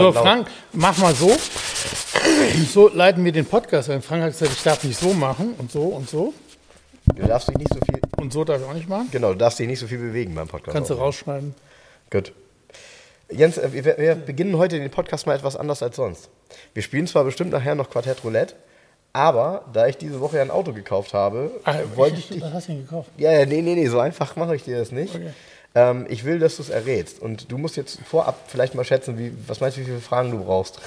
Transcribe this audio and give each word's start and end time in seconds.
So, 0.00 0.12
Frank, 0.12 0.48
mach 0.72 0.96
mal 0.98 1.14
so. 1.14 1.36
So 2.72 2.88
leiten 2.88 3.24
wir 3.24 3.32
den 3.32 3.46
Podcast 3.46 3.88
ein. 3.90 4.02
Frank 4.02 4.22
hat 4.22 4.32
gesagt, 4.32 4.52
ich 4.52 4.62
darf 4.62 4.84
nicht 4.84 4.98
so 4.98 5.12
machen 5.12 5.54
und 5.58 5.70
so 5.70 5.82
und 5.82 6.08
so. 6.08 6.34
Du 7.14 7.26
darfst 7.26 7.48
dich 7.48 7.56
nicht 7.56 7.72
so 7.72 7.80
viel. 7.80 8.00
Und 8.18 8.32
so 8.32 8.44
darf 8.44 8.60
ich 8.60 8.66
auch 8.66 8.74
nicht 8.74 8.88
machen. 8.88 9.08
Genau, 9.10 9.32
du 9.32 9.38
darfst 9.38 9.58
dich 9.58 9.66
nicht 9.66 9.78
so 9.78 9.86
viel 9.86 9.98
bewegen 9.98 10.34
beim 10.34 10.46
Podcast. 10.48 10.74
Kannst 10.74 10.90
du 10.90 10.94
rausschneiden. 10.94 11.54
Gut. 12.10 12.32
Jens, 13.30 13.58
äh, 13.58 13.72
wir, 13.72 13.98
wir 13.98 14.14
beginnen 14.16 14.56
heute 14.58 14.78
den 14.78 14.90
Podcast 14.90 15.26
mal 15.26 15.34
etwas 15.36 15.56
anders 15.56 15.82
als 15.82 15.96
sonst. 15.96 16.28
Wir 16.74 16.82
spielen 16.82 17.06
zwar 17.06 17.24
bestimmt 17.24 17.52
nachher 17.52 17.74
noch 17.74 17.90
Quartett 17.90 18.22
Roulette, 18.24 18.54
aber 19.12 19.64
da 19.72 19.86
ich 19.86 19.96
diese 19.96 20.20
Woche 20.20 20.36
ja 20.36 20.42
ein 20.42 20.50
Auto 20.50 20.72
gekauft 20.72 21.14
habe, 21.14 21.50
Ach, 21.64 21.76
wollte 21.94 22.16
ich 22.18 22.24
ich, 22.30 22.36
dich. 22.36 22.42
was 22.42 22.52
hast 22.52 22.68
du 22.68 22.72
denn 22.72 22.82
gekauft? 22.82 23.10
Ja, 23.16 23.32
ja, 23.32 23.46
nee, 23.46 23.62
nee, 23.62 23.74
nee, 23.74 23.86
so 23.86 23.98
einfach 24.00 24.36
mache 24.36 24.56
ich 24.56 24.64
dir 24.64 24.78
das 24.78 24.92
nicht. 24.92 25.14
Okay. 25.14 25.30
Ähm, 25.74 26.06
ich 26.08 26.24
will, 26.24 26.38
dass 26.40 26.56
du 26.56 26.62
es 26.62 26.68
errätst. 26.68 27.20
Und 27.20 27.52
du 27.52 27.56
musst 27.58 27.76
jetzt 27.76 28.00
vorab 28.04 28.40
vielleicht 28.48 28.74
mal 28.74 28.84
schätzen, 28.84 29.16
wie, 29.18 29.32
was 29.46 29.60
meinst 29.60 29.76
du, 29.76 29.82
wie 29.82 29.84
viele 29.84 30.00
Fragen 30.00 30.30
du 30.32 30.42
brauchst? 30.44 30.80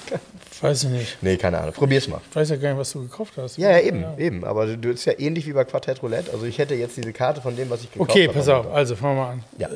Weiß 0.60 0.84
ich 0.84 0.90
nicht. 0.90 1.18
nee, 1.22 1.36
keine 1.36 1.58
Ahnung. 1.58 1.72
Probier's 1.74 2.08
mal. 2.08 2.20
Ich 2.30 2.34
weiß 2.36 2.48
ja 2.50 2.56
gar 2.56 2.70
nicht, 2.70 2.78
was 2.78 2.90
du 2.92 3.02
gekauft 3.02 3.34
hast. 3.36 3.58
Ja, 3.58 3.70
ja, 3.70 3.80
eben, 3.80 4.04
eben. 4.18 4.44
Aber 4.44 4.66
du, 4.66 4.78
du 4.78 4.90
ist 4.90 5.04
ja 5.04 5.12
ähnlich 5.18 5.46
wie 5.46 5.52
bei 5.52 5.64
Quartett 5.64 6.02
Roulette. 6.02 6.32
Also 6.32 6.46
ich 6.46 6.58
hätte 6.58 6.74
jetzt 6.74 6.96
diese 6.96 7.12
Karte 7.12 7.40
von 7.40 7.54
dem, 7.56 7.68
was 7.70 7.82
ich 7.82 7.92
gekauft 7.92 8.10
Okay, 8.10 8.26
habe. 8.28 8.38
pass 8.38 8.48
auf. 8.48 8.72
Also 8.72 8.96
fangen 8.96 9.16
wir 9.16 9.22
mal 9.22 9.30
an. 9.32 9.44
Ja. 9.58 9.68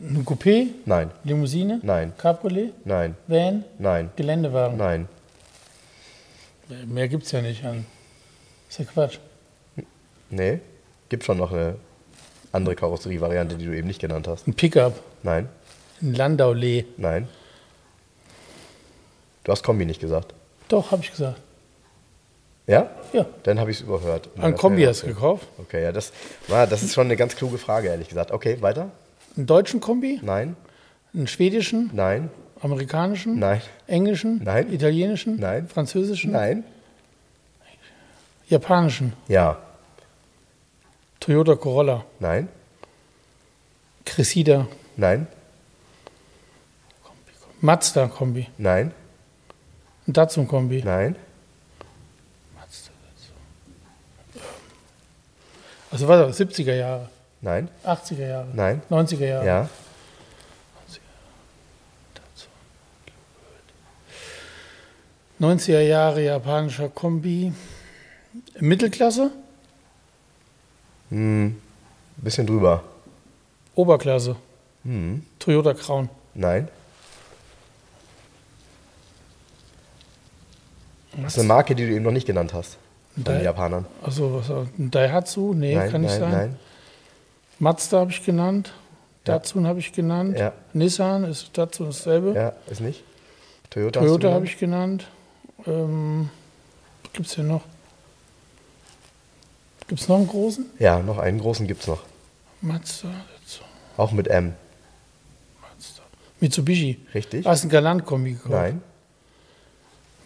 Ein 0.00 0.24
Coupé, 0.24 0.68
Nein, 0.86 1.10
Limousine, 1.24 1.80
Nein. 1.82 2.12
Cabriolet, 2.16 2.72
nein, 2.86 3.16
Van, 3.26 3.64
nein, 3.80 4.10
Geländewagen. 4.14 4.76
nein. 4.78 5.08
Mehr 6.86 7.08
gibt 7.08 7.24
es 7.24 7.32
ja 7.32 7.42
nicht 7.42 7.64
an. 7.64 7.84
ist 8.68 8.78
ja 8.78 8.84
Quatsch. 8.84 9.18
Nee. 10.30 10.60
Gibt 11.08 11.24
schon 11.24 11.38
noch 11.38 11.50
eine 11.50 11.74
andere 12.58 12.74
Karosserievariante, 12.76 13.56
die 13.56 13.64
du 13.64 13.72
eben 13.76 13.86
nicht 13.88 14.00
genannt 14.00 14.28
hast. 14.28 14.46
Ein 14.46 14.54
Pickup, 14.54 15.00
Nein, 15.22 15.48
ein 16.02 16.14
Landaulee. 16.14 16.84
nein. 16.98 17.26
Du 19.44 19.52
hast 19.52 19.62
Kombi 19.64 19.86
nicht 19.86 20.00
gesagt. 20.00 20.34
Doch, 20.68 20.90
habe 20.90 21.02
ich 21.02 21.10
gesagt. 21.10 21.40
Ja? 22.66 22.90
Ja. 23.14 23.24
Dann 23.44 23.58
habe 23.58 23.70
ich 23.70 23.78
es 23.78 23.82
überhört. 23.82 24.28
Ein 24.36 24.54
Kombi 24.54 24.84
hast 24.84 25.02
du 25.02 25.06
gekauft. 25.06 25.46
Okay, 25.56 25.82
ja, 25.82 25.90
das, 25.92 26.12
war, 26.48 26.66
das 26.66 26.82
ist 26.82 26.92
schon 26.92 27.06
eine 27.06 27.16
ganz 27.16 27.34
kluge 27.34 27.56
Frage, 27.56 27.88
ehrlich 27.88 28.08
gesagt. 28.08 28.30
Okay, 28.30 28.58
weiter? 28.60 28.90
Einen 29.36 29.46
deutschen 29.46 29.80
Kombi, 29.80 30.20
Nein, 30.22 30.54
einen 31.14 31.26
schwedischen, 31.26 31.90
nein, 31.94 32.28
amerikanischen, 32.60 33.38
nein, 33.38 33.62
englischen, 33.86 34.42
Nein. 34.44 34.70
italienischen, 34.70 35.36
Nein. 35.40 35.66
französischen, 35.68 36.32
nein. 36.32 36.64
japanischen, 38.48 39.12
Ja, 39.28 39.58
Toyota 41.28 41.56
Corolla, 41.56 42.06
nein, 42.20 42.48
Cressida, 44.06 44.66
nein, 44.96 45.26
Mazda 47.60 48.06
Kombi, 48.08 48.48
nein, 48.56 48.92
ein 50.06 50.12
Datsun 50.14 50.48
Kombi. 50.48 50.82
nein. 50.82 51.16
Mazda, 52.56 52.90
Datsun. 53.04 53.34
Also 55.90 56.08
was, 56.08 56.40
70er 56.40 56.74
Jahre, 56.74 57.10
Nein, 57.42 57.68
80er 57.84 58.26
Jahre, 58.26 58.48
Nein. 58.54 58.80
90er 58.90 59.26
Jahre. 59.26 59.46
ja, 59.46 59.68
Datsun. 62.14 62.50
90er 65.58 65.80
Jahre 65.80 66.24
japanischer 66.24 66.88
Kombi. 66.88 67.52
Mittelklasse, 68.60 69.30
bisschen 71.10 72.46
drüber. 72.46 72.82
Oberklasse, 73.74 74.36
Hm. 74.84 75.24
Toyota 75.38 75.74
Crown, 75.74 76.08
Nein. 76.34 76.68
Das 81.20 81.32
ist 81.32 81.38
eine 81.40 81.48
Marke, 81.48 81.74
die 81.74 81.84
du 81.86 81.92
eben 81.94 82.04
noch 82.04 82.12
nicht 82.12 82.26
genannt 82.26 82.52
hast. 82.54 82.76
Von 83.14 83.24
den 83.24 83.42
Japanern. 83.42 83.86
also 84.02 84.34
was, 84.34 84.48
ein 84.50 84.90
Daihatsu, 84.92 85.52
nee, 85.54 85.74
nein, 85.74 85.90
kann 85.90 86.00
nicht 86.02 86.10
nein, 86.12 86.20
sein. 86.20 86.30
nein. 86.30 86.56
Mazda 87.58 87.98
habe 88.00 88.10
ich 88.12 88.24
genannt, 88.24 88.72
Ja. 89.26 89.34
Datsun 89.34 89.66
habe 89.66 89.80
ich 89.80 89.92
genannt, 89.92 90.38
Ja. 90.38 90.52
Nissan 90.72 91.24
ist 91.24 91.50
Datsun 91.58 91.86
dasselbe, 91.86 92.34
Ja, 92.34 92.52
ist 92.70 92.80
nicht. 92.80 93.02
Toyota, 93.70 94.00
Toyota 94.00 94.32
habe 94.32 94.44
ich 94.44 94.56
genannt. 94.58 95.08
Ähm, 95.66 96.30
Gibt 97.12 97.26
es 97.26 97.34
hier 97.34 97.42
noch? 97.44 97.62
Gibt 99.88 100.00
es 100.02 100.08
noch 100.08 100.16
einen 100.16 100.28
großen? 100.28 100.66
Ja, 100.78 101.00
noch 101.00 101.18
einen 101.18 101.40
großen 101.40 101.66
gibt 101.66 101.80
es 101.82 101.86
noch. 101.88 102.02
Mazda, 102.60 103.08
Auch 103.96 104.12
mit 104.12 104.28
M. 104.28 104.54
Mazda. 105.62 106.02
Mitsubishi. 106.40 106.98
Richtig? 107.14 107.46
Hast 107.46 107.62
du 107.62 107.64
einen 107.64 107.70
Galant-Kombi 107.70 108.32
gekauft? 108.32 108.50
Nein. 108.50 108.82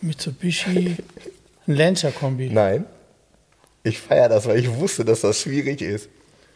Mitsubishi, 0.00 0.96
ein 1.66 1.74
Lancia-Kombi. 1.76 2.50
Nein. 2.50 2.86
Ich 3.84 4.00
feiere 4.00 4.28
das, 4.28 4.46
weil 4.46 4.58
ich 4.58 4.68
wusste, 4.74 5.04
dass 5.04 5.20
das 5.20 5.40
schwierig 5.40 5.80
ist. 5.80 6.08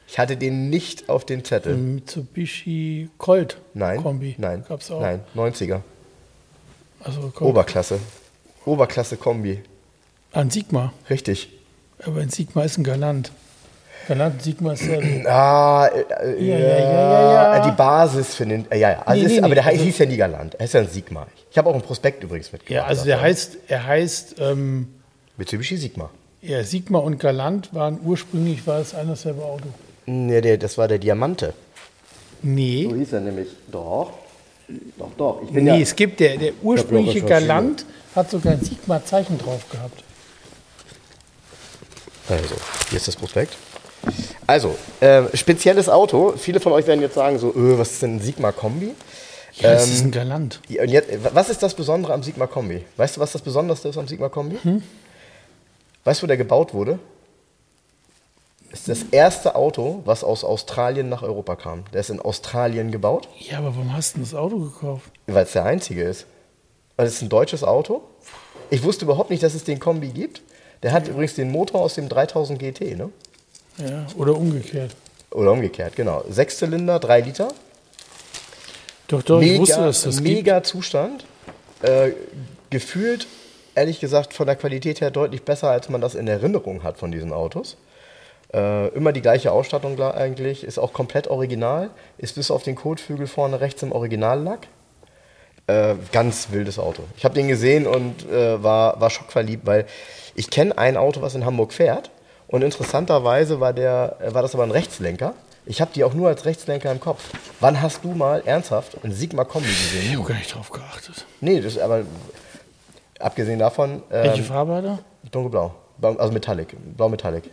Ich 0.08 0.18
hatte 0.18 0.36
den 0.36 0.68
nicht 0.70 1.08
auf 1.08 1.24
den 1.24 1.44
Zettel. 1.44 1.74
Ein 1.74 1.94
Mitsubishi 1.96 3.08
Colt 3.18 3.58
Nein. 3.74 4.02
Kombi. 4.02 4.34
Nein. 4.38 4.64
Gab's 4.68 4.90
auch. 4.90 5.00
Nein. 5.00 5.20
90er. 5.34 5.80
Also. 7.00 7.32
Oberklasse. 7.40 7.98
Oberklasse 8.64 9.16
Kombi. 9.16 9.62
Ein 10.32 10.50
Sigma. 10.50 10.92
Richtig. 11.10 11.48
Aber 12.04 12.20
ein 12.20 12.28
Sigma 12.30 12.62
ist 12.64 12.78
ein 12.78 12.84
Galant. 12.84 13.30
Galant 14.08 14.34
und 14.34 14.42
Sigma 14.42 14.72
ist 14.74 14.82
ja. 14.82 14.98
Ah, 15.30 15.86
äh, 15.88 16.00
äh, 16.34 16.44
Ja, 16.48 16.58
ja, 16.58 16.66
ja, 16.68 16.78
ja, 16.78 17.56
ja. 17.56 17.70
Die 17.70 17.76
Basis 17.76 18.34
für 18.34 18.46
den. 18.46 18.70
Äh, 18.70 18.78
ja, 18.78 18.90
ja. 18.92 19.02
Also 19.04 19.20
Nee, 19.22 19.26
ist, 19.34 19.38
nee, 19.38 19.44
aber 19.44 19.54
der 19.54 19.66
Also- 19.66 19.82
hieß 19.82 19.98
ja 19.98 20.06
nie 20.06 20.16
Galant. 20.16 20.54
Er 20.56 20.64
ist 20.66 20.74
ja 20.74 20.80
ein 20.80 20.88
Sigma. 20.88 21.26
Ich 21.50 21.58
habe 21.58 21.68
auch 21.70 21.74
einen 21.74 21.82
Prospekt 21.82 22.22
übrigens 22.22 22.52
mitgebracht. 22.52 22.74
ja, 22.74 22.84
also 22.86 23.04
der 23.04 23.16
davon. 23.16 23.28
heißt, 23.30 23.56
er 23.68 23.86
heißt, 23.86 24.36
ähm, 24.40 24.88
Mitsubishi 25.36 25.76
Sigma. 25.76 26.10
ja, 26.42 26.62
Sigma 26.62 26.98
und 26.98 27.18
Galant 27.18 27.74
waren 27.74 27.98
ursprünglich, 28.04 28.66
war 28.66 28.78
es 28.80 28.94
ein 28.94 29.08
dasselbe 29.08 29.42
Auto. 29.42 29.64
Nee, 30.06 30.40
der, 30.40 30.58
das 30.58 30.78
war 30.78 30.86
der 30.86 30.98
Diamante. 30.98 31.52
Nee. 32.42 32.88
hieß 32.94 33.14
er 33.14 33.20
nämlich. 33.20 33.48
Doch. 33.72 34.12
Doch, 34.98 35.10
doch. 35.16 35.42
Ich 35.44 35.50
Nee, 35.50 35.80
es 35.82 35.96
gibt 35.96 36.20
der, 36.20 36.36
der 36.36 36.52
ursprüngliche. 36.62 37.22
Galant 37.22 37.84
hat 38.14 38.30
sogar 38.30 38.52
ein 38.52 38.60
Sigma-Zeichen 38.60 39.38
drauf 39.38 39.68
gehabt. 39.70 40.02
Also, 42.28 42.54
hier 42.90 42.96
ist 42.96 43.08
das 43.08 43.16
Prospekt. 43.16 43.56
Also, 44.46 44.76
äh, 45.00 45.24
spezielles 45.36 45.88
Auto. 45.88 46.34
Viele 46.36 46.60
von 46.60 46.72
euch 46.72 46.86
werden 46.86 47.00
jetzt 47.00 47.14
sagen 47.14 47.38
so, 47.38 47.52
öh, 47.54 47.78
was 47.78 47.92
ist 47.92 48.02
denn 48.02 48.16
ein 48.16 48.20
Sigma 48.20 48.52
Kombi? 48.52 48.94
Ja, 49.54 49.72
Ähm, 49.72 49.76
ist 49.78 50.04
ein 50.04 50.10
Galant. 50.10 50.60
Jetzt, 50.68 51.08
was 51.34 51.48
ist 51.48 51.62
das 51.62 51.74
Besondere 51.74 52.12
am 52.12 52.22
Sigma 52.22 52.46
Kombi? 52.46 52.84
Weißt 52.96 53.16
du, 53.16 53.20
was 53.20 53.32
das 53.32 53.42
Besonderste 53.42 53.88
ist 53.88 53.96
am 53.96 54.06
Sigma 54.06 54.28
Kombi? 54.28 54.58
Weißt 56.04 56.20
du, 56.20 56.24
wo 56.24 56.26
der 56.28 56.36
gebaut 56.36 56.74
wurde? 56.74 56.98
Das 58.70 58.80
ist 58.80 58.88
das 58.88 58.98
erste 59.10 59.54
Auto, 59.54 60.02
was 60.04 60.22
aus 60.22 60.44
Australien 60.44 61.08
nach 61.08 61.22
Europa 61.22 61.56
kam. 61.56 61.84
Der 61.92 62.00
ist 62.00 62.10
in 62.10 62.20
Australien 62.20 62.90
gebaut, 62.90 63.28
Ja, 63.38 63.58
aber 63.58 63.74
warum 63.74 63.92
hast 63.96 64.16
du 64.16 64.20
das 64.20 64.34
Auto 64.34 64.58
gekauft? 64.58 65.10
weil 65.26 65.44
es 65.44 65.52
der 65.52 65.64
einzige 65.64 66.02
ist. 66.02 66.26
Weil 66.96 67.06
es 67.06 67.14
ist 67.14 67.22
ein 67.22 67.28
deutsches 67.30 67.64
Auto. 67.64 68.02
Ich 68.70 68.82
wusste 68.82 69.04
überhaupt 69.04 69.30
nicht, 69.30 69.42
dass 69.42 69.54
es 69.54 69.64
den 69.64 69.78
Kombi 69.78 70.08
gibt. 70.08 70.42
Der 70.86 70.92
hat 70.92 71.08
übrigens 71.08 71.34
den 71.34 71.50
Motor 71.50 71.80
aus 71.80 71.96
dem 71.96 72.08
3000 72.08 72.60
GT, 72.60 72.96
ne? 72.96 73.10
Ja, 73.78 74.06
oder 74.16 74.36
umgekehrt. 74.36 74.94
Oder 75.32 75.50
umgekehrt, 75.50 75.96
genau. 75.96 76.22
Sechszylinder, 76.28 77.00
drei 77.00 77.22
Liter. 77.22 77.48
Doch, 79.08 79.20
doch, 79.24 79.40
ich 79.40 79.48
mega, 79.48 79.60
wusste, 79.62 79.80
dass 79.80 80.02
das 80.02 80.22
gibt. 80.22 80.28
mega 80.28 80.62
Zustand. 80.62 81.24
Äh, 81.82 82.12
gefühlt, 82.70 83.26
ehrlich 83.74 83.98
gesagt, 83.98 84.32
von 84.32 84.46
der 84.46 84.54
Qualität 84.54 85.00
her 85.00 85.10
deutlich 85.10 85.42
besser, 85.42 85.70
als 85.70 85.88
man 85.88 86.00
das 86.00 86.14
in 86.14 86.28
Erinnerung 86.28 86.84
hat 86.84 86.98
von 86.98 87.10
diesen 87.10 87.32
Autos. 87.32 87.76
Äh, 88.54 88.86
immer 88.90 89.12
die 89.12 89.22
gleiche 89.22 89.50
Ausstattung 89.50 90.00
eigentlich, 90.00 90.62
ist 90.62 90.78
auch 90.78 90.92
komplett 90.92 91.26
original, 91.26 91.90
ist 92.16 92.36
bis 92.36 92.52
auf 92.52 92.62
den 92.62 92.76
Kotflügel 92.76 93.26
vorne 93.26 93.60
rechts 93.60 93.82
im 93.82 93.90
Originallack. 93.90 94.68
Äh, 95.68 95.94
ganz 96.12 96.48
wildes 96.52 96.78
Auto. 96.78 97.02
Ich 97.16 97.24
habe 97.24 97.34
den 97.34 97.48
gesehen 97.48 97.86
und 97.88 98.28
äh, 98.30 98.62
war, 98.62 99.00
war 99.00 99.10
schockverliebt, 99.10 99.66
weil 99.66 99.86
ich 100.36 100.48
kenne 100.50 100.78
ein 100.78 100.96
Auto, 100.96 101.22
was 101.22 101.34
in 101.34 101.44
Hamburg 101.44 101.72
fährt. 101.72 102.10
Und 102.46 102.62
interessanterweise 102.62 103.58
war, 103.58 103.72
der, 103.72 104.16
äh, 104.20 104.32
war 104.32 104.42
das 104.42 104.54
aber 104.54 104.62
ein 104.62 104.70
Rechtslenker. 104.70 105.34
Ich 105.68 105.80
habe 105.80 105.90
die 105.92 106.04
auch 106.04 106.14
nur 106.14 106.28
als 106.28 106.44
Rechtslenker 106.44 106.92
im 106.92 107.00
Kopf. 107.00 107.24
Wann 107.58 107.82
hast 107.82 108.04
du 108.04 108.12
mal 108.12 108.42
ernsthaft 108.46 108.96
ein 109.02 109.10
Sigma 109.12 109.42
Kombi 109.44 109.66
gesehen? 109.66 110.04
Ich 110.12 110.16
habe 110.16 110.28
gar 110.28 110.36
nicht 110.38 110.54
drauf 110.54 110.70
geachtet. 110.70 111.24
Nee, 111.40 111.60
das 111.60 111.72
ist 111.72 111.80
aber 111.80 112.02
abgesehen 113.18 113.58
davon. 113.58 114.02
Welche 114.08 114.38
Ähm, 114.42 114.44
Farbe 114.44 114.74
hat 114.76 114.84
er? 114.84 114.98
dunkelblau. 115.32 115.74
Blau, 115.98 116.12
also 116.14 116.32
Metallic. 116.32 116.76
Blau 116.96 117.08
Metallic. 117.08 117.50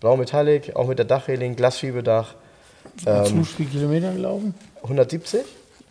Blau 0.00 0.16
Metallic, 0.18 0.76
auch 0.76 0.86
mit 0.86 0.98
der 0.98 1.06
Dachreling, 1.06 1.56
Glasschiebedach. 1.56 2.34
Ähm, 3.06 3.24
Zu 3.24 3.44
viel 3.44 3.66
Kilometer 3.66 4.12
gelaufen? 4.12 4.52
170 4.82 5.42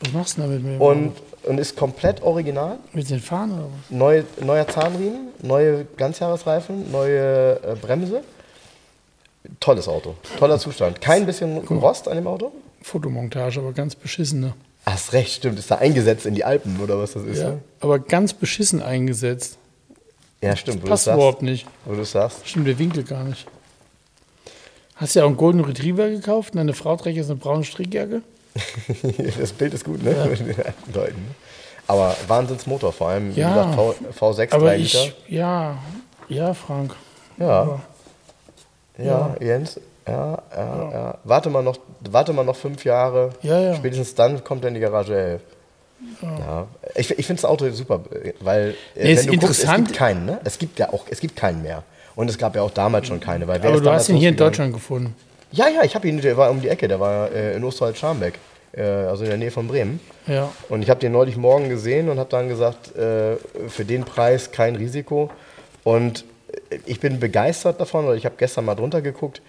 Was 0.06 0.14
machst 0.14 0.38
du 0.38 0.42
damit 0.42 0.64
mit 0.64 0.74
dem 0.74 0.82
und, 0.82 1.14
und 1.44 1.58
ist 1.58 1.76
komplett 1.76 2.22
original. 2.22 2.78
Mit 2.94 3.10
den 3.10 3.20
Fahnen 3.20 3.58
oder 3.58 3.66
was? 3.66 3.90
Neu, 3.92 4.24
neuer 4.42 4.68
Zahnriemen, 4.68 5.30
neue 5.42 5.86
Ganzjahresreifen, 5.98 6.92
neue 6.92 7.60
äh, 7.64 7.76
Bremse. 7.80 8.24
Tolles 9.60 9.88
Auto. 9.88 10.16
Toller 10.40 10.58
Zustand. 10.60 11.02
Kein 11.02 11.26
bisschen 11.26 11.58
Rost 11.60 12.08
an 12.08 12.16
dem 12.16 12.28
Auto? 12.28 12.52
Fotomontage, 12.82 13.60
aber 13.60 13.74
ganz 13.74 13.96
beschissene. 13.96 14.54
Hast 14.86 15.14
recht, 15.14 15.34
stimmt. 15.34 15.58
Ist 15.58 15.72
da 15.72 15.76
eingesetzt 15.76 16.26
in 16.26 16.36
die 16.36 16.44
Alpen 16.44 16.80
oder 16.80 17.00
was 17.00 17.14
das 17.14 17.24
ist? 17.24 17.40
Ja. 17.40 17.50
Ja, 17.52 17.58
Aber 17.80 18.00
ganz 18.00 18.34
beschissen 18.34 18.82
eingesetzt. 18.82 19.58
ja 20.42 20.56
stimmt. 20.56 20.84
Du 20.84 20.88
Passt 20.88 21.08
überhaupt 21.08 21.42
nicht. 21.42 21.66
Wo 21.86 21.96
du 21.96 22.04
sagst. 22.04 22.48
Stimmt 22.48 22.68
der 22.68 22.78
Winkel 22.78 23.04
gar 23.04 23.24
nicht. 23.24 23.48
Hast 24.96 25.16
du 25.16 25.20
ja 25.20 25.26
auch 25.26 25.30
einen 25.30 25.38
Golden 25.38 25.62
Retriever 25.62 26.10
gekauft 26.10 26.54
und 26.54 26.58
deine 26.58 26.74
Frau 26.74 26.96
trägt 26.96 27.18
jetzt 27.18 27.30
eine 27.30 27.40
braune 27.40 27.64
Strickjacke? 27.64 28.22
das 29.40 29.52
Bild 29.54 29.74
ist 29.74 29.84
gut, 29.86 30.04
ne? 30.04 30.12
Mit 30.30 30.40
den 30.40 30.66
alten 30.66 30.94
Leuten? 30.94 31.36
Aber 31.88 32.16
Wahnsinnsmotor, 32.28 32.92
vor 32.94 33.10
allem, 33.10 33.32
Ja. 33.36 33.72
v, 33.74 33.96
V6, 34.20 34.54
Aber 34.54 34.66
3 34.68 34.78
ich, 34.78 34.94
Liter. 34.94 35.16
ja, 35.28 35.78
ja, 36.30 36.54
Frank. 36.54 36.96
Ja, 37.38 37.50
Aber 37.62 37.82
ja, 38.98 39.36
Jens. 39.40 39.80
Ja, 40.08 40.42
ja, 40.56 40.92
ja. 40.92 41.18
Warte 41.24 41.50
mal 41.50 41.64
noch, 41.64 41.78
warte 42.10 42.32
mal 42.32 42.46
noch 42.46 42.56
fünf 42.56 42.86
Jahre. 42.86 43.32
Ja, 43.42 43.60
ja. 43.60 43.76
Spätestens 43.76 44.16
dann 44.16 44.44
kommt 44.44 44.64
er 44.64 44.70
in 44.70 44.76
die 44.76 44.80
Garage 44.80 45.16
11. 45.16 45.42
Ja. 46.22 46.68
Ich, 46.96 47.10
ich 47.18 47.26
finde 47.26 47.42
das 47.42 47.50
Auto 47.50 47.70
super, 47.72 48.02
weil 48.42 48.76
äh, 48.96 49.04
Nee, 49.04 49.18
wenn 49.18 49.26
du 49.28 49.38
guckst, 49.38 49.64
es 49.64 49.74
gibt 49.76 49.94
keinen, 49.94 50.26
ne? 50.26 50.40
Es 50.44 50.58
gibt 50.60 50.78
ja 50.80 50.94
auch, 50.94 51.06
es 51.10 51.20
gibt 51.20 51.36
keinen 51.36 51.62
mehr. 51.64 51.84
Und 52.16 52.30
es 52.30 52.38
gab 52.38 52.56
ja 52.56 52.62
auch 52.62 52.72
damals 52.72 53.08
schon 53.08 53.20
keine. 53.20 53.48
Weil 53.48 53.60
aber 53.66 53.82
du 53.82 53.90
hast 53.92 54.10
ihn 54.10 54.16
hier 54.18 54.30
in? 54.30 54.38
Deutschland 54.38 54.74
gefunden. 54.74 55.16
Ja, 55.56 55.68
ja, 55.70 55.84
ich 55.84 55.96
habe 55.96 56.08
ihn, 56.08 56.20
der 56.22 56.38
war 56.38 56.52
um 56.52 56.62
die 56.62 56.68
Ecke, 56.70 56.88
der 56.88 57.00
war 57.00 57.32
äh, 57.32 57.56
in 57.56 57.64
Osterholz-Scharmbeck, 57.64 58.34
äh, 58.74 58.82
also 58.82 59.24
in 59.24 59.30
der 59.30 59.38
Nähe 59.38 59.52
von 59.52 59.68
Bremen. 59.68 60.00
Ja. 60.28 60.52
Und 60.70 60.82
ich 60.82 60.90
habe 60.90 61.00
den 61.00 61.12
neulich 61.14 61.38
morgen 61.38 61.70
gesehen 61.70 62.10
und 62.10 62.20
habe 62.20 62.30
dann 62.30 62.50
gesagt, 62.50 62.96
äh, 62.96 63.38
für 63.70 63.86
den 63.86 64.04
Preis 64.04 64.52
kein 64.52 64.76
Risiko. 64.76 65.30
Und 65.84 66.26
äh, 66.70 66.78
ich 66.86 67.00
bin 67.00 67.20
begeistert 67.20 67.80
davon, 67.80 68.06
weil 68.06 68.18
ich 68.18 68.26
habe 68.26 68.36
gestern 68.38 68.66
mal 68.66 68.76
drunter 68.76 69.02
geguckt. 69.02 69.42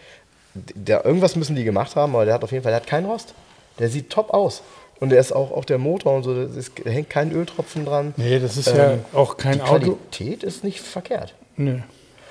Der, 0.54 1.04
irgendwas 1.04 1.36
müssen 1.36 1.56
die 1.56 1.64
gemacht 1.64 1.96
haben, 1.96 2.14
aber 2.14 2.24
der 2.24 2.34
hat 2.34 2.44
auf 2.44 2.52
jeden 2.52 2.62
Fall, 2.62 2.72
der 2.72 2.80
hat 2.80 2.86
keinen 2.86 3.06
Rost. 3.06 3.34
Der 3.78 3.88
sieht 3.88 4.08
top 4.10 4.32
aus. 4.32 4.62
Und 5.00 5.10
der 5.10 5.20
ist 5.20 5.32
auch, 5.32 5.50
auch 5.50 5.66
der 5.66 5.76
Motor 5.76 6.14
und 6.14 6.22
so, 6.22 6.32
ist, 6.42 6.72
da 6.82 6.88
hängt 6.90 7.10
kein 7.10 7.30
Öltropfen 7.32 7.84
dran. 7.84 8.14
Nee, 8.16 8.38
das 8.38 8.56
ist 8.56 8.68
ja 8.68 8.92
Ähm, 8.92 9.04
auch 9.12 9.36
kein 9.36 9.54
die 9.54 9.60
Auto. 9.60 9.78
Qualität 9.80 10.42
ist 10.42 10.64
nicht 10.64 10.80
verkehrt. 10.80 11.34
Nö. 11.56 11.80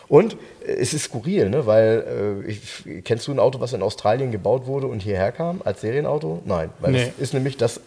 Und 0.08 0.34
äh, 0.66 0.72
es 0.74 0.94
ist 0.94 1.04
skurril, 1.06 1.50
ne? 1.50 1.66
weil 1.66 2.44
äh, 2.46 2.52
ich, 2.52 3.04
kennst 3.04 3.28
du 3.28 3.32
ein 3.32 3.40
Auto, 3.40 3.60
was 3.60 3.74
in 3.74 3.82
Australien 3.82 4.32
gebaut 4.32 4.66
wurde 4.68 4.88
und 4.88 5.02
hierher 5.02 5.32
kam 5.32 5.62
als 5.66 5.82
Serienauto? 5.82 6.42
Nein, 6.46 6.70
weil 6.80 6.92
Nee. 6.92 7.06
das 7.06 7.20
ist 7.20 7.34
nämlich 7.34 7.58
das, 7.58 7.80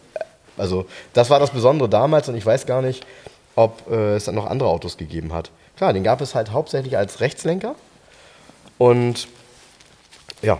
also 0.57 0.85
das 1.13 1.29
war 1.29 1.39
das 1.39 1.51
Besondere 1.51 1.89
damals 1.89 2.27
und 2.29 2.35
ich 2.35 2.45
weiß 2.45 2.65
gar 2.65 2.81
nicht, 2.81 3.05
ob 3.55 3.89
äh, 3.89 4.15
es 4.15 4.25
dann 4.25 4.35
noch 4.35 4.45
andere 4.47 4.69
Autos 4.69 4.97
gegeben 4.97 5.33
hat. 5.33 5.51
Klar, 5.77 5.93
den 5.93 6.03
gab 6.03 6.19
es 6.21 6.35
halt 6.35 6.51
hauptsächlich 6.51 6.97
als 6.97 7.21
Rechtslenker 7.21 7.75
und 8.77 9.27
ja, 10.41 10.59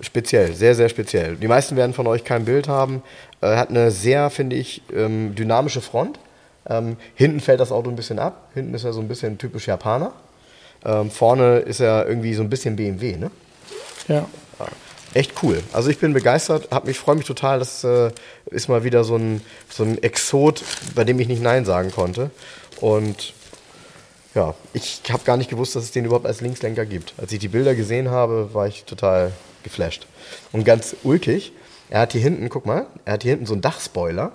speziell, 0.00 0.52
sehr, 0.52 0.74
sehr 0.74 0.88
speziell. 0.88 1.36
Die 1.36 1.48
meisten 1.48 1.76
werden 1.76 1.94
von 1.94 2.06
euch 2.06 2.24
kein 2.24 2.44
Bild 2.44 2.68
haben. 2.68 3.02
Er 3.40 3.58
hat 3.58 3.70
eine 3.70 3.90
sehr, 3.90 4.30
finde 4.30 4.56
ich, 4.56 4.82
ähm, 4.94 5.34
dynamische 5.34 5.80
Front. 5.80 6.18
Ähm, 6.68 6.96
hinten 7.14 7.40
fällt 7.40 7.60
das 7.60 7.72
Auto 7.72 7.90
ein 7.90 7.96
bisschen 7.96 8.18
ab. 8.18 8.48
Hinten 8.54 8.74
ist 8.74 8.84
er 8.84 8.92
so 8.92 9.00
ein 9.00 9.08
bisschen 9.08 9.38
typisch 9.38 9.66
Japaner. 9.68 10.12
Ähm, 10.84 11.10
vorne 11.10 11.58
ist 11.58 11.80
er 11.80 12.06
irgendwie 12.06 12.34
so 12.34 12.42
ein 12.42 12.50
bisschen 12.50 12.76
BMW, 12.76 13.16
ne? 13.16 13.30
Ja. 14.08 14.26
Echt 15.14 15.42
cool. 15.42 15.62
Also 15.72 15.90
ich 15.90 15.98
bin 15.98 16.14
begeistert, 16.14 16.68
hab 16.70 16.86
mich, 16.86 16.98
freue 16.98 17.16
mich 17.16 17.26
total. 17.26 17.58
Das 17.58 17.84
äh, 17.84 18.10
ist 18.46 18.68
mal 18.68 18.82
wieder 18.82 19.04
so 19.04 19.16
ein, 19.16 19.42
so 19.68 19.84
ein 19.84 20.02
Exot, 20.02 20.64
bei 20.94 21.04
dem 21.04 21.20
ich 21.20 21.28
nicht 21.28 21.42
Nein 21.42 21.64
sagen 21.64 21.90
konnte. 21.90 22.30
Und 22.80 23.34
ja, 24.34 24.54
ich 24.72 25.02
habe 25.10 25.24
gar 25.24 25.36
nicht 25.36 25.50
gewusst, 25.50 25.76
dass 25.76 25.84
es 25.84 25.90
den 25.90 26.06
überhaupt 26.06 26.26
als 26.26 26.40
Linkslenker 26.40 26.86
gibt. 26.86 27.12
Als 27.18 27.30
ich 27.32 27.38
die 27.38 27.48
Bilder 27.48 27.74
gesehen 27.74 28.10
habe, 28.10 28.54
war 28.54 28.66
ich 28.66 28.84
total 28.84 29.32
geflasht. 29.62 30.06
Und 30.52 30.64
ganz 30.64 30.96
ulkig, 31.02 31.52
er 31.90 32.00
hat 32.00 32.12
hier 32.12 32.22
hinten, 32.22 32.48
guck 32.48 32.64
mal, 32.64 32.86
er 33.04 33.14
hat 33.14 33.22
hier 33.22 33.32
hinten 33.32 33.46
so 33.46 33.52
einen 33.52 33.60
Dachspoiler, 33.60 34.32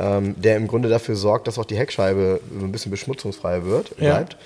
ähm, 0.00 0.34
der 0.40 0.56
im 0.56 0.66
Grunde 0.66 0.88
dafür 0.88 1.14
sorgt, 1.14 1.46
dass 1.46 1.58
auch 1.58 1.64
die 1.64 1.76
Heckscheibe 1.76 2.40
so 2.58 2.64
ein 2.64 2.72
bisschen 2.72 2.90
beschmutzungsfrei 2.90 3.64
wird, 3.64 3.90
Ja. 3.98 4.14
bleibt. 4.14 4.36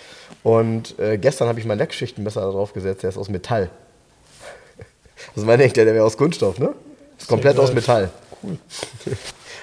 Und 0.42 0.98
äh, 0.98 1.16
gestern 1.16 1.48
habe 1.48 1.58
ich 1.60 1.64
mein 1.64 1.78
Leckschichtenmesser 1.78 2.40
da 2.42 2.50
drauf 2.50 2.72
gesetzt, 2.74 3.02
der 3.02 3.10
ist 3.10 3.16
aus 3.16 3.28
Metall. 3.28 3.70
Also 5.34 5.46
denkt 5.46 5.76
ja, 5.76 5.84
der 5.84 5.94
wäre 5.94 6.04
aus 6.04 6.16
Kunststoff, 6.16 6.58
ne? 6.58 6.74
Ist 7.18 7.28
komplett 7.28 7.58
aus 7.58 7.72
Metall. 7.72 8.10
Cool. 8.42 8.58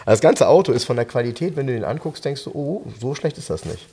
Also 0.03 0.13
das 0.13 0.21
ganze 0.21 0.47
Auto 0.47 0.71
ist 0.71 0.85
von 0.85 0.95
der 0.95 1.05
Qualität, 1.05 1.55
wenn 1.55 1.67
du 1.67 1.73
den 1.73 1.83
anguckst, 1.83 2.25
denkst 2.25 2.45
du, 2.45 2.51
oh, 2.55 2.83
so 2.99 3.13
schlecht 3.13 3.37
ist 3.37 3.51
das 3.51 3.65
nicht. 3.65 3.87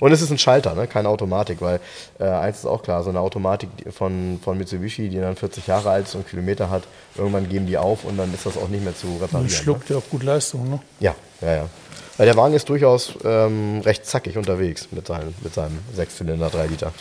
Und 0.00 0.12
es 0.12 0.22
ist 0.22 0.30
ein 0.30 0.38
Schalter, 0.38 0.74
ne? 0.74 0.86
keine 0.86 1.08
Automatik, 1.08 1.60
weil 1.60 1.80
äh, 2.18 2.24
eins 2.24 2.58
ist 2.58 2.66
auch 2.66 2.82
klar, 2.82 3.02
so 3.02 3.10
eine 3.10 3.20
Automatik 3.20 3.68
von, 3.90 4.40
von 4.42 4.58
Mitsubishi, 4.58 5.08
die 5.08 5.18
dann 5.18 5.36
40 5.36 5.66
Jahre 5.66 5.90
alt 5.90 6.06
ist 6.06 6.14
und 6.14 6.28
Kilometer 6.28 6.70
hat, 6.70 6.84
irgendwann 7.16 7.48
geben 7.48 7.66
die 7.66 7.78
auf 7.78 8.04
und 8.04 8.16
dann 8.16 8.32
ist 8.34 8.46
das 8.46 8.56
auch 8.56 8.68
nicht 8.68 8.84
mehr 8.84 8.96
zu 8.96 9.06
reparieren. 9.14 9.40
Und 9.42 9.44
Ne? 9.44 9.50
schluckt 9.50 9.90
ja 9.90 9.96
auch 9.96 10.08
gut 10.10 10.22
Leistung, 10.22 10.68
ne? 10.70 10.80
Ja, 11.00 11.14
ja, 11.40 11.54
ja. 11.56 11.68
Weil 12.16 12.26
der 12.26 12.36
Wagen 12.36 12.54
ist 12.54 12.68
durchaus 12.68 13.14
ähm, 13.24 13.80
recht 13.84 14.04
zackig 14.04 14.36
unterwegs 14.36 14.88
mit 14.90 15.06
seinem, 15.06 15.32
mit 15.42 15.54
seinem 15.54 15.78
Sechszylinder 15.94 16.50
3 16.50 16.66
Liter. 16.66 16.92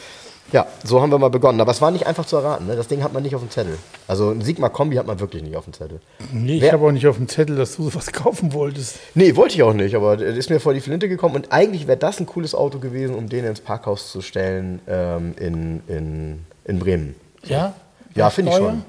Ja, 0.54 0.66
so 0.84 1.02
haben 1.02 1.12
wir 1.12 1.18
mal 1.20 1.30
begonnen. 1.30 1.60
Aber 1.60 1.72
es 1.72 1.82
war 1.82 1.92
nicht 1.92 2.08
einfach 2.08 2.26
zu 2.26 2.38
erraten. 2.38 2.68
Ne? 2.68 2.76
Das 2.78 2.88
Ding 2.88 3.04
hat 3.04 3.12
man 3.14 3.22
nicht 3.24 3.36
auf 3.36 3.42
dem 3.42 3.50
Zettel. 3.52 3.78
Also 4.08 4.30
ein 4.32 4.42
Sigma 4.42 4.70
Kombi 4.70 4.96
hat 4.96 5.06
man 5.06 5.20
wirklich 5.20 5.44
nicht 5.44 5.56
auf 5.58 5.66
dem 5.66 5.74
Zettel. 5.74 6.00
Nee, 6.32 6.56
ich 6.56 6.62
Wer- 6.62 6.72
habe 6.72 6.86
auch 6.88 6.92
nicht 6.92 7.06
auf 7.06 7.18
dem 7.18 7.28
Zettel, 7.28 7.58
dass 7.58 7.76
du 7.76 7.90
sowas 7.90 8.08
kaufen 8.14 8.54
wolltest. 8.54 8.96
Nee, 9.14 9.36
wollte 9.36 9.56
ich 9.56 9.64
auch 9.64 9.74
nicht, 9.74 9.94
aber 9.96 10.14
es 10.22 10.38
ist 10.38 10.50
mir 10.50 10.60
vor 10.62 10.74
die 10.74 10.80
Flinte 10.82 11.10
gekommen. 11.10 11.36
Und 11.36 11.52
eigentlich 11.52 11.88
wäre 11.88 11.98
das 11.98 12.20
ein 12.20 12.26
cooles 12.26 12.56
Auto 12.56 12.80
gewesen, 12.80 13.16
um 13.16 13.28
den 13.28 13.44
ins 13.46 13.60
Parkhaus 13.60 14.12
zu 14.12 14.22
stellen 14.22 14.80
ähm, 14.88 15.34
in, 15.38 15.82
in, 15.88 16.46
in 16.66 16.80
Bremen. 16.80 17.16
Ja? 17.44 17.74
Ja, 18.16 18.30
finde 18.30 18.52
ich 18.52 18.58
schon. 18.58 18.84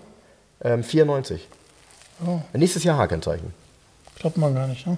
Ähm, 0.63 0.83
94. 0.85 1.49
Oh, 2.27 2.41
Nächstes 2.53 2.83
Jahr 2.85 2.99
H-Kennzeichen. 2.99 3.53
glaubt 4.19 4.37
man 4.39 4.55
gar 4.55 4.67
nicht, 4.67 4.87
ne? 4.87 4.97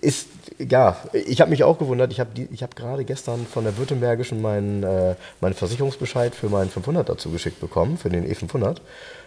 Ist, 0.00 0.28
ja, 0.58 0.96
ich 1.12 1.40
habe 1.40 1.50
mich 1.50 1.64
auch 1.64 1.78
gewundert. 1.78 2.12
Ich 2.12 2.20
habe 2.20 2.30
hab 2.60 2.76
gerade 2.76 3.04
gestern 3.04 3.46
von 3.46 3.64
der 3.64 3.76
Württembergischen 3.76 4.42
meinen, 4.42 4.82
äh, 4.82 5.14
meinen 5.40 5.54
Versicherungsbescheid 5.54 6.34
für 6.34 6.48
meinen 6.48 6.70
500 6.70 7.08
dazu 7.08 7.30
geschickt 7.30 7.60
bekommen, 7.60 7.96
für 7.96 8.10
den 8.10 8.28
E500. 8.28 8.78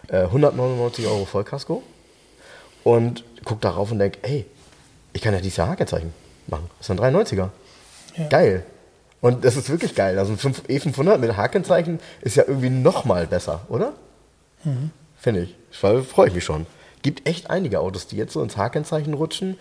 Äh, 0.09 0.23
199 0.23 1.07
Euro 1.07 1.25
Vollkasko. 1.25 1.83
Und 2.83 3.23
guck 3.45 3.61
darauf 3.61 3.91
und 3.91 3.99
denk, 3.99 4.17
ey, 4.23 4.45
ich 5.13 5.21
kann 5.21 5.33
ja 5.33 5.39
dieses 5.39 5.57
Jahr 5.57 5.69
H-Kennzeichen 5.69 6.13
machen. 6.47 6.69
Das 6.79 6.89
ist 6.89 6.91
ein 6.91 6.99
390er. 6.99 7.49
Ja. 8.17 8.27
Geil. 8.27 8.65
Und 9.21 9.45
das 9.45 9.55
ist 9.55 9.69
wirklich 9.69 9.95
geil. 9.95 10.17
Also 10.17 10.33
ein 10.33 10.37
5 10.37 10.63
E500 10.67 11.17
mit 11.17 11.37
H-Kennzeichen 11.37 11.99
ist 12.21 12.35
ja 12.35 12.43
irgendwie 12.47 12.69
noch 12.69 13.05
mal 13.05 13.27
besser, 13.27 13.61
oder? 13.69 13.93
Finde 15.17 15.41
ich. 15.41 15.55
Freue 15.71 16.27
ich 16.27 16.33
mich 16.33 16.43
schon. 16.43 16.65
Gibt 17.03 17.27
echt 17.27 17.49
einige 17.49 17.79
Autos, 17.79 18.07
die 18.07 18.15
jetzt 18.17 18.33
so 18.33 18.41
ins 18.43 18.57
H-Kennzeichen 18.57 19.13
rutschen. 19.13 19.57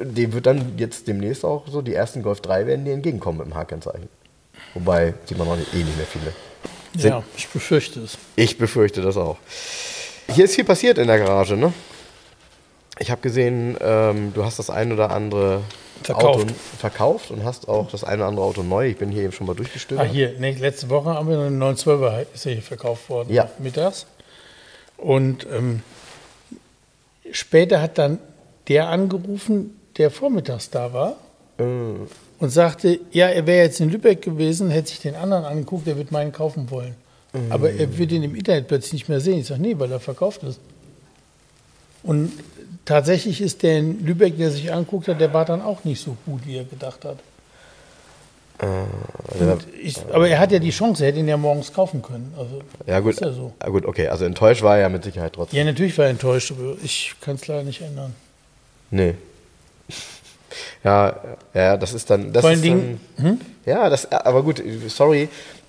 Dem 0.00 0.32
wird 0.32 0.46
dann 0.46 0.74
jetzt 0.78 1.08
demnächst 1.08 1.44
auch 1.44 1.66
so, 1.68 1.80
die 1.82 1.94
ersten 1.94 2.22
Golf 2.22 2.40
3 2.40 2.66
werden 2.66 2.84
dir 2.84 2.92
entgegenkommen 2.92 3.38
mit 3.38 3.46
dem 3.46 3.54
H-Kennzeichen. 3.54 4.08
Wobei, 4.74 5.14
sieht 5.24 5.38
man 5.38 5.48
noch 5.48 5.56
nicht, 5.56 5.72
eh 5.74 5.78
nicht 5.78 5.96
mehr 5.96 6.06
viele. 6.06 6.32
Sind- 6.94 7.10
Ja, 7.10 7.22
ich 7.36 7.48
befürchte 7.48 8.00
es. 8.00 8.18
Ich 8.36 8.58
befürchte 8.58 9.00
das 9.00 9.16
auch. 9.16 9.38
Hier 10.30 10.44
ist 10.44 10.54
viel 10.54 10.64
passiert 10.64 10.98
in 10.98 11.06
der 11.06 11.18
Garage, 11.18 11.56
ne? 11.56 11.72
Ich 12.98 13.10
habe 13.10 13.20
gesehen, 13.22 13.76
ähm, 13.80 14.32
du 14.34 14.44
hast 14.44 14.58
das 14.58 14.68
ein 14.70 14.92
oder 14.92 15.10
andere 15.10 15.62
Verkauft. 16.02 16.44
Auto 16.44 16.54
verkauft 16.78 17.30
und 17.30 17.42
hast 17.44 17.68
auch 17.68 17.90
das 17.90 18.04
ein 18.04 18.18
oder 18.18 18.28
andere 18.28 18.44
Auto 18.44 18.62
neu. 18.62 18.88
Ich 18.88 18.96
bin 18.98 19.10
hier 19.10 19.22
eben 19.22 19.32
schon 19.32 19.46
mal 19.46 19.54
Ah, 19.54 19.56
durchgestöbert. 19.56 20.10
hier, 20.10 20.38
ne, 20.38 20.52
letzte 20.52 20.90
Woche 20.90 21.10
haben 21.14 21.28
wir 21.28 21.38
einen 21.38 21.58
912er, 21.62 22.26
ist 22.34 22.42
hier 22.42 22.60
verkauft 22.60 23.08
worden. 23.08 23.32
Ja. 23.32 23.50
Mittags. 23.58 24.06
Und 24.98 25.46
ähm, 25.50 25.82
später 27.32 27.80
hat 27.82 27.98
dann 27.98 28.18
der 28.68 28.88
angerufen, 28.88 29.76
der 29.96 30.10
vormittags 30.10 30.70
da 30.70 30.92
war. 30.92 31.16
Äh, 31.58 31.64
Und 32.38 32.50
sagte, 32.50 33.00
ja, 33.10 33.28
er 33.28 33.46
wäre 33.46 33.64
jetzt 33.64 33.80
in 33.80 33.90
Lübeck 33.90 34.22
gewesen, 34.22 34.70
hätte 34.70 34.88
sich 34.90 35.00
den 35.00 35.14
anderen 35.14 35.44
angeguckt, 35.44 35.86
er 35.86 35.96
wird 35.96 36.10
meinen 36.12 36.32
kaufen 36.32 36.70
wollen. 36.70 36.94
Aber 37.48 37.70
er 37.70 37.96
wird 37.96 38.12
ihn 38.12 38.22
im 38.24 38.34
Internet 38.34 38.68
plötzlich 38.68 38.92
nicht 38.92 39.08
mehr 39.08 39.20
sehen. 39.20 39.38
Ich 39.38 39.46
sage, 39.46 39.62
nee, 39.62 39.74
weil 39.78 39.90
er 39.90 40.00
verkauft 40.00 40.42
ist. 40.42 40.60
Und 42.02 42.30
tatsächlich 42.84 43.40
ist 43.40 43.62
der 43.62 43.78
in 43.78 44.04
Lübeck, 44.04 44.36
der 44.36 44.50
sich 44.50 44.70
anguckt 44.70 45.08
hat, 45.08 45.18
der 45.18 45.32
war 45.32 45.46
dann 45.46 45.62
auch 45.62 45.84
nicht 45.84 46.02
so 46.02 46.16
gut, 46.26 46.46
wie 46.46 46.56
er 46.56 46.64
gedacht 46.64 47.04
hat. 47.06 47.18
Und 48.62 49.66
ich, 49.82 49.96
aber 50.12 50.28
er 50.28 50.38
hat 50.38 50.52
ja 50.52 50.58
die 50.60 50.70
Chance, 50.70 51.02
er 51.04 51.08
hätte 51.08 51.18
ihn 51.18 51.26
ja 51.28 51.36
morgens 51.36 51.72
kaufen 51.72 52.00
können. 52.00 52.32
Also, 52.38 52.60
Ja 52.86 53.00
gut, 53.00 53.14
Ist 53.14 53.20
ja 53.20 53.32
so. 53.32 53.52
ja, 53.60 53.68
gut, 53.68 53.84
okay. 53.84 54.06
Also 54.08 54.24
enttäuscht 54.24 54.62
war 54.62 54.76
er 54.76 54.82
ja 54.82 54.88
mit 54.88 55.02
Sicherheit 55.02 55.32
trotzdem. 55.32 55.58
Ja, 55.58 55.64
natürlich 55.64 55.96
war 55.98 56.04
er 56.04 56.12
enttäuscht, 56.12 56.52
aber 56.52 56.76
ich 56.82 57.14
kann 57.20 57.34
es 57.34 57.46
leider 57.48 57.64
nicht 57.64 57.80
ändern. 57.80 58.14
Nee. 58.90 59.14
Ja, 60.84 61.16
ja, 61.54 61.76
das 61.78 61.94
ist 61.94 62.10
dann. 62.10 62.30
Das 62.32 62.42
Vor 62.42 62.50
allen 62.50 62.60
Dingen- 62.60 63.00
Dann, 63.16 63.40
Ja, 63.64 63.88
das, 63.88 64.10
aber 64.12 64.42
gut, 64.42 64.62
sorry. 64.88 65.28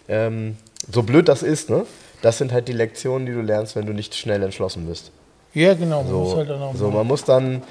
Ähm, 0.10 0.58
so 0.92 1.04
blöd 1.04 1.30
das 1.30 1.42
ist, 1.44 1.70
ne? 1.70 1.86
Das 2.22 2.38
sind 2.38 2.52
halt 2.52 2.68
die 2.68 2.74
Lektionen, 2.74 3.26
die 3.26 3.32
du 3.32 3.42
lernst, 3.42 3.76
wenn 3.78 3.86
du 3.86 3.94
nicht 3.94 4.14
schnell 4.16 4.44
entschlossen 4.44 4.86
bist. 4.88 5.12
Ja, 5.54 5.74
genau. 5.74 6.04
Man 6.04 6.12
muss 6.14 6.32
So, 6.32 6.38
halt 6.38 6.50
dann 6.50 6.62
auch 6.62 6.76
so 6.76 6.90
man 6.90 7.08
muss 7.08 7.24
dann, 7.24 7.62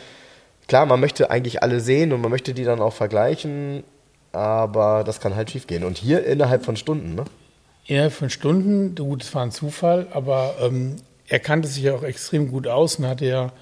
klar, 0.68 0.86
man 0.86 1.00
möchte 1.00 1.30
eigentlich 1.30 1.62
alle 1.62 1.80
sehen 1.80 2.12
und 2.14 2.20
man 2.22 2.30
möchte 2.30 2.54
die 2.54 2.64
dann 2.64 2.80
auch 2.80 2.94
vergleichen, 2.94 3.82
aber 4.32 5.04
das 5.04 5.20
kann 5.20 5.36
halt 5.36 5.50
schief 5.50 5.66
gehen. 5.66 5.84
Und 5.84 5.98
hier 5.98 6.24
innerhalb 6.24 6.64
von 6.64 6.76
Stunden, 6.76 7.14
ne? 7.14 7.24
Innerhalb 7.86 8.12
von 8.12 8.30
Stunden, 8.30 8.94
gut, 8.94 9.22
es 9.22 9.34
war 9.34 9.42
ein 9.42 9.50
Zufall, 9.50 10.06
aber 10.12 10.54
ähm, 10.60 10.96
er 11.28 11.40
kannte 11.40 11.68
sich 11.68 11.82
ja 11.82 11.94
auch 11.94 12.02
extrem 12.02 12.50
gut 12.50 12.66
aus 12.66 12.96
und 12.96 13.06
hatte 13.06 13.26
ja 13.26 13.52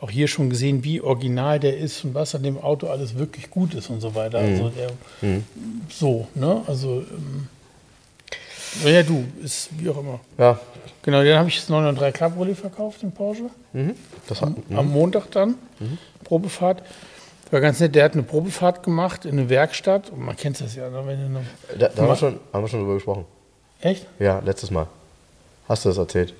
auch 0.00 0.10
hier 0.10 0.28
schon 0.28 0.48
gesehen, 0.50 0.82
wie 0.84 1.00
original 1.00 1.60
der 1.60 1.76
ist 1.76 2.04
und 2.04 2.14
was 2.14 2.34
an 2.34 2.42
dem 2.42 2.58
Auto 2.58 2.88
alles 2.88 3.16
wirklich 3.16 3.50
gut 3.50 3.74
ist 3.74 3.90
und 3.90 4.00
so 4.00 4.14
weiter. 4.14 4.40
Mhm. 4.40 4.48
Also 4.48 4.68
der, 4.70 4.90
so, 5.90 6.28
ne? 6.34 6.62
Also, 6.66 7.00
ähm, 7.00 7.48
ja, 8.84 9.02
du, 9.02 9.24
ist 9.42 9.68
wie 9.78 9.88
auch 9.90 9.98
immer. 9.98 10.20
Ja. 10.38 10.58
Genau, 11.02 11.24
dann 11.24 11.38
habe 11.38 11.48
ich 11.48 11.56
das 11.56 11.68
903 11.68 12.12
Cabriolet 12.12 12.56
verkauft, 12.56 13.02
den 13.02 13.12
Porsche. 13.12 13.50
Mhm. 13.72 13.94
Das 14.26 14.42
hat, 14.42 14.52
Am 14.74 14.90
Montag 14.90 15.30
dann, 15.30 15.54
Probefahrt. 16.24 16.82
War 17.50 17.60
ganz 17.60 17.80
nett, 17.80 17.94
der 17.94 18.04
hat 18.04 18.12
eine 18.12 18.22
Probefahrt 18.22 18.82
gemacht 18.82 19.24
in 19.24 19.32
eine 19.32 19.48
Werkstatt. 19.48 20.10
Und 20.10 20.20
man 20.20 20.36
kennt 20.36 20.60
das 20.60 20.74
ja, 20.76 20.88
ne? 20.88 20.98
eine, 21.00 21.44
da, 21.78 21.88
da 21.88 22.02
haben, 22.02 22.08
wir 22.08 22.16
schon, 22.16 22.40
haben 22.52 22.62
wir 22.64 22.68
schon 22.68 22.80
drüber 22.80 22.94
gesprochen. 22.94 23.24
Echt? 23.80 24.06
Ja, 24.18 24.40
letztes 24.44 24.70
Mal. 24.70 24.86
Hast 25.68 25.84
du 25.84 25.88
das 25.88 25.98
erzählt? 25.98 26.34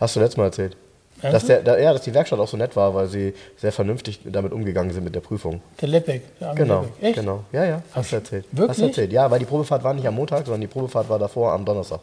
Hast 0.00 0.16
du 0.16 0.20
letztes 0.20 0.36
Mal 0.36 0.44
erzählt? 0.44 0.76
Dass, 1.20 1.46
der, 1.46 1.62
da, 1.62 1.76
ja, 1.76 1.92
dass 1.92 2.02
die 2.02 2.14
Werkstatt 2.14 2.38
auch 2.38 2.46
so 2.46 2.56
nett 2.56 2.76
war, 2.76 2.94
weil 2.94 3.08
sie 3.08 3.34
sehr 3.56 3.72
vernünftig 3.72 4.20
damit 4.24 4.52
umgegangen 4.52 4.92
sind 4.92 5.02
mit 5.02 5.14
der 5.16 5.20
Prüfung. 5.20 5.60
Der 5.80 5.88
Lepek. 5.88 6.38
Der 6.38 6.48
arme 6.50 6.58
Genau, 6.60 6.80
Lepek. 6.82 7.02
Echt? 7.02 7.14
genau. 7.16 7.44
Ja, 7.50 7.64
ja, 7.64 7.82
hast 7.92 8.12
du 8.12 8.16
erzählt. 8.16 8.44
Wirklich? 8.52 8.68
Hast 8.70 8.80
du 8.80 8.84
erzählt. 8.84 9.12
Ja, 9.12 9.28
weil 9.28 9.40
die 9.40 9.44
Probefahrt 9.44 9.82
war 9.82 9.94
nicht 9.94 10.06
am 10.06 10.14
Montag, 10.14 10.44
sondern 10.46 10.60
die 10.60 10.68
Probefahrt 10.68 11.08
war 11.08 11.18
davor 11.18 11.52
am 11.52 11.64
Donnerstag. 11.64 12.00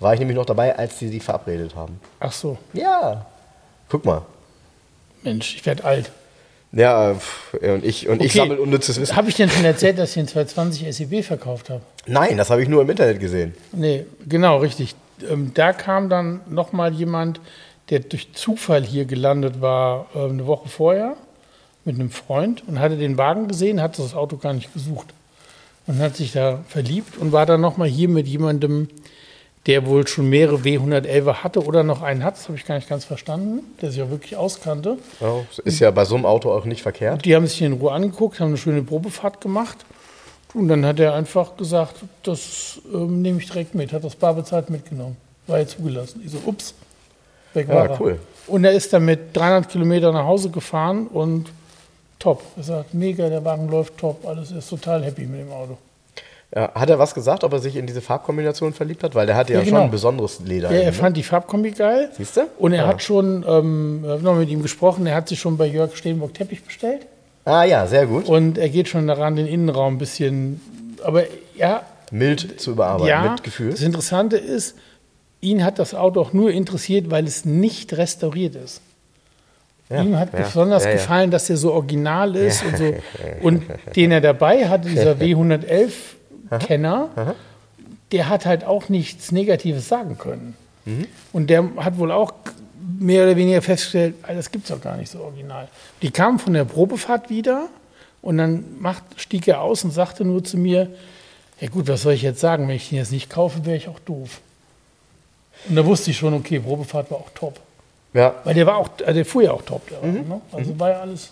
War 0.00 0.14
ich 0.14 0.18
nämlich 0.18 0.36
noch 0.36 0.46
dabei, 0.46 0.76
als 0.76 0.98
sie 0.98 1.08
sich 1.08 1.22
verabredet 1.22 1.76
haben. 1.76 2.00
Ach 2.18 2.32
so, 2.32 2.58
Ja. 2.72 3.26
Guck 3.88 4.04
mal. 4.04 4.22
Mensch, 5.22 5.54
ich 5.56 5.64
werde 5.64 5.84
alt. 5.84 6.10
Ja, 6.72 7.16
und 7.62 7.84
ich, 7.84 8.08
und 8.08 8.20
ich 8.22 8.30
Okay. 8.32 8.38
sammle 8.38 8.60
unnützes 8.60 9.00
Wissen. 9.00 9.16
Habe 9.16 9.28
ich 9.30 9.36
denn 9.36 9.48
schon 9.48 9.64
erzählt, 9.64 9.98
dass 9.98 10.10
ich 10.10 10.14
den 10.16 10.28
220 10.28 10.94
SEB 10.94 11.24
verkauft 11.24 11.70
habe? 11.70 11.80
Nein, 12.06 12.36
das 12.36 12.50
habe 12.50 12.62
ich 12.62 12.68
nur 12.68 12.82
im 12.82 12.90
Internet 12.90 13.20
gesehen. 13.20 13.54
Nee, 13.72 14.04
genau, 14.28 14.58
richtig. 14.58 14.94
Ähm, 15.30 15.52
da 15.54 15.72
kam 15.72 16.08
dann 16.10 16.40
nochmal 16.48 16.92
jemand, 16.92 17.40
der 17.90 18.00
durch 18.00 18.32
Zufall 18.34 18.84
hier 18.84 19.06
gelandet 19.06 19.60
war, 19.62 20.06
ähm, 20.14 20.32
eine 20.32 20.46
Woche 20.46 20.68
vorher 20.68 21.16
mit 21.86 21.94
einem 21.94 22.10
Freund 22.10 22.62
und 22.66 22.78
hatte 22.80 22.98
den 22.98 23.16
Wagen 23.16 23.48
gesehen, 23.48 23.80
hatte 23.80 24.02
das 24.02 24.14
Auto 24.14 24.36
gar 24.36 24.52
nicht 24.52 24.72
gesucht 24.74 25.06
und 25.86 25.98
hat 26.00 26.16
sich 26.16 26.32
da 26.32 26.60
verliebt 26.68 27.16
und 27.16 27.32
war 27.32 27.46
dann 27.46 27.62
nochmal 27.62 27.88
hier 27.88 28.10
mit 28.10 28.28
jemandem, 28.28 28.88
der 29.68 29.86
wohl 29.86 30.08
schon 30.08 30.28
mehrere 30.30 30.56
W111er 30.56 31.44
hatte 31.44 31.62
oder 31.62 31.82
noch 31.84 32.00
einen 32.02 32.24
hat, 32.24 32.36
das 32.36 32.48
habe 32.48 32.56
ich 32.56 32.64
gar 32.64 32.76
nicht 32.76 32.88
ganz 32.88 33.04
verstanden, 33.04 33.60
der 33.80 33.90
sich 33.90 34.02
auch 34.02 34.08
wirklich 34.10 34.34
auskannte. 34.34 34.96
Ja, 35.20 35.34
ist 35.62 35.78
ja 35.78 35.90
bei 35.90 36.06
so 36.06 36.16
einem 36.16 36.24
Auto 36.24 36.50
auch 36.50 36.64
nicht 36.64 36.82
verkehrt. 36.82 37.24
Die 37.26 37.36
haben 37.36 37.46
sich 37.46 37.60
in 37.60 37.74
Ruhe 37.74 37.92
angeguckt, 37.92 38.40
haben 38.40 38.48
eine 38.48 38.56
schöne 38.56 38.82
Probefahrt 38.82 39.42
gemacht. 39.42 39.76
Und 40.54 40.68
dann 40.68 40.86
hat 40.86 40.98
er 40.98 41.12
einfach 41.14 41.58
gesagt, 41.58 41.96
das 42.22 42.80
ähm, 42.92 43.20
nehme 43.20 43.38
ich 43.40 43.46
direkt 43.46 43.74
mit. 43.74 43.92
Hat 43.92 44.02
das 44.02 44.16
bar 44.16 44.32
bezahlt 44.32 44.70
mitgenommen. 44.70 45.18
War 45.46 45.58
ja 45.58 45.66
zugelassen. 45.66 46.22
Ich 46.24 46.32
so, 46.32 46.38
ups, 46.46 46.72
weg 47.52 47.68
Ja, 47.68 47.74
war 47.74 47.90
er. 47.90 48.00
cool. 48.00 48.18
Und 48.46 48.64
er 48.64 48.72
ist 48.72 48.90
dann 48.94 49.04
mit 49.04 49.36
300 49.36 49.70
Kilometer 49.70 50.10
nach 50.10 50.24
Hause 50.24 50.48
gefahren 50.48 51.06
und 51.08 51.52
top. 52.18 52.42
Er 52.56 52.62
sagt, 52.62 52.94
mega, 52.94 53.28
der 53.28 53.44
Wagen 53.44 53.68
läuft 53.68 53.98
top, 53.98 54.26
alles 54.26 54.50
ist 54.50 54.70
total 54.70 55.04
happy 55.04 55.26
mit 55.26 55.40
dem 55.40 55.52
Auto. 55.52 55.76
Ja, 56.54 56.72
hat 56.74 56.88
er 56.88 56.98
was 56.98 57.12
gesagt, 57.14 57.44
ob 57.44 57.52
er 57.52 57.58
sich 57.58 57.76
in 57.76 57.86
diese 57.86 58.00
Farbkombination 58.00 58.72
verliebt 58.72 59.02
hat? 59.04 59.14
Weil 59.14 59.26
der 59.26 59.36
hatte 59.36 59.52
ja, 59.52 59.58
Ja, 59.58 59.64
schon 59.66 59.74
genau. 59.74 59.84
ein 59.84 59.90
besonderes 59.90 60.40
Leder. 60.40 60.70
Ja, 60.72 60.78
er 60.78 60.86
ne? 60.86 60.92
fand 60.94 61.16
die 61.16 61.22
Farbkombi 61.22 61.72
geil. 61.72 62.08
Siehst 62.16 62.38
du? 62.38 62.46
Und 62.58 62.72
er 62.72 62.84
Ja. 62.84 62.88
hat 62.88 63.02
schon, 63.02 63.44
ähm, 63.46 64.00
wir 64.02 64.10
haben 64.12 64.22
noch 64.22 64.36
mit 64.36 64.48
ihm 64.48 64.62
gesprochen, 64.62 65.06
er 65.06 65.14
hat 65.14 65.28
sich 65.28 65.38
schon 65.38 65.58
bei 65.58 65.66
Jörg 65.66 65.94
Steenburg 65.94 66.32
Teppich 66.32 66.64
bestellt. 66.64 67.06
Ah 67.44 67.64
ja, 67.64 67.86
sehr 67.86 68.06
gut. 68.06 68.26
Und 68.28 68.56
er 68.56 68.70
geht 68.70 68.88
schon 68.88 69.06
daran, 69.06 69.36
den 69.36 69.46
Innenraum 69.46 69.94
ein 69.94 69.98
bisschen, 69.98 70.60
aber 71.04 71.24
ja, 71.56 71.82
Mild 72.10 72.58
zu 72.60 72.70
überarbeiten, 72.72 73.08
ja, 73.08 73.32
mit 73.32 73.42
Gefühl. 73.42 73.70
das 73.72 73.82
Interessante 73.82 74.38
ist, 74.38 74.74
ihn 75.42 75.62
hat 75.64 75.78
das 75.78 75.94
Auto 75.94 76.20
auch 76.20 76.32
nur 76.32 76.50
interessiert, 76.50 77.10
weil 77.10 77.26
es 77.26 77.44
nicht 77.44 77.94
restauriert 77.96 78.54
ist. 78.56 78.80
Ja, 79.90 80.02
Ihm 80.02 80.18
hat 80.18 80.32
ja, 80.34 80.40
besonders 80.40 80.84
ja, 80.84 80.92
gefallen, 80.92 81.30
dass 81.30 81.48
er 81.48 81.56
so 81.56 81.72
original 81.72 82.36
ist 82.36 82.62
und 82.64 82.76
so. 82.76 82.94
Und 83.42 83.62
den 83.96 84.12
er 84.12 84.20
dabei 84.20 84.68
hatte, 84.68 84.88
dieser 84.88 85.14
W111-Kenner, 86.50 87.34
der 88.12 88.28
hat 88.28 88.46
halt 88.46 88.64
auch 88.64 88.88
nichts 88.88 89.32
Negatives 89.32 89.88
sagen 89.88 90.18
können. 90.18 90.56
Mhm. 90.84 91.06
Und 91.32 91.50
der 91.50 91.64
hat 91.76 91.98
wohl 91.98 92.10
auch 92.12 92.32
mehr 92.98 93.24
oder 93.24 93.36
weniger 93.36 93.60
festgestellt, 93.62 94.14
"Ah, 94.22 94.34
das 94.34 94.50
gibt 94.50 94.64
es 94.68 94.74
doch 94.76 94.82
gar 94.82 94.96
nicht 94.96 95.10
so 95.10 95.20
original. 95.20 95.68
Die 96.02 96.10
kamen 96.10 96.38
von 96.38 96.52
der 96.54 96.64
Probefahrt 96.64 97.28
wieder 97.30 97.68
und 98.22 98.38
dann 98.38 98.64
macht, 98.80 99.02
stieg 99.16 99.46
er 99.46 99.60
aus 99.60 99.84
und 99.84 99.90
sagte 99.92 100.24
nur 100.24 100.42
zu 100.42 100.56
mir, 100.56 100.88
ja 101.60 101.68
gut, 101.68 101.88
was 101.88 102.02
soll 102.02 102.12
ich 102.14 102.22
jetzt 102.22 102.40
sagen, 102.40 102.66
wenn 102.68 102.76
ich 102.76 102.88
den 102.88 102.98
jetzt 102.98 103.12
nicht 103.12 103.28
kaufe, 103.30 103.64
wäre 103.66 103.76
ich 103.76 103.88
auch 103.88 103.98
doof. 104.00 104.40
Und 105.68 105.76
da 105.76 105.84
wusste 105.84 106.10
ich 106.12 106.16
schon, 106.16 106.34
okay, 106.34 106.60
Probefahrt 106.60 107.10
war 107.10 107.18
auch 107.18 107.30
top. 107.34 107.60
Ja. 108.14 108.34
Weil 108.44 108.54
der 108.54 108.66
war 108.66 108.76
auch, 108.76 108.88
äh, 109.04 109.12
der 109.12 109.24
fuhr 109.24 109.42
ja 109.42 109.52
auch 109.52 109.62
top. 109.62 109.82
Der 109.88 110.00
Mhm. 110.02 110.28
Ne? 110.28 110.40
Also 110.52 110.78
war 110.78 110.90
ja 110.90 111.00
alles. 111.00 111.28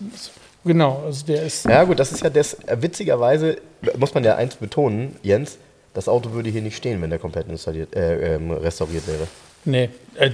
Genau, 0.67 1.01
also 1.05 1.25
der 1.25 1.43
ist. 1.43 1.65
ja, 1.65 1.83
gut, 1.83 1.99
das 1.99 2.11
ist 2.11 2.23
ja 2.23 2.29
das. 2.29 2.53
äh, 2.65 2.77
Witzigerweise 2.81 3.57
muss 3.97 4.13
man 4.13 4.23
ja 4.23 4.35
eins 4.35 4.55
betonen, 4.55 5.15
Jens, 5.23 5.57
das 5.93 6.07
Auto 6.07 6.33
würde 6.33 6.49
hier 6.49 6.61
nicht 6.61 6.77
stehen, 6.77 7.01
wenn 7.01 7.09
der 7.09 7.19
komplett 7.19 7.47
installiert, 7.49 7.95
äh, 7.95 8.35
ähm, 8.35 8.51
restauriert 8.51 9.07
wäre. 9.07 9.27
Nee, 9.65 9.89
äh, 10.15 10.29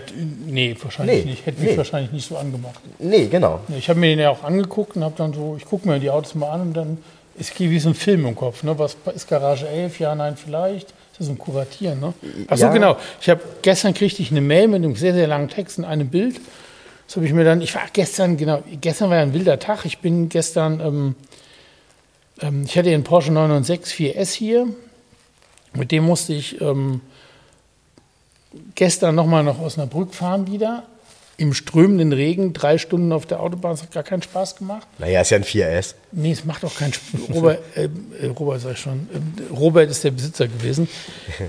nee, 0.46 0.75
wahrscheinlich 0.82 1.24
Nee, 1.25 1.32
nicht. 1.32 1.46
Hätte 1.46 1.62
mich 1.62 1.72
nee. 1.72 1.78
wahrscheinlich 1.78 2.12
nicht 2.12 2.28
so 2.28 2.38
angemacht. 2.38 2.80
Nee, 3.00 3.28
genau. 3.28 3.62
Ich 3.78 3.90
habe 3.90 4.00
mir 4.00 4.08
den 4.08 4.20
ja 4.20 4.30
auch 4.30 4.44
angeguckt 4.44 4.96
und 4.96 5.04
habe 5.04 5.16
dann 5.18 5.34
so, 5.34 5.56
ich 5.58 5.66
gucke 5.66 5.88
mir 5.88 6.00
die 6.00 6.10
Autos 6.12 6.36
mal 6.36 6.50
an 6.52 6.62
und 6.62 6.74
dann 6.74 6.98
ist 7.40 7.60
wie 7.60 7.80
so 7.80 7.90
ein 7.90 7.96
Film 7.96 8.28
im 8.28 8.36
Kopf. 8.36 8.62
Ne? 8.63 8.78
Was 8.78 8.96
ist 9.16 9.28
Garage 9.28 9.68
11? 9.68 10.00
Ja, 10.00 10.13
nein, 10.13 10.38
vielleicht. 10.38 10.90
Das 11.13 11.22
ist 11.22 11.25
so 11.28 11.32
ein 11.32 11.38
Kuratieren. 11.40 12.00
Ne? 12.00 12.13
Achso, 12.48 12.66
Ja. 12.66 12.74
genau. 12.74 12.98
Ich 13.22 13.30
habe 13.30 13.42
gestern 13.63 13.94
kriegte 13.96 14.22
ich 14.22 14.30
eine 14.30 14.42
Mail 14.42 14.68
mit 14.68 14.84
einem 14.84 14.96
sehr, 14.96 15.13
sehr 15.13 15.25
langen 15.28 15.48
Text 15.48 15.80
und 15.80 15.86
einem 15.86 16.10
Bild. 16.10 16.40
Das 17.13 17.17
habe 17.17 17.27
ich 17.27 17.34
mir 17.34 17.43
dann, 17.43 17.62
ich 17.62 17.75
war 17.75 17.84
gestern, 17.93 18.38
genau, 18.38 18.63
gestern 18.82 19.12
war 19.12 19.17
ja 19.17 19.22
ein 19.22 19.36
wilder 19.36 19.60
Tag. 19.60 19.86
Ich 19.86 20.00
bin 20.00 20.29
gestern, 20.29 20.79
ähm, 20.79 21.15
ähm, 22.41 22.63
ich 22.65 22.75
hatte 22.75 22.89
den 22.89 23.03
Porsche 23.03 23.32
996 23.32 24.15
4S 24.15 24.34
hier. 24.34 24.67
Mit 25.74 25.91
dem 25.91 26.05
musste 26.05 26.34
ich 26.34 26.60
ähm, 26.60 27.01
gestern 28.74 29.13
nochmal 29.13 29.43
nach 29.43 29.60
Osnabrück 29.60 30.15
fahren 30.15 30.48
wieder. 30.48 30.88
Im 31.38 31.53
strömenden 31.53 32.13
Regen, 32.13 32.51
drei 32.51 32.79
Stunden 32.79 33.12
auf 33.12 33.27
der 33.27 33.41
Autobahn, 33.41 33.74
das 33.74 33.84
hat 33.84 33.91
gar 33.91 34.01
keinen 34.01 34.24
Spaß 34.24 34.55
gemacht. 34.55 34.88
Naja, 34.98 35.22
ist 35.22 35.29
ja 35.29 35.38
ein 35.38 35.43
4S. 35.43 35.93
Nee, 36.13 36.32
es 36.32 36.46
macht 36.46 36.65
auch 36.65 36.74
keinen 36.74 36.93
Spaß. 36.93 37.22
Robert, 37.32 37.60
äh, 37.75 37.89
äh, 38.20 38.25
Robert 38.29 38.60
sag 38.60 38.72
ich 38.72 38.79
schon, 38.79 39.08
äh, 39.13 39.53
Robert 39.53 39.91
ist 39.91 40.03
der 40.03 40.12
Besitzer 40.12 40.48
gewesen. 40.48 40.89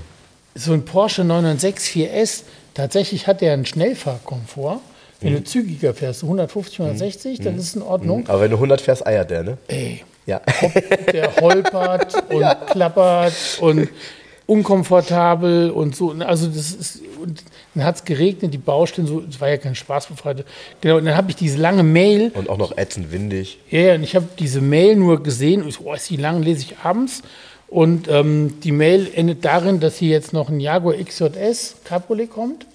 So 0.57 0.71
ein 0.71 0.85
Porsche 0.85 1.25
996 1.25 2.07
4S, 2.07 2.43
tatsächlich 2.75 3.27
hat 3.27 3.41
der 3.41 3.51
einen 3.51 3.65
Schnellfahrkomfort. 3.65 4.79
Wenn 5.21 5.33
du 5.33 5.43
zügiger 5.43 5.93
fährst, 5.93 6.19
so 6.19 6.27
150, 6.27 6.79
160, 6.79 7.39
dann 7.39 7.57
ist 7.57 7.63
es 7.69 7.75
in 7.75 7.81
Ordnung. 7.81 8.25
Aber 8.27 8.41
wenn 8.41 8.51
du 8.51 8.57
100 8.57 8.81
fährst, 8.81 9.05
eiert 9.07 9.31
der, 9.31 9.43
ne? 9.43 9.57
Ey, 9.67 10.03
Ja. 10.25 10.41
der 11.11 11.35
holpert 11.41 12.13
und 12.31 12.45
klappert 12.71 13.33
und 13.61 13.89
unkomfortabel 14.47 15.71
und 15.71 15.95
so. 15.95 16.11
Also 16.11 16.47
das 16.47 16.71
ist, 16.71 17.01
und 17.21 17.43
dann 17.73 17.83
hat 17.83 17.95
es 17.95 18.03
geregnet, 18.05 18.53
die 18.53 18.57
Baustellen, 18.59 19.07
so, 19.07 19.23
es 19.27 19.39
war 19.41 19.49
ja 19.49 19.57
kein 19.57 19.75
Spaß 19.75 20.07
befreit. 20.07 20.45
Genau, 20.81 20.97
und 20.97 21.05
dann 21.05 21.15
habe 21.15 21.29
ich 21.31 21.35
diese 21.35 21.57
lange 21.57 21.83
Mail 21.83 22.31
Und 22.35 22.49
auch 22.49 22.57
noch 22.57 22.77
ätzend 22.77 23.11
windig. 23.11 23.59
Ja, 23.69 23.79
ja, 23.79 23.95
und 23.95 24.03
ich 24.03 24.15
habe 24.15 24.27
diese 24.37 24.61
Mail 24.61 24.95
nur 24.95 25.23
gesehen 25.23 25.61
und 25.61 25.69
ich 25.69 25.75
so, 25.75 25.85
oh, 25.85 25.93
ist 25.93 26.09
die 26.09 26.17
lang, 26.17 26.43
lese 26.43 26.61
ich 26.61 26.77
abends. 26.83 27.21
Und 27.67 28.07
ähm, 28.09 28.59
die 28.63 28.71
Mail 28.71 29.09
endet 29.15 29.43
darin, 29.43 29.79
dass 29.79 29.97
hier 29.97 30.09
jetzt 30.09 30.33
noch 30.33 30.49
ein 30.49 30.59
Jaguar 30.59 30.95
XJS 30.95 31.77
Cabriolet 31.83 32.29
kommt, 32.29 32.67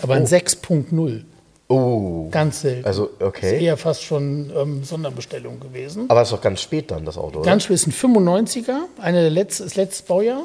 aber 0.00 0.14
ein 0.14 0.26
6.0. 0.26 1.22
Oh. 1.68 2.28
Ganz 2.30 2.60
selten. 2.60 2.84
Also, 2.86 3.06
Ist 3.06 3.22
okay. 3.22 3.64
eher 3.64 3.76
fast 3.76 4.04
schon 4.04 4.52
ähm, 4.56 4.84
Sonderbestellung 4.84 5.58
gewesen. 5.58 6.04
Aber 6.08 6.22
ist 6.22 6.30
doch 6.32 6.40
ganz 6.40 6.60
spät 6.62 6.90
dann, 6.92 7.04
das 7.04 7.18
Auto, 7.18 7.40
oder? 7.40 7.46
Ganz 7.50 7.64
schön 7.64 7.74
ist 7.74 7.86
ein 7.88 7.92
95er, 7.92 8.78
einer 9.00 9.20
der 9.22 9.30
letzten, 9.30 9.64
das 9.64 9.74
letzte 9.74 10.04
Baujahr. 10.06 10.44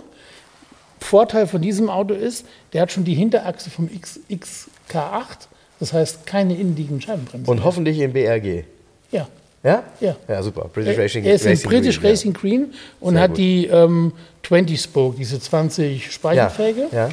Vorteil 1.00 1.48
von 1.48 1.62
diesem 1.62 1.90
Auto 1.90 2.14
ist, 2.14 2.46
der 2.74 2.82
hat 2.84 2.92
schon 2.92 3.04
die 3.04 3.16
Hinterachse 3.16 3.70
vom 3.70 3.90
X, 3.94 4.20
XK8, 4.30 5.48
das 5.80 5.94
heißt 5.94 6.26
keine 6.28 6.56
innenliegenden 6.56 7.02
Scheibenbremsen. 7.02 7.50
Und 7.50 7.64
hoffentlich 7.64 8.00
im 8.00 8.14
BRG. 8.14 8.64
ja, 9.12 9.28
Ja? 9.64 9.84
Ja. 10.00 10.16
Ja, 10.28 10.44
super. 10.44 10.70
British 10.74 10.98
Er, 10.98 11.04
Racing 11.04 11.24
er 11.24 11.34
ist 11.36 11.46
in 11.46 11.52
Racing 11.52 11.70
British 11.70 12.00
Green, 12.00 12.10
Racing 12.12 12.34
Green 12.34 12.74
und 13.00 13.14
Sehr 13.16 13.22
hat 13.24 13.30
gut. 13.32 13.38
die 13.40 13.66
ähm, 13.68 14.14
20 14.48 14.80
Spoke, 14.82 15.18
diese 15.18 15.40
20 15.40 16.06
Ja. 16.06 16.12
Speichelfelge. 16.12 16.88
Ja. 16.92 17.10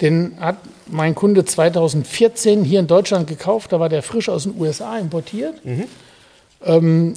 Den 0.00 0.36
hat 0.40 0.56
mein 0.86 1.14
Kunde 1.14 1.44
2014 1.44 2.64
hier 2.64 2.80
in 2.80 2.86
Deutschland 2.86 3.28
gekauft. 3.28 3.72
Da 3.72 3.80
war 3.80 3.88
der 3.88 4.02
frisch 4.02 4.28
aus 4.28 4.44
den 4.44 4.58
USA 4.58 4.98
importiert. 4.98 5.54
Ähm, 6.64 7.14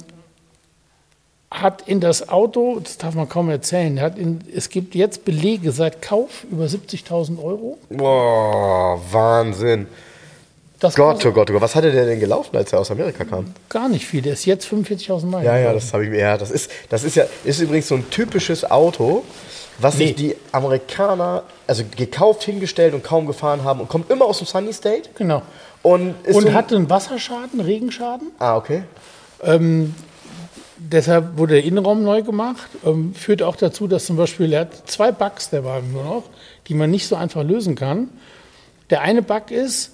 hat 1.50 1.82
in 1.86 2.00
das 2.00 2.28
Auto, 2.28 2.80
das 2.80 2.98
darf 2.98 3.14
man 3.14 3.28
kaum 3.28 3.48
erzählen, 3.50 4.00
hat 4.00 4.18
in, 4.18 4.40
es 4.54 4.68
gibt 4.68 4.94
jetzt 4.94 5.24
Belege 5.24 5.72
seit 5.72 6.02
Kauf 6.02 6.44
über 6.50 6.64
70.000 6.64 7.42
Euro. 7.42 7.78
Boah, 7.88 9.00
Wahnsinn. 9.10 9.86
Das 10.78 10.94
Gott, 10.94 11.24
oh 11.24 11.32
Gott, 11.32 11.48
oh 11.48 11.54
Gott. 11.54 11.62
Was 11.62 11.74
hatte 11.74 11.90
der 11.90 12.04
denn 12.04 12.20
gelaufen, 12.20 12.54
als 12.56 12.72
er 12.72 12.80
aus 12.80 12.90
Amerika 12.90 13.24
kam? 13.24 13.54
gar 13.70 13.88
nicht 13.88 14.06
viel. 14.06 14.20
Der 14.20 14.34
ist 14.34 14.44
jetzt 14.44 14.66
45.000 14.66 15.24
Meilen. 15.24 15.46
Ja, 15.46 15.56
ja, 15.56 15.72
das 15.72 15.92
habe 15.94 16.04
ich 16.04 16.10
mir. 16.10 16.18
Ja, 16.18 16.36
das 16.36 16.50
ist, 16.50 16.70
das 16.90 17.02
ist 17.02 17.16
ja, 17.16 17.24
ist 17.44 17.60
übrigens 17.60 17.88
so 17.88 17.94
ein 17.94 18.10
typisches 18.10 18.70
Auto, 18.70 19.24
was 19.78 19.96
Nee. 19.96 20.06
sich 20.08 20.14
die 20.16 20.36
Amerikaner, 20.52 21.42
also 21.66 21.82
gekauft, 21.96 22.44
hingestellt 22.44 22.94
und 22.94 23.02
kaum 23.04 23.26
gefahren 23.26 23.64
haben 23.64 23.80
und 23.80 23.88
kommt 23.88 24.10
immer 24.10 24.24
aus 24.24 24.38
dem 24.38 24.46
Sunny 24.46 24.72
State. 24.72 25.10
Genau. 25.16 25.42
Und, 25.82 26.14
Und 26.26 26.42
so 26.42 26.52
hatte 26.52 26.76
einen 26.76 26.90
Wasserschaden, 26.90 27.60
Regenschaden. 27.60 28.32
Ah, 28.38 28.56
okay. 28.56 28.82
Ähm, 29.42 29.94
deshalb 30.78 31.36
wurde 31.38 31.54
der 31.54 31.64
Innenraum 31.64 32.02
neu 32.02 32.22
gemacht. 32.22 32.68
Ähm, 32.84 33.14
führt 33.14 33.42
auch 33.42 33.56
dazu, 33.56 33.86
dass 33.86 34.06
zum 34.06 34.16
Beispiel 34.16 34.52
er 34.52 34.62
hat 34.62 34.88
zwei 34.90 35.12
Bugs, 35.12 35.50
der 35.50 35.64
Wagen 35.64 35.92
nur 35.92 36.04
noch, 36.04 36.22
die 36.68 36.74
man 36.74 36.90
nicht 36.90 37.06
so 37.06 37.16
einfach 37.16 37.44
lösen 37.44 37.74
kann. 37.74 38.08
Der 38.90 39.02
eine 39.02 39.22
Bug 39.22 39.50
ist, 39.50 39.92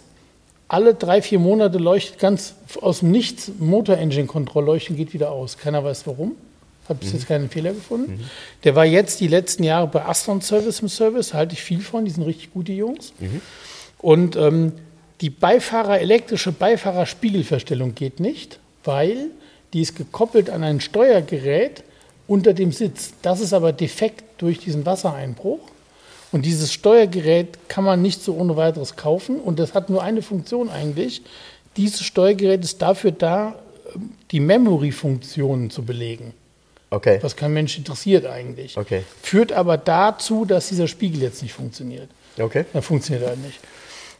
alle 0.68 0.94
drei, 0.94 1.20
vier 1.20 1.38
Monate 1.38 1.78
leuchtet 1.78 2.18
ganz 2.18 2.54
aus 2.80 3.00
dem 3.00 3.10
Nichts 3.10 3.50
Motor-Engine-Kontrollleuchten 3.58 4.96
geht 4.96 5.12
wieder 5.12 5.30
aus. 5.30 5.58
Keiner 5.58 5.84
weiß 5.84 6.06
warum. 6.06 6.32
Habe 6.94 7.04
bis 7.04 7.12
jetzt 7.12 7.28
keinen 7.28 7.48
Fehler 7.50 7.72
gefunden. 7.72 8.24
Der 8.64 8.74
war 8.74 8.84
jetzt 8.84 9.20
die 9.20 9.28
letzten 9.28 9.64
Jahre 9.64 9.86
bei 9.86 10.04
Aston 10.04 10.40
Service 10.40 10.80
im 10.80 10.88
Service, 10.88 11.34
halte 11.34 11.54
ich 11.54 11.62
viel 11.62 11.80
von, 11.80 12.04
die 12.04 12.10
sind 12.10 12.24
richtig 12.24 12.52
gute 12.52 12.72
Jungs. 12.72 13.12
Und 13.98 14.36
ähm, 14.36 14.72
die 15.20 15.30
Beifahrer, 15.30 16.00
elektrische 16.00 16.52
Beifahrerspiegelverstellung 16.52 17.94
geht 17.94 18.20
nicht, 18.20 18.58
weil 18.84 19.30
die 19.72 19.80
ist 19.80 19.96
gekoppelt 19.96 20.50
an 20.50 20.64
ein 20.64 20.80
Steuergerät 20.80 21.84
unter 22.26 22.52
dem 22.52 22.72
Sitz. 22.72 23.14
Das 23.22 23.40
ist 23.40 23.52
aber 23.52 23.72
defekt 23.72 24.24
durch 24.38 24.58
diesen 24.58 24.84
Wassereinbruch. 24.84 25.60
Und 26.32 26.46
dieses 26.46 26.72
Steuergerät 26.72 27.68
kann 27.68 27.84
man 27.84 28.00
nicht 28.02 28.22
so 28.22 28.34
ohne 28.34 28.56
weiteres 28.56 28.96
kaufen. 28.96 29.38
Und 29.38 29.58
das 29.58 29.74
hat 29.74 29.90
nur 29.90 30.02
eine 30.02 30.22
Funktion 30.22 30.70
eigentlich. 30.70 31.22
Dieses 31.76 32.02
Steuergerät 32.02 32.64
ist 32.64 32.80
dafür 32.82 33.12
da, 33.12 33.54
ähm, 33.94 34.10
die 34.30 34.40
Memory-Funktionen 34.40 35.70
zu 35.70 35.84
belegen. 35.84 36.32
Okay. 36.92 37.18
Was 37.22 37.36
kein 37.36 37.54
Mensch 37.54 37.78
interessiert 37.78 38.26
eigentlich. 38.26 38.76
Okay. 38.76 39.04
Führt 39.22 39.50
aber 39.50 39.78
dazu, 39.78 40.44
dass 40.44 40.68
dieser 40.68 40.88
Spiegel 40.88 41.22
jetzt 41.22 41.42
nicht 41.42 41.54
funktioniert. 41.54 42.08
Okay. 42.38 42.66
Das 42.74 42.84
funktioniert 42.84 43.26
halt 43.26 43.42
nicht. 43.42 43.60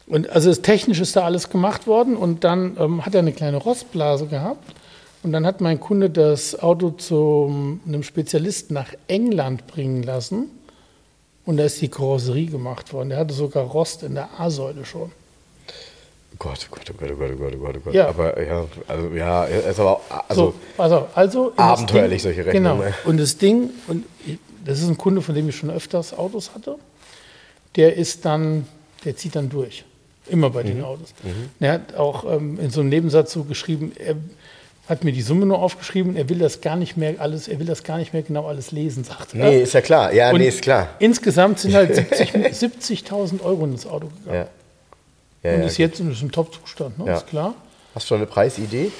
Und 0.07 0.27
also 0.31 0.49
das 0.49 0.63
technisch 0.63 0.99
ist 0.99 1.15
da 1.15 1.23
alles 1.23 1.49
gemacht 1.49 1.85
worden 1.85 2.17
und 2.17 2.43
dann 2.43 2.75
ähm, 2.79 3.05
hat 3.05 3.13
er 3.13 3.19
eine 3.19 3.31
kleine 3.31 3.57
Rostblase 3.57 4.25
gehabt 4.25 4.73
und 5.21 5.31
dann 5.31 5.45
hat 5.45 5.61
mein 5.61 5.79
Kunde 5.79 6.09
das 6.09 6.59
Auto 6.59 6.89
zu 6.89 7.79
einem 7.87 8.01
Spezialisten 8.01 8.73
nach 8.73 8.89
England 9.07 9.67
bringen 9.67 10.01
lassen 10.01 10.49
und 11.45 11.57
da 11.57 11.65
ist 11.65 11.79
die 11.79 11.89
Karosserie 11.89 12.47
gemacht 12.47 12.91
worden. 12.91 13.09
Der 13.09 13.19
hatte 13.19 13.35
sogar 13.35 13.65
Rost 13.65 14.01
in 14.01 14.15
der 14.15 14.39
A-Säule 14.39 14.83
schon. 14.83 15.11
Gott, 16.43 16.67
oh 16.69 16.75
Gott, 16.75 16.89
oh 16.89 16.93
Gott, 16.99 17.11
oh 17.11 17.15
Gott, 17.15 17.31
oh 17.33 17.37
Gott, 17.37 17.53
oh 17.55 17.57
Gott, 17.57 17.75
oh 17.77 17.79
Gott. 17.85 17.93
Ja. 17.93 18.07
Aber 18.09 18.41
ja, 18.43 18.65
also 18.87 19.07
ja, 19.15 19.45
ist 19.45 19.79
aber 19.79 20.01
also 20.27 20.53
so, 20.77 21.07
also 21.15 21.49
das 21.55 21.65
Abenteuerlich, 21.65 22.21
Ding- 22.21 22.33
solche 22.35 22.45
Rechnungen, 22.45 22.79
Genau. 22.81 22.93
Und 23.05 23.17
das 23.19 23.37
Ding, 23.37 23.69
und 23.87 24.05
ich- 24.25 24.37
das 24.65 24.79
ist 24.79 24.87
ein 24.87 24.97
Kunde, 24.97 25.21
von 25.21 25.35
dem 25.35 25.49
ich 25.49 25.55
schon 25.57 25.69
öfters 25.69 26.17
Autos 26.17 26.51
hatte, 26.55 26.75
der 27.75 27.95
ist 27.97 28.23
dann, 28.25 28.65
der 29.05 29.15
zieht 29.15 29.35
dann 29.35 29.49
durch. 29.49 29.83
Immer 30.27 30.49
bei 30.49 30.63
Mhm. 30.63 30.67
den 30.67 30.83
Autos. 30.83 31.13
Er 31.59 31.73
hat 31.73 31.95
auch 31.95 32.23
ähm, 32.31 32.57
in 32.59 32.69
so 32.69 32.79
einem 32.79 32.89
Nebensatz 32.89 33.33
so 33.33 33.43
geschrieben, 33.43 33.91
er 33.97 34.15
hat 34.87 35.03
mir 35.03 35.11
die 35.11 35.21
Summe 35.21 35.45
nur 35.45 35.59
aufgeschrieben, 35.59 36.15
er 36.15 36.27
will 36.29 36.39
das 36.39 36.61
gar 36.61 36.75
nicht 36.77 36.95
mehr 36.97 37.15
alles, 37.19 37.47
er 37.49 37.59
will 37.59 37.65
das 37.65 37.83
gar 37.83 37.97
nicht 37.97 38.13
mehr 38.13 38.21
genau 38.21 38.47
alles 38.47 38.71
lesen, 38.71 39.03
sagt 39.03 39.33
er. 39.33 39.45
nee, 39.49 39.61
ist 39.63 39.73
ja 39.73 39.81
klar. 39.81 40.13
Ja, 40.13 40.31
Und 40.31 40.39
nee, 40.39 40.47
ist 40.47 40.61
klar. 40.61 40.89
Insgesamt 40.99 41.59
sind 41.59 41.73
halt 41.73 41.93
70 42.53 43.05
70.000 43.05 43.41
Euro 43.43 43.65
in 43.65 43.73
das 43.73 43.85
Auto 43.85 44.07
gegangen. 44.07 44.35
Ja. 44.37 44.47
Ja, 45.43 45.53
Und 45.55 45.59
ja. 45.61 45.65
ist 45.67 45.77
jetzt 45.77 45.99
in 45.99 46.11
im 46.11 46.31
Top-Zustand, 46.31 46.97
ne? 46.99 47.13
Ist 47.15 47.27
klar. 47.27 47.53
Hast 47.93 48.05
du 48.05 48.07
schon 48.09 48.17
eine 48.17 48.27
Preisidee? 48.27 48.91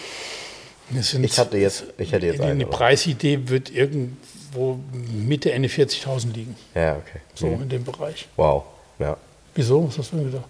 Sind- 1.00 1.24
Ich 1.24 1.40
hatte 1.40 1.58
jetzt, 1.58 1.86
ich 1.98 2.12
hätte 2.12 2.26
jetzt 2.28 2.42
eine. 2.42 2.64
aber- 2.66 2.72
Preisidee 2.72 3.48
wird 3.48 3.72
irgendwo 3.72 4.80
Mitte, 5.14 5.52
Ende 5.52 5.70
40.000 5.70 6.34
liegen. 6.36 6.56
Ja, 6.76 6.98
okay. 6.98 7.20
So 7.34 7.48
Mhm. 7.48 7.64
in 7.64 7.70
dem 7.70 7.84
Bereich. 7.84 8.28
Wow. 8.36 8.64
Ja. 9.00 9.18
Wieso? 9.56 9.88
Was 9.88 9.98
hast 9.98 10.12
du 10.12 10.18
denn 10.18 10.26
gedacht? 10.32 10.46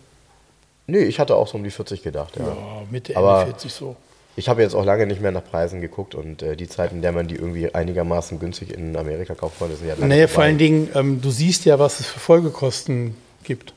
Nee, 0.88 1.04
ich 1.04 1.20
hatte 1.20 1.36
auch 1.36 1.48
so 1.48 1.58
um 1.58 1.64
die 1.64 1.72
40 1.72 2.02
gedacht, 2.04 2.36
ja. 2.38 2.46
Ja, 2.48 2.56
Mitte, 2.90 3.16
Aber- 3.16 3.42
Ende 3.42 3.52
40 3.54 3.72
so. 3.72 3.96
Ich 4.36 4.50
habe 4.50 4.64
jetzt 4.64 4.74
auch 4.74 4.84
lange 4.84 5.06
nicht 5.06 5.22
mehr 5.22 5.32
nach 5.32 5.44
Preisen 5.46 5.80
geguckt 5.80 6.16
und 6.16 6.42
äh, 6.42 6.56
die 6.58 6.68
Zeit, 6.68 6.92
in 6.92 7.04
der 7.04 7.12
man 7.12 7.28
die 7.28 7.36
irgendwie 7.36 7.74
einigermaßen 7.74 8.40
günstig 8.40 8.74
in 8.74 8.98
Amerika 8.98 9.36
kaufen 9.36 9.54
konnte, 9.60 9.76
sind 9.76 9.88
ja 9.88 9.94
lange 9.94 10.08
Naja, 10.08 10.28
vor 10.28 10.44
allen 10.44 10.58
Dingen, 10.58 10.90
ähm, 10.96 11.22
du 11.22 11.30
siehst 11.30 11.66
ja, 11.66 11.78
was 11.78 12.00
es 12.00 12.08
für 12.08 12.20
Folgekosten 12.20 13.16
gibt. 13.44 13.74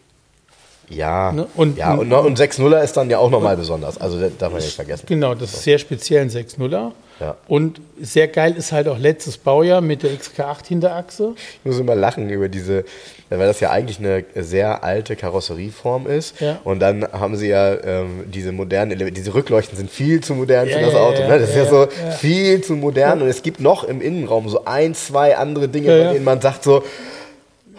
Ja, 0.88 1.32
Ne? 1.32 1.46
Und- 1.56 1.78
ja 1.78 1.94
und, 1.94 2.12
und 2.12 2.38
6-0er 2.38 2.82
ist 2.82 2.96
dann 2.96 3.10
ja 3.10 3.18
auch 3.18 3.30
nochmal 3.30 3.56
besonders. 3.56 3.98
Also 3.98 4.20
das 4.20 4.32
darf 4.38 4.52
man 4.52 4.60
nicht 4.62 4.74
vergessen. 4.76 5.06
Genau, 5.06 5.34
das 5.34 5.52
ist 5.54 5.62
sehr 5.64 5.78
speziell 5.78 6.22
ein 6.22 6.30
6.0er. 6.30 6.92
Ja. 7.18 7.34
Und 7.48 7.80
sehr 7.98 8.28
geil 8.28 8.54
ist 8.58 8.72
halt 8.72 8.88
auch 8.88 8.98
letztes 8.98 9.38
Baujahr 9.38 9.80
mit 9.80 10.02
der 10.02 10.10
XK8 10.10 10.66
Hinterachse. 10.68 11.32
Ich 11.36 11.64
muss 11.64 11.80
immer 11.80 11.94
lachen 11.94 12.28
über 12.28 12.48
diese, 12.50 12.84
weil 13.30 13.38
das 13.46 13.58
ja 13.60 13.70
eigentlich 13.70 13.98
eine 13.98 14.22
sehr 14.34 14.84
alte 14.84 15.16
Karosserieform 15.16 16.06
ist. 16.06 16.38
Ja. 16.42 16.58
Und 16.62 16.80
dann 16.80 17.10
haben 17.12 17.36
sie 17.36 17.48
ja 17.48 17.72
ähm, 17.82 18.24
diese 18.26 18.52
modernen 18.52 18.90
Elemente, 18.92 19.18
diese 19.18 19.32
Rückleuchten 19.34 19.78
sind 19.78 19.90
viel 19.90 20.20
zu 20.22 20.34
modern 20.34 20.68
Ja, 20.68 20.76
für 20.78 20.84
das 20.84 20.94
Auto. 20.94 21.22
ne? 21.26 21.38
Das 21.38 21.48
ist 21.48 21.56
ja, 21.56 21.64
so 21.64 21.88
viel 22.18 22.60
zu 22.60 22.74
modern. 22.74 23.22
Und 23.22 23.28
es 23.28 23.42
gibt 23.42 23.60
noch 23.60 23.84
im 23.84 24.02
Innenraum 24.02 24.50
so 24.50 24.66
ein, 24.66 24.94
zwei 24.94 25.38
andere 25.38 25.68
Dinge, 25.68 25.86
bei 25.88 26.12
denen 26.12 26.24
man 26.24 26.42
sagt 26.42 26.64
so, 26.64 26.84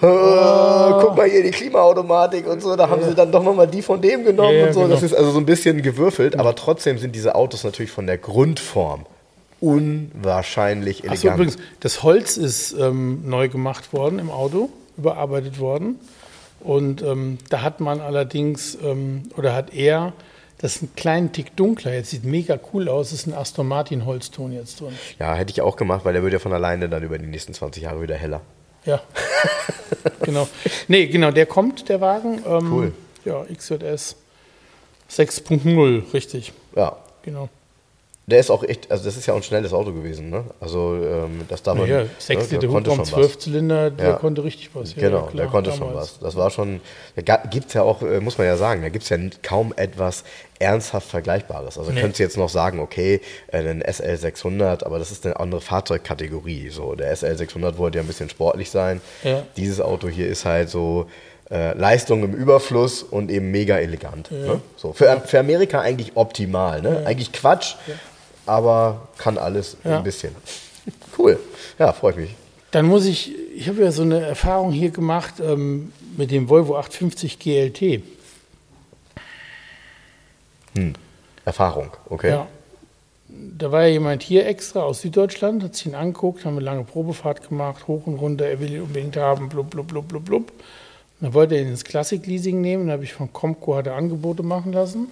"Äh, 0.01 1.01
guck 1.01 1.15
mal 1.17 1.27
hier 1.29 1.43
die 1.43 1.51
Klimaautomatik 1.51 2.47
und 2.47 2.62
so, 2.62 2.75
da 2.75 2.89
haben 2.89 3.03
sie 3.03 3.15
dann 3.15 3.31
doch 3.31 3.43
nochmal 3.43 3.67
die 3.67 3.81
von 3.81 4.01
dem 4.01 4.23
genommen 4.23 4.51
Ja, 4.53 4.57
ja, 4.60 4.67
und 4.67 4.73
so. 4.73 4.79
genau. 4.81 4.93
Das 4.93 5.03
ist 5.03 5.13
also 5.13 5.31
so 5.31 5.39
ein 5.39 5.45
bisschen 5.45 5.81
gewürfelt, 5.81 6.38
aber 6.39 6.55
trotzdem 6.55 6.97
sind 6.97 7.15
diese 7.15 7.36
Autos 7.36 7.63
natürlich 7.63 7.91
von 7.91 8.05
der 8.07 8.17
Grundform 8.17 9.05
unwahrscheinlich 9.60 10.99
elegant. 11.03 11.25
Achso, 11.25 11.33
übrigens, 11.33 11.57
das 11.79 12.03
Holz 12.03 12.38
ist 12.38 12.73
ähm, 12.79 13.27
neu 13.27 13.49
gemacht 13.49 13.91
worden 13.93 14.19
im 14.19 14.29
Auto, 14.29 14.69
überarbeitet 14.97 15.60
worden. 15.60 15.99
Und 16.60 17.01
ähm, 17.01 17.38
da 17.49 17.62
hat 17.62 17.79
man 17.79 18.01
allerdings, 18.01 18.77
ähm, 18.83 19.23
oder 19.38 19.53
hat 19.53 19.73
er, 19.73 20.13
das 20.60 20.75
ist 20.77 20.81
ein 20.83 20.89
kleinen 20.95 21.31
Tick 21.31 21.55
dunkler, 21.55 21.93
jetzt 21.93 22.10
sieht 22.10 22.23
mega 22.23 22.60
cool 22.73 22.89
aus, 22.89 23.12
ist 23.12 23.27
ein 23.27 23.33
Aston 23.33 23.67
Martin 23.67 24.05
Holzton 24.05 24.51
jetzt 24.51 24.81
drin. 24.81 24.93
Ja, 25.19 25.36
hätte 25.36 25.51
ich 25.51 25.62
auch 25.62 25.75
gemacht, 25.75 26.03
weil 26.03 26.13
der 26.13 26.23
wird 26.23 26.33
ja 26.33 26.39
von 26.39 26.53
alleine 26.53 26.89
dann 26.89 27.03
über 27.03 27.17
die 27.19 27.27
nächsten 27.27 27.53
20 27.53 27.83
Jahre 27.83 28.01
wieder 28.01 28.15
heller. 28.15 28.41
Ja. 28.88 29.02
genau. 30.23 30.47
Nee, 30.88 31.08
genau, 31.08 31.32
der 31.32 31.45
kommt, 31.45 31.89
der 31.89 32.02
Wagen. 32.02 32.41
Ähm, 32.47 32.73
Cool. 32.73 32.93
Ja, 33.26 33.43
XJS 33.43 34.15
6.0, 35.12 36.13
richtig. 36.13 36.54
Ja. 36.76 36.97
Genau. 37.21 37.50
Der 38.30 38.40
ist 38.42 38.50
auch 38.52 38.62
echt, 38.63 38.92
also 38.92 39.06
das 39.06 39.16
ist 39.16 39.26
ja 39.26 39.34
auch 39.34 39.38
ein 39.38 39.44
schnelles 39.44 39.72
Auto 39.72 39.94
gewesen, 39.94 40.30
ne? 40.30 40.44
Also 40.60 40.96
ähm, 41.02 41.44
das 41.48 41.63
darf 41.63 41.78
man. 41.78 41.88
Naja, 41.88 42.04
ne, 42.04 42.10
6 42.20 42.50
der 42.50 42.60
Liter 42.60 42.72
konnte 42.74 42.92
Hubraum, 42.92 43.06
schon 43.08 43.16
was. 43.18 43.22
12 43.30 43.40
Zylinder, 43.40 43.90
der 43.90 44.06
Ja. 44.10 44.13
konnte 44.16 44.44
richtig 44.44 44.70
was. 44.74 44.96
Ja, 44.96 45.02
Genau, 45.04 45.18
ja, 45.20 45.22
klar, 45.28 45.34
der 45.44 45.48
konnte 45.48 45.72
schon 45.72 45.80
damals. 45.88 45.96
was. 46.16 46.20
Das 46.20 46.36
war 46.36 46.50
schon, 46.52 46.82
da 47.16 47.38
gibt 47.50 47.68
es 47.68 47.74
ja 47.74 47.84
auch, 47.84 48.02
äh, 48.02 48.20
muss 48.20 48.38
man 48.38 48.46
ja 48.48 48.58
sagen, 48.58 48.82
da 48.82 48.90
gibt 48.90 49.04
es 49.04 49.10
ja 49.10 49.18
kaum 49.44 49.74
etwas 49.78 50.26
ernsthaft 50.60 51.08
Vergleichbares. 51.10 51.78
Also 51.78 51.92
Nee. 51.92 52.02
könntest 52.02 52.20
du 52.20 52.24
jetzt 52.24 52.36
noch 52.36 52.50
sagen, 52.50 52.80
okay, 52.82 53.22
äh, 53.48 53.60
ein 53.60 53.82
SL600, 53.82 54.84
aber 54.84 55.00
das 55.00 55.12
ist 55.12 55.26
eine 55.26 55.40
andere 55.40 55.62
Fahrzeugkategorie. 55.62 56.68
So, 56.70 56.96
der 56.96 57.13
SL600 57.16 57.78
wollte 57.78 57.98
ja 58.00 58.04
ein 58.04 58.08
bisschen 58.08 58.30
sportlich 58.30 58.70
sein. 58.70 59.00
Ja. 59.24 59.44
Dieses 59.56 59.80
Auto 59.80 60.10
hier 60.10 60.28
ist 60.28 60.44
halt 60.44 60.70
so 60.70 61.06
äh, 61.50 61.72
Leistung 61.78 62.24
im 62.26 62.34
Überfluss 62.34 63.04
und 63.04 63.32
eben 63.32 63.52
mega 63.52 63.78
elegant. 63.78 64.30
Ne? 64.32 64.60
So, 64.76 64.92
für, 64.92 65.22
für 65.26 65.40
Amerika 65.40 65.80
eigentlich 65.80 66.12
optimal. 66.16 66.82
Ne? 66.82 67.04
Eigentlich 67.06 67.32
Quatsch, 67.32 67.76
aber 68.47 69.07
kann 69.17 69.38
alles 69.38 69.77
Ja. 69.83 69.97
ein 69.97 70.03
bisschen. 70.03 70.36
Cool. 71.17 71.38
Ja, 71.77 71.91
freut 71.93 72.15
mich. 72.17 72.33
Dann 72.71 72.86
muss 72.86 73.05
ich, 73.05 73.33
ich 73.55 73.67
habe 73.67 73.81
ja 73.81 73.91
so 73.91 74.01
eine 74.03 74.21
Erfahrung 74.25 74.71
hier 74.71 74.89
gemacht 74.91 75.36
ähm, 75.41 75.91
mit 76.17 76.31
dem 76.31 76.49
Volvo 76.49 76.77
850 76.77 77.39
GLT. 77.39 78.01
Erfahrung, 81.45 81.89
okay. 82.10 82.29
Ja. 82.29 82.47
Da 83.29 83.71
war 83.71 83.83
ja 83.83 83.89
jemand 83.89 84.23
hier 84.23 84.45
extra 84.47 84.81
aus 84.81 85.01
Süddeutschland, 85.01 85.63
hat 85.63 85.75
sich 85.75 85.88
ihn 85.88 85.95
angeguckt, 85.95 86.45
haben 86.45 86.55
eine 86.55 86.65
lange 86.65 86.83
Probefahrt 86.83 87.47
gemacht, 87.49 87.88
hoch 87.88 88.05
und 88.07 88.15
runter, 88.15 88.45
er 88.45 88.60
will 88.60 88.71
ihn 88.71 88.81
unbedingt 88.81 89.17
haben, 89.17 89.49
blub, 89.49 89.69
blub, 89.69 89.88
blub, 89.88 90.07
blub, 90.07 90.25
blub. 90.25 90.51
Dann 91.19 91.33
wollte 91.33 91.55
er 91.55 91.62
ihn 91.63 91.69
ins 91.69 91.83
Classic-Leasing 91.83 92.62
nehmen, 92.62 92.86
dann 92.88 92.93
habe 92.93 93.03
ich 93.03 93.13
von 93.13 93.33
Comco 93.33 93.75
hat 93.75 93.88
er 93.88 93.95
Angebote 93.95 94.43
machen 94.43 94.71
lassen. 94.71 95.10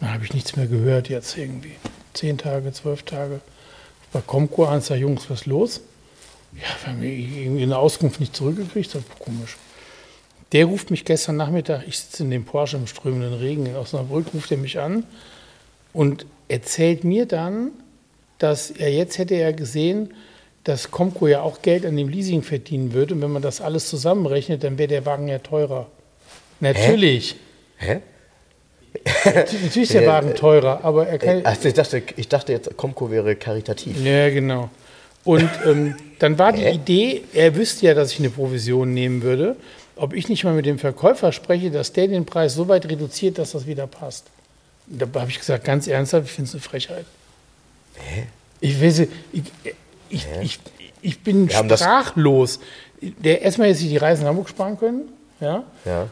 Dann 0.00 0.12
habe 0.12 0.24
ich 0.24 0.32
nichts 0.32 0.56
mehr 0.56 0.66
gehört 0.66 1.08
jetzt 1.08 1.36
irgendwie. 1.36 1.72
zehn 2.12 2.38
Tage, 2.38 2.72
zwölf 2.72 3.02
Tage. 3.02 3.40
Bei 4.12 4.20
Comco 4.20 4.64
an, 4.64 4.80
sag 4.80 4.98
Jungs, 4.98 5.28
was 5.28 5.40
ist 5.40 5.46
los? 5.46 5.80
Ja, 6.52 6.68
wir 6.82 6.92
haben 6.92 7.02
irgendwie 7.02 7.62
eine 7.62 7.78
Auskunft 7.78 8.20
nicht 8.20 8.36
zurückgekriegt. 8.36 8.94
Das 8.94 9.02
ist 9.02 9.18
komisch. 9.18 9.56
Der 10.52 10.66
ruft 10.66 10.90
mich 10.90 11.04
gestern 11.04 11.36
Nachmittag, 11.36 11.84
ich 11.88 11.98
sitze 11.98 12.22
in 12.22 12.30
dem 12.30 12.44
Porsche 12.44 12.76
im 12.76 12.86
strömenden 12.86 13.34
Regen 13.34 13.66
in 13.66 13.74
Osnabrück, 13.74 14.26
ruft 14.32 14.52
er 14.52 14.58
mich 14.58 14.78
an 14.78 15.04
und 15.92 16.26
erzählt 16.46 17.02
mir 17.02 17.26
dann, 17.26 17.72
dass 18.38 18.70
er 18.70 18.92
jetzt 18.92 19.18
hätte 19.18 19.34
er 19.34 19.52
gesehen, 19.52 20.14
dass 20.62 20.90
Comco 20.90 21.26
ja 21.26 21.40
auch 21.42 21.60
Geld 21.62 21.84
an 21.84 21.96
dem 21.96 22.08
Leasing 22.08 22.42
verdienen 22.42 22.92
würde. 22.92 23.14
Und 23.14 23.22
wenn 23.22 23.32
man 23.32 23.42
das 23.42 23.60
alles 23.60 23.88
zusammenrechnet, 23.88 24.62
dann 24.62 24.78
wäre 24.78 24.88
der 24.88 25.06
Wagen 25.06 25.28
ja 25.28 25.38
teurer. 25.38 25.88
Natürlich. 26.60 27.36
Hä? 27.78 28.00
Natürlich 29.24 29.76
ist 29.76 29.94
der 29.94 30.06
Wagen 30.06 30.34
teurer, 30.34 30.80
aber 30.82 31.08
er 31.08 31.18
kann. 31.18 31.44
Also 31.44 31.68
ich, 31.68 31.74
dachte, 31.74 32.02
ich 32.16 32.28
dachte 32.28 32.52
jetzt, 32.52 32.76
Comco 32.76 33.10
wäre 33.10 33.34
karitativ. 33.36 34.02
Ja, 34.02 34.30
genau. 34.30 34.70
Und 35.24 35.48
ähm, 35.64 35.96
dann 36.18 36.38
war 36.38 36.52
die? 36.52 36.64
Idee, 36.64 37.24
er 37.32 37.56
wüsste 37.56 37.86
ja, 37.86 37.94
dass 37.94 38.12
ich 38.12 38.18
eine 38.18 38.30
Provision 38.30 38.92
nehmen 38.92 39.22
würde, 39.22 39.56
ob 39.96 40.12
ich 40.12 40.28
nicht 40.28 40.44
mal 40.44 40.54
mit 40.54 40.66
dem 40.66 40.78
Verkäufer 40.78 41.32
spreche, 41.32 41.70
dass 41.70 41.92
der 41.92 42.08
den 42.08 42.26
Preis 42.26 42.54
so 42.54 42.68
weit 42.68 42.88
reduziert, 42.88 43.38
dass 43.38 43.52
das 43.52 43.66
wieder 43.66 43.86
passt. 43.86 44.26
Und 44.86 45.00
da 45.00 45.20
habe 45.20 45.30
ich 45.30 45.38
gesagt, 45.38 45.64
ganz 45.64 45.86
ernsthaft, 45.86 46.26
ich 46.26 46.32
finde 46.32 46.48
es 46.48 46.54
eine 46.54 46.60
Frechheit. 46.60 47.06
Hä? 47.96 48.24
Ich 48.60 48.82
weiß, 48.82 49.00
ich, 49.00 49.08
ich, 50.10 50.26
ich, 50.42 50.60
ich 51.00 51.20
bin 51.20 51.48
sprachlos. 51.48 52.60
Der, 53.00 53.42
erstmal 53.42 53.68
hätte 53.68 53.78
sich 53.78 53.88
die 53.88 53.96
Reise 53.96 54.22
in 54.22 54.28
Hamburg 54.28 54.48
sparen 54.48 54.78
können. 54.78 55.08
Ja? 55.40 55.64
Ja. 55.84 56.08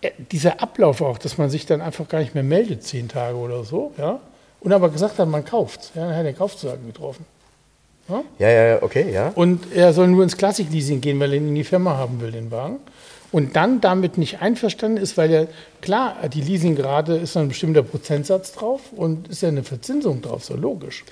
Äh, 0.00 0.10
Dieser 0.32 0.60
Ablauf 0.60 1.00
auch, 1.00 1.18
dass 1.18 1.38
man 1.38 1.50
sich 1.50 1.66
dann 1.66 1.80
einfach 1.80 2.08
gar 2.08 2.20
nicht 2.20 2.34
mehr 2.34 2.44
meldet, 2.44 2.82
zehn 2.82 3.08
Tage 3.08 3.36
oder 3.36 3.64
so. 3.64 3.92
Ja? 3.98 4.20
Und 4.60 4.72
aber 4.72 4.90
gesagt 4.90 5.18
hat, 5.18 5.28
man 5.28 5.44
kauft. 5.44 5.92
Ja, 5.94 6.02
dann 6.02 6.10
hat 6.10 6.18
er 6.18 6.24
den 6.24 6.36
Kaufzusagen 6.36 6.86
getroffen. 6.86 7.24
Ja, 8.08 8.22
ja, 8.38 8.50
ja, 8.50 8.82
okay, 8.82 9.12
ja. 9.12 9.32
Und 9.34 9.72
er 9.74 9.92
soll 9.92 10.06
nur 10.08 10.22
ins 10.22 10.36
Classic-Leasing 10.36 11.00
gehen, 11.00 11.18
weil 11.18 11.32
er 11.32 11.38
ihn 11.38 11.48
in 11.48 11.54
die 11.56 11.64
Firma 11.64 11.96
haben 11.96 12.20
will, 12.20 12.30
den 12.30 12.50
Wagen. 12.50 12.76
Und 13.32 13.56
dann 13.56 13.80
damit 13.80 14.16
nicht 14.16 14.40
einverstanden 14.40 14.98
ist, 14.98 15.16
weil 15.16 15.32
er, 15.32 15.48
klar, 15.82 16.16
die 16.32 16.40
Leasingrate 16.40 17.14
ist 17.14 17.36
ein 17.36 17.48
bestimmter 17.48 17.82
Prozentsatz 17.82 18.52
drauf 18.52 18.80
und 18.94 19.28
ist 19.28 19.42
ja 19.42 19.48
eine 19.48 19.64
Verzinsung 19.64 20.22
drauf, 20.22 20.44
so 20.44 20.54
logisch. 20.54 21.04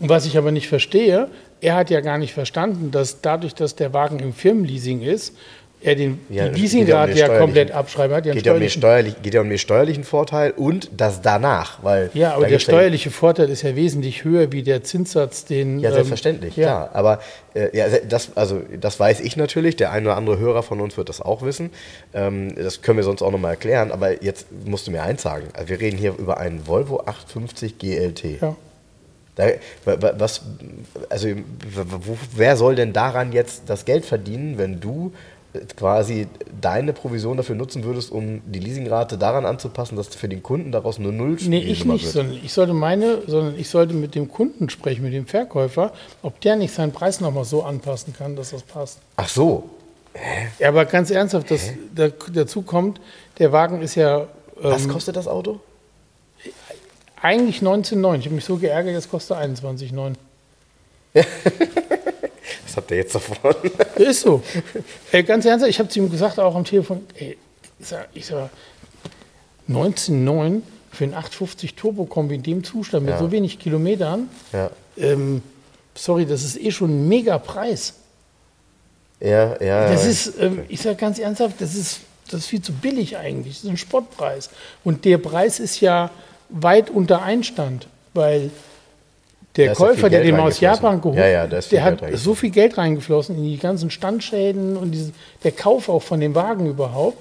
Und 0.00 0.08
was 0.08 0.24
ich 0.24 0.38
aber 0.38 0.50
nicht 0.50 0.68
verstehe, 0.68 1.28
er 1.60 1.74
hat 1.74 1.90
ja 1.90 2.00
gar 2.00 2.16
nicht 2.16 2.32
verstanden, 2.32 2.90
dass 2.90 3.20
dadurch, 3.20 3.54
dass 3.54 3.76
der 3.76 3.92
Wagen 3.92 4.18
im 4.18 4.32
Firmenleasing 4.32 5.02
ist, 5.02 5.36
er 5.82 5.94
den, 5.94 6.20
Ja, 6.28 6.44
die 6.44 6.50
um 6.50 6.54
Leasingrate 6.60 7.12
den 7.12 7.18
ja 7.18 7.38
komplett 7.38 7.70
abschreiben 7.70 8.14
hat. 8.16 8.24
Geht 8.24 8.44
ja, 8.44 8.52
um 8.52 8.60
den 8.60 8.68
steuerlich, 8.70 9.22
geht 9.22 9.32
ja 9.34 9.40
um 9.40 9.48
den 9.48 9.58
steuerlichen 9.58 10.04
Vorteil 10.04 10.50
und 10.50 10.90
das 10.96 11.22
danach. 11.22 11.82
Weil 11.82 12.10
ja, 12.14 12.32
aber 12.32 12.40
der 12.42 12.50
gibt's 12.50 12.66
ja- 12.66 12.72
steuerliche 12.74 13.10
Vorteil 13.10 13.48
ist 13.48 13.62
ja 13.62 13.74
wesentlich 13.76 14.24
höher 14.24 14.52
wie 14.52 14.62
der 14.62 14.82
Zinssatz, 14.84 15.44
den. 15.46 15.78
Ja, 15.80 15.88
ähm, 15.88 15.94
selbstverständlich, 15.94 16.56
ja. 16.56 16.64
klar. 16.66 16.90
Aber 16.92 17.20
äh, 17.54 17.76
ja, 17.76 17.86
das, 18.08 18.36
also, 18.36 18.60
das 18.80 19.00
weiß 19.00 19.20
ich 19.20 19.36
natürlich. 19.36 19.76
Der 19.76 19.90
ein 19.92 20.04
oder 20.04 20.16
andere 20.16 20.38
Hörer 20.38 20.62
von 20.62 20.80
uns 20.80 20.96
wird 20.96 21.08
das 21.08 21.20
auch 21.20 21.42
wissen. 21.42 21.70
Ähm, 22.12 22.54
das 22.54 22.82
können 22.82 22.98
wir 22.98 23.04
sonst 23.04 23.22
auch 23.22 23.30
nochmal 23.32 23.52
erklären. 23.52 23.90
Aber 23.92 24.22
jetzt 24.22 24.46
musst 24.66 24.86
du 24.86 24.90
mir 24.90 25.02
eins 25.02 25.22
sagen. 25.22 25.46
Also 25.54 25.68
wir 25.70 25.80
reden 25.80 25.96
hier 25.96 26.14
über 26.18 26.38
einen 26.38 26.66
Volvo 26.66 27.00
850 27.06 27.78
GLT. 27.78 28.40
Ja. 28.42 28.56
Da, 29.36 29.46
wa- 29.84 29.96
wa- 30.02 30.14
was, 30.18 30.42
also, 31.08 31.28
wer 32.36 32.56
soll 32.56 32.74
denn 32.74 32.92
daran 32.92 33.32
jetzt 33.32 33.62
das 33.66 33.84
Geld 33.84 34.04
verdienen, 34.04 34.58
wenn 34.58 34.80
du 34.80 35.12
quasi 35.76 36.28
deine 36.60 36.92
Provision 36.92 37.36
dafür 37.36 37.56
nutzen 37.56 37.82
würdest, 37.84 38.12
um 38.12 38.40
die 38.46 38.60
Leasingrate 38.60 39.18
daran 39.18 39.44
anzupassen, 39.44 39.96
dass 39.96 40.08
für 40.08 40.28
den 40.28 40.42
Kunden 40.42 40.70
daraus 40.70 40.98
nur 40.98 41.12
null 41.12 41.36
Nee, 41.42 41.58
ich 41.58 41.84
nicht, 41.84 42.04
wird? 42.04 42.12
sondern 42.12 42.38
ich 42.42 42.52
sollte 42.52 42.72
meine, 42.72 43.22
sondern 43.26 43.58
ich 43.58 43.68
sollte 43.68 43.94
mit 43.94 44.14
dem 44.14 44.28
Kunden 44.28 44.70
sprechen, 44.70 45.02
mit 45.02 45.12
dem 45.12 45.26
Verkäufer, 45.26 45.92
ob 46.22 46.40
der 46.40 46.56
nicht 46.56 46.72
seinen 46.72 46.92
Preis 46.92 47.20
nochmal 47.20 47.44
so 47.44 47.62
anpassen 47.62 48.14
kann, 48.16 48.36
dass 48.36 48.50
das 48.50 48.62
passt. 48.62 48.98
Ach 49.16 49.28
so. 49.28 49.70
Ja, 50.58 50.68
aber 50.68 50.84
ganz 50.86 51.10
ernsthaft, 51.10 51.50
das, 51.50 51.70
da, 51.94 52.08
dazu 52.32 52.62
kommt, 52.62 53.00
der 53.38 53.52
Wagen 53.52 53.80
ist 53.80 53.94
ja 53.94 54.26
Was 54.56 54.84
ähm, 54.84 54.90
kostet 54.90 55.16
das 55.16 55.28
Auto? 55.28 55.60
eigentlich 57.22 57.58
19,9. 57.60 58.18
Ich 58.18 58.24
habe 58.26 58.34
mich 58.34 58.44
so 58.44 58.56
geärgert, 58.56 58.94
jetzt 58.94 59.10
kostet 59.10 59.36
21,9. 59.36 60.14
Was 62.66 62.76
habt 62.76 62.90
ihr 62.90 62.98
jetzt 62.98 63.14
davon? 63.14 63.54
Ist 63.96 64.20
so. 64.22 64.42
Ey, 65.12 65.22
ganz 65.22 65.44
ernsthaft, 65.44 65.70
ich 65.70 65.78
habe 65.78 65.88
zu 65.88 65.98
ihm 66.00 66.10
gesagt, 66.10 66.38
auch 66.38 66.54
am 66.54 66.64
Telefon, 66.64 67.04
ey, 67.14 67.36
ich 67.78 67.86
sag, 67.86 68.08
ich 68.14 68.26
sag 68.26 68.50
19,9 69.68 70.62
für 70.92 71.04
einen 71.04 71.14
850 71.14 71.74
Turbo-Kombi 71.74 72.34
in 72.34 72.42
dem 72.42 72.64
Zustand 72.64 73.04
mit 73.04 73.14
Ja. 73.14 73.18
so 73.18 73.30
wenig 73.30 73.58
Kilometern, 73.58 74.28
ja. 74.52 74.70
ähm, 74.96 75.42
sorry, 75.94 76.26
das 76.26 76.42
ist 76.42 76.60
eh 76.60 76.70
schon 76.70 76.90
ein 76.90 77.08
mega 77.08 77.38
Preis. 77.38 77.94
Ja, 79.20 79.60
ja. 79.62 79.90
Das 79.92 80.06
ist, 80.06 80.32
ähm, 80.40 80.64
ich 80.68 80.80
sage 80.80 80.96
ganz 80.96 81.18
ernsthaft, 81.18 81.60
das 81.60 81.74
ist, 81.74 82.00
das 82.30 82.40
ist 82.40 82.46
viel 82.46 82.62
zu 82.62 82.72
billig 82.72 83.16
eigentlich. 83.18 83.56
Das 83.56 83.64
ist 83.64 83.70
ein 83.70 83.76
Spottpreis. 83.76 84.50
Und 84.82 85.04
der 85.04 85.18
Preis 85.18 85.60
ist 85.60 85.80
ja 85.80 86.10
weit 86.48 86.90
unter 86.90 87.22
Einstand, 87.22 87.86
weil 88.14 88.50
der 89.66 89.74
Da 89.74 89.80
ja 89.80 89.86
Käufer, 89.86 90.10
der 90.10 90.22
den 90.22 90.36
mal 90.36 90.48
aus. 90.48 90.60
Japan 90.60 91.00
geholt 91.00 91.18
Ja, 91.18 91.26
ja, 91.26 91.46
viel 91.48 91.60
der 91.70 91.84
hat 91.84 92.02
so 92.14 92.34
viel 92.34 92.50
Geld 92.50 92.76
reingeflossen 92.78 93.36
in 93.36 93.44
die 93.44 93.58
ganzen 93.58 93.90
Standschäden 93.90 94.76
und 94.76 94.90
diese, 94.92 95.12
der 95.44 95.52
Kauf 95.52 95.88
auch 95.88 96.02
von 96.02 96.20
dem 96.20 96.34
Wagen 96.34 96.66
überhaupt. 96.66 97.18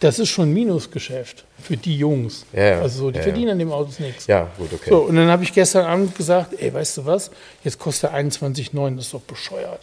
Das 0.00 0.18
ist 0.18 0.30
schon 0.30 0.48
ein 0.48 0.54
Minusgeschäft 0.54 1.44
für 1.62 1.76
die 1.76 1.98
Jungs. 1.98 2.46
Ja, 2.54 2.62
ja. 2.62 2.80
Also 2.80 3.00
so, 3.00 3.10
die 3.10 3.16
Ja, 3.18 3.20
ja. 3.20 3.30
verdienen 3.30 3.50
an 3.50 3.58
dem 3.58 3.70
Autos 3.70 3.98
nichts. 3.98 4.26
ja, 4.26 4.48
gut, 4.56 4.72
okay. 4.72 4.88
So, 4.88 4.98
und 5.02 5.16
dann 5.16 5.28
habe 5.28 5.42
ich 5.42 5.52
gestern 5.52 5.84
Abend 5.84 6.16
gesagt, 6.16 6.54
ey, 6.58 6.72
weißt 6.72 6.98
du 6.98 7.06
was, 7.06 7.30
jetzt 7.64 7.78
kostet 7.78 8.10
er 8.10 8.18
21,9, 8.18 8.96
das 8.96 9.06
ist 9.06 9.14
doch 9.14 9.20
bescheuert. 9.20 9.80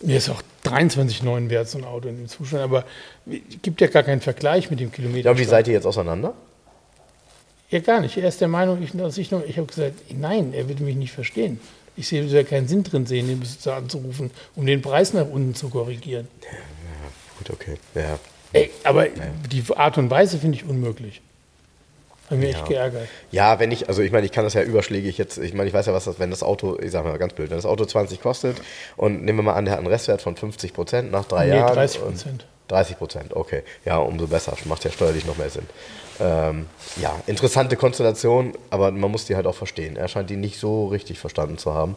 Mir 0.00 0.16
ist 0.16 0.28
auch 0.28 0.42
23,9 0.64 1.48
wert, 1.48 1.68
so 1.68 1.78
ein 1.78 1.84
Auto 1.84 2.08
in 2.08 2.16
dem 2.16 2.28
Zustand, 2.28 2.62
aber 2.64 2.84
es 3.26 3.62
gibt 3.62 3.80
ja 3.80 3.86
gar 3.86 4.02
keinen 4.02 4.20
Vergleich 4.20 4.68
mit 4.68 4.80
dem 4.80 4.90
Kilometer. 4.90 5.30
Ja, 5.30 5.38
wie 5.38 5.44
seid 5.44 5.68
ihr 5.68 5.74
jetzt 5.74 5.86
auseinander? 5.86 6.34
Ja, 7.70 7.80
gar 7.80 8.00
nicht. 8.00 8.16
Er 8.16 8.28
ist 8.28 8.40
der 8.40 8.48
Meinung, 8.48 8.82
ich, 8.82 8.92
dass 8.92 9.18
ich 9.18 9.30
noch, 9.30 9.44
ich 9.44 9.56
habe 9.56 9.66
gesagt, 9.66 9.94
nein, 10.16 10.52
er 10.54 10.68
würde 10.68 10.82
mich 10.84 10.96
nicht 10.96 11.12
verstehen. 11.12 11.60
Ich 11.96 12.08
sehe 12.08 12.24
da 12.26 12.42
keinen 12.42 12.68
Sinn 12.68 12.82
drin 12.82 13.06
sehen, 13.06 13.28
den 13.28 13.40
Besitzer 13.40 13.76
anzurufen, 13.76 14.30
um 14.56 14.66
den 14.66 14.82
Preis 14.82 15.12
nach 15.12 15.26
unten 15.28 15.54
zu 15.54 15.68
korrigieren. 15.70 16.28
Gut, 17.38 17.50
okay. 17.50 17.76
Ja. 17.94 18.18
Ey, 18.52 18.70
aber 18.84 19.06
die 19.50 19.64
Art 19.76 19.98
und 19.98 20.10
Weise 20.10 20.38
finde 20.38 20.56
ich 20.58 20.64
unmöglich. 20.64 21.20
Hat 22.30 22.38
mich 22.38 22.50
echt 22.50 22.58
Ja. 22.60 22.64
geärgert. 22.66 23.08
Ja, 23.32 23.58
wenn 23.58 23.70
ich, 23.70 23.88
also 23.88 24.02
ich 24.02 24.10
meine, 24.12 24.24
ich 24.26 24.32
kann 24.32 24.44
das 24.44 24.54
ja 24.54 24.62
überschlägig 24.62 25.18
jetzt, 25.18 25.38
ich 25.38 25.52
meine, 25.54 25.68
ich 25.68 25.74
weiß 25.74 25.86
ja, 25.86 25.92
was 25.92 26.04
das, 26.04 26.18
wenn 26.18 26.30
das 26.30 26.42
Auto, 26.42 26.78
ich 26.80 26.90
sag 26.90 27.04
mal 27.04 27.18
ganz 27.18 27.34
blöd, 27.34 27.50
wenn 27.50 27.58
das 27.58 27.66
Auto 27.66 27.84
20 27.84 28.20
kostet 28.22 28.56
und 28.96 29.24
nehmen 29.24 29.38
wir 29.40 29.42
mal 29.42 29.54
an, 29.54 29.64
der 29.64 29.72
hat 29.72 29.78
einen 29.78 29.88
Restwert 29.88 30.22
von 30.22 30.36
50 30.36 30.72
Prozent 30.72 31.10
nach 31.12 31.26
drei 31.26 31.46
Nee, 31.46 31.56
Jahren. 31.56 31.74
30 31.74 32.00
und- 32.00 32.08
Prozent. 32.14 32.46
30 32.68 32.96
Prozent, 32.98 33.36
okay. 33.36 33.62
Ja, 33.84 33.98
umso 33.98 34.26
besser. 34.26 34.56
Macht 34.64 34.84
ja 34.84 34.90
steuerlich 34.90 35.26
noch 35.26 35.36
mehr 35.36 35.50
Sinn. 35.50 35.66
Ähm, 36.20 36.66
ja, 36.96 37.14
interessante 37.26 37.76
Konstellation, 37.76 38.52
aber 38.70 38.90
man 38.90 39.10
muss 39.10 39.24
die 39.24 39.36
halt 39.36 39.46
auch 39.46 39.54
verstehen. 39.54 39.96
Er 39.96 40.08
scheint 40.08 40.30
die 40.30 40.36
nicht 40.36 40.58
so 40.58 40.88
richtig 40.88 41.18
verstanden 41.18 41.58
zu 41.58 41.74
haben. 41.74 41.96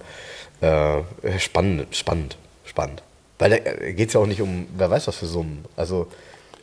Äh, 0.62 1.01
spannend, 1.39 1.95
spannend, 1.95 2.38
spannend. 2.65 3.03
Weil 3.38 3.49
da 3.51 3.58
geht 3.91 4.08
es 4.08 4.13
ja 4.13 4.19
auch 4.19 4.25
nicht 4.25 4.41
um, 4.41 4.67
wer 4.75 4.89
weiß 4.89 5.08
was 5.08 5.17
für 5.17 5.27
Summen. 5.27 5.63
Also 5.75 6.08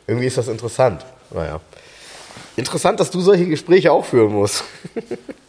irgendwie 0.07 0.27
ist 0.27 0.37
das 0.37 0.47
interessant. 0.47 1.05
Naja. 1.31 1.61
Interessant, 2.57 2.99
dass 2.99 3.11
du 3.11 3.21
solche 3.21 3.45
Gespräche 3.45 3.91
auch 3.91 4.05
führen 4.05 4.33
musst. 4.33 4.63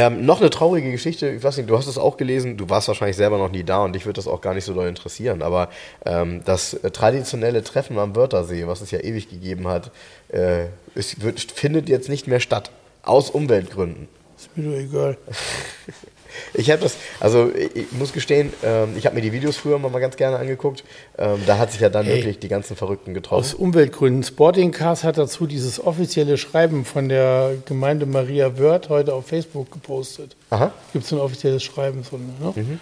Ähm, 0.00 0.24
noch 0.24 0.40
eine 0.40 0.48
traurige 0.48 0.90
Geschichte, 0.90 1.28
ich 1.28 1.42
weiß 1.42 1.58
nicht, 1.58 1.68
du 1.68 1.76
hast 1.76 1.86
es 1.86 1.98
auch 1.98 2.16
gelesen, 2.16 2.56
du 2.56 2.70
warst 2.70 2.88
wahrscheinlich 2.88 3.18
selber 3.18 3.36
noch 3.36 3.50
nie 3.50 3.64
da 3.64 3.84
und 3.84 3.92
dich 3.92 4.06
wird 4.06 4.16
das 4.16 4.26
auch 4.26 4.40
gar 4.40 4.54
nicht 4.54 4.64
so 4.64 4.72
doll 4.72 4.88
interessieren, 4.88 5.42
aber 5.42 5.68
ähm, 6.06 6.40
das 6.46 6.72
äh, 6.72 6.90
traditionelle 6.90 7.62
Treffen 7.62 7.98
am 7.98 8.16
Wörthersee, 8.16 8.66
was 8.66 8.80
es 8.80 8.92
ja 8.92 9.00
ewig 9.00 9.28
gegeben 9.28 9.68
hat, 9.68 9.90
äh, 10.28 10.68
es 10.94 11.20
wird, 11.20 11.38
findet 11.38 11.90
jetzt 11.90 12.08
nicht 12.08 12.26
mehr 12.26 12.40
statt, 12.40 12.70
aus 13.02 13.28
Umweltgründen. 13.28 14.08
Ist 14.38 14.56
mir 14.56 14.70
doch 14.70 14.78
egal. 14.78 15.18
Ich 16.54 16.70
habe 16.70 16.82
das, 16.82 16.96
also 17.20 17.50
ich, 17.54 17.92
muss 17.92 18.12
gestehen, 18.12 18.52
ähm, 18.62 18.94
ich 18.96 19.06
habe 19.06 19.14
mir 19.16 19.22
die 19.22 19.32
Videos 19.32 19.56
früher 19.56 19.78
mal 19.78 19.98
ganz 20.00 20.16
gerne 20.16 20.36
angeguckt, 20.38 20.84
ähm, 21.18 21.38
da 21.46 21.58
hat 21.58 21.72
sich 21.72 21.80
ja 21.80 21.88
dann 21.88 22.06
Hey. 22.06 22.16
wirklich 22.16 22.38
die 22.38 22.48
ganzen 22.48 22.76
Verrückten 22.76 23.10
Aus 23.10 23.14
getroffen. 23.14 23.56
Umweltgründen. 23.56 24.22
Sporting 24.22 24.72
Cars 24.72 25.04
hat 25.04 25.18
dazu 25.18 25.46
dieses 25.46 25.82
offizielle 25.84 26.36
Schreiben 26.38 26.84
von 26.84 27.08
der 27.08 27.54
Gemeinde 27.66 28.06
Maria 28.06 28.58
Wörth 28.58 28.88
heute 28.88 29.14
auf 29.14 29.26
Facebook 29.26 29.70
gepostet. 29.70 30.36
Aha, 30.50 30.72
Gibt 30.92 31.04
es 31.04 31.12
ein 31.12 31.18
offizielles 31.18 31.62
Schreiben 31.62 32.04
von. 32.04 32.20
Ne? 32.40 32.78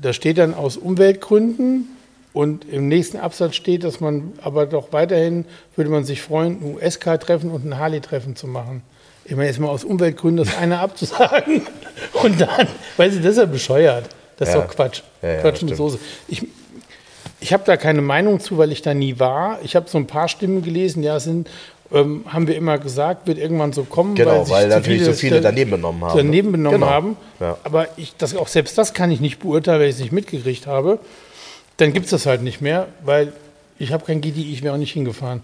Da 0.00 0.12
steht 0.12 0.38
dann 0.38 0.54
aus 0.54 0.76
Umweltgründen 0.76 1.88
und 2.32 2.64
im 2.68 2.88
nächsten 2.88 3.16
Absatz 3.16 3.56
steht, 3.56 3.82
dass 3.82 4.00
man 4.00 4.32
aber 4.42 4.66
doch 4.66 4.92
weiterhin 4.92 5.44
würde 5.74 5.90
man 5.90 6.04
sich 6.04 6.22
freuen, 6.22 6.60
ein 6.60 6.74
US-Car-Treffen 6.76 7.50
und 7.50 7.64
ein 7.64 7.78
Harley-Treffen 7.78 8.36
zu 8.36 8.46
machen. 8.46 8.82
Ich 9.24 9.32
meine, 9.36 9.46
jetzt 9.48 9.58
mal 9.60 9.68
aus 9.68 9.84
Umweltgründen 9.84 10.44
das 10.44 10.56
eine 10.56 10.78
abzusagen 10.80 11.62
und 12.22 12.40
dann, 12.40 12.66
weil 12.96 13.10
sie 13.10 13.20
das 13.20 13.32
ist 13.32 13.38
ja 13.38 13.44
bescheuert. 13.46 14.06
Das 14.38 14.48
ist 14.48 14.54
Ja. 14.54 14.60
doch 14.62 14.68
Quatsch. 14.74 15.02
Ja, 15.22 15.28
ja, 15.34 15.40
Quatsch 15.42 15.62
mit 15.62 15.76
Soße. 15.76 15.98
Ich, 16.28 16.42
ich 17.40 17.52
habe 17.52 17.62
da 17.66 17.76
keine 17.76 18.00
Meinung 18.02 18.40
zu, 18.40 18.58
weil 18.58 18.72
ich 18.72 18.82
da 18.82 18.94
nie 18.94 19.18
war. 19.18 19.58
Ich 19.62 19.76
habe 19.76 19.88
so 19.88 19.98
ein 19.98 20.06
paar 20.06 20.28
Stimmen 20.28 20.62
gelesen, 20.62 21.02
ja, 21.02 21.20
sind 21.20 21.48
ähm, 21.92 22.24
haben 22.28 22.46
wir 22.46 22.54
immer 22.56 22.78
gesagt, 22.78 23.26
wird 23.26 23.36
irgendwann 23.38 23.72
so 23.72 23.82
kommen, 23.82 24.14
Genau, 24.14 24.44
sich 24.44 24.52
weil 24.54 24.70
zu 24.70 24.76
natürlich 24.76 25.04
so 25.04 25.12
viele 25.12 25.40
daneben 25.40 25.72
benommen 25.72 26.04
haben. 26.04 26.16
daneben 26.16 26.52
benommen 26.52 26.80
Genau. 26.80 26.90
haben. 26.92 27.16
Aber 27.64 27.88
ich, 27.96 28.14
das, 28.16 28.36
auch 28.36 28.46
selbst 28.48 28.78
das 28.78 28.94
kann 28.94 29.10
ich 29.10 29.20
nicht 29.20 29.40
beurteilen, 29.40 29.80
weil 29.80 29.88
ich 29.88 29.96
es 29.96 30.00
nicht 30.00 30.12
mitgekriegt 30.12 30.66
habe. 30.68 31.00
Dann 31.78 31.92
gibt 31.92 32.04
es 32.04 32.10
das 32.10 32.26
halt 32.26 32.42
nicht 32.42 32.60
mehr, 32.60 32.86
weil 33.04 33.32
ich 33.78 33.92
habe 33.92 34.04
kein 34.04 34.20
GDI, 34.20 34.52
ich 34.52 34.62
wäre 34.62 34.74
auch 34.74 34.78
nicht 34.78 34.92
hingefahren. 34.92 35.42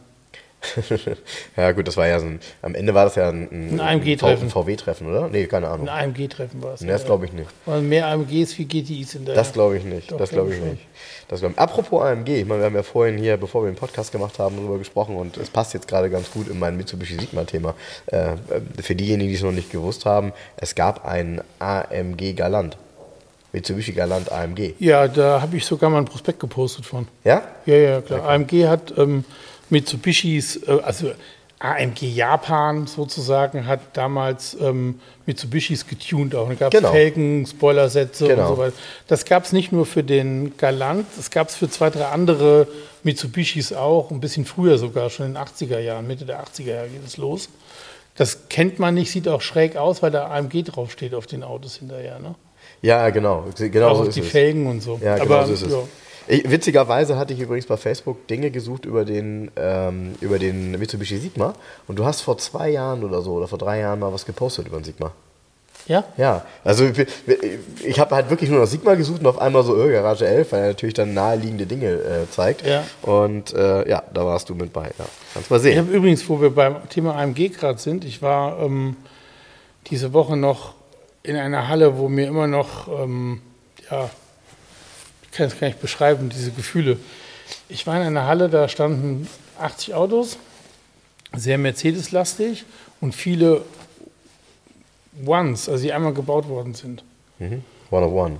ja, 1.57 1.73
gut, 1.73 1.87
das 1.89 1.97
war 1.97 2.07
ja 2.07 2.19
so 2.19 2.27
ein. 2.27 2.41
Am 2.63 2.75
Ende 2.75 2.95
war 2.95 3.05
das 3.05 3.15
ja 3.15 3.29
ein, 3.29 3.49
Ein 3.73 3.81
AMG-Treffen. 3.81 4.47
ein 4.47 4.51
VW-Treffen, 4.51 5.09
oder? 5.09 5.29
Nee, 5.29 5.47
keine 5.47 5.69
Ahnung. 5.69 5.89
Ein 5.89 6.11
AMG-Treffen 6.11 6.63
war 6.63 6.75
es. 6.75 6.81
Nee, 6.81 6.89
das 6.89 7.05
glaube 7.05 7.27
ich 7.27 7.33
nicht. 7.33 7.49
Waren 7.67 7.89
mehr 7.89 8.07
AMGs 8.09 8.59
wie 8.59 8.65
GTIs 8.65 9.15
in 9.15 9.25
der. 9.25 9.35
Das 9.35 9.53
glaube 9.53 9.77
ich 9.77 9.85
nicht. 9.85 10.11
Doch, 10.13 10.19
das 10.19 10.31
glaube 10.31 10.51
ich 10.51 10.57
ich 10.57 10.63
nicht. 10.65 10.83
Das 11.29 11.41
glaub 11.41 11.53
ich. 11.53 11.59
Apropos 11.59 12.03
AMG, 12.03 12.29
ich 12.29 12.47
meine, 12.47 12.61
wir 12.61 12.67
haben 12.67 12.75
ja 12.75 12.83
vorhin 12.83 13.19
hier, 13.19 13.37
bevor 13.37 13.65
wir 13.65 13.71
den 13.71 13.77
Podcast 13.77 14.13
gemacht 14.13 14.39
haben, 14.39 14.57
darüber 14.57 14.79
gesprochen 14.79 15.17
und 15.17 15.37
es 15.37 15.51
passt 15.51 15.75
jetzt 15.75 15.89
gerade 15.89 16.11
ganz 16.11 16.31
gut 16.31 16.49
in 16.49 16.59
mein 16.59 16.77
Mitsubishi 16.77 17.15
Sigma-Thema. 17.19 17.75
Äh, 18.07 18.35
für 18.81 18.95
diejenigen, 18.95 19.31
die 19.31 19.37
es 19.37 19.43
noch 19.43 19.53
nicht 19.53 19.71
gewusst 19.71 20.07
haben, 20.07 20.33
es 20.57 20.75
gab 20.75 21.05
einen 21.05 21.41
AMG 21.59 22.35
Galant. 22.35 22.77
Mitsubishi 23.53 23.93
Galant 23.93 24.31
AMG. 24.31 24.75
ja, 24.79 25.09
da 25.09 25.41
habe 25.41 25.57
ich 25.57 25.65
sogar 25.65 25.89
mal 25.89 25.99
ein 25.99 26.05
Prospekt 26.05 26.41
gepostet 26.41 26.85
von. 26.85 27.09
Ja? 27.25 27.43
Ja, 27.65 27.75
ja, 27.75 28.01
klar. 28.03 28.29
AMG 28.29 28.67
hat 28.67 28.93
ähm, 28.99 29.25
Mitsubishis, 29.71 30.57
äh, 30.67 30.79
also 30.83 31.13
AMG 31.59 32.03
Japan 32.15 32.87
sozusagen, 32.87 33.67
hat 33.67 33.81
damals 33.95 34.57
ähm, 34.61 35.01
Mitsubishis 35.25 35.87
getuned 35.87 36.35
auch. 36.35 36.49
Da 36.49 36.55
gab 36.55 36.75
es 36.75 36.79
Genau. 36.81 36.93
Felgen, 36.93 37.47
Spoilersätze 37.47 38.29
Genau. 38.29 38.43
und 38.51 38.57
so 38.57 38.59
weiter. 38.63 38.77
Das 39.09 39.25
gab 39.25 39.45
es 39.45 39.53
nicht 39.53 39.73
nur 39.73 39.87
für 39.87 40.03
den 40.05 40.57
Galant, 40.59 41.07
das 41.17 41.31
gab 41.31 41.49
es 41.49 41.57
für 41.57 41.71
zwei, 41.71 41.89
drei 41.91 42.07
andere 42.07 42.69
Mitsubishis 43.05 43.73
auch, 43.73 44.11
ein 44.11 44.21
bisschen 44.21 44.45
früher 44.45 44.77
sogar, 44.79 45.09
schon 45.11 45.27
in 45.27 45.35
den 45.35 45.43
80er 45.43 45.79
Jahren, 45.79 46.07
Mitte 46.07 46.27
der 46.27 46.45
80er 46.45 46.75
Jahre 46.75 46.89
geht 46.89 47.07
es 47.07 47.17
los. 47.17 47.49
Das 48.17 48.49
kennt 48.49 48.79
man 48.79 48.95
nicht, 48.95 49.11
sieht 49.11 49.29
auch 49.29 49.41
schräg 49.43 49.77
aus, 49.77 50.03
weil 50.03 50.11
da 50.11 50.29
AMG 50.31 50.63
draufsteht 50.65 51.15
auf 51.15 51.27
den 51.27 51.43
Autos 51.43 51.77
hinterher. 51.77 52.19
Ne? 52.19 52.35
Ja, 52.83 53.09
genau. 53.11 53.45
Genau 53.59 53.89
auch 53.89 53.97
so 53.97 54.03
auf 54.09 54.15
die. 54.15 54.23
Felgen 54.23 54.67
und 54.67 54.81
so. 54.83 54.99
Ja, 55.03 55.15
genau 55.19 55.35
Aber, 55.37 55.47
so 55.47 55.53
ist 55.55 55.63
es. 55.63 55.73
ja. 55.73 55.79
Ich, 56.29 56.51
witzigerweise 56.51 57.17
hatte 57.17 57.33
ich 57.35 57.41
übrigens 57.41 57.67
bei 57.67 57.77
Facebook 57.77 58.27
Dinge 58.27 58.51
gesucht 58.51 58.85
über 58.85 59.05
den, 59.05 59.51
ähm, 59.57 60.15
über 60.21 60.39
den 60.39 60.73
Mitsubishi 60.73 61.19
Sigma 61.19 61.55
und 61.87 61.99
du 61.99 62.05
hast 62.05 62.21
vor 62.23 62.37
zwei 62.39 62.71
Jahren 62.71 63.05
oder 63.05 63.23
so 63.23 63.33
oder 63.35 63.49
vor 63.49 63.59
drei 63.59 63.81
Jahren 63.81 64.01
mal 64.01 64.13
was 64.13 64.27
gepostet 64.27 64.67
über 64.67 64.79
den 64.79 64.85
Sigma. 64.85 65.13
ja? 65.87 66.03
Ja, 66.17 66.45
also 66.65 66.85
ich, 66.85 67.07
ich 67.85 68.01
habe 68.01 68.15
halt 68.17 68.29
wirklich 68.29 68.51
nur 68.51 68.59
nach 68.61 68.67
Sigma 68.67 68.95
gesucht 68.97 69.21
und 69.21 69.27
auf 69.29 69.39
einmal 69.41 69.63
so, 69.63 69.81
äh, 69.81 69.93
Garage 69.93 70.27
11, 70.27 70.51
weil 70.53 70.61
er 70.63 70.67
natürlich 70.69 70.95
dann 70.95 71.15
naheliegende 71.15 71.67
Dinge 71.67 71.93
äh, 71.93 72.29
zeigt. 72.31 72.67
Ja. 72.67 72.83
Und 73.03 73.55
äh, 73.55 73.89
ja, 73.89 74.03
da 74.13 74.27
warst 74.27 74.49
du 74.49 74.55
mit 74.57 74.73
bei. 74.73 74.87
Ja. 74.99 75.05
Kannst 75.33 75.49
mal 75.51 75.57
Ich 75.59 75.63
sehen. 75.63 75.79
habe 75.79 75.93
übrigens, 75.93 76.29
wo 76.29 76.41
wir 76.41 76.51
beim 76.51 76.89
Thema 76.89 77.15
AMG 77.17 77.51
gerade 77.51 77.79
sind, 77.79 78.05
ich 78.05 78.21
war 78.21 78.59
ähm, 78.61 78.97
diese 79.91 80.13
Woche 80.13 80.37
noch 80.37 80.75
in 81.23 81.37
einer 81.37 81.69
Halle, 81.69 81.99
wo 81.99 82.09
mir 82.09 82.27
immer 82.27 82.49
noch, 82.49 82.89
ähm, 82.89 83.41
ja, 83.91 84.07
ich 84.07 84.11
kann 85.37 85.47
es 85.47 85.59
gar 85.59 85.69
nicht 85.69 85.81
beschreiben, 85.81 86.29
diese 86.29 86.51
Gefühle. 86.51 86.99
Ich 87.69 87.87
war 87.87 87.97
in 87.97 88.03
einer 88.03 88.27
Halle, 88.27 88.49
da 88.49 88.69
standen 88.69 89.29
80 89.61 89.95
Autos, 89.95 90.39
sehr 91.35 91.59
Mercedes-lastig 91.59 92.65
und 93.01 93.15
viele 93.15 93.63
Ones, 95.25 95.69
also 95.69 95.83
die 95.83 95.93
einmal 95.93 96.13
gebaut 96.15 96.49
worden 96.49 96.75
sind. 96.75 97.05
Mhm. 97.39 97.63
One 97.91 98.07
of 98.07 98.13
One. 98.13 98.39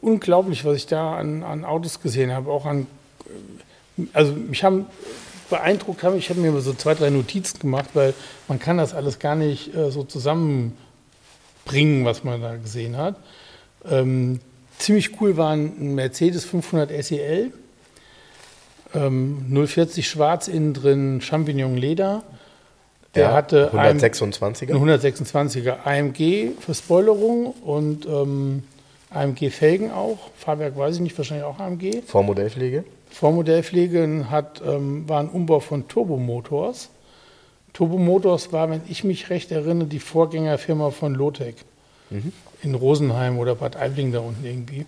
unglaublich, 0.00 0.64
was 0.64 0.76
ich 0.76 0.86
da 0.86 1.16
an, 1.16 1.42
an 1.42 1.64
Autos 1.64 2.00
gesehen 2.00 2.32
habe, 2.32 2.50
auch 2.50 2.66
an, 2.66 2.86
also 4.12 4.32
mich 4.32 4.64
haben 4.64 4.86
beeindruckt, 5.50 6.02
haben, 6.02 6.16
ich 6.16 6.30
habe 6.30 6.40
mir 6.40 6.58
so 6.60 6.74
zwei, 6.74 6.94
drei 6.94 7.10
Notizen 7.10 7.58
gemacht, 7.58 7.90
weil 7.94 8.14
man 8.48 8.58
kann 8.58 8.78
das 8.78 8.94
alles 8.94 9.18
gar 9.18 9.34
nicht 9.34 9.74
äh, 9.74 9.90
so 9.90 10.04
zusammenbringen, 10.04 10.74
was 12.04 12.24
man 12.24 12.42
da 12.42 12.56
gesehen 12.56 12.96
hat. 12.96 13.16
Ähm, 13.88 14.40
ziemlich 14.78 15.20
cool 15.20 15.36
war 15.36 15.52
ein 15.52 15.94
Mercedes 15.94 16.44
500 16.44 16.90
SEL, 17.04 17.52
ähm, 18.94 19.46
040 19.66 20.08
schwarz 20.08 20.48
innen 20.48 20.74
drin, 20.74 21.20
Champignon 21.20 21.76
Leder. 21.76 22.22
Der 23.14 23.24
ja, 23.30 23.32
hatte 23.34 23.72
ein- 23.74 23.98
126er. 23.98 24.70
ein 24.74 24.82
126er 25.00 25.76
AMG 25.86 26.52
für 26.60 26.74
Spoilerung 26.74 27.46
und 27.46 28.06
ähm, 28.06 28.62
AMG 29.10 29.50
Felgen 29.50 29.90
auch. 29.90 30.18
Fahrwerk 30.36 30.76
weiß 30.76 30.96
ich 30.96 31.00
nicht, 31.00 31.16
wahrscheinlich 31.16 31.44
auch 31.46 31.58
AMG. 31.58 32.02
Vormodellpflege. 32.06 32.84
Vormodellpflege 33.10 34.26
hat, 34.30 34.62
ähm, 34.66 35.08
war 35.08 35.20
ein 35.20 35.28
Umbau 35.30 35.60
von 35.60 35.88
Turbomotors. 35.88 36.90
Turbomotors 37.72 38.52
war, 38.52 38.68
wenn 38.70 38.82
ich 38.88 39.04
mich 39.04 39.30
recht 39.30 39.50
erinnere, 39.52 39.86
die 39.88 40.00
Vorgängerfirma 40.00 40.90
von 40.90 41.14
Lotec 41.14 41.56
in 42.62 42.74
Rosenheim 42.74 43.38
oder 43.38 43.54
Bad 43.54 43.76
Aibling 43.76 44.12
da 44.12 44.20
unten 44.20 44.44
irgendwie. 44.44 44.86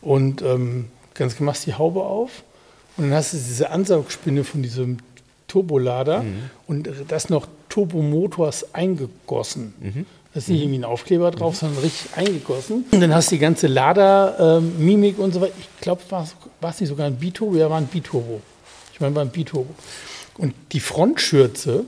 Und 0.00 0.42
ähm, 0.42 0.86
ganz 1.14 1.38
machst 1.40 1.66
die 1.66 1.74
Haube 1.74 2.02
auf 2.02 2.42
und 2.96 3.04
dann 3.04 3.14
hast 3.14 3.32
du 3.32 3.36
diese 3.36 3.70
Ansaugspinne 3.70 4.44
von 4.44 4.62
diesem 4.62 4.98
Turbolader 5.48 6.24
und 6.66 6.88
das 7.08 7.30
noch 7.30 7.46
Turbomotors 7.68 8.74
eingegossen. 8.74 9.74
Da 10.32 10.38
ist 10.38 10.48
nicht 10.48 10.62
irgendwie 10.62 10.80
ein 10.80 10.84
Aufkleber 10.84 11.30
drauf, 11.30 11.54
sondern 11.56 11.78
richtig 11.78 12.16
eingegossen. 12.16 12.84
Und 12.90 13.00
dann 13.00 13.14
hast 13.14 13.30
du 13.30 13.36
die 13.36 13.40
ganze 13.40 13.68
Lader-Mimik 13.68 15.18
und 15.20 15.32
so 15.32 15.40
weiter. 15.40 15.52
Ich 15.60 15.80
glaube, 15.80 16.02
war 16.10 16.26
es 16.70 16.80
nicht 16.80 16.88
sogar 16.88 17.06
ein 17.06 17.14
Biturbo? 17.14 17.56
Ja, 17.56 17.70
war 17.70 17.78
ein 17.78 17.86
Biturbo. 17.86 18.40
Ich 18.92 19.00
meine, 19.00 19.14
war 19.14 19.22
ein 19.22 19.30
Biturbo. 19.30 19.72
Und 20.36 20.52
die 20.72 20.80
Frontschürze, 20.80 21.84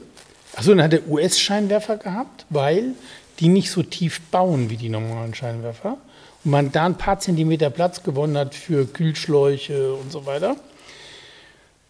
achso, 0.54 0.70
dann 0.70 0.82
hat 0.84 0.92
der 0.92 1.08
US-Scheinwerfer 1.08 1.96
gehabt, 1.96 2.46
weil 2.48 2.94
die 3.40 3.48
nicht 3.48 3.70
so 3.70 3.82
tief 3.82 4.20
bauen 4.30 4.70
wie 4.70 4.76
die 4.76 4.88
normalen 4.88 5.34
Scheinwerfer. 5.34 5.98
Und 6.44 6.50
man 6.50 6.72
da 6.72 6.86
ein 6.86 6.96
paar 6.96 7.18
Zentimeter 7.18 7.70
Platz 7.70 8.02
gewonnen 8.02 8.36
hat 8.36 8.54
für 8.54 8.86
Kühlschläuche 8.86 9.94
und 9.94 10.12
so 10.12 10.26
weiter. 10.26 10.56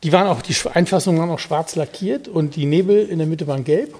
Die 0.02 0.12
waren 0.12 0.28
auch, 0.28 0.42
die 0.42 0.54
Einfassungen 0.74 1.18
waren 1.20 1.30
auch 1.30 1.38
schwarz 1.38 1.74
lackiert 1.74 2.28
und 2.28 2.56
die 2.56 2.66
Nebel 2.66 3.08
in 3.08 3.18
der 3.18 3.26
Mitte 3.26 3.46
waren 3.46 3.64
gelb. 3.64 3.94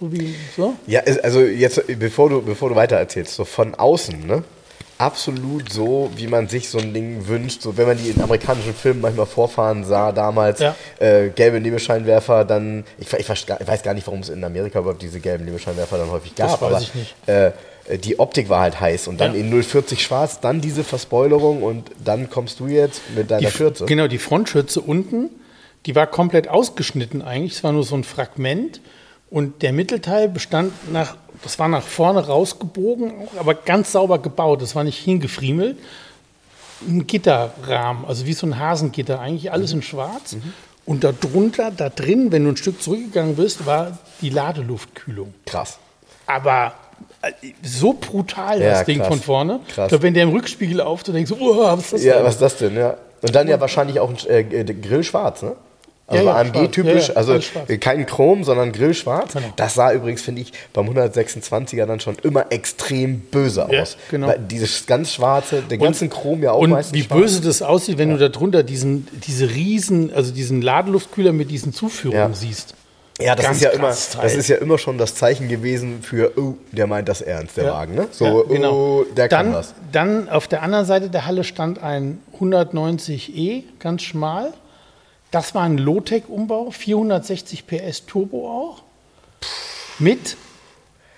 So 0.00 0.12
wie 0.12 0.34
so. 0.54 0.74
Ja, 0.86 1.00
also 1.22 1.40
jetzt, 1.40 1.82
bevor 1.98 2.28
du, 2.28 2.42
bevor 2.42 2.68
du 2.68 2.74
weiter 2.74 2.96
erzählst, 2.96 3.34
so 3.34 3.44
von 3.44 3.74
außen, 3.74 4.26
ne? 4.26 4.44
Absolut 4.98 5.70
so, 5.70 6.10
wie 6.16 6.26
man 6.26 6.48
sich 6.48 6.68
so 6.70 6.78
ein 6.78 6.94
Ding 6.94 7.28
wünscht. 7.28 7.60
So, 7.62 7.76
wenn 7.76 7.86
man 7.86 7.98
die 7.98 8.08
in 8.08 8.20
amerikanischen 8.20 8.72
Filmen 8.74 9.02
manchmal 9.02 9.26
vorfahren 9.26 9.84
sah, 9.84 10.10
damals, 10.12 10.60
Ja. 10.60 10.74
äh, 10.98 11.28
gelbe 11.28 11.60
Nebelscheinwerfer, 11.60 12.44
dann, 12.46 12.84
ich, 12.98 13.12
ich, 13.12 13.28
weiß 13.28 13.44
gar- 13.46 13.60
ich 13.60 13.66
weiß 13.68 13.82
gar 13.82 13.92
nicht, 13.92 14.06
warum 14.06 14.20
es 14.20 14.30
in 14.30 14.42
Amerika 14.42 14.78
überhaupt 14.78 15.02
diese 15.02 15.20
gelben 15.20 15.44
Nebelscheinwerfer 15.44 15.98
dann 15.98 16.10
häufig 16.10 16.34
gab. 16.34 16.48
Das 16.50 16.60
weiß 16.62 16.72
aber, 16.72 16.80
ich 16.80 16.94
nicht. 16.94 17.14
Äh, 17.28 17.52
die 17.98 18.18
Optik 18.18 18.48
war 18.48 18.60
halt 18.62 18.80
heiß 18.80 19.06
und 19.06 19.20
dann 19.20 19.34
Ja. 19.34 19.40
in 19.40 19.50
040 19.50 20.02
schwarz, 20.02 20.40
dann 20.40 20.60
diese 20.60 20.82
Verspoilerung 20.82 21.62
und 21.62 21.90
dann 22.04 22.30
kommst 22.30 22.58
du 22.60 22.66
jetzt 22.66 23.00
mit 23.14 23.30
deiner 23.30 23.46
Die, 23.48 23.54
Schürze. 23.54 23.84
Genau, 23.84 24.08
die 24.08 24.18
Frontschürze 24.18 24.80
unten, 24.80 25.28
die 25.84 25.94
war 25.94 26.06
komplett 26.08 26.48
ausgeschnitten 26.48 27.22
eigentlich. 27.22 27.52
Es 27.52 27.62
war 27.64 27.70
nur 27.72 27.84
so 27.84 27.94
ein 27.96 28.02
Fragment. 28.02 28.80
Und 29.30 29.62
der 29.62 29.72
Mittelteil 29.72 30.28
bestand 30.28 30.72
nach, 30.92 31.16
das 31.42 31.58
war 31.58 31.68
nach 31.68 31.82
vorne 31.82 32.26
rausgebogen, 32.26 33.12
aber 33.38 33.54
ganz 33.54 33.92
sauber 33.92 34.18
gebaut. 34.18 34.62
Das 34.62 34.74
war 34.74 34.84
nicht 34.84 34.98
hingefriemelt. 34.98 35.76
Ein 36.86 37.06
Gitterrahmen, 37.06 38.04
also 38.04 38.26
wie 38.26 38.34
so 38.34 38.46
ein 38.46 38.58
Hasengitter, 38.58 39.18
eigentlich 39.20 39.50
alles 39.50 39.72
in 39.72 39.82
schwarz. 39.82 40.36
Und 40.84 41.02
darunter, 41.04 41.70
da 41.70 41.88
drin, 41.88 42.30
wenn 42.30 42.44
du 42.44 42.50
ein 42.50 42.56
Stück 42.56 42.80
zurückgegangen 42.80 43.34
bist, 43.36 43.66
war 43.66 43.98
die 44.20 44.28
Ladeluftkühlung. 44.30 45.34
Krass. 45.46 45.78
Aber 46.26 46.74
äh, 47.22 47.32
so 47.62 47.94
brutal 47.94 48.60
Ja, 48.62 48.70
das 48.70 48.84
Ding 48.84 48.98
krass. 48.98 49.08
von 49.08 49.20
vorne. 49.20 49.60
Krass. 49.68 49.86
Ich 49.86 49.88
glaube, 49.88 50.02
wenn 50.02 50.14
der 50.14 50.22
im 50.24 50.30
Rückspiegel 50.30 50.80
auftaucht, 50.80 51.16
denkst 51.16 51.30
du, 51.30 51.36
oh, 51.40 51.56
was 51.58 51.80
ist 51.80 51.92
das 51.94 52.04
Ja, 52.04 52.14
denn? 52.16 52.24
was 52.24 52.34
ist 52.34 52.42
das 52.42 52.56
denn, 52.58 52.76
ja? 52.76 52.96
Und 53.22 53.34
dann 53.34 53.48
ja 53.48 53.58
wahrscheinlich 53.60 53.98
auch 53.98 54.10
ein 54.10 54.16
äh, 54.28 54.40
äh, 54.60 54.64
Grill 54.74 55.02
schwarz, 55.02 55.42
ne? 55.42 55.56
Also 56.08 56.24
Ja, 56.24 56.30
ja, 56.30 56.36
AMG-typisch. 56.40 57.08
Ja, 57.08 57.14
ja, 57.14 57.16
also 57.16 57.38
kein 57.80 58.06
Chrom, 58.06 58.44
sondern 58.44 58.70
Grillschwarz. 58.70 59.32
Genau. 59.32 59.46
Das 59.56 59.74
sah 59.74 59.92
übrigens, 59.92 60.22
finde 60.22 60.42
ich, 60.42 60.52
beim 60.72 60.88
126er 60.88 61.84
dann 61.84 61.98
schon 61.98 62.16
immer 62.22 62.46
extrem 62.52 63.18
böse 63.20 63.66
Ja, 63.70 63.82
aus. 63.82 63.96
genau. 64.08 64.28
Weil 64.28 64.38
dieses 64.38 64.86
ganz 64.86 65.12
schwarze, 65.12 65.62
den 65.62 65.80
ganzen 65.80 66.08
Chrom 66.08 66.42
ja 66.44 66.52
auch 66.52 66.60
Und 66.60 66.70
meistens 66.70 66.94
wie 66.94 67.02
schwarz. 67.02 67.20
böse 67.20 67.40
das 67.40 67.60
aussieht, 67.60 67.98
wenn 67.98 68.16
du 68.16 68.28
darunter 68.28 68.62
diesen, 68.62 69.08
diese 69.26 69.50
riesen, 69.50 70.12
also 70.14 70.32
diesen 70.32 70.62
Ladeluftkühler 70.62 71.32
mit 71.32 71.50
diesen 71.50 71.72
Zuführungen 71.72 72.20
Ja. 72.20 72.34
siehst. 72.34 72.74
Ja, 73.18 73.34
das 73.34 73.46
Ganz 73.46 73.56
ist 73.56 73.62
ja 73.64 73.70
immer, 73.70 73.90
Teil. 73.90 74.22
das 74.22 74.34
ist 74.34 74.48
ja 74.48 74.56
immer 74.56 74.76
schon 74.76 74.98
das 74.98 75.14
Zeichen 75.14 75.48
gewesen 75.48 76.02
für, 76.02 76.32
oh, 76.38 76.54
der 76.70 76.86
meint 76.86 77.08
das 77.08 77.22
ernst, 77.22 77.56
der 77.56 77.64
Ja. 77.64 77.72
Wagen, 77.72 77.94
ne? 77.94 78.08
So, 78.12 78.26
Ja, 78.26 78.54
genau. 78.54 78.72
oh, 78.74 79.04
der 79.16 79.26
dann, 79.28 79.46
kann 79.46 79.54
was. 79.54 79.74
Dann 79.90 80.28
auf 80.28 80.46
der 80.46 80.62
anderen 80.62 80.84
Seite 80.84 81.08
der 81.08 81.24
Halle 81.26 81.42
stand 81.42 81.82
ein 81.82 82.20
190e, 82.38 83.64
ganz 83.80 84.02
schmal. 84.02 84.52
Das 85.30 85.54
war 85.54 85.62
ein 85.62 85.78
Low-Tech-Umbau, 85.78 86.70
460 86.70 87.66
PS 87.66 88.06
Turbo 88.06 88.48
auch. 88.48 88.82
Mit 89.98 90.36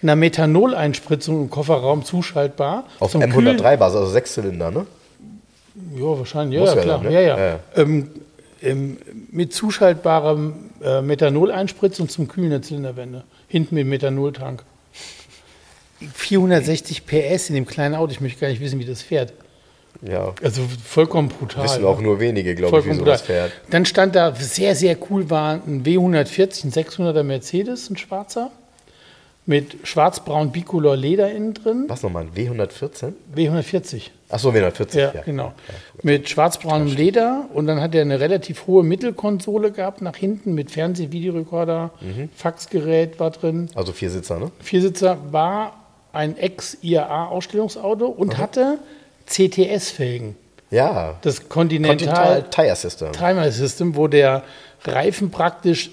einer 0.03 0.17
Methanol-Einspritzung 0.17 1.43
im 1.43 1.51
Kofferraum 1.51 2.05
zuschaltbar. 2.05 2.85
Auf 3.01 3.13
Zum 3.13 3.21
Kühlen- 3.23 3.59
M103-Basis, 3.59 3.97
also 3.97 4.13
Sechszylinder, 4.13 4.71
ne? 4.71 4.87
Ja, 5.95 6.19
wahrscheinlich, 6.19 6.59
ja, 6.61 6.67
ja 6.67 6.73
klar. 6.81 6.99
dann, 6.99 7.07
ne? 7.07 7.13
ja, 7.13 7.21
ja. 7.21 7.39
Ja, 7.39 7.47
ja. 7.49 7.59
Ähm, 7.77 8.11
ähm, 8.61 8.99
mit 9.31 9.53
zuschaltbarem 9.53 10.71
äh, 10.83 11.01
Methanol-Einspritzung 11.03 12.09
zum 12.09 12.29
Kühlen 12.29 12.51
der 12.51 12.63
Zylinderwände. 12.63 13.25
Hinten 13.47 13.77
mit 13.77 13.87
Methanoltank. 13.87 14.65
460 16.15 17.07
PS 17.07 17.49
in 17.49 17.55
dem 17.57 17.67
kleinen 17.67 17.95
Auto. 17.95 18.13
Ich 18.13 18.21
möchte 18.21 18.41
gar 18.41 18.49
nicht 18.49 18.61
wissen, 18.61 18.79
wie 18.79 18.85
das 18.85 19.03
fährt. 19.03 19.33
Ja. 20.03 20.33
Also 20.43 20.63
vollkommen 20.85 21.29
brutal. 21.29 21.65
Wissen 21.65 21.85
auch 21.85 22.01
nur 22.01 22.21
wenige, 22.21 22.55
glaube 22.55 22.79
ich, 22.79 22.85
wie 22.87 22.91
sowas 22.95 23.23
brutal. 23.23 23.49
fährt. 23.49 23.53
Dann 23.71 23.85
stand 23.85 24.15
da, 24.15 24.35
sehr, 24.35 24.75
sehr 24.75 24.97
cool 25.11 25.29
war 25.31 25.55
ein 25.55 25.83
W140, 25.85 26.65
ein 26.67 26.73
600er 26.73 27.23
Mercedes, 27.25 27.91
ein 27.91 27.97
schwarzer. 27.97 28.51
Mit 29.45 29.79
schwarz-braun 29.85 30.53
Bicolor 30.53 30.95
Leder 30.95 31.31
innen 31.33 31.55
drin. 31.55 31.85
Was 31.89 32.03
nochmal? 32.03 32.25
Ein 32.25 32.33
W114? 32.35 33.13
W140. 33.35 34.03
Achso, 34.29 34.51
W140. 34.51 34.99
Ja, 34.99 35.11
genau. 35.25 35.55
Mit 36.03 36.29
schwarz-braunem 36.29 36.89
Leder 36.95 37.47
und 37.55 37.67
dann 37.67 37.81
hat 37.81 37.95
er 37.95 38.03
eine 38.03 38.21
relativ 38.21 38.67
hohe 38.67 38.85
Mittelkonsole 38.85 39.73
gehabt 39.73 40.03
nach 40.03 40.17
hinten 40.17 40.53
mit 40.55 40.71
Fernseh-, 40.71 41.13
Videorekorder, 41.13 41.93
Mhm. 42.03 42.29
Faxgerät 42.37 43.19
war 43.19 43.31
drin. 43.31 43.71
Also 43.75 43.93
vier 43.93 44.11
Sitzer, 44.11 44.39
ne? 44.39 44.51
Viersitzer 44.61 45.17
war 45.31 45.73
ein 46.13 46.37
Ex-IAA-Ausstellungsauto 46.37 48.07
und 48.07 48.37
hatte 48.37 48.79
CTS-Felgen. 49.29 50.37
Ja. 50.71 51.17
Das 51.23 51.49
Continental, 51.49 51.97
Continental 51.97 52.51
Tire 52.51 52.77
System. 52.77 53.13
Timer 53.13 53.51
System, 53.51 53.97
wo 53.97 54.07
der 54.09 54.43
Reifen 54.85 55.31
praktisch 55.31 55.91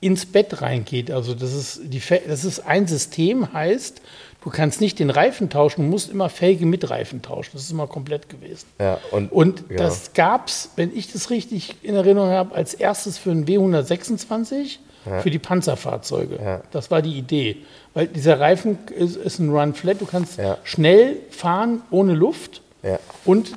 ins 0.00 0.26
Bett 0.26 0.62
reingeht. 0.62 1.10
Also 1.10 1.34
das 1.34 1.52
ist, 1.52 1.80
die, 1.84 2.00
das 2.26 2.44
ist 2.44 2.60
ein 2.60 2.86
System, 2.86 3.52
heißt, 3.52 4.00
du 4.42 4.50
kannst 4.50 4.80
nicht 4.80 4.98
den 4.98 5.10
Reifen 5.10 5.50
tauschen, 5.50 5.84
du 5.84 5.90
musst 5.90 6.10
immer 6.10 6.28
Felge 6.28 6.66
mit 6.66 6.88
Reifen 6.90 7.22
tauschen. 7.22 7.50
Das 7.54 7.62
ist 7.62 7.70
immer 7.70 7.86
komplett 7.86 8.28
gewesen. 8.28 8.66
Ja, 8.80 8.98
und, 9.10 9.32
Und 9.32 9.64
ja. 9.70 9.76
das 9.76 10.12
gab 10.12 10.48
es, 10.48 10.70
wenn 10.76 10.96
ich 10.96 11.12
das 11.12 11.30
richtig 11.30 11.76
in 11.82 11.94
Erinnerung 11.94 12.30
habe, 12.30 12.54
als 12.54 12.74
erstes 12.74 13.18
für 13.18 13.30
einen 13.30 13.46
W126 13.46 14.78
für 15.22 15.30
die 15.30 15.38
Panzerfahrzeuge. 15.38 16.36
Ja. 16.42 16.62
Das 16.72 16.90
war 16.90 17.00
die 17.00 17.16
Idee. 17.16 17.58
Weil 17.94 18.08
dieser 18.08 18.40
Reifen 18.40 18.76
ist, 18.96 19.16
ist 19.16 19.38
ein 19.38 19.50
Run-Flat, 19.50 20.00
du 20.00 20.06
kannst 20.06 20.36
Ja. 20.38 20.58
schnell 20.64 21.18
fahren 21.30 21.82
ohne 21.92 22.14
Luft 22.14 22.60
Ja. 22.86 22.98
und 23.24 23.52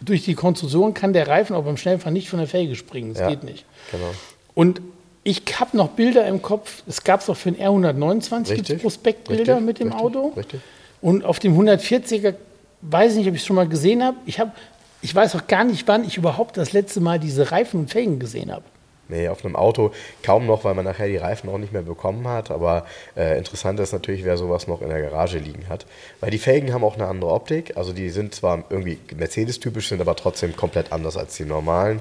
durch 0.00 0.24
die 0.24 0.34
Konstruktion 0.34 0.92
kann 0.94 1.12
der 1.12 1.28
Reifen 1.28 1.54
auch 1.56 1.64
beim 1.64 1.76
Schnellfahren 1.76 2.12
nicht 2.12 2.28
von 2.28 2.38
der 2.38 2.48
Felge 2.48 2.74
springen. 2.76 3.14
Das 3.14 3.20
Ja. 3.20 3.28
geht 3.30 3.42
nicht. 3.44 3.64
Genau. 3.90 4.10
Und 4.54 4.80
ich 5.22 5.42
habe 5.58 5.76
noch 5.76 5.88
Bilder 5.90 6.26
im 6.26 6.42
Kopf. 6.42 6.82
Es 6.86 7.02
gab 7.04 7.20
es 7.20 7.30
auch 7.30 7.36
für 7.36 7.50
den 7.52 7.60
R129 7.60 8.36
gibt's 8.36 8.50
Richtig. 8.70 8.82
Prospektbilder 8.82 9.60
mit 9.60 9.78
dem 9.80 9.88
richtig, 9.88 10.04
Auto. 10.04 10.26
richtig. 10.36 10.60
Und 11.00 11.24
auf 11.24 11.38
dem 11.38 11.56
140er 11.58 12.34
weiß 12.82 13.12
ich 13.12 13.18
nicht, 13.18 13.28
ob 13.28 13.34
ich 13.34 13.40
es 13.40 13.46
schon 13.46 13.56
mal 13.56 13.68
gesehen 13.68 14.02
habe. 14.04 14.16
Ich, 14.26 14.38
hab, 14.40 14.54
ich 15.00 15.14
weiß 15.14 15.34
auch 15.36 15.46
gar 15.46 15.64
nicht, 15.64 15.88
wann 15.88 16.04
ich 16.04 16.18
überhaupt 16.18 16.56
das 16.58 16.72
letzte 16.72 17.00
Mal 17.00 17.18
diese 17.18 17.50
Reifen 17.50 17.80
und 17.80 17.90
Felgen 17.90 18.18
gesehen 18.18 18.52
habe. 18.52 18.64
Nee, 19.08 19.28
auf 19.28 19.44
einem 19.44 19.56
Auto 19.56 19.92
kaum 20.22 20.46
noch, 20.46 20.64
weil 20.64 20.74
man 20.74 20.84
nachher 20.84 21.08
die 21.08 21.18
Reifen 21.18 21.50
auch 21.50 21.58
nicht 21.58 21.72
mehr 21.72 21.82
bekommen 21.82 22.26
hat. 22.26 22.50
Aber 22.50 22.86
äh, 23.16 23.36
interessant 23.36 23.78
ist 23.80 23.92
natürlich, 23.92 24.24
wer 24.24 24.36
sowas 24.36 24.66
noch 24.66 24.80
in 24.80 24.88
der 24.88 25.02
Garage 25.02 25.38
liegen 25.38 25.68
hat. 25.68 25.86
Weil 26.20 26.30
die 26.30 26.38
Felgen 26.38 26.72
haben 26.72 26.84
auch 26.84 26.94
eine 26.94 27.06
andere 27.06 27.30
Optik. 27.30 27.76
Also 27.76 27.92
die 27.92 28.10
sind 28.10 28.34
zwar 28.34 28.64
irgendwie 28.70 28.98
Mercedes-typisch, 29.14 29.88
sind 29.88 30.00
aber 30.00 30.16
trotzdem 30.16 30.56
komplett 30.56 30.92
anders 30.92 31.16
als 31.16 31.36
die 31.36 31.44
normalen. 31.44 32.00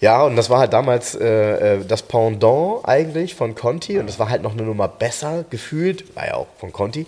Ja, 0.00 0.22
und 0.22 0.36
das 0.36 0.48
war 0.48 0.60
halt 0.60 0.72
damals 0.72 1.14
äh, 1.14 1.76
äh, 1.76 1.84
das 1.84 2.02
Pendant 2.02 2.84
eigentlich 2.84 3.34
von 3.34 3.54
Conti. 3.54 3.98
Und 3.98 4.06
das 4.08 4.18
war 4.18 4.30
halt 4.30 4.42
noch 4.42 4.52
eine 4.52 4.62
Nummer 4.62 4.88
besser 4.88 5.44
gefühlt, 5.50 6.16
war 6.16 6.26
ja 6.26 6.34
auch 6.34 6.46
von 6.58 6.72
Conti, 6.72 7.06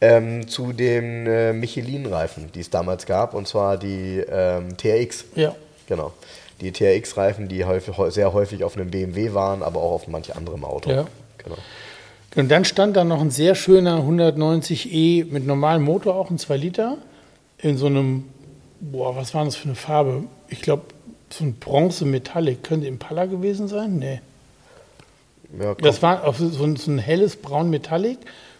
ähm, 0.00 0.48
zu 0.48 0.72
den 0.72 1.26
äh, 1.26 1.52
Michelin-Reifen, 1.52 2.50
die 2.52 2.60
es 2.60 2.70
damals 2.70 3.06
gab. 3.06 3.34
Und 3.34 3.46
zwar 3.46 3.76
die 3.76 4.24
ähm, 4.28 4.76
TRX. 4.76 5.24
Ja. 5.36 5.54
Genau. 5.86 6.12
Die 6.62 6.72
TRX-Reifen, 6.72 7.48
die 7.48 7.64
häufig, 7.64 7.96
häu- 7.98 8.10
sehr 8.10 8.32
häufig 8.32 8.64
auf 8.64 8.76
einem 8.76 8.90
BMW 8.90 9.34
waren, 9.34 9.62
aber 9.62 9.80
auch 9.82 9.92
auf 9.92 10.08
manch 10.08 10.34
anderem 10.36 10.64
Auto. 10.64 10.90
Ja. 10.90 11.06
Genau. 11.38 11.56
Und 12.36 12.50
dann 12.50 12.64
stand 12.64 12.96
da 12.96 13.04
noch 13.04 13.20
ein 13.20 13.30
sehr 13.30 13.54
schöner 13.54 13.98
190e 13.98 15.26
mit 15.30 15.46
normalem 15.46 15.82
Motor, 15.82 16.14
auch 16.14 16.30
ein 16.30 16.38
2 16.38 16.56
Liter, 16.56 16.96
in 17.58 17.76
so 17.76 17.86
einem, 17.86 18.24
boah, 18.80 19.14
was 19.16 19.34
war 19.34 19.44
das 19.44 19.56
für 19.56 19.66
eine 19.66 19.74
Farbe? 19.74 20.24
Ich 20.48 20.62
glaube, 20.62 20.82
so 21.30 21.44
ein 21.44 21.54
Bronze-Metallic. 21.54 22.62
Könnte 22.62 22.86
Impala 22.86 23.26
gewesen 23.26 23.68
sein? 23.68 23.98
Nee. 23.98 24.20
Ja. 25.60 25.74
Das 25.74 26.02
war 26.02 26.32
so 26.34 26.64
ein, 26.64 26.76
so 26.76 26.90
ein 26.90 26.98
helles 26.98 27.36
braun 27.36 27.70
Metallic. 27.70 28.18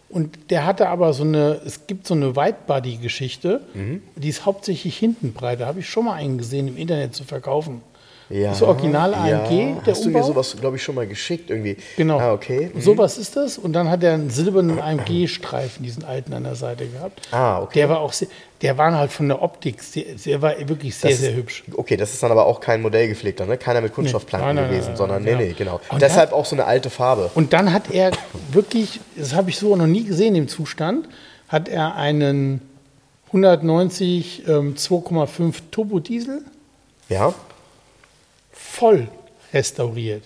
Und 0.09 0.51
der 0.51 0.67
hatte 0.67 0.89
aber 0.91 1.15
so 1.15 1.23
eine, 1.23 1.61
es 1.65 1.87
gibt 1.87 2.07
so 2.07 2.13
eine 2.15 2.37
Whitebody-Geschichte, 2.37 3.63
Mhm. 3.73 4.03
die 4.17 4.29
ist 4.29 4.45
hauptsächlich 4.45 4.99
hinten 4.99 5.33
breit. 5.33 5.61
Da 5.61 5.67
habe 5.67 5.81
ich 5.81 5.89
schon 5.89 6.05
mal 6.05 6.15
einen 6.15 6.37
gesehen, 6.37 6.69
im 6.69 6.77
Internet 6.77 7.15
zu 7.15 7.25
verkaufen. 7.25 7.81
Ja, 8.31 8.49
das 8.49 8.57
ist 8.59 8.63
Original 8.63 9.15
AMG, 9.15 9.29
Ja. 9.31 9.81
der 9.85 9.95
Hast 9.95 10.05
du 10.05 10.09
mir 10.11 10.17
Umbau? 10.17 10.27
sowas, 10.29 10.57
glaube 10.59 10.77
ich, 10.77 10.83
schon 10.83 10.95
mal 10.95 11.07
geschickt 11.07 11.51
irgendwie? 11.51 11.77
Genau. 11.97 12.19
Ah, 12.19 12.33
okay. 12.33 12.71
Mhm. 12.73 12.81
Sowas 12.81 13.19
ist 13.19 13.37
das. 13.37 13.59
Und 13.59 13.73
dann 13.75 13.91
hat 13.91 14.03
er 14.03 14.15
einen 14.15 14.31
silbernen 14.31 14.81
AMG-Streifen, 14.81 15.83
diesen 15.85 16.05
alten 16.05 16.33
an 16.33 16.45
der 16.45 16.55
Seite 16.55 16.87
gehabt. 16.87 17.21
Ah, 17.31 17.61
okay. 17.61 17.81
Der 17.81 17.89
war 17.89 18.01
auch 18.01 18.13
sehr, 18.13 18.29
der 18.63 18.79
war 18.79 18.97
halt 18.97 19.11
von 19.13 19.29
der 19.29 19.43
Optik, 19.43 19.83
sehr, 19.83 20.05
der 20.25 20.41
war 20.41 20.55
wirklich 20.69 20.95
sehr, 20.97 21.11
Das 21.11 21.21
sehr 21.21 21.31
ist- 21.31 21.37
hübsch. 21.37 21.65
Okay, 21.77 21.97
das 21.97 22.13
ist 22.15 22.23
dann 22.23 22.31
aber 22.31 22.47
auch 22.47 22.61
kein 22.61 22.81
modellgepflegter, 22.81 23.45
ne? 23.45 23.59
Keiner 23.59 23.81
mit 23.81 23.93
Kunststoffplanken 23.93 24.55
nein, 24.55 24.69
gewesen, 24.71 24.89
nein, 24.89 24.97
sondern 24.97 25.25
nein, 25.25 25.37
nee, 25.39 25.47
nee, 25.49 25.55
genau. 25.57 25.81
Und 25.91 26.01
Deshalb 26.01 26.33
auch 26.33 26.45
so 26.45 26.55
eine 26.57 26.65
alte 26.65 26.89
Farbe. 26.91 27.31
Und 27.35 27.53
dann 27.53 27.73
hat 27.73 27.91
er 27.91 28.13
wirklich, 28.53 29.01
das 29.17 29.35
habe 29.35 29.51
ich 29.51 29.59
so 29.59 29.75
noch 29.77 29.87
nie 29.87 30.05
gesehen 30.05 30.35
im 30.37 30.49
Zustand, 30.49 31.09
hat 31.49 31.69
er 31.69 31.97
einen 31.97 32.61
190 33.47 34.47
ähm, 34.49 34.75
2,5 34.77 35.55
Turbodiesel 35.71 36.43
Ja? 37.09 37.35
Voll 38.73 39.09
restauriert. 39.53 40.25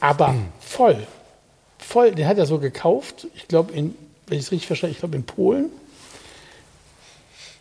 Aber 0.00 0.34
voll. 0.60 0.96
Voll, 1.78 2.12
den 2.12 2.26
hat 2.26 2.38
er 2.38 2.46
so 2.46 2.58
gekauft, 2.58 3.26
ich 3.34 3.48
glaube, 3.48 3.72
in, 3.72 3.94
wenn 4.26 4.38
ich 4.38 4.44
es 4.44 4.52
richtig 4.52 4.68
verstanden 4.68 4.92
ich 4.92 5.00
glaube 5.00 5.16
in 5.16 5.24
Polen. 5.24 5.70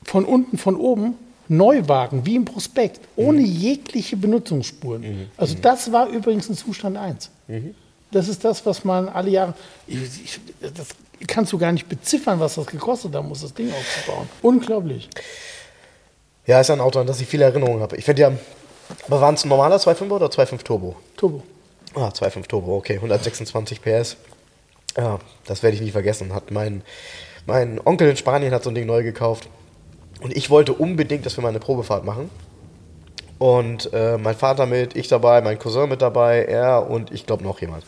Von 0.05 0.25
unten, 0.25 0.57
von 0.57 0.75
oben, 0.75 1.15
Neuwagen, 1.47 2.25
wie 2.25 2.35
im 2.35 2.45
Prospekt, 2.45 3.01
ohne 3.15 3.41
jegliche 3.41 4.15
Benutzungsspuren. 4.15 5.29
Also 5.37 5.55
das 5.61 5.91
war 5.91 6.07
übrigens 6.07 6.49
ein 6.49 6.55
Zustand 6.55 6.97
1. 6.97 7.29
Das 8.11 8.27
ist 8.27 8.43
das, 8.43 8.65
was 8.65 8.85
man 8.85 9.09
alle 9.09 9.31
Jahre. 9.31 9.53
Ich, 9.87 9.97
ich, 10.23 10.39
das 10.61 10.89
kannst 11.27 11.51
du 11.51 11.57
gar 11.57 11.71
nicht 11.71 11.89
beziffern, 11.89 12.39
was 12.39 12.55
das 12.55 12.67
gekostet 12.67 13.13
haben 13.15 13.27
muss, 13.27 13.41
das 13.41 13.53
Ding 13.53 13.71
aufzubauen. 13.71 14.29
Unglaublich. 14.41 15.09
Ja, 16.45 16.59
ist 16.59 16.69
ein 16.69 16.81
Auto, 16.81 16.99
an 16.99 17.07
das 17.07 17.21
ich 17.21 17.27
viele 17.27 17.45
Erinnerungen 17.45 17.81
habe. 17.81 17.97
Ich 17.97 18.05
finde 18.05 18.21
ja, 18.21 18.31
aber 19.07 19.21
waren 19.21 19.35
es 19.35 19.45
ein 19.45 19.49
normaler 19.49 19.77
2.5 19.77 20.11
oder 20.11 20.27
2.5 20.27 20.63
Turbo? 20.63 20.95
Turbo. 21.17 21.43
Ah, 21.95 22.09
2.5 22.09 22.47
Turbo, 22.47 22.77
okay, 22.77 22.95
126 22.95 23.81
PS. 23.81 24.17
Ja, 24.97 25.19
das 25.45 25.63
werde 25.63 25.75
ich 25.75 25.81
nie 25.81 25.91
vergessen. 25.91 26.33
Hat 26.33 26.51
mein, 26.51 26.83
mein 27.45 27.79
Onkel 27.83 28.09
in 28.09 28.17
Spanien 28.17 28.53
hat 28.53 28.63
so 28.63 28.69
ein 28.69 28.75
Ding 28.75 28.85
neu 28.85 29.03
gekauft. 29.03 29.47
Und 30.21 30.35
ich 30.35 30.49
wollte 30.49 30.73
unbedingt, 30.73 31.25
dass 31.25 31.37
wir 31.37 31.41
mal 31.41 31.49
eine 31.49 31.59
Probefahrt 31.59 32.05
machen. 32.05 32.29
Und 33.39 33.91
äh, 33.91 34.17
mein 34.17 34.35
Vater 34.35 34.65
mit, 34.67 34.95
ich 34.95 35.07
dabei, 35.07 35.41
mein 35.41 35.57
Cousin 35.57 35.89
mit 35.89 36.01
dabei, 36.01 36.45
er 36.45 36.89
und 36.89 37.11
ich 37.11 37.25
glaube 37.25 37.43
noch 37.43 37.59
jemand. 37.59 37.83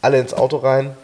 Alle 0.00 0.20
ins 0.20 0.34
Auto 0.34 0.58
rein, 0.58 0.96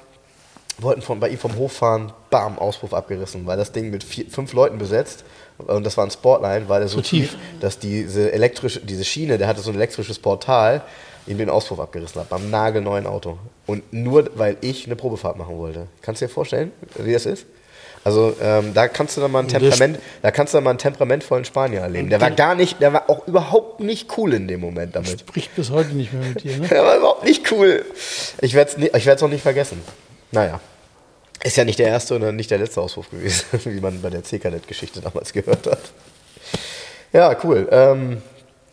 wollten 0.78 1.02
von, 1.02 1.18
bei 1.18 1.28
ihm 1.28 1.38
vom 1.38 1.56
Hof 1.56 1.72
fahren, 1.72 2.12
bam, 2.30 2.58
Auspuff 2.58 2.94
abgerissen, 2.94 3.46
weil 3.46 3.56
das 3.56 3.72
Ding 3.72 3.90
mit 3.90 4.04
vier, 4.04 4.26
fünf 4.30 4.52
Leuten 4.52 4.78
besetzt 4.78 5.24
und 5.66 5.84
das 5.84 5.96
war 5.96 6.04
ein 6.04 6.10
Sportline, 6.10 6.68
weil 6.68 6.82
er 6.82 6.88
so 6.88 6.96
So 6.98 7.02
tief, 7.02 7.30
tief. 7.30 7.38
dass 7.60 7.78
diese 7.78 8.32
elektrische, 8.32 8.80
diese 8.80 9.04
Schiene, 9.04 9.38
der 9.38 9.48
hatte 9.48 9.60
so 9.60 9.70
ein 9.70 9.76
elektrisches 9.76 10.18
Portal, 10.18 10.82
ihm 11.26 11.38
den 11.38 11.50
Auspuff 11.50 11.78
abgerissen 11.80 12.20
hat, 12.20 12.28
beim 12.30 12.50
nagelneuen 12.50 13.06
Auto. 13.06 13.38
Und 13.66 13.92
nur, 13.92 14.30
weil 14.34 14.56
ich 14.62 14.86
eine 14.86 14.96
Probefahrt 14.96 15.36
machen 15.36 15.56
wollte. 15.58 15.86
Kannst 16.02 16.20
du 16.22 16.26
dir 16.26 16.32
vorstellen, 16.32 16.72
wie 16.98 17.12
das 17.12 17.26
ist? 17.26 17.46
Also 18.02 18.34
ähm, 18.40 18.72
da 18.72 18.88
kannst 18.88 19.16
du 19.18 19.20
dann 19.20 19.30
mal 19.30 19.40
ein 19.40 19.48
Temperament, 19.48 19.98
da 20.22 20.30
kannst 20.30 20.54
du 20.54 20.56
dann 20.56 20.64
mal 20.64 20.70
einen 20.70 20.78
temperamentvollen 20.78 21.44
Spanier 21.44 21.80
erleben. 21.80 22.08
Der 22.08 22.18
war 22.20 22.30
gar 22.30 22.54
nicht, 22.54 22.80
der 22.80 22.94
war 22.94 23.10
auch 23.10 23.28
überhaupt 23.28 23.80
nicht 23.80 24.16
cool 24.16 24.32
in 24.32 24.48
dem 24.48 24.60
Moment 24.60 24.96
damit. 24.96 25.20
Spricht 25.20 25.54
bis 25.54 25.70
heute 25.70 25.90
nicht 25.90 26.10
mehr 26.14 26.26
mit 26.26 26.42
dir, 26.42 26.56
ne? 26.56 26.66
Der 26.70 26.82
war 26.82 26.96
überhaupt 26.96 27.24
nicht 27.24 27.52
cool. 27.52 27.84
Ich 28.40 28.54
werde 28.54 28.70
es 28.74 28.94
ich 28.96 29.04
werd's 29.06 29.22
auch 29.22 29.28
nicht 29.28 29.42
vergessen. 29.42 29.82
Naja. 30.32 30.60
Ist 31.42 31.56
ja 31.56 31.64
nicht 31.64 31.78
der 31.78 31.88
erste 31.88 32.14
und 32.16 32.36
nicht 32.36 32.50
der 32.50 32.58
letzte 32.58 32.80
Auswurf 32.80 33.10
gewesen, 33.10 33.44
wie 33.64 33.80
man 33.80 34.00
bei 34.02 34.10
der 34.10 34.22
C-Kadett-Geschichte 34.24 35.00
damals 35.00 35.32
gehört 35.32 35.66
hat. 35.66 35.80
Ja, 37.12 37.34
cool. 37.44 37.66
Ähm, 37.70 38.18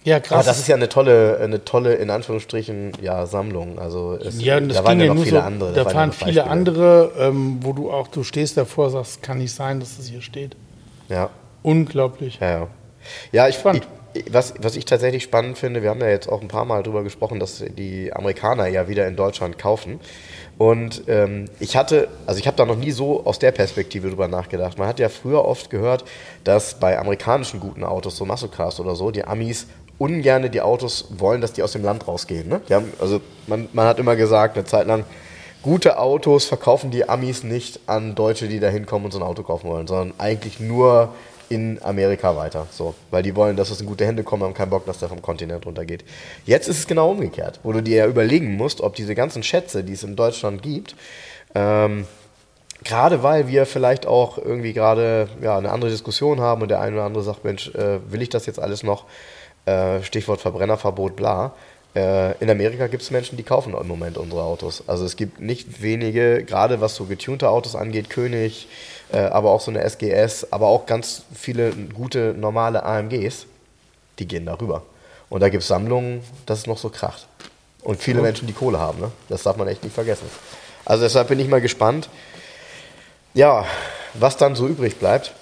Ja, 0.03 0.17
aber 0.17 0.25
krass. 0.25 0.45
das 0.45 0.59
ist 0.59 0.67
ja 0.67 0.75
eine 0.75 0.89
tolle, 0.89 1.39
eine 1.41 1.63
tolle, 1.65 1.95
in 1.95 2.09
Anführungsstrichen, 2.09 2.91
ja, 3.01 3.25
Sammlung. 3.25 3.79
Also 3.79 4.15
es, 4.21 4.41
Ja, 4.41 4.59
da 4.59 4.83
waren 4.83 4.99
ja 4.99 5.13
noch 5.13 5.23
viele 5.23 5.39
so, 5.39 5.45
andere. 5.45 5.73
da 5.73 5.85
waren 5.85 5.93
ja 5.93 5.99
waren 5.99 6.11
viele 6.11 6.43
andere, 6.47 7.11
ähm, 7.19 7.59
wo 7.61 7.73
du 7.73 7.91
auch, 7.91 8.07
du 8.09 8.23
stehst 8.23 8.57
davor 8.57 8.89
sagst, 8.89 9.23
kann 9.23 9.37
nicht 9.39 9.53
sein, 9.53 9.79
dass 9.79 9.97
das 9.97 10.07
hier 10.07 10.21
steht. 10.21 10.55
Ja. 11.09 11.29
Unglaublich. 11.63 12.37
Ja, 12.39 12.49
ja. 12.51 12.67
Ja, 13.31 13.47
ich, 13.47 13.55
Spannend. 13.55 13.83
ich, 13.85 13.96
was, 14.29 14.53
was 14.59 14.75
ich 14.75 14.85
tatsächlich 14.85 15.23
spannend 15.23 15.57
finde, 15.57 15.81
wir 15.81 15.89
haben 15.89 16.01
ja 16.01 16.09
jetzt 16.09 16.27
auch 16.27 16.41
ein 16.41 16.47
paar 16.47 16.65
Mal 16.65 16.83
drüber 16.83 17.03
gesprochen, 17.03 17.39
dass 17.39 17.63
die 17.77 18.13
Amerikaner 18.13 18.67
ja 18.67 18.87
wieder 18.87 19.07
in 19.07 19.15
Deutschland 19.15 19.57
kaufen. 19.57 19.99
Und 20.57 21.03
ähm, 21.07 21.45
ich 21.59 21.77
hatte, 21.77 22.07
also 22.25 22.39
ich 22.39 22.47
habe 22.47 22.57
da 22.57 22.65
noch 22.65 22.77
nie 22.77 22.91
so 22.91 23.25
aus 23.25 23.39
der 23.39 23.51
Perspektive 23.51 24.09
drüber 24.09 24.27
nachgedacht. 24.27 24.77
Man 24.77 24.87
hat 24.87 24.99
ja 24.99 25.09
früher 25.09 25.45
oft 25.45 25.69
gehört, 25.69 26.05
dass 26.43 26.79
bei 26.79 26.97
amerikanischen 26.97 27.59
guten 27.59 27.83
Autos, 27.83 28.17
so 28.17 28.25
Muscle 28.25 28.49
Cars 28.49 28.79
oder 28.79 28.95
so, 28.95 29.11
die 29.11 29.23
Amis 29.23 29.67
ungerne 29.99 30.49
die 30.49 30.61
Autos 30.61 31.05
wollen, 31.17 31.41
dass 31.41 31.53
die 31.53 31.63
aus 31.63 31.73
dem 31.73 31.83
Land 31.83 32.07
rausgehen. 32.07 32.47
Ne? 32.47 32.61
Haben, 32.69 32.91
also 32.99 33.21
man, 33.47 33.67
man 33.73 33.87
hat 33.87 33.99
immer 33.99 34.15
gesagt, 34.15 34.57
eine 34.57 34.65
Zeit 34.65 34.87
lang, 34.87 35.05
gute 35.61 35.99
Autos 35.99 36.45
verkaufen 36.45 36.91
die 36.91 37.07
Amis 37.07 37.43
nicht 37.43 37.79
an 37.87 38.15
Deutsche, 38.15 38.47
die 38.47 38.59
da 38.59 38.69
hinkommen 38.69 39.05
und 39.05 39.11
so 39.11 39.19
ein 39.19 39.23
Auto 39.23 39.43
kaufen 39.43 39.69
wollen, 39.69 39.87
sondern 39.87 40.13
eigentlich 40.19 40.59
nur 40.59 41.13
in 41.49 41.81
Amerika 41.83 42.35
weiter. 42.35 42.67
So, 42.71 42.95
weil 43.11 43.23
die 43.23 43.35
wollen, 43.35 43.55
dass 43.55 43.69
es 43.69 43.81
in 43.81 43.87
gute 43.87 44.05
Hände 44.05 44.23
kommt, 44.23 44.43
haben 44.43 44.53
keinen 44.53 44.69
Bock, 44.69 44.85
dass 44.85 44.99
der 44.99 45.09
vom 45.09 45.21
Kontinent 45.21 45.65
runtergeht. 45.65 46.03
Jetzt 46.45 46.67
ist 46.67 46.79
es 46.79 46.87
genau 46.87 47.11
umgekehrt, 47.11 47.59
wo 47.63 47.71
du 47.71 47.81
dir 47.81 47.97
ja 47.97 48.07
überlegen 48.07 48.55
musst, 48.55 48.81
ob 48.81 48.95
diese 48.95 49.15
ganzen 49.15 49.43
Schätze, 49.43 49.83
die 49.83 49.93
es 49.93 50.03
in 50.03 50.15
Deutschland 50.15 50.61
gibt, 50.61 50.95
ähm, 51.55 52.05
gerade 52.83 53.23
weil 53.23 53.47
wir 53.47 53.65
vielleicht 53.65 54.05
auch 54.05 54.37
irgendwie 54.37 54.73
gerade 54.73 55.29
ja, 55.41 55.57
eine 55.57 55.71
andere 55.71 55.91
Diskussion 55.91 56.39
haben 56.39 56.61
und 56.61 56.69
der 56.69 56.81
eine 56.81 56.95
oder 56.95 57.05
andere 57.05 57.23
sagt, 57.23 57.43
Mensch, 57.43 57.73
äh, 57.75 57.99
will 58.11 58.21
ich 58.21 58.29
das 58.29 58.45
jetzt 58.45 58.59
alles 58.59 58.83
noch? 58.83 59.05
Äh, 59.65 60.01
Stichwort 60.03 60.41
Verbrennerverbot, 60.41 61.15
bla. 61.15 61.53
Äh, 61.95 62.37
in 62.39 62.49
Amerika 62.49 62.87
gibt 62.87 63.01
es 63.01 63.11
Menschen, 63.11 63.37
die 63.37 63.43
kaufen 63.43 63.73
im 63.73 63.87
Moment 63.87 64.17
unsere 64.17 64.43
Autos. 64.43 64.83
Also 64.87 65.03
es 65.03 65.15
gibt 65.15 65.39
nicht 65.39 65.81
wenige, 65.81 66.43
gerade 66.43 66.79
was 66.79 66.95
so 66.95 67.05
getunte 67.05 67.49
Autos 67.49 67.75
angeht, 67.75 68.09
König, 68.09 68.67
äh, 69.11 69.17
aber 69.17 69.51
auch 69.51 69.61
so 69.61 69.71
eine 69.71 69.81
SGS, 69.83 70.47
aber 70.51 70.67
auch 70.67 70.85
ganz 70.85 71.23
viele 71.33 71.71
gute 71.71 72.33
normale 72.37 72.83
AMGs, 72.83 73.45
die 74.19 74.27
gehen 74.27 74.45
darüber. 74.45 74.83
Und 75.29 75.41
da 75.41 75.49
gibt 75.49 75.61
es 75.63 75.67
Sammlungen, 75.67 76.21
das 76.45 76.59
ist 76.59 76.67
noch 76.67 76.77
so 76.77 76.89
kracht. 76.89 77.27
Und 77.83 78.01
viele 78.01 78.21
Menschen, 78.21 78.47
die 78.47 78.53
Kohle 78.53 78.79
haben, 78.79 78.99
ne? 78.99 79.11
das 79.29 79.43
darf 79.43 79.55
man 79.57 79.67
echt 79.67 79.83
nicht 79.83 79.93
vergessen. 79.93 80.25
Also 80.85 81.03
deshalb 81.03 81.27
bin 81.29 81.39
ich 81.39 81.47
mal 81.47 81.61
gespannt, 81.61 82.09
ja, 83.33 83.65
was 84.13 84.37
dann 84.37 84.55
so 84.55 84.67
übrig 84.67 84.97
bleibt. 84.97 85.33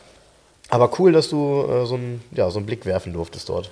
Aber 0.69 0.91
cool, 0.99 1.11
dass 1.11 1.29
du 1.29 1.63
äh, 1.69 1.85
so, 1.85 1.95
einen, 1.95 2.23
ja, 2.31 2.49
so 2.49 2.57
einen 2.57 2.65
Blick 2.65 2.85
werfen 2.85 3.13
durftest 3.13 3.49
dort. 3.49 3.71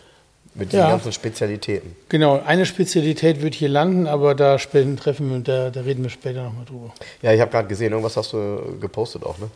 Mit 0.55 0.71
den 0.71 0.79
Ja. 0.81 0.89
ganzen 0.89 1.11
Spezialitäten. 1.11 1.95
Genau, 2.09 2.39
eine 2.45 2.67
Spezialität 2.67 3.41
wird 3.41 3.55
hier 3.55 3.69
landen, 3.69 4.05
aber 4.05 4.35
da 4.35 4.59
später 4.59 4.95
treffen 4.95 5.31
wir, 5.31 5.39
da, 5.39 5.71
da 5.71 5.81
reden 5.81 6.03
wir 6.03 6.11
später 6.11 6.43
nochmal 6.43 6.65
drüber. 6.65 6.93
Ja, 7.23 7.33
ich 7.33 7.41
habe 7.41 7.49
gerade 7.49 7.67
gesehen, 7.67 7.91
irgendwas 7.91 8.15
hast 8.17 8.33
du 8.33 8.77
gepostet 8.79 9.23
auch, 9.23 9.39
ne? 9.39 9.49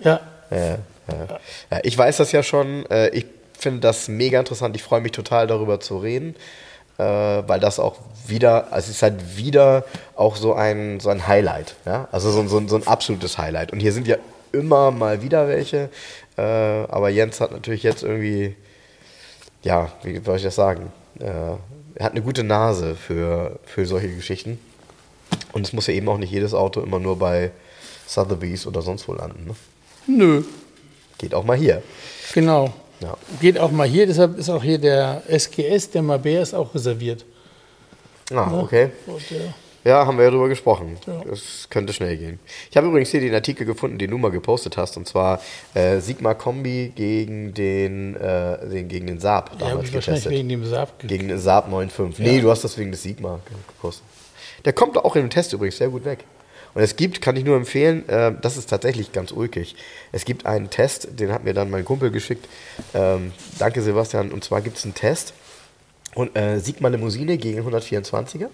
Ja, 0.00 0.20
Ja, 0.50 0.78
ja. 1.08 1.78
ich 1.82 1.96
weiß 1.96 2.16
das 2.18 2.32
ja 2.32 2.42
schon. 2.42 2.86
Äh, 2.90 3.08
Ich 3.10 3.26
finde 3.58 3.80
das 3.80 4.08
mega 4.08 4.38
interessant. 4.40 4.74
Ich 4.76 4.82
freue 4.82 5.00
mich 5.02 5.12
total 5.12 5.46
darüber 5.46 5.80
zu 5.80 5.98
reden, 5.98 6.34
äh, 6.98 7.02
weil 7.04 7.60
das 7.60 7.78
auch 7.78 7.98
wieder, 8.26 8.72
also 8.72 8.88
es 8.90 8.96
ist 8.96 9.02
halt 9.02 9.36
wieder 9.36 9.84
auch 10.16 10.36
so 10.36 10.54
ein, 10.54 10.98
so 11.00 11.10
ein 11.10 11.26
Highlight. 11.26 11.74
Ja? 11.84 12.08
Also 12.10 12.30
so, 12.30 12.40
ein- 12.40 12.48
so, 12.48 12.66
so 12.66 12.76
ein 12.76 12.86
absolutes 12.86 13.36
Highlight. 13.38 13.72
Und 13.72 13.80
hier 13.80 13.92
sind 13.92 14.06
ja 14.08 14.16
immer 14.52 14.90
mal 14.90 15.20
wieder 15.22 15.46
welche. 15.46 15.90
äh, 16.38 16.42
Aber 16.42 17.10
Jens 17.10 17.40
hat 17.40 17.52
natürlich 17.52 17.82
jetzt 17.82 18.02
irgendwie, 18.02 18.56
ja, 19.62 19.90
wie 20.04 20.20
soll 20.24 20.36
ich 20.38 20.42
das 20.42 20.54
sagen? 20.54 20.90
Er 21.18 21.58
hat 22.00 22.12
eine 22.12 22.22
gute 22.22 22.44
Nase 22.44 22.94
für, 22.94 23.58
für 23.66 23.84
solche 23.84 24.08
Geschichten. 24.08 24.58
Und 25.52 25.66
es 25.66 25.72
muss 25.74 25.86
ja 25.86 25.92
eben 25.94 26.08
auch 26.08 26.16
nicht 26.16 26.32
jedes 26.32 26.54
Auto 26.54 26.80
immer 26.80 26.98
nur 26.98 27.18
bei 27.18 27.50
Sotheby's 28.06 28.66
oder 28.66 28.80
sonst 28.80 29.06
wo 29.06 29.12
landen. 29.12 29.44
Ne? 29.48 29.54
Nö, 30.06 30.42
Geht 31.18 31.34
auch 31.34 31.44
mal 31.44 31.56
hier. 31.56 31.82
genau. 32.32 32.72
Ja. 33.00 33.16
Geht 33.40 33.58
auch 33.58 33.70
mal 33.70 33.86
hier, 33.88 34.06
deshalb 34.06 34.38
ist 34.38 34.50
auch 34.50 34.62
hier 34.62 34.78
der 34.78 35.22
SGS, 35.28 35.90
der 35.90 36.02
Mabea 36.02 36.42
ist 36.42 36.54
auch 36.54 36.74
reserviert. 36.74 37.24
Ah, 38.32 38.60
okay. 38.60 38.90
Und, 39.06 39.30
äh, 39.32 39.50
Ja, 39.82 40.04
haben 40.06 40.18
wir 40.18 40.24
ja 40.26 40.30
drüber 40.30 40.48
gesprochen. 40.50 40.98
Ja. 41.06 41.22
Das 41.28 41.66
könnte 41.70 41.94
schnell 41.94 42.16
gehen. 42.18 42.38
Ich 42.70 42.76
habe 42.76 42.86
übrigens 42.88 43.08
hier 43.10 43.20
den 43.20 43.34
Artikel 43.34 43.64
gefunden, 43.66 43.96
den 43.96 44.10
du 44.10 44.18
mal 44.18 44.30
gepostet 44.30 44.76
hast, 44.76 44.98
und 44.98 45.08
zwar 45.08 45.40
äh, 45.72 45.98
Sigma 46.00 46.34
Kombi 46.34 46.92
gegen 46.94 47.54
den, 47.54 48.14
äh, 48.16 48.68
den, 48.68 48.88
gegen 48.88 49.06
den 49.06 49.18
Saab 49.18 49.52
ja, 49.58 49.68
damals 49.70 49.88
ich 49.88 49.94
wahrscheinlich 49.94 50.24
getestet. 50.24 50.32
wegen 50.32 50.48
dem 50.50 50.64
Saab 50.66 50.98
ge- 50.98 51.08
Gegen 51.08 51.28
den 51.28 51.38
Saab 51.38 51.70
9.5. 51.72 52.14
Nee, 52.18 52.36
Ja. 52.36 52.42
du 52.42 52.50
hast 52.50 52.62
das 52.62 52.76
wegen 52.76 52.90
des 52.90 53.02
Sigma 53.02 53.40
ge- 53.48 53.56
gepostet. 53.66 54.04
Der 54.66 54.74
kommt 54.74 54.98
auch 54.98 55.16
in 55.16 55.22
dem 55.22 55.30
Test 55.30 55.54
übrigens 55.54 55.78
sehr 55.78 55.88
gut 55.88 56.04
weg. 56.04 56.24
Und 56.74 56.82
es 56.82 56.96
gibt, 56.96 57.20
kann 57.20 57.36
ich 57.36 57.44
nur 57.44 57.56
empfehlen, 57.56 58.08
äh, 58.08 58.32
das 58.40 58.56
ist 58.56 58.70
tatsächlich 58.70 59.12
ganz 59.12 59.32
ulkig. 59.32 59.76
Es 60.12 60.24
gibt 60.24 60.46
einen 60.46 60.70
Test, 60.70 61.08
den 61.18 61.32
hat 61.32 61.44
mir 61.44 61.54
dann 61.54 61.70
mein 61.70 61.84
Kumpel 61.84 62.10
geschickt. 62.10 62.46
Ähm, 62.94 63.32
danke 63.58 63.82
Sebastian. 63.82 64.30
Und 64.30 64.44
zwar 64.44 64.60
gibt 64.60 64.78
es 64.78 64.84
einen 64.84 64.94
Test. 64.94 65.34
Und 66.14 66.36
äh, 66.36 66.58
Sigma 66.58 66.88
Limousine 66.88 67.38
gegen 67.38 67.66
124er. 67.66 68.48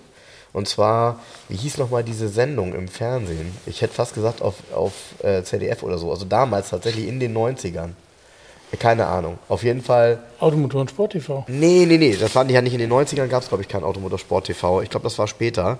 Und 0.52 0.68
zwar, 0.68 1.20
wie 1.48 1.56
hieß 1.56 1.76
nochmal 1.76 2.02
diese 2.02 2.28
Sendung 2.28 2.74
im 2.74 2.88
Fernsehen? 2.88 3.54
Ich 3.66 3.82
hätte 3.82 3.92
fast 3.92 4.14
gesagt 4.14 4.40
auf, 4.40 4.54
auf 4.72 4.92
äh, 5.22 5.42
ZDF 5.42 5.82
oder 5.82 5.98
so. 5.98 6.10
Also 6.10 6.24
damals 6.24 6.70
tatsächlich 6.70 7.08
in 7.08 7.20
den 7.20 7.36
90ern. 7.36 7.90
Keine 8.78 9.06
Ahnung. 9.06 9.38
Auf 9.48 9.62
jeden 9.62 9.82
Fall 9.82 10.18
Automotor 10.40 10.80
und 10.80 10.90
Sport 10.90 11.12
TV. 11.12 11.44
Nee, 11.48 11.86
nee, 11.86 11.98
nee, 11.98 12.16
das 12.16 12.34
waren 12.34 12.48
die 12.48 12.54
ja 12.54 12.60
nicht 12.60 12.72
in 12.72 12.80
den 12.80 12.92
90ern, 12.92 13.26
gab 13.28 13.42
es 13.42 13.48
glaube 13.48 13.62
ich 13.62 13.68
kein 13.68 13.84
Automotorsport 13.84 14.46
TV. 14.46 14.82
Ich 14.82 14.90
glaube, 14.90 15.04
das 15.04 15.18
war 15.18 15.28
später. 15.28 15.78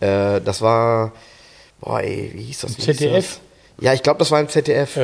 Äh, 0.00 0.40
das 0.40 0.62
war, 0.62 1.12
boah 1.80 2.00
ey, 2.00 2.30
wie 2.34 2.42
hieß 2.42 2.60
das? 2.60 2.76
Hieß 2.76 2.84
ZDF? 2.84 3.12
Das? 3.14 3.40
Ja, 3.80 3.92
ich 3.92 4.02
glaube, 4.02 4.18
das 4.18 4.30
war 4.30 4.40
im 4.40 4.48
ZDF. 4.48 4.96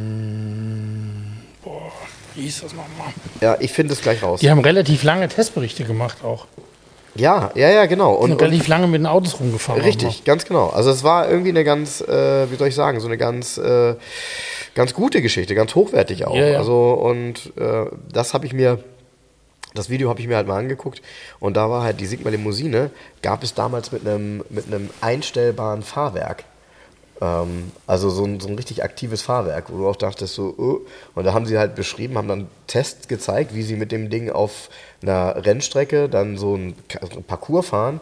Ähm, 0.00 1.14
boah, 1.62 1.92
wie 2.34 2.42
hieß 2.42 2.62
das 2.62 2.72
nochmal? 2.72 3.12
Ja, 3.40 3.56
ich 3.60 3.72
finde 3.72 3.94
es 3.94 4.02
gleich 4.02 4.22
raus. 4.22 4.40
Die 4.40 4.50
haben 4.50 4.60
relativ 4.60 5.02
lange 5.02 5.28
Testberichte 5.28 5.84
gemacht 5.84 6.18
auch. 6.24 6.46
Ja, 7.16 7.50
ja, 7.54 7.70
ja, 7.70 7.86
genau. 7.86 8.12
Und, 8.12 8.24
Und, 8.24 8.32
und 8.32 8.42
relativ 8.42 8.68
lange 8.68 8.86
mit 8.86 9.00
den 9.00 9.06
Autos 9.06 9.40
rumgefahren. 9.40 9.82
richtig, 9.82 10.24
ganz 10.24 10.44
genau. 10.44 10.68
Also 10.68 10.90
es 10.90 11.02
war 11.02 11.28
irgendwie 11.28 11.50
eine 11.50 11.64
ganz, 11.64 12.00
äh, 12.02 12.50
wie 12.50 12.56
soll 12.56 12.68
ich 12.68 12.74
sagen, 12.74 13.00
so 13.00 13.08
eine 13.08 13.18
ganz, 13.18 13.58
äh, 13.58 13.94
ganz 14.74 14.94
gute 14.94 15.20
Geschichte, 15.20 15.54
ganz 15.56 15.74
hochwertig 15.74 16.24
auch. 16.26 16.36
Ja, 16.36 16.46
ja. 16.46 16.58
Also 16.58 16.92
und 16.92 17.52
äh, 17.58 17.86
das 18.12 18.32
habe 18.32 18.46
ich 18.46 18.52
mir 18.52 18.78
das 19.74 19.88
Video 19.90 20.08
habe 20.08 20.20
ich 20.20 20.26
mir 20.26 20.36
halt 20.36 20.46
mal 20.48 20.58
angeguckt 20.58 21.02
und 21.38 21.56
da 21.56 21.70
war 21.70 21.82
halt 21.82 22.00
die 22.00 22.06
Sigma 22.06 22.30
Limousine, 22.30 22.90
gab 23.22 23.42
es 23.42 23.54
damals 23.54 23.92
mit 23.92 24.06
einem, 24.06 24.44
mit 24.50 24.66
einem 24.66 24.90
einstellbaren 25.00 25.82
Fahrwerk. 25.82 26.44
Ähm, 27.20 27.70
also 27.86 28.10
so 28.10 28.24
ein, 28.24 28.40
so 28.40 28.48
ein 28.48 28.56
richtig 28.56 28.82
aktives 28.82 29.22
Fahrwerk, 29.22 29.70
wo 29.70 29.78
du 29.78 29.88
auch 29.88 29.96
dachtest 29.96 30.34
so, 30.34 30.54
oh. 30.56 30.80
und 31.14 31.24
da 31.24 31.34
haben 31.34 31.46
sie 31.46 31.58
halt 31.58 31.74
beschrieben, 31.74 32.16
haben 32.16 32.28
dann 32.28 32.48
Tests 32.66 33.08
gezeigt, 33.08 33.54
wie 33.54 33.62
sie 33.62 33.76
mit 33.76 33.92
dem 33.92 34.10
Ding 34.10 34.30
auf 34.30 34.70
einer 35.02 35.44
Rennstrecke 35.44 36.08
dann 36.08 36.36
so 36.38 36.56
ein 36.56 36.74
Ka- 36.88 37.06
so 37.06 37.18
ein 37.18 37.24
Parcours 37.24 37.68
fahren. 37.68 38.00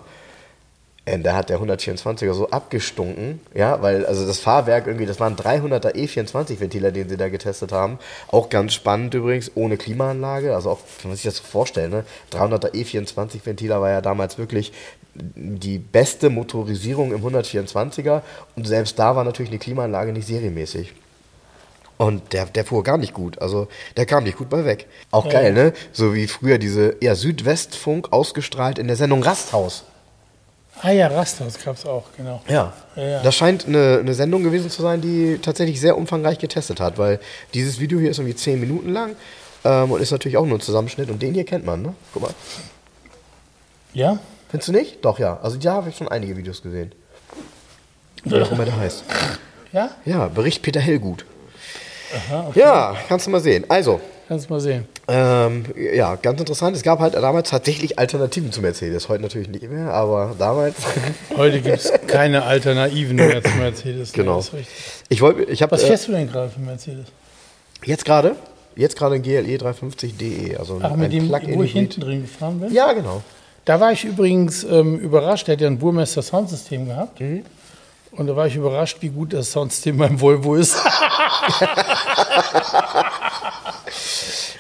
Und 1.15 1.23
da 1.23 1.35
hat 1.35 1.49
der 1.49 1.61
124er 1.61 2.35
so 2.35 2.51
abgestunken, 2.51 3.41
ja, 3.55 3.81
weil 3.83 4.05
also 4.07 4.27
das 4.27 4.39
Fahrwerk 4.41 4.87
irgendwie, 4.87 5.07
das 5.07 5.21
waren 5.21 5.37
300er 5.37 5.95
E24-Ventiler, 5.95 6.91
den 6.91 7.09
sie 7.09 7.17
da 7.17 7.29
getestet 7.29 7.73
haben. 7.73 7.99
Auch 8.29 8.49
ganz 8.49 8.75
spannend 8.75 9.15
übrigens, 9.15 9.53
ohne 9.55 9.77
Klimaanlage, 9.77 10.55
also 10.55 10.71
auch, 10.71 10.79
kann 11.01 11.11
man 11.11 11.17
sich 11.17 11.25
das 11.25 11.37
so 11.37 11.45
vorstellen, 11.45 11.91
ne? 11.91 12.05
300er 12.33 12.73
E24-Ventiler 12.73 13.81
war 13.81 13.91
ja 13.91 14.01
damals 14.01 14.39
wirklich 14.39 14.73
die 15.15 15.79
beste 15.79 16.31
Motorisierung 16.31 17.13
im 17.13 17.25
124er 17.25 18.23
und 18.57 18.67
selbst 18.67 18.99
da 18.99 19.17
war 19.17 19.25
natürlich 19.25 19.51
eine 19.51 19.59
Klimaanlage 19.59 20.13
nicht 20.13 20.27
serienmäßig. 20.27 20.95
Und 21.97 22.33
der, 22.33 22.47
der 22.47 22.65
fuhr 22.65 22.85
gar 22.85 22.97
nicht 22.97 23.13
gut. 23.13 23.41
Also 23.43 23.67
der 23.97 24.07
kam 24.07 24.23
nicht 24.23 24.39
gut 24.39 24.49
bei 24.49 24.65
weg. 24.65 24.87
Auch 25.11 25.29
geil, 25.29 25.53
ne? 25.53 25.73
So 25.93 26.15
wie 26.15 26.29
früher 26.29 26.59
diese 26.59 26.95
ja, 27.01 27.17
Südwestfunk 27.17 28.13
ausgestrahlt 28.13 28.79
in 28.79 28.87
der 28.87 28.95
Sendung 28.95 29.25
Rasthaus. 29.25 29.85
Ah 30.83 30.91
ja, 30.91 31.09
Rasthaus 31.09 31.59
gab 31.63 31.77
es 31.77 31.85
auch, 31.87 32.05
genau. 32.17 32.41
Ja. 32.49 32.73
Ja, 32.97 33.03
ja. 33.03 33.23
Das 33.23 33.35
scheint 33.35 33.67
eine, 33.67 33.99
eine 34.01 34.15
Sendung 34.15 34.43
gewesen 34.43 34.71
zu 34.71 34.83
sein, 34.83 35.01
die 35.01 35.39
tatsächlich 35.43 35.81
sehr 35.81 35.97
umfangreich 35.97 36.39
getestet 36.39 36.81
hat, 36.81 36.99
weil 36.99 37.21
dieses 37.55 37.81
Video 37.81 37.99
hier 37.99 38.11
ist 38.11 38.19
irgendwie 38.19 38.37
10 38.37 38.61
Minuten 38.61 38.93
lang 38.93 39.17
ähm, 39.65 39.91
und 39.91 40.01
ist 40.01 40.13
natürlich 40.13 40.37
auch 40.37 40.47
nur 40.47 40.59
ein 40.59 40.61
Zusammenschnitt 40.61 41.11
und 41.11 41.21
den 41.21 41.35
hier 41.35 41.45
kennt 41.45 41.67
man, 41.67 41.83
ne? 41.83 41.95
Guck 42.13 42.23
mal. 42.23 42.35
Ja? 43.93 44.19
Findest 44.51 44.69
du 44.69 44.73
nicht? 44.73 45.05
Doch, 45.05 45.19
ja. 45.19 45.39
Also 45.43 45.59
da 45.59 45.75
habe 45.75 45.91
ich 45.91 45.97
schon 45.97 46.09
einige 46.09 46.37
Videos 46.37 46.63
gesehen. 46.63 46.93
Wie 48.25 48.41
auch 48.41 48.53
immer 48.53 48.65
der 48.65 48.77
heißt. 48.77 49.05
Ja? 49.73 49.91
Ja, 50.05 50.29
Bericht 50.29 50.63
Peter 50.63 50.81
Hellgut. 50.81 51.25
Aha, 52.15 52.47
okay. 52.49 52.61
Ja, 52.61 52.97
kannst 53.09 53.27
du 53.27 53.31
mal 53.31 53.41
sehen. 53.41 53.65
Also, 53.69 54.01
Kannst 54.29 54.51
du 54.51 54.53
mal 54.53 54.61
sehen. 54.61 54.87
ähm, 55.09 55.65
ja, 55.95 56.15
ganz 56.17 56.39
interessant. 56.39 56.77
Es 56.77 56.83
gab 56.83 56.99
halt 57.01 57.15
damals 57.15 57.49
tatsächlich 57.49 57.99
Alternativen 57.99 58.53
zu 58.53 58.61
Mercedes. 58.61 59.09
Heute 59.09 59.23
natürlich 59.23 59.49
nicht 59.49 59.71
mehr, 59.71 59.91
aber 59.95 60.35
damals. 60.39 60.77
Heute 61.37 61.63
gibt 61.63 61.79
es 61.79 61.91
keine 62.07 62.43
Alternativen 62.43 63.17
mehr 63.17 63.43
zu 63.43 63.51
Mercedes. 63.57 64.13
genau. 64.13 64.41
richtig. 64.41 64.67
Ich 65.09 65.23
wollte, 65.23 65.45
ich 65.45 65.63
habe 65.63 65.73
Was 65.73 65.85
fährst 65.85 66.09
du 66.09 66.13
denn 66.13 66.31
gerade 66.31 66.51
für 66.51 66.61
Mercedes? 66.61 67.07
jetzt 67.85 68.05
gerade, 68.05 68.37
jetzt 68.77 68.97
gerade 68.97 69.15
ein 69.15 69.23
GLE 69.23 69.57
350DE, 69.57 70.59
also 70.59 70.79
Ach, 70.83 70.95
mit 70.95 71.11
dem, 71.11 71.29
Plug-in 71.29 71.59
wo 71.59 71.63
ich 71.63 71.73
hinten 71.73 72.03
drin 72.03 72.21
gefahren 72.23 72.61
bin? 72.61 72.71
Ja, 72.71 72.93
genau. 72.93 73.23
Da 73.65 73.81
war 73.81 73.93
ich 73.93 74.05
übrigens 74.05 74.63
ähm, 74.65 74.99
überrascht. 74.99 75.49
Der 75.49 75.55
hat 75.55 75.63
ja 75.63 75.69
ein 75.69 75.79
Burmester 75.79 76.21
Soundsystem 76.21 76.87
gehabt. 76.87 77.19
Mhm. 77.21 77.45
Und 78.13 78.27
da 78.27 78.37
war 78.37 78.47
ich 78.47 78.57
überrascht, 78.57 78.99
wie 79.01 79.11
gut 79.11 79.33
das 79.33 79.53
Soundsystem 79.53 79.97
beim 79.97 80.21
Volvo 80.21 80.55
ist. 80.55 80.77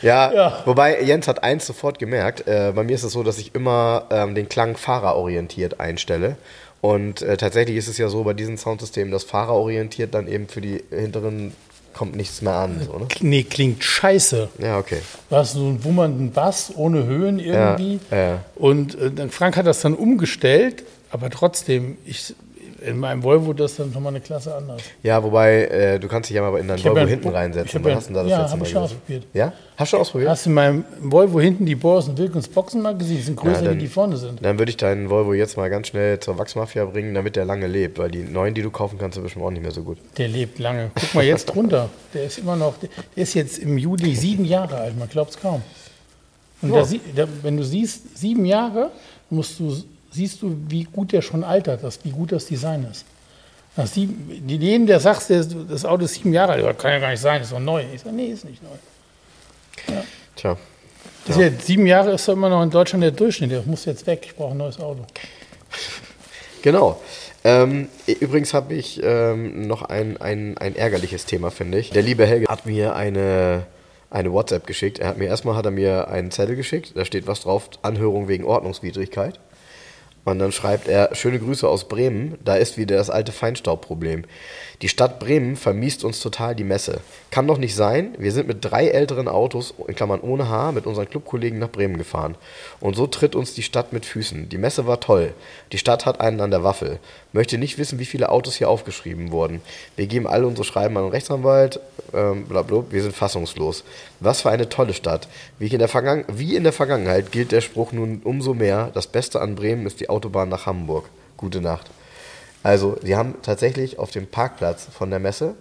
Ja, 0.03 0.33
Ja. 0.33 0.63
wobei 0.65 1.03
Jens 1.03 1.29
hat 1.29 1.43
eins 1.43 1.67
sofort 1.67 1.99
gemerkt. 1.99 2.47
Äh, 2.47 2.73
bei 2.75 2.85
mir 2.85 2.95
ist 2.95 3.03
es 3.05 3.13
so, 3.13 3.23
dass 3.23 3.39
ich 3.39 3.55
immer 3.55 4.05
ähm, 4.11 4.35
den 4.35 4.49
Klang 4.49 4.77
fahrerorientiert 4.77 5.81
einstelle. 5.81 6.37
Und 6.81 7.23
äh, 7.23 7.37
tatsächlich 7.37 7.77
ist 7.77 7.89
es 7.89 7.99
ja 7.99 8.09
so 8.09 8.23
bei 8.25 8.35
diesen 8.35 8.57
Soundsystemen, 8.57 9.11
dass 9.11 9.25
fahrerorientiert 9.25 10.15
dann 10.15 10.29
eben 10.29 10.49
für 10.49 10.61
die 10.61 10.83
hinteren 10.91 11.53
kommt 11.93 12.15
nichts 12.15 12.43
mehr 12.43 12.53
an. 12.55 12.81
So, 12.87 12.97
ne? 12.97 13.09
Nee, 13.21 13.43
klingt 13.43 13.83
scheiße. 13.83 14.49
Ja, 14.59 14.79
okay. 14.79 15.01
Du 15.31 15.35
hast 15.37 15.55
so 15.55 15.61
einen 15.67 15.83
wummernden 15.83 16.31
Bass 16.31 16.71
ohne 16.77 17.05
Höhen 17.07 17.41
irgendwie. 17.41 17.99
Ja, 18.13 18.17
ja. 18.17 18.45
Und 18.55 18.95
äh, 18.97 19.29
Frank 19.31 19.57
hat 19.57 19.67
das 19.67 19.81
dann 19.81 19.95
umgestellt, 19.95 20.85
aber 21.11 21.29
trotzdem, 21.31 21.97
ich, 22.07 22.35
in 22.81 22.99
meinem 22.99 23.23
Volvo 23.23 23.53
das 23.53 23.77
dann 23.77 23.91
nochmal 23.93 24.13
eine 24.13 24.21
Klasse 24.21 24.55
anders. 24.55 24.81
Ja, 25.03 25.23
wobei, 25.23 25.65
äh, 25.65 25.99
du 25.99 26.07
kannst 26.09 26.31
dich 26.31 26.37
ja 26.37 26.43
mal 26.49 26.59
in 26.59 26.69
deinen 26.69 26.83
Volvo 26.85 26.99
ja- 26.99 27.07
hinten 27.07 27.29
reinsetzen. 27.29 27.83
ja- 27.85 27.95
hast 27.95 28.09
du 28.11 28.15
da 28.15 28.23
das 28.23 28.31
ja, 28.31 28.39
letzte 28.39 28.53
hab 28.53 28.59
Mal 28.61 28.67
ich 28.67 28.73
schon 28.73 28.83
ausprobiert. 28.83 29.25
Ja? 29.35 29.53
Hast 29.77 29.93
du 29.93 29.97
schon 29.97 30.01
ausprobiert? 30.01 30.31
Hast 30.31 30.47
du 30.47 30.51
in 30.51 30.55
meinem 30.55 30.85
Volvo 31.01 31.41
hinten 31.41 31.67
die 31.67 31.75
Boris 31.75 32.11
Wilkins 32.17 32.49
Boxen 32.49 32.83
mal 32.83 32.97
gesehen? 32.97 33.17
Die 33.17 33.23
sind 33.23 33.37
größer, 33.37 33.65
Ja, 33.65 33.73
wie 33.73 33.79
die 33.79 33.87
vorne 33.87 34.17
sind. 34.17 34.45
Dann 34.45 34.59
würde 34.59 34.71
ich 34.71 34.77
deinen 34.77 35.11
Volvo 35.11 35.35
jetzt 35.35 35.57
mal 35.57 35.69
ganz 35.71 35.89
schnell 35.89 36.19
zur 36.21 36.39
Wachsmafia 36.39 36.85
bringen, 36.85 37.15
damit 37.15 37.37
der 37.37 37.45
lange 37.45 37.67
lebt, 37.67 37.99
weil 37.99 38.11
die 38.11 38.23
neuen, 38.23 38.55
die 38.55 38.63
du 38.63 38.71
kaufen 38.71 38.99
kannst, 38.99 39.15
sind 39.15 39.23
bestimmt 39.25 39.45
auch 39.45 39.51
nicht 39.51 39.63
mehr 39.63 39.71
so 39.73 39.83
gut. 39.83 39.99
Der 40.17 40.29
lebt 40.29 40.59
lange. 40.59 40.91
Guck 40.95 41.15
mal 41.15 41.25
jetzt 41.25 41.47
drunter. 41.47 41.89
Der 42.15 42.25
ist 42.25 42.39
immer 42.39 42.57
noch, 42.57 42.75
der 42.79 42.89
ist 43.17 43.35
jetzt 43.35 43.59
im 43.59 43.79
Juli 43.79 44.15
sieben 44.15 44.45
Jahre 44.45 44.77
alt, 44.77 44.99
man 44.99 45.09
glaubt 45.09 45.31
es 45.31 45.39
kaum. 45.41 45.63
Und 46.63 46.73
da, 46.75 46.85
sie- 46.85 47.01
da, 47.15 47.27
wenn 47.43 47.57
du 47.57 47.63
siehst, 47.63 48.19
sieben 48.19 48.45
Jahre, 48.45 48.91
musst 49.31 49.61
du, 49.61 49.77
siehst 50.11 50.43
du, 50.43 50.57
wie 50.69 50.85
gut 50.85 51.13
der 51.13 51.23
schon 51.23 51.45
altert, 51.45 51.83
das, 51.83 52.05
wie 52.05 52.11
gut 52.11 52.33
das 52.33 52.47
Design 52.47 52.87
ist. 52.91 53.05
Nach 53.77 53.87
sieben, 53.87 54.43
jedem, 54.49 54.87
der 54.87 54.99
sagt, 54.99 55.31
das 55.31 55.85
Auto 55.85 56.05
ist 56.05 56.15
sieben 56.15 56.33
Jahre 56.33 56.53
alt, 56.53 56.65
das 56.65 56.79
kann 56.79 56.93
ja 56.93 56.99
gar 56.99 57.11
nicht 57.11 57.21
sein, 57.21 57.43
ist 57.43 57.53
doch 57.53 57.61
neu. 57.61 57.85
Ich 57.95 58.01
sage, 58.01 58.17
nee, 58.17 58.27
ist 58.27 58.45
nicht 58.45 58.63
neu. 58.63 59.95
Tja. 60.35 60.57
Das 61.27 61.37
ist 61.37 61.43
jetzt, 61.43 61.67
sieben 61.67 61.87
Jahre 61.87 62.13
ist 62.13 62.27
doch 62.27 62.33
immer 62.33 62.49
noch 62.49 62.63
in 62.63 62.71
Deutschland 62.71 63.05
der 63.05 63.11
Durchschnitt. 63.11 63.53
Das 63.53 63.67
muss 63.67 63.85
jetzt 63.85 64.07
weg. 64.07 64.23
Ich 64.25 64.35
brauche 64.35 64.53
ein 64.53 64.57
neues 64.57 64.81
Auto. 64.81 65.05
Genau. 66.63 67.01
Ähm, 67.45 67.89
übrigens 68.07 68.53
habe 68.55 68.75
ich 68.75 69.01
ähm, 69.03 69.67
noch 69.67 69.83
ein, 69.83 70.17
ein, 70.17 70.59
ein 70.59 70.75
ärgerliches 70.75 71.27
Thema, 71.27 71.51
finde 71.51 71.79
ich. 71.79 71.91
Der 71.91 72.03
liebe 72.03 72.27
Helge 72.27 72.47
hat 72.49 72.67
mir 72.67 72.97
eine, 72.97 73.67
eine 74.11 74.33
WhatsApp 74.33 74.67
geschickt. 74.67 74.99
Er 74.99 75.09
hat 75.09 75.19
mir 75.19 75.27
erstmal 75.27 75.55
hat 75.55 75.67
er 75.67 75.71
mir 75.71 76.09
einen 76.09 76.31
Zettel 76.31 76.57
geschickt, 76.57 76.93
da 76.95 77.05
steht 77.05 77.27
was 77.27 77.41
drauf, 77.41 77.71
Anhörung 77.83 78.27
wegen 78.27 78.45
Ordnungswidrigkeit. 78.45 79.39
Und 80.29 80.41
dann 80.41 80.53
schreibt 80.53 80.89
er, 80.89 81.15
schöne 81.15 81.39
Grüße 81.39 81.67
aus 81.67 81.89
Bremen, 81.89 82.37
da 82.45 82.57
ist 82.57 82.77
wieder 82.77 82.99
das 82.99 83.09
alte 83.09 83.33
Feinstaubproblem. 83.33 84.25
Die 84.83 84.91
Stadt 84.91 85.21
Bremen 85.21 85.57
vermiest 85.57 86.05
uns 86.05 86.21
total 86.21 86.55
die 86.55 86.65
Messe. 86.65 87.01
Kann 87.31 87.47
doch 87.47 87.57
nicht 87.57 87.75
sein, 87.75 88.15
wir 88.19 88.31
sind 88.31 88.47
mit 88.47 88.63
drei 88.63 88.89
älteren 88.89 89.27
Autos, 89.27 89.73
in 89.87 89.95
Klammern 89.95 90.21
ohne 90.21 90.51
Haar, 90.51 90.73
mit 90.73 90.85
unseren 90.85 91.09
Clubkollegen 91.09 91.59
nach 91.59 91.71
Bremen 91.71 91.97
gefahren. 91.97 92.35
Und 92.79 92.95
so 92.95 93.07
tritt 93.07 93.35
uns 93.35 93.55
die 93.55 93.63
Stadt 93.63 93.95
mit 93.95 94.05
Füßen. 94.05 94.51
Die 94.51 94.59
Messe 94.59 94.87
war 94.87 95.01
toll. 95.01 95.33
Die 95.73 95.79
Stadt 95.79 96.05
hat 96.05 96.21
einen 96.21 96.43
an 96.43 96.51
der 96.51 96.63
Waffel. 96.63 96.99
Möchte 97.33 97.59
nicht 97.59 97.77
wissen, 97.77 97.99
wie 97.99 98.07
viele 98.07 98.31
Autos 98.31 98.57
hier 98.57 98.71
aufgeschrieben 98.71 99.31
wurden. 99.33 99.61
Wir 99.97 100.07
geben 100.07 100.27
alle 100.27 100.47
unsere 100.47 100.65
Schreiben 100.65 100.97
an 100.97 101.05
den 101.05 101.13
Rechtsanwalt, 101.13 101.79
ähm, 102.15 102.47
blablabla, 102.47 102.91
wir 102.91 103.03
sind 103.03 103.15
fassungslos. 103.15 103.85
Was 104.21 104.43
für 104.43 104.51
eine 104.51 104.69
tolle 104.69 104.95
Stadt. 104.95 105.29
Wie 105.59 105.69
in, 105.69 105.81
wie 106.33 106.57
in 106.57 106.65
der 106.65 106.73
Vergangenheit 106.73 107.31
gilt 107.31 107.53
der 107.53 107.61
Spruch 107.61 107.93
nun 107.93 108.23
umso 108.25 108.55
mehr, 108.55 108.91
das 108.95 109.07
Beste 109.07 109.41
an 109.41 109.57
Bremen 109.57 109.87
ist 109.87 110.01
die 110.01 110.09
Autobahn 110.09 110.49
nach 110.49 110.67
Hamburg. 110.67 111.11
Gute 111.37 111.61
Nacht. 111.61 111.91
Also, 112.63 112.97
sie 113.03 113.15
haben 113.15 113.35
tatsächlich 113.43 113.99
auf 113.99 114.11
dem 114.11 114.27
Parkplatz 114.27 114.87
von 114.91 115.11
der 115.11 115.19
Messe 115.19 115.55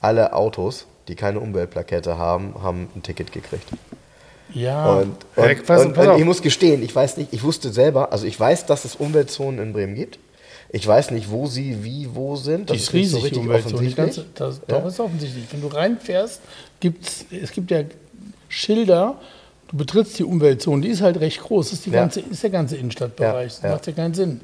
alle 0.00 0.32
Autos, 0.32 0.86
die 1.08 1.14
keine 1.14 1.40
Umweltplakette 1.40 2.16
haben, 2.16 2.54
haben 2.62 2.88
ein 2.94 3.02
Ticket 3.02 3.32
gekriegt. 3.32 3.66
Ja, 4.54 4.94
Und, 4.94 5.16
Ja, 5.36 5.44
und, 5.44 5.66
pass- 5.66 5.84
und, 5.84 5.94
pass 5.94 6.06
und 6.06 6.18
ich 6.18 6.24
muss 6.24 6.42
gestehen, 6.42 6.82
ich 6.82 6.94
weiß 6.94 7.16
nicht, 7.18 7.32
ich 7.32 7.42
wusste 7.42 7.70
selber, 7.72 8.12
also 8.12 8.26
ich 8.26 8.38
weiß, 8.38 8.66
dass 8.66 8.84
es 8.84 8.96
Umweltzonen 8.96 9.60
in 9.60 9.72
Bremen 9.72 9.94
gibt. 9.94 10.18
Ich 10.70 10.86
weiß 10.86 11.12
nicht, 11.12 11.30
wo 11.30 11.46
sie 11.46 11.82
wie 11.82 12.08
wo 12.14 12.36
sind. 12.36 12.68
Die 12.68 12.74
Das 12.74 12.82
ist 12.82 12.94
nicht 12.94 13.08
so 13.10 13.16
riesig, 13.18 13.32
die 13.32 13.38
richtig. 13.48 13.66
Die 13.66 13.74
offensichtlich. 13.74 13.96
ganze, 13.96 14.24
das, 14.34 14.60
Ja. 14.68 14.78
Doch, 14.80 14.86
ist 14.86 15.00
offensichtlich. 15.00 15.44
Wenn 15.50 15.62
du 15.62 15.68
reinfährst, 15.68 16.40
gibt's, 16.80 17.24
es 17.30 17.52
gibt 17.52 17.70
ja 17.70 17.82
Schilder, 18.48 19.18
du 19.68 19.76
betrittst 19.76 20.18
die 20.18 20.24
Umweltzone, 20.24 20.82
die 20.82 20.88
ist 20.88 21.00
halt 21.00 21.20
recht 21.20 21.40
groß, 21.40 21.70
das 21.70 21.78
ist, 21.78 21.86
die 21.86 21.90
Ja. 21.90 22.00
ganze, 22.00 22.20
ist 22.20 22.42
der 22.42 22.50
ganze 22.50 22.76
Innenstadtbereich. 22.76 23.60
Das 23.60 23.70
macht 23.70 23.86
ja 23.86 23.92
keinen 23.94 24.14
Sinn. 24.14 24.40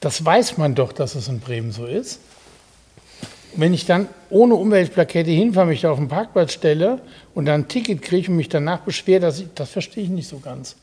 Das 0.00 0.24
weiß 0.24 0.56
man 0.58 0.74
doch, 0.74 0.92
dass 0.92 1.14
es 1.14 1.28
in 1.28 1.40
Bremen 1.40 1.70
so 1.70 1.84
ist. 1.86 2.18
Wenn 3.54 3.74
ich 3.74 3.84
dann 3.84 4.08
ohne 4.30 4.54
Umweltplakette 4.54 5.30
hinfahre, 5.30 5.66
mich 5.66 5.82
da 5.82 5.90
auf 5.90 5.98
den 5.98 6.08
Parkplatz 6.08 6.54
stelle 6.54 7.00
und 7.34 7.44
dann 7.44 7.62
ein 7.62 7.68
Ticket 7.68 8.00
kriege 8.00 8.30
und 8.30 8.36
mich 8.38 8.48
danach 8.48 8.80
beschwere, 8.80 9.20
dass 9.20 9.40
ich, 9.40 9.46
das 9.54 9.68
verstehe 9.68 10.04
ich 10.04 10.08
nicht 10.10 10.26
so 10.28 10.38
ganz. 10.38 10.76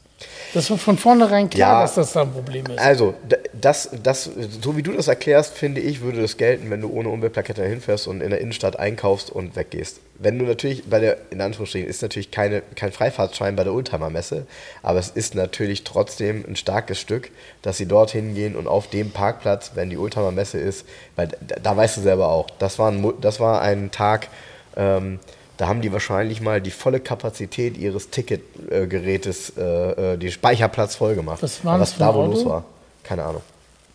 Das 0.53 0.69
war 0.71 0.77
von 0.77 0.97
vornherein 0.97 1.49
klar, 1.49 1.75
Ja. 1.75 1.81
dass 1.83 1.95
das 1.95 2.13
da 2.13 2.23
ein 2.23 2.31
Problem 2.31 2.65
ist. 2.65 2.79
Also, 2.79 3.13
das, 3.53 3.89
das, 4.03 4.29
so 4.61 4.75
wie 4.75 4.81
du 4.83 4.93
das 4.93 5.07
erklärst, 5.07 5.53
finde 5.57 5.79
ich, 5.81 6.01
würde 6.01 6.21
das 6.21 6.37
gelten, 6.37 6.69
wenn 6.69 6.81
du 6.81 6.89
ohne 6.91 7.09
Umweltplakette 7.09 7.63
hinfährst 7.63 8.07
und 8.07 8.21
in 8.21 8.31
der 8.31 8.41
Innenstadt 8.41 8.77
einkaufst 8.79 9.29
und 9.29 9.55
weggehst. 9.55 9.99
Wenn 10.21 10.37
du 10.39 10.45
natürlich 10.45 10.85
bei 10.89 10.99
der, 10.99 11.17
in 11.29 11.39
Anführungsstrichen, 11.39 11.87
ist 11.87 12.01
natürlich 12.01 12.31
keine, 12.31 12.61
kein 12.75 12.91
Freifahrtschein 12.91 13.55
bei 13.55 13.63
der 13.63 13.73
Oldtimer-Messe, 13.73 14.45
aber 14.83 14.99
es 14.99 15.09
ist 15.09 15.35
natürlich 15.35 15.83
trotzdem 15.83 16.43
ein 16.47 16.55
starkes 16.55 16.99
Stück, 16.99 17.29
dass 17.61 17.77
sie 17.77 17.85
dorthin 17.85 18.33
gehen 18.35 18.55
und 18.55 18.67
auf 18.67 18.89
dem 18.89 19.11
Parkplatz, 19.11 19.71
wenn 19.75 19.89
die 19.89 19.97
Oldtimer-Messe 19.97 20.57
ist, 20.57 20.85
weil 21.15 21.27
da, 21.27 21.55
da 21.61 21.77
weißt 21.77 21.97
du 21.97 22.01
selber 22.01 22.29
auch, 22.29 22.47
das 22.59 22.79
war 22.79 22.91
ein, 22.91 23.13
das 23.21 23.39
war 23.39 23.61
ein 23.61 23.91
Tag, 23.91 24.27
ähm, 24.75 25.19
da 25.59 25.67
haben 25.67 25.81
die 25.81 25.91
wahrscheinlich 25.91 26.39
mal 26.39 26.61
die 26.61 26.71
volle 26.71 27.01
Kapazität 27.01 27.77
ihres 27.77 28.09
Ticketgerätes, 28.11 29.57
äh, 29.57 30.13
äh, 30.13 30.17
den 30.17 30.31
Speicherplatz 30.31 30.95
voll 30.95 31.15
gemacht. 31.15 31.43
Was 31.43 31.65
war 31.65 31.77
das 31.77 31.91
was 31.91 31.97
da 31.97 32.15
wohl 32.15 32.27
los 32.27 32.45
war? 32.45 32.63
Keine 33.03 33.25
Ahnung. 33.25 33.41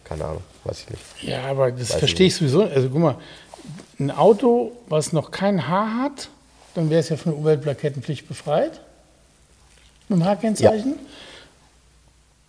Keine 0.05 0.27
Ahnung. 0.27 0.43
Weiß 0.65 0.83
ich 0.83 0.91
nicht. 0.91 1.03
Ja, 1.23 1.45
aber 1.45 1.73
das 1.73 1.89
Weiß 1.89 2.01
verstehe 2.01 2.27
ich 2.27 2.35
ich 2.35 2.39
sowieso. 2.39 2.65
Also 2.65 2.91
guck 2.91 3.01
mal, 3.01 3.17
ein 3.99 4.11
Auto, 4.11 4.73
was 4.89 5.15
noch 5.15 5.31
kein 5.31 5.67
Haar 5.67 6.03
hat, 6.03 6.29
dann 6.75 6.91
wäre 6.91 7.01
es 7.01 7.09
ja 7.09 7.17
von 7.17 7.33
der 7.33 7.39
Umweltplakettenpflicht 7.39 8.29
befreit. 8.29 8.83
Mit 10.11 10.19
dem 10.19 10.25
Haarkennzeichen. 10.27 10.97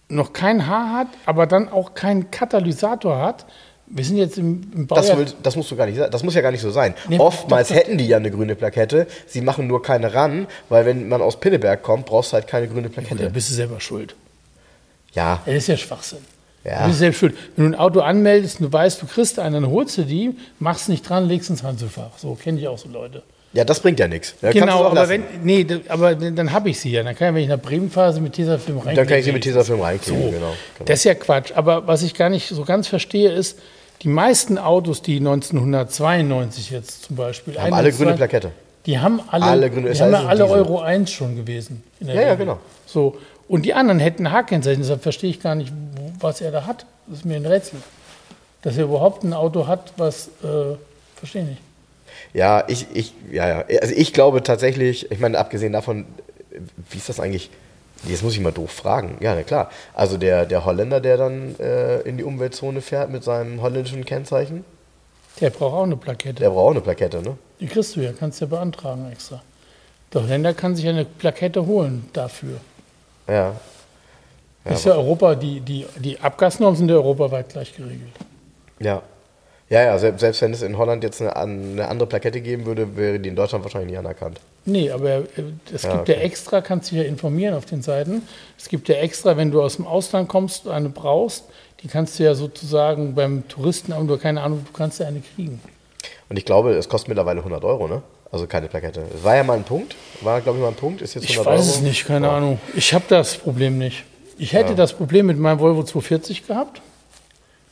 Noch 0.10 0.34
kein 0.34 0.68
Haar 0.68 0.92
hat, 0.92 1.08
aber 1.26 1.48
dann 1.48 1.70
auch 1.70 1.94
keinen 1.94 2.32
Katalysator 2.32 3.18
hat. 3.20 3.46
Wir 3.88 4.04
sind 4.04 4.18
jetzt 4.18 4.38
im, 4.38 4.64
im 4.74 4.88
Das, 4.88 5.08
Baujahr. 5.08 5.18
will, 5.20 5.28
das, 5.44 5.56
musst 5.56 5.70
du 5.70 5.76
gar 5.76 5.86
nicht, 5.86 6.00
das 6.00 6.24
muss 6.24 6.34
ja 6.34 6.42
gar 6.42 6.52
nicht 6.52 6.62
so 6.62 6.72
sein. 6.72 6.96
Nee, 7.08 7.20
Oftmals 7.20 7.68
doch, 7.68 7.76
doch. 7.76 7.82
hätten 7.84 7.98
die 7.98 8.08
ja 8.08 8.18
eine 8.18 8.32
grüne 8.32 8.56
Plakette. 8.56 9.06
Sie 9.28 9.42
machen 9.42 9.68
nur 9.68 9.82
keine 9.84 10.14
ran, 10.14 10.48
weil 10.70 10.86
wenn 10.86 11.08
man 11.08 11.22
aus 11.22 11.40
Pinneberg 11.40 11.84
kommt, 11.84 12.08
brauchst 12.08 12.32
du 12.32 12.36
halt 12.36 12.48
keine 12.48 12.68
grüne 12.68 12.90
Gut, 12.90 12.98
da 12.98 13.02
Plakette. 13.02 13.30
bist 13.30 13.50
du 13.52 13.54
selber 13.54 13.80
schuld. 13.80 14.16
Ja, 15.14 15.42
Das 15.46 15.56
ist 15.56 15.68
ja 15.68 15.78
Schwachsinn. 15.78 16.20
Ja. 16.64 16.82
Du 16.82 16.88
bist 16.88 17.00
selbst 17.00 17.20
schuld. 17.20 17.36
Wenn 17.56 17.72
du 17.72 17.78
ein 17.78 17.80
Auto 17.80 18.00
anmeldest 18.02 18.60
und 18.60 18.66
du 18.68 18.74
weißt, 18.74 19.02
du 19.02 19.06
kriegst 19.06 19.38
einen, 19.40 19.54
dann 19.62 19.72
holst 19.72 19.98
du 20.00 20.04
die, 20.04 20.36
machst 20.60 20.90
nicht 20.90 21.08
dran, 21.08 21.28
legst 21.28 21.50
ins 21.52 21.62
Hanselfach. 21.62 22.18
So 22.18 22.34
kenne 22.34 22.60
ich 22.60 22.68
auch 22.68 22.80
so 22.80 22.90
Leute. 22.90 23.22
ja, 23.54 23.64
das 23.64 23.80
bringt 23.80 24.00
ja 24.00 24.08
nichts. 24.08 24.34
Da 24.42 24.52
genau, 24.52 24.84
aber 24.86 25.08
wenn, 25.08 25.24
nee, 25.44 25.66
aber 25.90 26.16
dann, 26.16 26.52
habe 26.52 26.72
ich 26.72 26.80
sie 26.80 26.90
ja. 26.92 27.04
Dann 27.04 27.16
kann 27.16 27.30
ich, 27.30 27.36
wenn 27.36 27.44
ich 27.44 27.50
nach 27.50 27.62
Bremen 27.62 27.92
fahre, 27.92 28.14
sie 28.14 28.20
mit 28.20 28.34
Tesafilm 28.34 28.80
rein. 28.80 28.96
Dann 28.96 29.06
kann 29.06 29.20
ich 29.20 29.26
sie 29.26 29.32
mit 29.32 29.44
Tesafilm 29.44 29.80
reinkriegen, 29.80 30.20
So, 30.20 30.26
genau, 30.32 30.38
genau. 30.40 30.86
Das 30.86 31.00
ist 31.00 31.04
ja 31.04 31.14
Quatsch. 31.14 31.52
Aber 31.54 31.86
was 31.86 32.02
ich 32.02 32.16
gar 32.16 32.30
nicht 32.30 32.50
so 32.50 32.66
ganz 32.66 32.88
verstehe, 32.88 33.32
ist, 33.32 33.60
die 34.02 34.08
meisten 34.10 34.58
Autos, 34.58 35.02
die 35.02 35.18
1992 35.18 36.70
jetzt 36.70 37.04
zum 37.06 37.16
Beispiel. 37.16 37.56
Haben 37.56 37.74
alle 37.74 37.88
21, 37.88 37.98
grüne 38.06 38.16
Plakette. 38.18 38.52
Die 38.86 39.00
haben 39.00 39.20
alle, 39.30 39.46
Alle 39.46 39.70
grüne- 39.72 39.92
die 39.92 40.00
haben 40.00 40.12
ja 40.12 40.26
alle. 40.26 40.46
Euro 40.48 40.80
1 40.80 41.12
schon 41.12 41.36
gewesen. 41.36 41.84
Ja, 42.00 42.14
ja, 42.14 42.22
Regel. 42.22 42.38
genau. 42.38 42.60
So. 42.86 43.18
Und 43.48 43.64
die 43.66 43.74
anderen 43.74 44.00
hätten 44.00 44.32
H-Kennzeichen. 44.32 44.82
Deshalb 44.82 45.02
verstehe 45.04 45.30
ich 45.30 45.40
gar 45.42 45.56
nicht, 45.56 45.72
was 46.20 46.42
er 46.42 46.52
da 46.52 46.66
hat. 46.66 46.86
Das 47.08 47.20
ist 47.20 47.26
mir 47.26 47.36
ein 47.36 47.46
Rätsel. 47.46 47.80
Dass 48.62 48.78
er 48.78 48.84
überhaupt 48.86 49.24
ein 49.24 49.34
Auto 49.34 49.68
hat, 49.68 49.94
was. 49.98 50.28
Äh, 50.44 50.76
verstehe 51.16 51.44
ich 51.44 51.48
nicht. 51.50 51.62
Ja, 52.34 52.64
ich, 52.68 52.88
ich, 52.94 53.14
ja, 53.32 53.48
ja. 53.48 53.66
Also 53.82 53.94
ich 53.96 54.14
glaube 54.14 54.44
tatsächlich, 54.44 55.12
ich 55.12 55.20
meine, 55.20 55.38
abgesehen 55.38 55.74
davon, 55.74 56.06
wie 56.92 56.98
ist 56.98 57.10
das 57.10 57.20
eigentlich? 57.20 57.50
Jetzt 58.04 58.24
muss 58.24 58.34
ich 58.34 58.40
mal 58.40 58.52
doof 58.52 58.72
fragen. 58.72 59.18
Ja, 59.22 59.34
na 59.36 59.44
klar. 59.44 59.70
Also 59.94 60.18
der, 60.18 60.46
der 60.46 60.66
Holländer, 60.66 61.00
der 61.00 61.18
dann 61.18 61.56
äh, 61.60 62.02
in 62.02 62.18
die 62.18 62.24
Umweltzone 62.24 62.82
fährt 62.82 63.10
mit 63.10 63.24
seinem 63.24 63.62
holländischen 63.62 64.06
Kennzeichen, 64.06 64.64
Der 65.42 65.50
braucht 65.50 65.74
auch 65.74 65.84
eine 65.84 65.98
Plakette. 65.98 66.42
der 66.44 66.50
braucht 66.50 66.66
auch 66.68 66.72
eine 66.72 66.82
Plakette, 66.82 67.22
ne? 67.22 67.38
Die 67.60 67.68
kriegst 67.68 67.96
du 67.96 68.02
ja, 68.02 68.12
kannst 68.12 68.40
du 68.42 68.46
ja 68.46 68.50
beantragen 68.50 69.10
extra. 69.12 69.42
Der 70.14 70.22
Holländer 70.24 70.54
kann 70.54 70.76
sich 70.76 70.86
ja 70.86 70.92
eine 70.92 71.06
Plakette 71.06 71.66
holen 71.66 72.08
dafür. 72.14 72.60
Ja. 73.28 73.54
ist 74.66 74.86
ja 74.86 74.94
Europa, 74.94 75.34
die, 75.36 75.60
die, 75.62 75.86
die 75.98 76.20
Abgasnormen 76.20 76.78
sind 76.78 76.90
ja 76.90 76.96
europaweit 76.96 77.50
gleich 77.50 77.76
geregelt. 77.76 78.14
Ja. 78.80 79.02
Ja, 79.68 79.82
ja, 79.84 79.98
selbst, 79.98 80.42
wenn 80.42 80.54
es 80.54 80.62
in 80.62 80.78
Holland 80.78 81.04
jetzt 81.04 81.22
eine, 81.22 81.36
eine 81.36 81.88
andere 81.88 82.08
Plakette 82.08 82.40
geben 82.42 82.66
würde, 82.68 82.96
wäre 82.98 83.20
die 83.20 83.30
in 83.30 83.36
Deutschland 83.36 83.64
wahrscheinlich 83.64 83.90
nicht 83.92 83.98
anerkannt. 84.00 84.40
Nee, 84.66 84.92
aber 84.92 85.10
äh, 85.10 85.24
es 85.74 85.84
Ja, 85.84 85.94
gibt 85.96 86.08
ja 86.10 86.16
okay. 86.16 86.24
extra, 86.24 86.62
kannst 86.62 86.92
dich 86.92 87.00
ja 87.00 87.04
informieren 87.04 87.56
auf 87.56 87.66
den 87.66 87.82
Seiten. 87.82 88.22
Es 88.60 88.70
gibt 88.70 88.88
ja 88.90 88.96
extra, 88.96 89.38
wenn 89.38 89.50
du 89.50 89.64
aus 89.64 89.78
dem 89.78 89.88
Ausland 89.88 90.28
kommst, 90.30 90.68
eine 90.68 90.90
brauchst, 90.90 91.46
die 91.82 91.88
kannst 91.88 92.20
du 92.20 92.24
ja 92.24 92.36
sozusagen 92.36 93.16
beim 93.16 93.48
Touristen, 93.48 93.92
aber 93.92 94.06
du 94.06 94.18
keine 94.18 94.42
Ahnung, 94.42 94.64
du 94.72 94.78
kannst 94.78 95.00
ja 95.00 95.08
eine 95.08 95.22
kriegen. 95.22 95.60
Und 96.30 96.38
ich 96.38 96.46
glaube, 96.46 96.74
es 96.74 96.88
kostet 96.88 97.10
mittlerweile 97.10 97.40
100 97.40 97.64
Euro, 97.64 97.88
ne? 97.88 98.04
Also 98.32 98.46
keine 98.48 98.68
Plakette. 98.68 99.04
War 99.24 99.36
ja 99.36 99.44
mal 99.44 99.54
ein 99.58 99.64
Punkt. 99.64 99.96
War, 100.22 100.42
glaube 100.42 100.58
ich, 100.60 100.62
mal 100.62 100.70
ein 100.70 100.76
Punkt. 100.76 101.02
Ist 101.02 101.14
jetzt 101.16 101.24
Ich 101.24 101.32
100 101.38 101.54
weiß 101.54 101.60
Euro. 101.68 101.70
es 101.78 101.82
nicht, 101.82 102.06
keine 102.06 102.28
Ja. 102.28 102.38
Ahnung. 102.38 102.60
Ich 102.76 102.94
habe 102.94 103.06
das 103.08 103.36
Problem 103.38 103.78
nicht. 103.78 104.04
Ich 104.38 104.54
hätte 104.54 104.76
das 104.76 104.94
Problem 104.94 105.26
mit 105.28 105.38
meinem 105.40 105.60
Volvo 105.60 105.84
240 105.84 106.46
gehabt. 106.48 106.82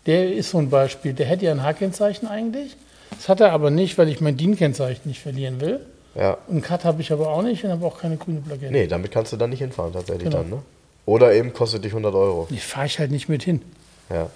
Der 0.06 0.34
ist 0.34 0.50
so 0.52 0.58
ein 0.58 0.70
Beispiel. 0.70 1.14
Der 1.14 1.26
hätte 1.26 1.46
ja 1.46 1.52
ein 1.52 1.64
H-Kennzeichen 1.64 2.28
eigentlich. 2.28 2.76
Das 3.12 3.30
hat 3.30 3.40
er 3.42 3.52
aber 3.52 3.70
nicht, 3.70 3.98
weil 3.98 4.10
ich 4.10 4.20
mein 4.22 4.36
DIN-Kennzeichen 4.38 5.02
nicht 5.08 5.22
verlieren 5.22 5.62
will. 5.62 5.80
Ja. 6.16 6.38
Und 6.48 6.62
Cut 6.62 6.84
habe 6.84 7.02
ich 7.02 7.12
aber 7.12 7.30
auch 7.30 7.42
nicht 7.42 7.64
und 7.64 7.72
habe 7.72 7.86
auch 7.86 8.00
keine 8.00 8.18
grüne 8.18 8.42
Plakette. 8.42 8.72
Nee, 8.72 8.88
damit 8.88 9.12
kannst 9.12 9.32
du 9.34 9.38
dann 9.38 9.50
nicht 9.50 9.60
hinfahren 9.60 9.94
tatsächlich 9.94 10.26
Genau. 10.26 10.38
dann, 10.38 10.50
ne? 10.50 10.62
Oder 11.06 11.34
eben 11.34 11.54
kostet 11.54 11.84
dich 11.84 11.92
100 11.92 12.14
Euro. 12.14 12.48
Ich 12.52 12.64
fahre 12.64 12.86
ich 12.86 13.00
halt 13.00 13.12
nicht 13.12 13.28
mit 13.30 13.44
hin. 13.44 13.62
Ja. 14.10 14.30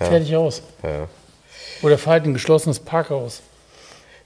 Ja. 0.00 0.06
Fertig 0.06 0.34
aus. 0.36 0.62
Ja. 0.82 1.08
Oder 1.82 1.98
fahre 1.98 2.14
halt 2.14 2.24
in 2.24 2.30
ein 2.30 2.34
geschlossenes 2.34 2.78
Parkhaus. 2.80 3.42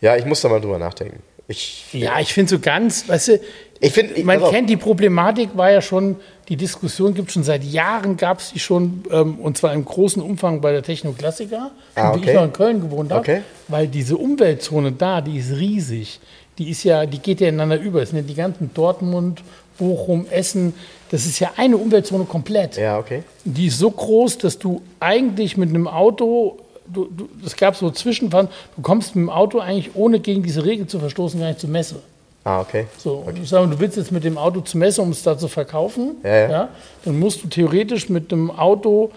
ja, 0.00 0.16
ich 0.16 0.24
muss 0.24 0.40
da 0.40 0.48
mal 0.48 0.60
drüber 0.60 0.78
nachdenken. 0.78 1.22
Ich, 1.48 1.92
Ja, 1.92 2.20
ich 2.20 2.32
finde 2.32 2.50
so 2.50 2.58
ganz, 2.60 3.08
weißt 3.08 3.28
du, 3.28 3.40
ich 3.80 3.92
finde, 3.92 4.22
man 4.24 4.42
kennt 4.50 4.68
die 4.68 4.76
Problematik, 4.76 5.50
war 5.56 5.70
ja 5.70 5.80
schon, 5.80 6.16
die 6.48 6.56
Diskussion 6.56 7.14
gibt 7.14 7.32
schon 7.32 7.44
seit 7.44 7.64
Jahren, 7.64 8.16
gab 8.16 8.40
es 8.40 8.52
die 8.52 8.58
schon, 8.58 9.04
ähm, 9.10 9.38
und 9.38 9.56
zwar 9.56 9.72
im 9.72 9.84
großen 9.84 10.20
Umfang 10.22 10.60
bei 10.60 10.72
der 10.72 10.82
Techno-Klassiker, 10.82 11.70
Ah, 11.94 12.12
wie 12.14 12.18
okay. 12.18 12.30
ich 12.30 12.34
noch 12.36 12.44
in 12.44 12.52
Köln 12.52 12.80
gewohnt 12.80 13.10
habe, 13.10 13.20
Okay. 13.20 13.42
weil 13.68 13.86
diese 13.88 14.16
Umweltzone 14.16 14.92
da, 14.92 15.20
die 15.20 15.38
ist 15.38 15.52
riesig. 15.56 16.20
Die 16.58 16.68
ist 16.68 16.84
ja, 16.84 17.06
die 17.06 17.18
geht 17.20 17.40
ja 17.40 17.48
ineinander 17.48 17.80
über. 17.80 18.02
Es 18.02 18.10
sind 18.10 18.18
ja 18.18 18.24
die 18.24 18.34
ganzen 18.34 18.70
Dortmund, 18.74 19.42
Bochum, 19.78 20.26
Essen, 20.30 20.74
das 21.10 21.24
ist 21.24 21.38
ja 21.40 21.52
eine 21.56 21.78
Umweltzone 21.78 22.24
komplett. 22.24 22.76
Ja, 22.76 22.98
okay. 22.98 23.22
Die 23.44 23.68
ist 23.68 23.78
so 23.78 23.90
groß, 23.90 24.36
dass 24.38 24.58
du 24.58 24.82
eigentlich 25.00 25.56
mit 25.56 25.70
einem 25.70 25.88
Auto, 25.88 26.58
du, 26.86 27.06
du, 27.06 27.28
es 27.46 27.56
gab 27.56 27.76
so 27.76 27.90
Zwischenfahren, 27.90 28.48
du 28.76 28.82
kommst 28.82 29.16
mit 29.16 29.22
dem 29.24 29.30
Auto 29.30 29.58
eigentlich 29.58 29.94
ohne 29.94 30.20
gegen 30.20 30.42
diese 30.42 30.66
Regel 30.66 30.86
zu 30.86 30.98
verstoßen 30.98 31.40
gar 31.40 31.48
nicht 31.48 31.60
zur 31.60 31.70
Messe. 31.70 32.02
Ah, 32.44 32.60
okay. 32.60 32.86
So, 32.96 33.16
und 33.16 33.38
ich 33.38 33.48
sage, 33.48 33.66
mal, 33.66 33.74
du 33.74 33.80
willst 33.80 33.96
jetzt 33.96 34.12
mit 34.12 34.24
dem 34.24 34.38
Auto 34.38 34.60
zur 34.62 34.78
Messe, 34.80 35.02
um 35.02 35.10
es 35.10 35.22
da 35.22 35.36
zu 35.36 35.48
verkaufen, 35.48 36.16
Ja, 36.22 36.48
ja. 36.50 36.68
dann 37.04 37.18
musst 37.18 37.42
du 37.42 37.48
theoretisch 37.48 38.08
mit 38.08 38.32
dem 38.32 38.50
Auto, 38.50 39.10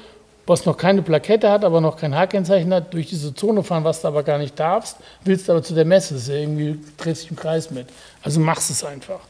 was 0.46 0.66
noch 0.66 0.76
keine 0.76 1.02
Plakette 1.02 1.50
hat, 1.50 1.64
aber 1.64 1.80
noch 1.80 1.96
kein 1.96 2.14
H-Kennzeichen 2.14 2.74
hat, 2.74 2.94
durch 2.94 3.08
diese 3.08 3.34
Zone 3.34 3.64
fahren, 3.64 3.86
was 3.86 4.02
du 4.02 4.10
aber 4.10 4.24
gar 4.24 4.38
nicht 4.40 4.60
darfst, 4.60 4.98
willst 5.24 5.50
aber 5.50 5.64
zu 5.64 5.74
der 5.74 5.86
Messe. 5.86 6.16
Das 6.16 6.24
ist 6.24 6.30
ja 6.30 6.36
irgendwie, 6.36 6.78
dreht 6.98 7.16
sich 7.16 7.30
im 7.30 7.38
Kreis 7.38 7.72
mit. 7.72 7.88
Also 8.22 8.42
machst 8.42 8.70
es 8.70 8.84
einfach. 8.84 9.22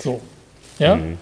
So. 0.00 0.20
Ja? 0.78 0.96
Mhm. 0.96 1.16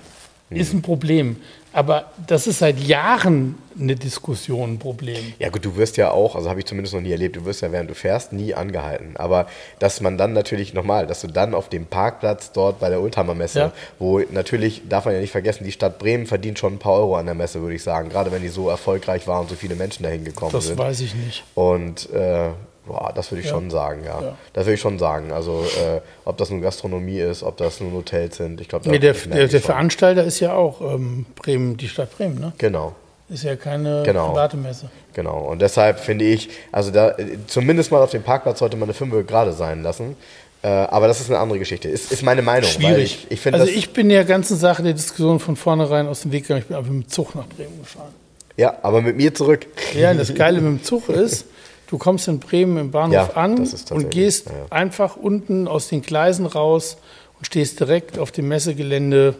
Ist 0.50 0.72
ein 0.74 0.82
Problem. 0.82 1.36
Aber 1.72 2.06
das 2.26 2.46
ist 2.46 2.58
seit 2.58 2.78
Jahren 2.80 3.56
eine 3.80 3.96
Diskussion, 3.96 4.74
ein 4.74 4.78
Problem. 4.78 5.32
Ja 5.38 5.48
gut, 5.48 5.64
du 5.64 5.76
wirst 5.76 5.96
ja 5.96 6.10
auch, 6.10 6.36
also 6.36 6.50
habe 6.50 6.60
ich 6.60 6.66
zumindest 6.66 6.94
noch 6.94 7.00
nie 7.00 7.10
erlebt, 7.12 7.36
du 7.36 7.44
wirst 7.46 7.62
ja 7.62 7.72
während 7.72 7.88
du 7.88 7.94
fährst 7.94 8.32
nie 8.34 8.54
angehalten. 8.54 9.16
Aber 9.16 9.46
dass 9.78 10.00
man 10.02 10.18
dann 10.18 10.34
natürlich 10.34 10.74
nochmal, 10.74 11.06
dass 11.06 11.22
du 11.22 11.28
dann 11.28 11.54
auf 11.54 11.68
dem 11.70 11.86
Parkplatz 11.86 12.52
dort 12.52 12.80
bei 12.80 12.90
der 12.90 13.00
Oldtimer 13.00 13.34
Messe, 13.34 13.58
Ja. 13.58 13.72
wo 13.98 14.18
natürlich, 14.30 14.82
darf 14.88 15.06
man 15.06 15.14
ja 15.14 15.20
nicht 15.20 15.32
vergessen, 15.32 15.64
die 15.64 15.72
Stadt 15.72 15.98
Bremen 15.98 16.26
verdient 16.26 16.58
schon 16.58 16.74
ein 16.74 16.78
paar 16.78 16.94
Euro 16.94 17.16
an 17.16 17.24
der 17.26 17.34
Messe, 17.34 17.62
würde 17.62 17.74
ich 17.76 17.82
sagen. 17.82 18.10
Gerade 18.10 18.30
wenn 18.32 18.42
die 18.42 18.48
so 18.48 18.68
erfolgreich 18.68 19.26
war 19.26 19.40
und 19.40 19.48
so 19.48 19.54
viele 19.54 19.74
Menschen 19.74 20.02
dahin 20.02 20.24
gekommen 20.24 20.52
Das 20.52 20.66
sind. 20.66 20.78
weiß 20.78 21.00
ich 21.00 21.14
nicht. 21.14 21.44
Und 21.54 22.10
äh, 22.10 22.50
boah, 22.86 23.12
das 23.14 23.30
würde 23.30 23.42
ich 23.42 23.48
schon 23.48 23.70
sagen, 23.70 24.02
ja. 24.04 24.20
Ja. 24.20 24.36
Das 24.52 24.64
würde 24.66 24.74
ich 24.74 24.80
schon 24.80 24.98
sagen. 24.98 25.32
Also 25.32 25.64
äh, 25.64 26.00
ob 26.24 26.36
das 26.38 26.50
nun 26.50 26.60
Gastronomie 26.62 27.18
ist, 27.20 27.42
ob 27.42 27.56
das 27.56 27.80
nun 27.80 27.92
Hotels 27.92 28.36
sind, 28.36 28.60
ich 28.60 28.68
glaube, 28.68 28.88
Nee, 28.90 28.98
der, 28.98 29.12
der, 29.14 29.48
der. 29.48 29.60
Veranstalter 29.60 30.24
ist 30.24 30.40
ja 30.40 30.52
auch 30.54 30.80
ähm, 30.80 31.26
Bremen, 31.36 31.76
die 31.76 31.88
Stadt 31.88 32.16
Bremen, 32.16 32.38
ne? 32.40 32.52
Genau. 32.58 32.94
Ist 33.28 33.44
ja 33.44 33.56
keine 33.56 34.02
Genau. 34.04 34.30
private 34.30 34.56
Messe. 34.56 34.90
Genau, 35.14 35.38
und 35.40 35.62
deshalb 35.62 36.00
finde 36.00 36.24
ich, 36.26 36.50
also 36.70 36.90
da 36.90 37.10
äh, 37.12 37.38
zumindest 37.46 37.90
mal 37.90 38.02
auf 38.02 38.10
dem 38.10 38.22
Parkplatz 38.22 38.58
sollte 38.58 38.76
man 38.76 38.86
eine 38.88 38.94
5 38.94 39.26
gerade 39.26 39.52
sein 39.52 39.82
lassen. 39.82 40.16
Äh, 40.64 40.68
aber 40.68 41.08
das 41.08 41.20
ist 41.20 41.28
eine 41.30 41.38
andere 41.40 41.58
Geschichte. 41.58 41.88
Ist, 41.88 42.12
ist 42.12 42.22
meine 42.22 42.40
Meinung. 42.42 42.68
weil 42.76 42.94
Schwierig. 42.94 43.26
Ich, 43.30 43.46
ich 43.46 43.54
also 43.54 43.66
ich 43.66 43.92
bin 43.92 44.08
der 44.10 44.24
ganzen 44.24 44.56
Sache 44.56 44.82
der 44.82 44.92
Diskussion 44.92 45.40
von 45.40 45.56
vornherein 45.56 46.06
aus 46.06 46.20
dem 46.22 46.30
Weg 46.32 46.42
gegangen. 46.44 46.60
Ich 46.62 46.68
bin 46.68 46.76
einfach 46.76 46.90
mit 46.92 47.04
dem 47.04 47.08
Zug 47.08 47.34
nach 47.34 47.46
Bremen 47.46 47.78
gefahren. 47.80 48.12
ja, 48.56 48.76
aber 48.82 49.00
mit 49.02 49.16
mir 49.16 49.34
zurück. 49.34 49.66
Ja, 49.94 50.14
das 50.14 50.32
Geile 50.34 50.60
mit 50.60 50.80
dem 50.80 50.84
Zug 50.84 51.08
ist, 51.10 51.46
du 51.92 51.98
kommst 51.98 52.26
in 52.26 52.40
Bremen 52.40 52.78
im 52.78 52.90
Bahnhof 52.90 53.28
Ja, 53.28 53.34
an 53.34 53.68
und 53.90 54.10
gehst 54.10 54.46
ja, 54.46 54.52
ja. 54.52 54.58
einfach 54.70 55.16
unten 55.16 55.68
aus 55.68 55.88
den 55.88 56.00
Gleisen 56.00 56.46
raus 56.46 56.96
und 57.38 57.44
stehst 57.44 57.80
direkt 57.80 58.18
auf 58.18 58.32
dem 58.32 58.48
Messegelände 58.48 59.34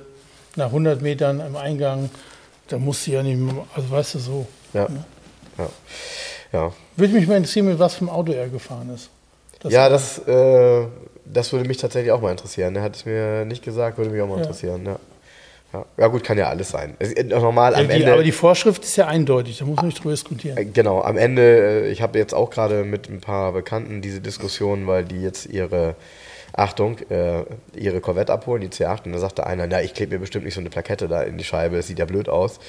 nach 0.54 0.66
100 0.66 1.00
Metern 1.00 1.40
am 1.40 1.56
Eingang. 1.56 2.10
Da 2.68 2.76
musst 2.78 3.06
du 3.06 3.12
ja 3.12 3.22
nicht 3.22 3.38
mehr, 3.38 3.54
also 3.74 3.90
weißt 3.90 4.14
du 4.16 4.18
so. 4.18 4.46
Ja. 4.74 4.86
Ja. 5.56 5.68
Ja, 6.52 6.72
Würde 6.96 7.14
mich 7.14 7.26
mal 7.26 7.38
interessieren, 7.38 7.66
mit 7.66 7.78
was 7.78 7.94
für 7.94 8.00
einem 8.02 8.10
Auto 8.10 8.32
er 8.32 8.48
gefahren 8.48 8.90
ist. 8.94 9.08
Das 9.60 9.72
ja 9.72 9.88
das, 9.88 10.18
äh, 10.28 10.86
das 11.24 11.50
würde 11.52 11.66
mich 11.66 11.78
tatsächlich 11.78 12.12
auch 12.12 12.20
mal 12.20 12.32
interessieren. 12.32 12.76
Er 12.76 12.82
hat 12.82 12.96
es 12.96 13.06
mir 13.06 13.46
nicht 13.46 13.64
gesagt, 13.64 13.96
würde 13.96 14.10
mich 14.10 14.20
auch 14.20 14.28
mal 14.28 14.38
interessieren. 14.38 14.84
Ja. 14.84 14.98
Ja. 15.72 15.84
ja, 15.96 16.06
gut, 16.08 16.22
kann 16.22 16.36
ja 16.36 16.48
alles 16.48 16.70
sein. 16.70 16.96
Normal 17.24 17.74
am 17.74 17.82
Ja, 17.82 17.86
die, 17.88 18.02
Ende. 18.02 18.12
aber 18.12 18.22
die 18.22 18.32
Vorschrift 18.32 18.84
ist 18.84 18.96
ja 18.96 19.06
eindeutig, 19.06 19.58
da 19.58 19.64
muss 19.64 19.76
man 19.76 19.86
nicht 19.86 19.98
drüber 19.98 20.10
diskutieren. 20.10 20.56
Äh, 20.58 20.64
Genau, 20.66 21.00
am 21.02 21.16
Ende, 21.16 21.84
äh, 21.86 21.90
ich 21.90 22.02
habe 22.02 22.18
jetzt 22.18 22.34
auch 22.34 22.50
gerade 22.50 22.84
mit 22.84 23.08
ein 23.08 23.20
paar 23.20 23.52
Bekannten 23.52 24.02
diese 24.02 24.20
Diskussion, 24.20 24.86
weil 24.86 25.04
die 25.04 25.22
jetzt 25.22 25.46
ihre, 25.46 25.94
Achtung, 26.54 26.98
äh, 27.08 27.44
ihre 27.74 28.00
Corvette 28.02 28.30
abholen, 28.32 28.60
die 28.60 28.68
C8, 28.68 29.06
und 29.06 29.12
da 29.12 29.18
sagte 29.18 29.46
einer, 29.46 29.66
na, 29.66 29.80
ich 29.80 29.94
klebe 29.94 30.14
mir 30.14 30.20
bestimmt 30.20 30.44
nicht 30.44 30.54
so 30.54 30.60
eine 30.60 30.68
Plakette 30.68 31.08
da 31.08 31.22
in 31.22 31.38
die 31.38 31.44
Scheibe, 31.44 31.76
das 31.76 31.86
sieht 31.86 31.98
ja 31.98 32.04
blöd 32.04 32.28
aus, 32.28 32.60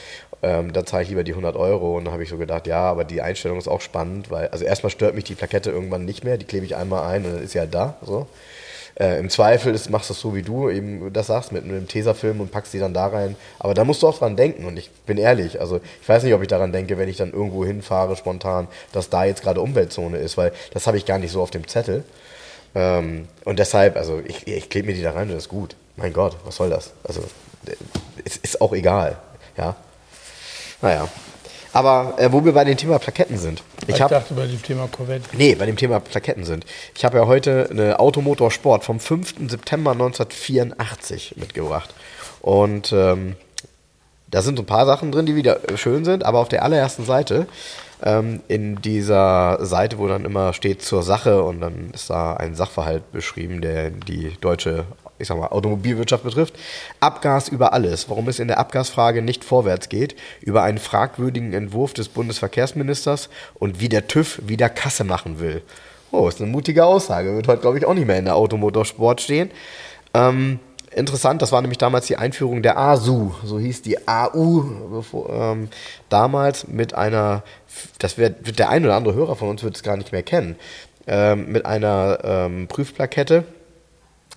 ähm, 0.42 0.72
da 0.72 0.86
zahle 0.86 1.04
ich 1.04 1.10
lieber 1.10 1.26
die 1.26 1.34
100 1.34 1.58
Euro 1.58 1.98
und 1.98 2.06
da 2.06 2.12
habe 2.14 2.24
ich 2.24 2.30
so 2.30 2.38
gedacht, 2.38 2.68
ja, 2.68 2.80
aber 2.80 3.04
die 3.04 3.22
Einstellung 3.22 3.58
ist 3.58 3.68
auch 3.68 3.82
spannend, 3.82 4.32
weil, 4.32 4.48
also 4.50 4.64
erstmal 4.64 4.90
stört 4.92 5.16
mich 5.16 5.26
die 5.26 5.36
Plakette 5.36 5.70
irgendwann 5.72 6.06
nicht 6.06 6.24
mehr, 6.24 6.38
die 6.38 6.46
klebe 6.46 6.66
ich 6.66 6.78
einmal 6.78 7.04
ein 7.12 7.26
und 7.26 7.34
dann 7.36 7.44
ist 7.44 7.52
sie 7.52 7.60
halt 7.60 7.74
da, 7.74 7.98
so. 8.02 8.28
Äh, 9.00 9.20
Im 9.20 9.30
Zweifel 9.30 9.74
ist, 9.74 9.90
machst 9.90 10.10
du 10.10 10.14
es 10.14 10.20
so, 10.20 10.36
wie 10.36 10.44
du 10.44 10.70
eben 10.70 11.12
das 11.12 11.28
sagst, 11.28 11.52
mit 11.52 11.64
einem 11.64 11.88
Tesafilm 11.88 12.42
und 12.42 12.52
packst 12.52 12.74
die 12.74 12.80
dann 12.80 12.94
da 12.94 13.08
rein. 13.08 13.36
Aber 13.60 13.74
da 13.74 13.84
musst 13.84 14.04
du 14.04 14.08
auch 14.08 14.18
dran 14.18 14.36
denken. 14.36 14.66
Und 14.66 14.78
ich 14.78 14.92
bin 15.06 15.18
ehrlich, 15.18 15.60
also 15.60 15.80
ich 16.02 16.08
weiß 16.08 16.24
nicht, 16.24 16.34
ob 16.34 16.42
ich 16.42 16.48
daran 16.48 16.72
denke, 16.72 16.98
wenn 16.98 17.10
ich 17.10 17.18
dann 17.18 17.32
irgendwo 17.32 17.66
hinfahre 17.66 18.16
spontan, 18.16 18.68
dass 18.92 19.10
da 19.10 19.26
jetzt 19.26 19.42
gerade 19.42 19.62
Umweltzone 19.62 20.18
ist, 20.18 20.38
weil 20.38 20.52
das 20.74 20.86
habe 20.86 20.98
ich 20.98 21.06
gar 21.06 21.18
nicht 21.18 21.32
so 21.32 21.42
auf 21.42 21.52
dem 21.52 21.68
Zettel. 21.68 22.04
Ähm, 22.76 23.28
und 23.46 23.60
deshalb, 23.60 23.98
also 23.98 24.22
ich, 24.26 24.48
ich 24.48 24.70
klebe 24.70 24.88
mir 24.88 24.94
die 24.94 25.04
da 25.04 25.12
rein 25.12 25.30
und 25.30 25.36
das 25.36 25.44
ist 25.44 25.50
gut. 25.50 25.76
Mein 25.96 26.14
Gott, 26.14 26.38
was 26.44 26.56
soll 26.56 26.70
das? 26.70 26.92
Also 27.04 27.22
äh, 27.66 27.76
es 28.26 28.38
ist 28.38 28.62
auch 28.62 28.74
egal. 28.74 29.18
Ja. 29.58 29.76
Naja. 30.82 31.08
Aber 31.74 32.14
äh, 32.18 32.32
wo 32.32 32.46
wir 32.46 32.54
bei 32.54 32.64
dem 32.64 32.78
Thema 32.78 33.00
Plaketten 33.00 33.38
sind. 33.38 33.64
Ich, 33.84 33.96
Ich 33.96 34.02
habe 34.02 34.14
dachte 34.14 34.34
bei 34.36 34.46
dem 34.46 34.62
Thema 34.62 34.88
Corvette. 34.88 35.28
Nee, 35.34 35.56
bei 35.56 35.66
dem 35.66 35.76
Thema 35.76 36.00
Plaketten 36.00 36.46
sind. 36.46 36.66
Ich 36.96 37.04
habe 37.04 37.18
ja 37.18 37.28
heute 37.28 37.68
eine 37.70 38.00
Automotorsport 38.00 38.84
vom 38.84 39.00
5. 39.00 39.50
September 39.50 39.92
1984 39.92 41.36
mitgebracht. 41.38 41.94
Und 42.42 42.94
ähm, 42.94 43.36
da 44.30 44.42
sind 44.42 44.58
so 44.58 44.64
ein 44.64 44.68
paar 44.68 44.86
Sachen 44.86 45.12
drin, 45.12 45.26
die 45.26 45.36
wieder 45.36 45.60
schön 45.76 46.06
sind, 46.06 46.24
aber 46.26 46.40
auf 46.40 46.50
der 46.50 46.64
allerersten 46.64 47.06
Seite, 47.06 47.48
ähm, 48.04 48.42
in 48.48 48.82
dieser 48.82 49.64
Seite, 49.66 49.98
wo 49.98 50.08
dann 50.08 50.26
immer 50.26 50.54
steht 50.54 50.82
zur 50.82 51.04
Sache 51.04 51.44
und 51.44 51.62
dann 51.62 51.92
ist 51.94 52.10
da 52.10 52.34
ein 52.36 52.56
Sachverhalt 52.56 53.12
beschrieben, 53.12 53.62
der 53.62 53.92
die 53.92 54.36
deutsche, 54.42 54.86
ich 55.20 55.28
sag 55.28 55.38
mal, 55.38 55.48
Automobilwirtschaft 55.48 56.24
betrifft. 56.24 56.56
Abgas 57.00 57.48
über 57.48 57.74
alles. 57.74 58.10
Warum 58.10 58.28
es 58.28 58.40
in 58.40 58.48
der 58.48 58.60
Abgasfrage 58.60 59.22
nicht 59.22 59.44
vorwärts 59.44 59.90
geht, 59.90 60.16
über 60.42 60.64
einen 60.64 60.78
fragwürdigen 60.78 61.54
Entwurf 61.54 61.94
des 61.94 62.10
Bundesverkehrsministers 62.10 63.30
und 63.56 63.80
wie 63.80 63.90
der 63.90 64.08
TÜV 64.08 64.42
wieder 64.46 64.70
Kasse 64.70 65.04
machen 65.04 65.40
will. 65.40 65.62
Oh, 66.12 66.28
ist 66.28 66.42
eine 66.42 66.52
mutige 66.52 66.86
Aussage. 66.86 67.36
Wird 67.36 67.48
heute, 67.48 67.62
glaube 67.62 67.78
ich, 67.78 67.86
auch 67.86 67.94
nicht 67.94 68.06
mehr 68.06 68.20
in 68.20 68.26
der 68.26 68.36
Automotorsport 68.36 69.22
stehen. 69.22 69.50
Ähm, 70.14 70.60
interessant, 70.96 71.42
das 71.42 71.52
war 71.52 71.62
nämlich 71.62 71.78
damals 71.78 72.08
die 72.08 72.18
Einführung 72.18 72.62
der 72.62 72.78
ASU, 72.78 73.32
so 73.44 73.60
hieß 73.60 73.82
die 73.82 74.08
AU 74.08 74.62
bevor, 74.92 75.30
ähm, 75.30 75.70
damals 76.10 76.68
mit 76.68 76.94
einer, 76.94 77.44
das 78.00 78.18
wird, 78.18 78.60
der 78.60 78.70
ein 78.70 78.86
oder 78.86 78.96
andere 78.96 79.16
Hörer 79.16 79.36
von 79.36 79.50
uns 79.50 79.64
wird 79.64 79.76
es 79.76 79.84
gar 79.84 79.98
nicht 79.98 80.12
mehr 80.12 80.24
kennen, 80.24 80.56
ähm, 81.08 81.52
mit 81.52 81.66
einer 81.66 82.20
ähm, 82.24 82.68
Prüfplakette, 82.68 83.44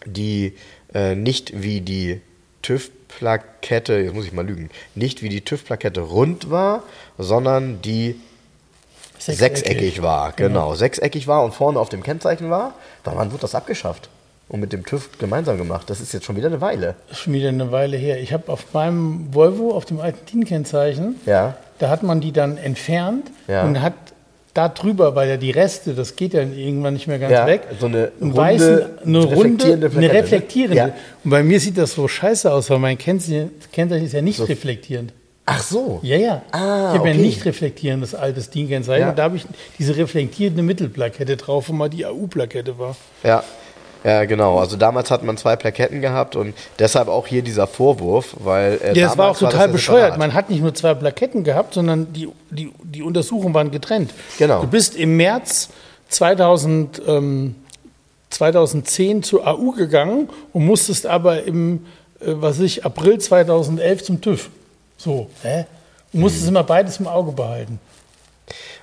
die 0.07 0.55
äh, 0.95 1.15
nicht 1.15 1.63
wie 1.63 1.81
die 1.81 2.21
TÜV-Plakette, 2.63 3.95
jetzt 3.99 4.15
muss 4.15 4.27
ich 4.27 4.33
mal 4.33 4.47
lügen, 4.47 4.71
nicht 4.95 5.23
wie 5.23 5.29
die 5.29 5.41
TÜV-Plakette 5.43 6.01
rund 6.01 6.51
war, 6.51 6.83
sondern 7.19 7.81
die 7.83 8.21
sechseckig, 9.19 10.03
war. 10.03 10.33
Genau, 10.33 10.75
sechseckig 10.75 11.27
war 11.27 11.45
und 11.45 11.55
vorne 11.55 11.79
auf 11.81 11.89
dem 11.89 12.03
Kennzeichen 12.03 12.51
war. 12.51 12.75
Wann 13.05 13.31
wurde 13.33 13.43
das 13.43 13.55
abgeschafft? 13.55 14.09
Und 14.49 14.61
mit 14.61 14.73
dem 14.73 14.85
TÜV 14.87 15.19
gemeinsam 15.19 15.59
gemacht. 15.59 15.91
Das 15.91 16.01
ist 16.01 16.13
jetzt 16.13 16.25
schon 16.25 16.37
wieder 16.37 16.47
eine 16.47 16.61
Weile. 16.61 16.95
Das 17.09 17.19
ist 17.19 17.25
schon 17.25 17.33
wieder 17.33 17.49
eine 17.49 17.73
Weile 17.73 17.97
her. 17.97 18.21
Ich 18.21 18.33
habe 18.33 18.53
auf 18.53 18.73
meinem 18.75 19.35
Volvo, 19.35 19.73
auf 19.75 19.85
dem 19.87 19.99
alten 20.01 20.25
DIN-Kennzeichen, 20.27 21.17
Ja. 21.27 21.57
da 21.81 21.89
hat 21.89 22.05
man 22.05 22.21
die 22.21 22.31
dann 22.31 22.57
entfernt 22.57 23.29
Ja. 23.49 23.65
und 23.65 23.81
hat 23.83 23.95
da 24.57 24.69
drüber, 24.69 25.15
weil 25.15 25.29
ja 25.29 25.37
die 25.37 25.51
Reste, 25.51 25.95
das 25.95 26.17
geht 26.17 26.35
ja 26.35 26.41
irgendwann 26.43 26.95
nicht 26.95 27.07
mehr 27.07 27.19
ganz 27.19 27.33
Ja, 27.33 27.47
weg. 27.47 27.63
so 27.79 27.87
eine 27.87 28.13
runde, 28.21 28.37
weißen, 28.37 28.85
eine 29.05 29.19
runde, 29.19 29.31
reflektierende 29.31 29.87
eine 29.87 29.91
Plakette, 29.91 30.13
ne? 30.13 30.23
reflektierende. 30.23 30.77
Ja. 30.77 30.95
Und 31.25 31.31
bei 31.31 31.43
mir 31.43 31.61
sieht 31.61 31.79
das 31.79 31.93
so 31.93 32.09
scheiße 32.09 32.53
aus, 32.53 32.71
weil 32.71 32.79
mein 32.79 32.99
Kennzeichen 32.99 33.51
Kennzeichen 33.73 34.07
ist 34.07 34.13
ja 34.13 34.23
nicht 34.23 34.41
reflektierend. 34.49 35.13
Ach 35.49 35.63
so. 35.63 36.01
Ja, 36.03 36.17
ja. 36.17 36.43
Ah, 36.51 36.59
ich 36.59 36.99
habe 36.99 37.01
okay. 37.01 37.11
ja 37.11 37.17
nicht 37.17 37.45
reflektierendes 37.45 38.17
altes 38.17 38.51
DIN-Kennzeichen. 38.51 39.03
Ja. 39.03 39.11
Und 39.11 39.19
da 39.19 39.23
habe 39.25 39.37
ich 39.37 39.47
diese 39.79 39.97
reflektierende 39.97 40.63
Mittelplakette 40.63 41.37
drauf, 41.37 41.69
wo 41.69 41.73
mal 41.73 41.89
die 41.89 42.05
AU-Plakette 42.05 42.79
war. 42.81 42.97
Ja. 43.23 43.45
Ja, 44.07 44.25
genau. 44.25 44.59
Also 44.61 44.77
damals 44.77 45.11
hat 45.11 45.25
man 45.25 45.37
zwei 45.37 45.57
Plaketten 45.57 46.01
gehabt 46.01 46.37
und 46.37 46.55
deshalb 46.79 47.09
auch 47.09 47.27
hier 47.27 47.43
dieser 47.43 47.67
Vorwurf, 47.67 48.37
weil. 48.39 48.79
Äh, 48.81 48.97
Ja, 48.97 49.09
das 49.09 49.19
war 49.19 49.33
auch 49.33 49.37
total 49.37 49.67
ja 49.67 49.73
bescheuert. 49.73 50.17
Man 50.17 50.33
hat 50.33 50.49
nicht 50.49 50.63
nur 50.63 50.73
zwei 50.75 50.95
Plaketten 50.95 51.43
gehabt, 51.43 51.75
sondern 51.75 52.13
die, 52.13 52.29
die, 52.51 52.73
die 52.85 53.03
Untersuchungen 53.03 53.53
waren 53.53 53.73
getrennt. 53.73 54.13
Genau. 54.39 54.61
Du 54.61 54.69
bist 54.69 54.95
im 54.95 55.17
März 55.17 55.71
2000, 56.11 57.03
ähm, 57.05 57.57
2010 58.31 59.25
zur 59.25 59.45
AU 59.45 59.73
gegangen 59.73 60.29
und 60.53 60.65
musstest 60.65 61.07
aber 61.07 61.43
im, 61.43 61.87
äh, 62.21 62.27
was 62.27 62.59
weiß 62.59 62.65
ich, 62.65 62.85
April 62.85 63.19
2011 63.19 64.05
zum 64.05 64.21
TÜV. 64.21 64.51
So, 64.99 65.29
hä? 65.43 65.67
Du 66.13 66.19
musstest 66.19 66.47
immer 66.47 66.63
beides 66.63 67.01
im 67.01 67.09
Auge 67.09 67.33
behalten. 67.33 67.81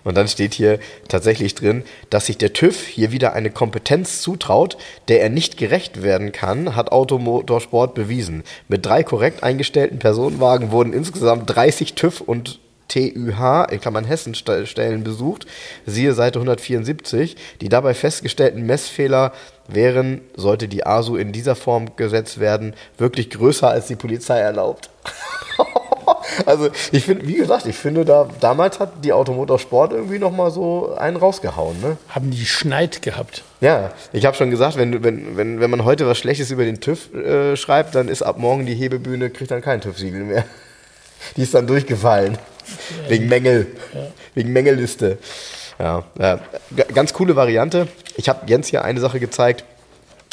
Und 0.03 0.17
dann 0.17 0.27
steht 0.27 0.53
hier 0.53 0.79
tatsächlich 1.07 1.55
drin, 1.55 1.83
dass 2.09 2.25
sich 2.25 2.37
der 2.37 2.53
TÜV 2.53 2.85
hier 2.85 3.11
wieder 3.11 3.33
eine 3.33 3.49
Kompetenz 3.49 4.21
zutraut, 4.21 4.77
der 5.07 5.21
er 5.21 5.29
nicht 5.29 5.57
gerecht 5.57 6.03
werden 6.03 6.31
kann, 6.31 6.75
hat 6.75 6.91
Automotorsport 6.91 7.93
bewiesen. 7.93 8.43
Mit 8.67 8.85
drei 8.85 9.03
korrekt 9.03 9.43
eingestellten 9.43 9.99
Personenwagen 9.99 10.71
wurden 10.71 10.93
insgesamt 10.93 11.49
30 11.49 11.93
TÜV 11.93 12.21
und 12.21 12.59
TÜH, 12.89 13.65
in 13.71 13.79
Klammern 13.79 14.05
Hessen, 14.05 14.35
Stellen 14.35 15.03
besucht. 15.03 15.47
Siehe 15.85 16.13
Seite 16.13 16.39
174. 16.39 17.37
Die 17.61 17.69
dabei 17.69 17.93
festgestellten 17.93 18.65
Messfehler 18.65 19.31
wären, 19.67 20.21
sollte 20.35 20.67
die 20.67 20.85
ASU 20.85 21.15
in 21.15 21.31
dieser 21.31 21.55
Form 21.55 21.95
gesetzt 21.95 22.39
werden, 22.39 22.75
wirklich 22.97 23.29
größer 23.29 23.69
als 23.69 23.87
die 23.87 23.95
Polizei 23.95 24.39
erlaubt. 24.39 24.89
also 26.45 26.69
ich 26.91 27.05
finde, 27.05 27.27
wie 27.27 27.35
gesagt, 27.35 27.65
ich 27.65 27.75
finde, 27.75 28.05
da 28.05 28.27
damals 28.39 28.79
hat 28.79 29.03
die 29.03 29.13
Automotorsport 29.13 29.93
irgendwie 29.93 30.19
nochmal 30.19 30.51
so 30.51 30.93
einen 30.95 31.17
rausgehauen. 31.17 31.79
Ne? 31.81 31.97
Haben 32.09 32.31
die 32.31 32.45
Schneid 32.45 33.01
gehabt. 33.01 33.43
Ja, 33.61 33.91
ich 34.11 34.25
habe 34.25 34.35
schon 34.35 34.49
gesagt, 34.49 34.77
wenn, 34.77 35.03
wenn, 35.03 35.37
wenn, 35.37 35.59
wenn 35.59 35.69
man 35.69 35.85
heute 35.85 36.07
was 36.07 36.17
Schlechtes 36.17 36.51
über 36.51 36.65
den 36.65 36.81
TÜV 36.81 37.13
äh, 37.13 37.55
schreibt, 37.55 37.95
dann 37.95 38.07
ist 38.07 38.21
ab 38.21 38.37
morgen 38.37 38.65
die 38.65 38.75
Hebebühne, 38.75 39.29
kriegt 39.29 39.51
dann 39.51 39.61
kein 39.61 39.81
TÜV-Siegel 39.81 40.23
mehr. 40.23 40.45
Die 41.37 41.43
ist 41.43 41.53
dann 41.53 41.67
durchgefallen. 41.67 42.33
Ja, 42.33 43.09
wegen 43.09 43.29
Mängel. 43.29 43.67
Ja. 43.93 44.07
Wegen 44.33 44.51
Mängelliste. 44.51 45.17
Ja, 45.79 46.03
ja, 46.19 46.39
ganz 46.93 47.13
coole 47.13 47.35
Variante. 47.35 47.87
Ich 48.17 48.27
habe 48.27 48.41
Jens 48.47 48.67
hier 48.67 48.83
eine 48.83 48.99
Sache 48.99 49.19
gezeigt 49.19 49.63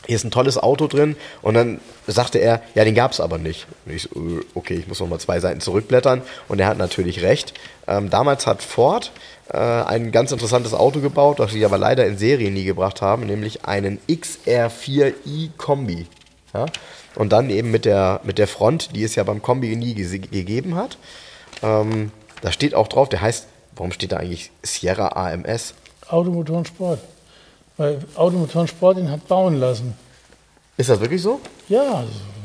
hier 0.07 0.17
ist 0.17 0.25
ein 0.25 0.31
tolles 0.31 0.59
Auto 0.59 0.87
drin. 0.87 1.17
Und 1.43 1.55
dann 1.55 1.81
sagte 2.07 2.39
er, 2.39 2.63
ja, 2.75 2.85
den 2.85 2.95
gab 2.95 3.13
es 3.13 3.21
aber 3.21 3.39
nicht. 3.39 3.67
Und 3.85 3.95
ich 3.95 4.03
so, 4.03 4.11
äh, 4.21 4.41
okay, 4.55 4.75
ich 4.75 4.89
muss 4.89 5.01
noch 5.01 5.09
mal 5.09 5.19
zwei 5.19 5.41
Seiten 5.41 5.61
zurückblättern. 5.61 6.23
Und 6.49 6.59
er 6.59 6.67
hat 6.67 6.79
natürlich 6.79 7.23
recht. 7.23 7.55
Ähm, 7.87 8.11
damals 8.11 8.47
hat 8.47 8.63
Ford 8.63 9.13
äh, 9.53 9.59
ein 9.59 10.13
ganz 10.13 10.33
interessantes 10.33 10.75
Auto 10.75 11.01
gebaut, 11.01 11.39
das 11.39 11.53
sie 11.53 11.65
aber 11.65 11.79
leider 11.79 12.07
in 12.07 12.19
Serie 12.19 12.51
nie 12.51 12.65
gebracht 12.65 13.03
haben, 13.03 13.27
nämlich 13.27 13.65
einen 13.67 13.99
XR4i 14.09 15.51
Kombi. 15.57 16.07
Ja? 16.55 16.67
Und 17.15 17.33
dann 17.33 17.51
eben 17.51 17.71
mit 17.71 17.85
der, 17.85 18.21
mit 18.25 18.39
der 18.39 18.49
Front, 18.49 18.97
die 18.97 19.05
es 19.05 19.15
ja 19.15 19.23
beim 19.25 19.43
Kombi 19.43 19.75
nie 19.77 19.95
gegeben 19.95 20.77
hat. 20.77 20.97
Ähm, 21.63 22.11
da 22.43 22.53
steht 22.53 22.75
auch 22.75 22.89
drauf, 22.89 23.09
der 23.09 23.21
heißt, 23.21 23.47
warum 23.77 23.93
steht 23.93 24.13
da 24.13 24.17
eigentlich 24.17 24.51
Sierra 24.63 25.09
AMS? 25.09 25.75
Automotor 26.09 26.65
Sport 26.65 27.01
weil 27.81 27.99
Automotoren 28.15 28.69
Sport 28.69 28.99
ihn 28.99 29.11
hat 29.11 29.27
bauen 29.27 29.59
lassen. 29.59 29.95
Ist 30.77 30.91
das 30.91 31.01
wirklich 31.01 31.23
so? 31.23 31.41
Ja, 31.71 32.05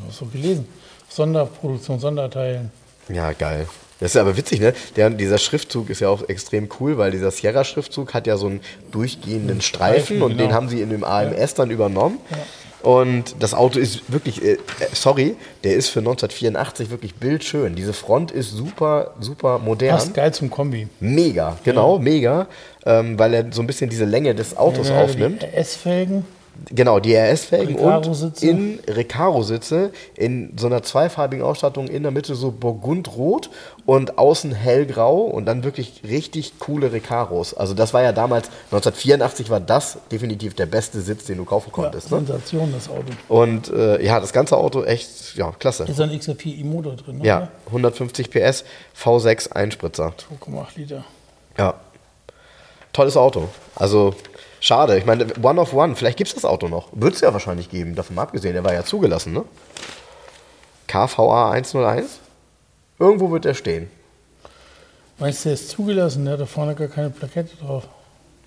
so 0.09 0.25
gelesen. 0.27 0.65
Sonderproduktion, 1.09 1.99
Sonderteilen. 1.99 2.71
Ja, 3.09 3.33
geil. 3.33 3.67
Das 3.99 4.11
ist 4.11 4.17
aber 4.17 4.37
witzig, 4.37 4.61
ne? 4.61 4.73
Der, 4.95 5.09
dieser 5.09 5.37
Schriftzug 5.37 5.89
ist 5.89 5.99
ja 5.99 6.07
auch 6.07 6.27
extrem 6.29 6.69
cool, 6.79 6.97
weil 6.97 7.11
dieser 7.11 7.31
Sierra-Schriftzug 7.31 8.13
hat 8.13 8.27
ja 8.27 8.37
so 8.37 8.47
einen 8.47 8.61
durchgehenden 8.91 9.59
Streifen, 9.59 10.03
Streifen 10.03 10.21
und 10.21 10.31
genau. 10.31 10.43
den 10.43 10.53
haben 10.53 10.69
sie 10.69 10.81
in 10.81 10.89
dem 10.89 11.03
AMS 11.03 11.37
ja. 11.37 11.47
dann 11.57 11.69
übernommen. 11.69 12.19
Ja. 12.31 12.37
Und 12.85 13.37
das 13.39 13.55
Auto 13.55 13.79
ist 13.79 14.11
wirklich, 14.11 14.43
äh, 14.45 14.57
sorry, 14.93 15.35
der 15.63 15.73
ist 15.73 15.89
für 15.89 16.01
1984 16.01 16.91
wirklich 16.91 17.15
bildschön. 17.15 17.73
Diese 17.73 17.93
Front 17.93 18.29
ist 18.29 18.51
super, 18.51 19.15
super 19.19 19.57
modern. 19.57 19.95
Passt 19.95 20.13
geil 20.13 20.31
zum 20.35 20.51
Kombi. 20.51 20.87
Mega, 20.99 21.57
genau, 21.63 21.95
ja. 21.95 22.03
mega. 22.03 22.47
Ähm, 22.85 23.17
weil 23.17 23.33
er 23.33 23.45
so 23.51 23.63
ein 23.63 23.67
bisschen 23.67 23.89
diese 23.89 24.05
Länge 24.05 24.35
des 24.35 24.55
Autos 24.55 24.89
ja, 24.89 25.01
aufnimmt. 25.01 25.43
S-Felgen. 25.51 26.25
Genau, 26.69 26.99
die 26.99 27.13
RS-Felgen 27.15 27.75
und 27.75 28.41
in 28.41 28.79
Recaro-Sitze 28.87 29.91
in 30.15 30.53
so 30.57 30.67
einer 30.67 30.83
zweifarbigen 30.83 31.43
Ausstattung 31.43 31.87
in 31.87 32.03
der 32.03 32.11
Mitte 32.11 32.35
so 32.35 32.51
burgundrot 32.51 33.49
und 33.85 34.17
außen 34.17 34.51
hellgrau 34.51 35.21
und 35.21 35.45
dann 35.45 35.63
wirklich 35.63 36.01
richtig 36.07 36.59
coole 36.59 36.91
Recaros. 36.91 37.53
Also 37.53 37.73
das 37.73 37.93
war 37.93 38.03
ja 38.03 38.11
damals, 38.11 38.47
1984 38.71 39.49
war 39.49 39.59
das 39.59 39.97
definitiv 40.11 40.53
der 40.55 40.65
beste 40.65 41.01
Sitz, 41.01 41.25
den 41.25 41.37
du 41.37 41.45
kaufen 41.45 41.71
konntest. 41.71 42.09
Ja, 42.09 42.19
ne? 42.19 42.25
Sensation, 42.25 42.71
das 42.73 42.89
Auto. 42.89 43.11
Und 43.27 43.71
äh, 43.71 44.03
ja, 44.03 44.19
das 44.19 44.33
ganze 44.33 44.57
Auto 44.57 44.83
echt, 44.83 45.35
ja, 45.35 45.51
klasse. 45.51 45.83
Ist 45.83 45.99
ein 45.99 46.09
XR4i-Motor 46.11 46.95
drin, 46.95 47.17
ne? 47.19 47.25
Ja, 47.25 47.49
150 47.67 48.29
PS, 48.29 48.63
V6 48.97 49.51
Einspritzer. 49.51 50.13
2,8 50.41 50.65
Liter. 50.75 51.03
Ja, 51.57 51.75
tolles 52.95 53.17
Auto. 53.17 53.49
Also 53.75 54.15
Schade. 54.65 54.97
Ich 54.97 55.05
meine, 55.05 55.27
One 55.43 55.61
of 55.61 55.73
One, 55.75 55.95
vielleicht 55.95 56.17
gibt 56.17 56.29
es 56.29 56.33
das 56.33 56.43
Auto 56.43 56.67
noch. 56.67 56.87
Wird 56.91 57.13
es 57.13 57.21
ja 57.21 57.31
wahrscheinlich 57.31 57.69
geben, 57.69 57.93
davon 57.93 58.15
mal 58.15 58.23
abgesehen. 58.23 58.53
Der 58.53 58.63
war 58.63 58.73
ja 58.73 58.83
zugelassen, 58.83 59.31
ne? 59.31 59.45
KVA 60.87 61.51
101? 61.51 62.19
Irgendwo 62.97 63.29
wird 63.29 63.45
der 63.45 63.53
stehen. 63.53 63.91
Meinst 65.19 65.45
du, 65.45 65.49
der 65.49 65.53
ist 65.53 65.69
zugelassen? 65.69 66.25
Der 66.25 66.33
hat 66.33 66.39
da 66.39 66.47
vorne 66.47 66.73
gar 66.73 66.87
keine 66.87 67.11
Plakette 67.11 67.55
drauf. 67.57 67.83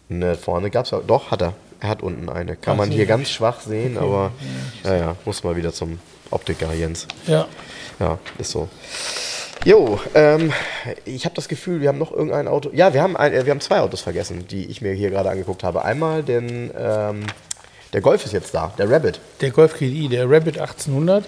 Ne, 0.09 0.35
vorne 0.35 0.71
gab 0.71 0.87
es 0.87 0.91
ja. 0.91 1.01
Doch, 1.07 1.31
hat 1.31 1.41
er. 1.41 1.53
Er 1.79 1.89
hat 1.89 2.03
unten 2.03 2.29
eine. 2.29 2.57
Kann 2.57 2.75
Ach, 2.75 2.79
man 2.79 2.91
hier 2.91 3.07
ganz 3.07 3.31
schwach 3.31 3.61
sehen, 3.61 3.97
okay. 3.97 4.05
aber 4.05 4.33
ja, 4.83 4.97
ja, 4.97 5.17
muss 5.25 5.45
mal 5.45 5.55
wieder 5.55 5.73
zum 5.73 6.01
Optiker, 6.33 6.73
Jens. 6.73 7.07
Ja. 7.29 7.47
Ja, 8.01 8.19
ist 8.39 8.51
so. 8.51 8.69
Jo, 9.65 9.99
ähm, 10.15 10.53
ich 11.05 11.25
habe 11.25 11.35
das 11.35 11.49
Gefühl, 11.49 11.81
wir 11.81 11.89
haben 11.89 11.99
noch 11.99 12.13
irgendein 12.13 12.49
Auto. 12.49 12.71
Ja, 12.73 12.95
wir 12.95 13.03
haben, 13.03 13.17
ein, 13.17 13.33
äh, 13.33 13.45
wir 13.45 13.51
haben 13.51 13.61
zwei 13.61 13.81
Autos 13.81 14.01
vergessen, 14.01 14.47
die 14.49 14.67
ich 14.67 14.81
mir 14.81 14.93
hier 14.93 15.11
gerade 15.11 15.31
angeguckt 15.31 15.65
habe. 15.65 15.85
Einmal 15.85 16.23
den, 16.23 16.71
ähm, 16.79 17.27
der 17.93 18.01
Golf 18.01 18.25
ist 18.25 18.33
jetzt 18.33 18.55
da, 18.55 18.73
der 18.79 18.91
Rabbit. 18.91 19.21
Der 19.41 19.51
Golf 19.51 19.75
GTI, 19.75 20.09
der 20.09 20.31
Rabbit 20.31 20.59
1800, 20.59 21.25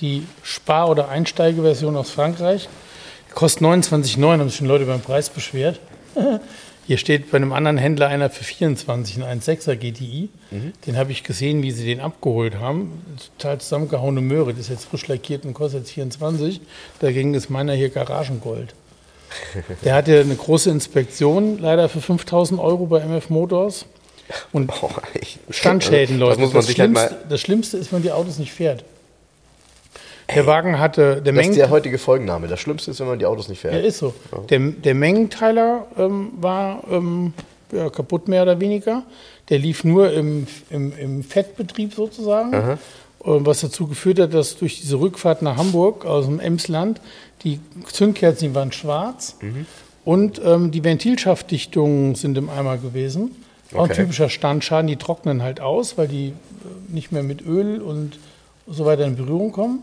die 0.00 0.26
Spar- 0.42 0.90
oder 0.90 1.08
Einsteigeversion 1.08 1.96
aus 1.96 2.10
Frankreich. 2.10 2.68
Kostet 3.34 3.62
29,9, 3.62 4.38
haben 4.38 4.48
sich 4.48 4.58
schon 4.58 4.66
Leute 4.66 4.84
beim 4.84 5.00
Preis 5.00 5.30
beschwert. 5.30 5.80
Hier 6.88 6.96
steht 6.96 7.30
bei 7.30 7.36
einem 7.36 7.52
anderen 7.52 7.76
Händler 7.76 8.08
einer 8.08 8.30
für 8.30 8.44
24, 8.44 9.22
ein 9.22 9.42
1,6er 9.42 9.76
GTI. 9.76 10.30
Mhm. 10.50 10.72
Den 10.86 10.96
habe 10.96 11.12
ich 11.12 11.22
gesehen, 11.22 11.62
wie 11.62 11.70
sie 11.70 11.84
den 11.84 12.00
abgeholt 12.00 12.54
haben. 12.54 13.04
Total 13.36 13.60
zusammengehauene 13.60 14.22
Möhre. 14.22 14.52
Das 14.52 14.60
ist 14.62 14.70
jetzt 14.70 14.84
frisch 14.86 15.06
lackiert 15.06 15.44
und 15.44 15.52
kostet 15.52 15.80
jetzt 15.80 15.90
24. 15.90 16.62
Dagegen 17.00 17.34
ist 17.34 17.50
meiner 17.50 17.74
hier 17.74 17.90
Garagengold. 17.90 18.72
Der 19.84 19.96
hatte 19.96 20.18
eine 20.18 20.34
große 20.34 20.70
Inspektion, 20.70 21.58
leider 21.58 21.90
für 21.90 22.00
5000 22.00 22.58
Euro 22.58 22.86
bei 22.86 23.00
MF 23.00 23.28
Motors. 23.28 23.84
Und 24.52 24.72
Standschäden, 25.50 26.18
Leute. 26.18 26.40
Das, 26.40 26.52
das, 26.52 26.66
halt 26.68 26.74
Schlimmste, 26.74 27.16
das 27.28 27.40
Schlimmste 27.42 27.76
ist, 27.76 27.92
wenn 27.92 28.00
die 28.00 28.12
Autos 28.12 28.38
nicht 28.38 28.52
fährt. 28.52 28.82
Der 30.34 30.46
Wagen 30.46 30.78
hatte. 30.78 31.22
Der 31.22 31.32
das 31.32 31.46
ist 31.48 31.56
der 31.56 31.70
heutige 31.70 31.98
Folgenname. 31.98 32.48
Das 32.48 32.60
Schlimmste 32.60 32.90
ist, 32.90 33.00
wenn 33.00 33.06
man 33.06 33.18
die 33.18 33.26
Autos 33.26 33.48
nicht 33.48 33.60
fährt. 33.60 33.74
Ja, 33.74 33.80
ist 33.80 33.98
so. 33.98 34.14
Ja. 34.32 34.38
Der, 34.50 34.58
der 34.58 34.94
Mengenteiler 34.94 35.86
ähm, 35.96 36.32
war 36.38 36.84
ähm, 36.90 37.32
ja, 37.72 37.88
kaputt, 37.90 38.28
mehr 38.28 38.42
oder 38.42 38.60
weniger. 38.60 39.04
Der 39.48 39.58
lief 39.58 39.84
nur 39.84 40.12
im, 40.12 40.46
im, 40.70 40.92
im 40.98 41.22
Fettbetrieb 41.22 41.94
sozusagen. 41.94 42.54
Aha. 42.54 42.78
Was 43.20 43.60
dazu 43.60 43.88
geführt 43.88 44.20
hat, 44.20 44.32
dass 44.32 44.56
durch 44.56 44.80
diese 44.80 45.00
Rückfahrt 45.00 45.42
nach 45.42 45.56
Hamburg 45.56 46.06
aus 46.06 46.26
dem 46.26 46.38
Emsland 46.38 47.00
die 47.42 47.58
Zündkerzen 47.92 48.54
waren 48.54 48.70
schwarz 48.70 49.36
mhm. 49.40 49.66
und 50.04 50.40
ähm, 50.44 50.70
die 50.70 50.84
Ventilschaftdichtungen 50.84 52.14
sind 52.14 52.38
im 52.38 52.48
Eimer 52.48 52.78
gewesen. 52.78 53.34
Auch 53.74 53.80
okay. 53.80 53.92
ein 53.92 53.96
typischer 53.96 54.28
Standschaden. 54.28 54.86
Die 54.86 54.96
trocknen 54.96 55.42
halt 55.42 55.60
aus, 55.60 55.98
weil 55.98 56.08
die 56.08 56.28
äh, 56.28 56.32
nicht 56.88 57.10
mehr 57.10 57.22
mit 57.22 57.44
Öl 57.44 57.82
und 57.82 58.18
so 58.66 58.84
weiter 58.86 59.04
in 59.04 59.16
Berührung 59.16 59.52
kommen. 59.52 59.80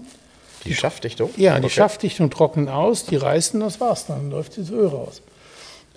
Die 0.66 0.76
Schaftdichtung? 0.76 1.30
Ja, 1.38 1.60
die 1.60 1.66
okay. 1.66 1.76
Schaftdichtung 1.76 2.30
trocknen 2.30 2.70
aus, 2.70 3.06
die 3.06 3.16
reißen, 3.16 3.60
das 3.60 3.80
war's 3.80 4.08
dann, 4.08 4.18
dann 4.18 4.32
läuft 4.32 4.58
das 4.58 4.70
Öl 4.70 4.88
raus. 4.88 5.22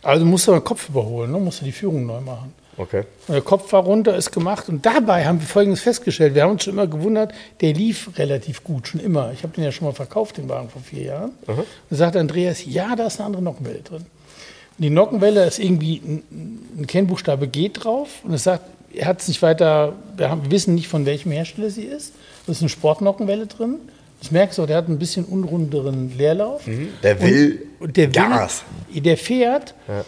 Also 0.03 0.25
musst 0.25 0.47
du 0.47 0.53
den 0.53 0.65
Kopf 0.65 0.89
überholen, 0.89 1.33
ne? 1.33 1.39
musst 1.39 1.61
du 1.61 1.65
die 1.65 1.73
Führung 1.73 2.07
neu 2.07 2.21
machen. 2.21 2.53
Okay. 2.77 3.05
Und 3.27 3.35
der 3.35 3.43
Kopf 3.43 3.73
war 3.73 3.83
runter, 3.83 4.17
ist 4.17 4.31
gemacht. 4.31 4.69
Und 4.69 4.87
dabei 4.87 5.27
haben 5.27 5.41
wir 5.41 5.47
Folgendes 5.47 5.81
festgestellt. 5.81 6.37
Wir 6.37 6.45
haben 6.45 6.53
uns 6.53 6.63
schon 6.63 6.75
immer 6.75 6.87
gewundert, 6.87 7.33
der 7.61 7.75
lief 7.75 8.11
relativ 8.17 8.63
gut, 8.63 8.87
schon 8.87 9.01
immer. 9.01 9.33
Ich 9.33 9.43
habe 9.43 9.53
den 9.53 9.65
ja 9.65 9.73
schon 9.73 9.89
mal 9.89 9.95
verkauft, 9.95 10.37
den 10.37 10.49
Wagen 10.49 10.69
vor 10.69 10.81
vier 10.81 11.03
Jahren. 11.03 11.33
Mhm. 11.49 11.65
Und 11.91 11.97
sagt 11.97 12.15
Andreas, 12.15 12.65
ja, 12.65 12.95
da 12.95 13.09
ist 13.09 13.19
eine 13.19 13.27
andere 13.27 13.43
Nockenwelle 13.43 13.81
drin. 13.81 14.07
Und 14.79 14.85
die 14.85 14.91
Nockenwelle 14.91 15.45
ist 15.45 15.59
irgendwie 15.59 15.97
ein, 15.97 16.23
ein 16.79 16.87
Kennbuchstabe 16.87 17.49
G 17.49 17.69
drauf. 17.69 18.21
Und 18.23 18.33
es 18.33 18.45
sagt, 18.45 18.63
er 18.93 19.07
hat 19.07 19.21
es 19.21 19.27
nicht 19.27 19.43
weiter, 19.43 19.95
wir, 20.17 20.31
haben, 20.31 20.45
wir 20.45 20.53
wissen 20.53 20.77
nicht, 20.77 20.87
von 20.87 21.05
welchem 21.05 21.33
Hersteller 21.33 21.71
sie 21.71 21.83
ist. 21.83 22.15
Da 22.47 22.53
ist 22.53 22.61
eine 22.61 22.69
Sportnockenwelle 22.69 23.49
drin. 23.49 23.81
Das 24.21 24.31
merkst 24.31 24.59
du, 24.59 24.67
der 24.67 24.77
hat 24.79 24.89
ein 24.89 24.99
bisschen 24.99 25.25
unrunderen 25.25 26.17
Leerlauf. 26.17 26.67
Mhm. 26.67 26.89
Der 27.03 27.21
will 27.23 27.67
und 27.79 27.97
der 27.97 28.09
Gas. 28.09 28.65
Will, 28.91 29.03
der 29.03 29.17
fährt. 29.17 29.75
Ja. 29.87 30.05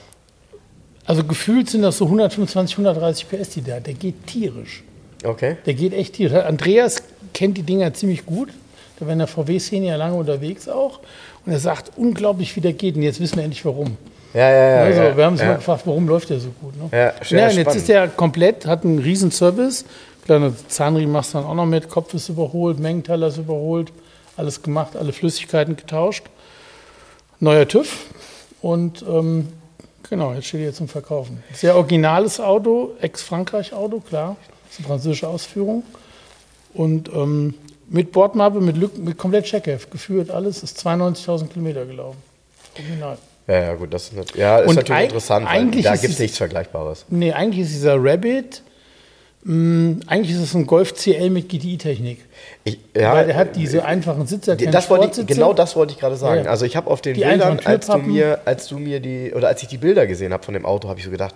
Also 1.07 1.25
gefühlt 1.25 1.71
sind 1.71 1.83
das 1.83 1.99
so 1.99 2.05
125, 2.05 2.75
130 2.77 3.29
PS, 3.29 3.51
die 3.51 3.63
der 3.63 3.77
hat. 3.77 3.87
Der 3.87 3.95
geht 3.95 4.27
tierisch. 4.27 4.85
Okay. 5.25 5.57
Der 5.67 5.75
geht 5.75 5.93
echt 5.93 6.15
tierisch. 6.15 6.45
Andreas 6.45 7.03
kennt 7.35 7.57
die 7.57 7.63
Dinger 7.63 7.93
ziemlich 7.95 8.27
gut. 8.27 8.51
Der 8.99 9.07
war 9.07 9.13
in 9.13 9.19
der 9.19 9.29
VW-Szene 9.29 9.87
ja 9.87 9.97
lange 9.97 10.15
unterwegs 10.15 10.69
auch. 10.69 11.01
Und 11.47 11.53
er 11.53 11.59
sagt 11.59 11.93
unglaublich, 11.97 12.55
wie 12.57 12.61
der 12.61 12.75
geht. 12.75 12.97
Und 12.97 13.03
jetzt 13.03 13.21
wissen 13.21 13.37
wir 13.37 13.45
endlich 13.45 13.65
warum. 13.65 13.97
Ja, 14.35 14.51
ja, 14.51 14.69
ja. 14.69 14.83
Also, 14.83 15.01
ja, 15.01 15.17
wir 15.17 15.25
haben 15.25 15.33
uns 15.33 15.41
ja. 15.41 15.49
mal 15.49 15.57
gefragt, 15.57 15.83
warum 15.87 16.07
läuft 16.07 16.31
der 16.31 16.39
so 16.39 16.51
gut. 16.61 16.77
Ne? 16.77 16.89
Ja, 16.93 17.15
ja, 17.29 17.49
und 17.49 17.57
jetzt 17.57 17.75
ist 17.75 17.89
der 17.89 18.09
komplett, 18.09 18.67
hat 18.67 18.85
einen 18.85 18.99
riesen 18.99 19.31
Service. 19.31 19.85
Kleiner 20.31 20.53
Zahnriemen 20.69 21.11
machst 21.11 21.35
du 21.35 21.39
dann 21.39 21.47
auch 21.49 21.55
noch 21.57 21.67
mit, 21.67 21.89
Kopf 21.89 22.15
ist 22.15 22.29
überholt, 22.29 22.79
Mengenteiler 22.79 23.27
ist 23.27 23.39
überholt, 23.39 23.91
alles 24.37 24.63
gemacht, 24.63 24.95
alle 24.97 25.13
Flüssigkeiten 25.13 25.75
getauscht. 25.75 26.23
Neuer 27.41 27.67
TÜV 27.67 28.07
und 28.63 29.03
ähm, 29.09 29.49
genau, 30.09 30.33
jetzt 30.33 30.47
steht 30.47 30.61
er 30.61 30.65
hier 30.67 30.73
zum 30.73 30.87
Verkaufen. 30.87 31.43
Sehr 31.53 31.75
originales 31.75 32.39
Auto, 32.39 32.93
Ex-Frankreich-Auto, 33.01 33.99
klar, 34.09 34.37
das 34.69 34.75
ist 34.75 34.79
eine 34.79 34.87
französische 34.87 35.27
Ausführung. 35.27 35.83
Und 36.75 37.09
ähm, 37.13 37.55
mit 37.89 38.13
Bordmappe, 38.13 38.61
mit, 38.61 38.77
Lücken, 38.77 39.03
mit 39.03 39.19
komplett 39.19 39.47
Checkheft, 39.47 39.91
geführt 39.91 40.31
alles, 40.31 40.63
ist 40.63 40.79
92.000 40.87 41.49
Kilometer 41.49 41.85
gelaufen. 41.87 42.19
Original. 42.79 43.19
Ja, 43.49 43.61
ja, 43.63 43.75
gut, 43.75 43.93
das 43.93 44.13
ist, 44.13 44.37
ja, 44.37 44.59
ist 44.59 44.77
natürlich 44.77 45.03
interessant, 45.07 45.45
weil 45.47 45.83
da 45.83 45.97
gibt 45.97 46.13
es- 46.13 46.19
nichts 46.21 46.37
Vergleichbares. 46.39 47.05
Nee, 47.09 47.33
eigentlich 47.33 47.67
ist 47.67 47.73
dieser 47.75 47.97
Rabbit, 48.01 48.63
mh, 49.45 50.01
eigentlich 50.07 50.35
ist 50.37 50.43
es 50.43 50.55
ein 50.55 50.67
Golf 50.67 50.95
CL 50.95 51.31
mit 51.31 51.49
GTI-Technik. 51.49 52.19
Ja, 52.95 53.15
weil 53.15 53.31
er 53.31 53.37
hat 53.37 53.57
diese 53.57 53.85
einfachen 53.85 54.27
Sitze, 54.27 54.57
Die- 54.57 54.65
keine 54.65 54.73
das 54.77 54.91
wollte 54.91 55.21
ich, 55.21 55.27
genau 55.27 55.53
das 55.53 55.77
wollte 55.77 55.93
ich 55.95 55.99
gerade 55.99 56.17
sagen. 56.17 56.45
Ja. 56.45 56.51
Also 56.51 56.65
ich 56.67 56.77
habe 56.77 56.91
auf 56.91 57.01
den 57.01 57.15
Die 57.15 57.21
Bildern, 57.21 57.59
einfachen 57.59 57.67
als 57.67 57.87
du 57.87 57.97
mir, 57.99 58.41
als 58.45 58.67
du 58.69 58.79
mir 58.79 59.01
die, 59.01 59.33
oder 59.35 59.49
als 59.49 59.63
ich 59.63 59.69
die 59.69 59.79
Bilder 59.79 60.07
gesehen 60.07 60.33
habe 60.33 60.43
von 60.45 60.55
dem 60.55 60.67
Auto, 60.67 60.89
habe 60.89 60.99
ich 60.99 61.05
so 61.05 61.11
gedacht, 61.11 61.35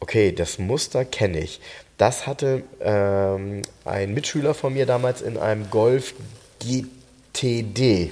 okay, 0.00 0.32
das 0.32 0.58
Muster 0.58 1.04
kenne 1.04 1.40
ich. 1.40 1.60
Das 1.98 2.26
hatte 2.26 2.62
ähm, 2.80 3.62
ein 3.84 4.14
Mitschüler 4.14 4.54
von 4.54 4.72
mir 4.74 4.86
damals 4.86 5.20
in 5.22 5.36
einem 5.36 5.70
Golf 5.70 6.14
GTD. 6.60 8.10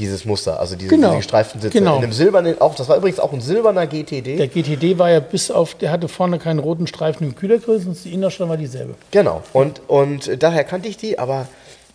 Dieses 0.00 0.24
Muster, 0.24 0.58
also 0.58 0.74
diese, 0.76 0.90
Genau. 0.90 1.08
diese 1.08 1.18
gestreiften 1.18 1.60
Sitze. 1.60 1.78
Genau. 1.78 1.98
In 1.98 2.04
einem 2.04 2.12
silbernen, 2.12 2.60
auch, 2.60 2.74
das 2.74 2.88
war 2.88 2.96
übrigens 2.96 3.20
auch 3.20 3.32
ein 3.32 3.40
silberner 3.40 3.86
GTD. 3.86 4.36
Der 4.36 4.48
GTD 4.48 4.98
war 4.98 5.10
ja 5.10 5.20
bis 5.20 5.50
auf, 5.50 5.74
der 5.74 5.90
hatte 5.92 6.08
vorne 6.08 6.38
keinen 6.38 6.58
roten 6.58 6.86
Streifen 6.86 7.26
im 7.26 7.36
Kühlergrill, 7.36 7.78
sonst 7.80 8.04
die 8.04 8.12
Innerstadt 8.12 8.48
war 8.48 8.56
dieselbe. 8.56 8.94
Genau. 9.10 9.42
Und, 9.52 9.80
und 9.88 10.42
daher 10.42 10.64
kannte 10.64 10.88
ich 10.88 10.96
die, 10.96 11.18
aber 11.18 11.46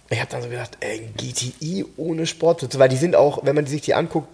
ich 0.09 0.19
habe 0.19 0.29
dann 0.31 0.43
so 0.43 0.49
gedacht, 0.49 0.77
ey, 0.81 1.09
GTI 1.17 1.85
ohne 1.97 2.25
Sportsitze, 2.27 2.77
weil 2.79 2.89
die 2.89 2.97
sind 2.97 3.15
auch, 3.15 3.39
wenn 3.43 3.55
man 3.55 3.65
sich 3.65 3.81
die 3.81 3.93
anguckt, 3.95 4.27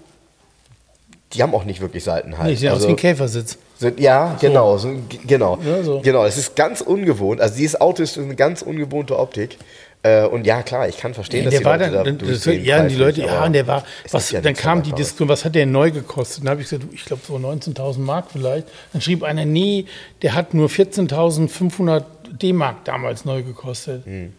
die 1.33 1.41
haben 1.41 1.55
auch 1.55 1.63
nicht 1.63 1.79
wirklich 1.79 2.03
Seitenhalt. 2.03 2.49
Nee, 2.49 2.55
sieht 2.55 2.67
aus 2.69 2.75
Also- 2.75 2.87
wie 2.89 2.91
ein 2.91 2.97
Käfersitz. 2.97 3.57
sind, 3.77 3.99
ja, 4.01 4.35
genau, 4.41 4.77
so, 4.77 4.89
genau. 5.25 5.57
Ja, 5.65 5.81
so. 5.81 6.01
Genau, 6.01 6.25
es 6.25 6.37
ist 6.37 6.57
ganz 6.57 6.81
ungewohnt. 6.81 7.39
Also 7.39 7.55
dieses 7.55 7.79
Auto 7.79 8.03
ist 8.03 8.17
eine 8.17 8.35
ganz 8.35 8.61
ungewohnte 8.61 9.17
Optik. 9.17 9.57
Äh, 10.03 10.25
und 10.25 10.47
ja, 10.47 10.63
klar, 10.63 10.89
ich 10.89 10.97
kann 10.97 11.13
verstehen, 11.13 11.45
dass 11.45 11.51
der 11.51 11.59
die 11.59 11.65
war 11.65 11.77
Leute 11.77 11.91
dann, 11.91 12.17
da 12.17 12.25
das, 12.25 12.45
ja, 12.45 12.83
die 12.83 12.95
Leute, 12.95 13.21
ja, 13.21 13.45
und 13.45 13.53
der 13.53 13.67
war, 13.67 13.83
was, 14.09 14.31
ja 14.31 14.41
dann 14.41 14.55
kam 14.55 14.81
die. 14.81 14.91
Diskussion, 14.93 15.29
was 15.29 15.45
hat 15.45 15.53
der 15.53 15.67
neu 15.67 15.91
gekostet? 15.91 16.43
Dann 16.43 16.51
habe 16.51 16.61
ich 16.61 16.69
gesagt, 16.69 16.91
ich 16.91 17.05
glaube 17.05 17.21
so 17.25 17.35
19.000 17.35 17.99
Mark 17.99 18.31
vielleicht. 18.31 18.67
Dann 18.93 19.01
schrieb 19.01 19.21
einer, 19.21 19.45
nee, 19.45 19.85
der 20.23 20.33
hat 20.33 20.55
nur 20.55 20.69
14.500 20.69 22.03
D-Mark 22.31 22.83
damals 22.85 23.25
neu 23.25 23.43
gekostet. 23.43 24.05
Hm. 24.05 24.33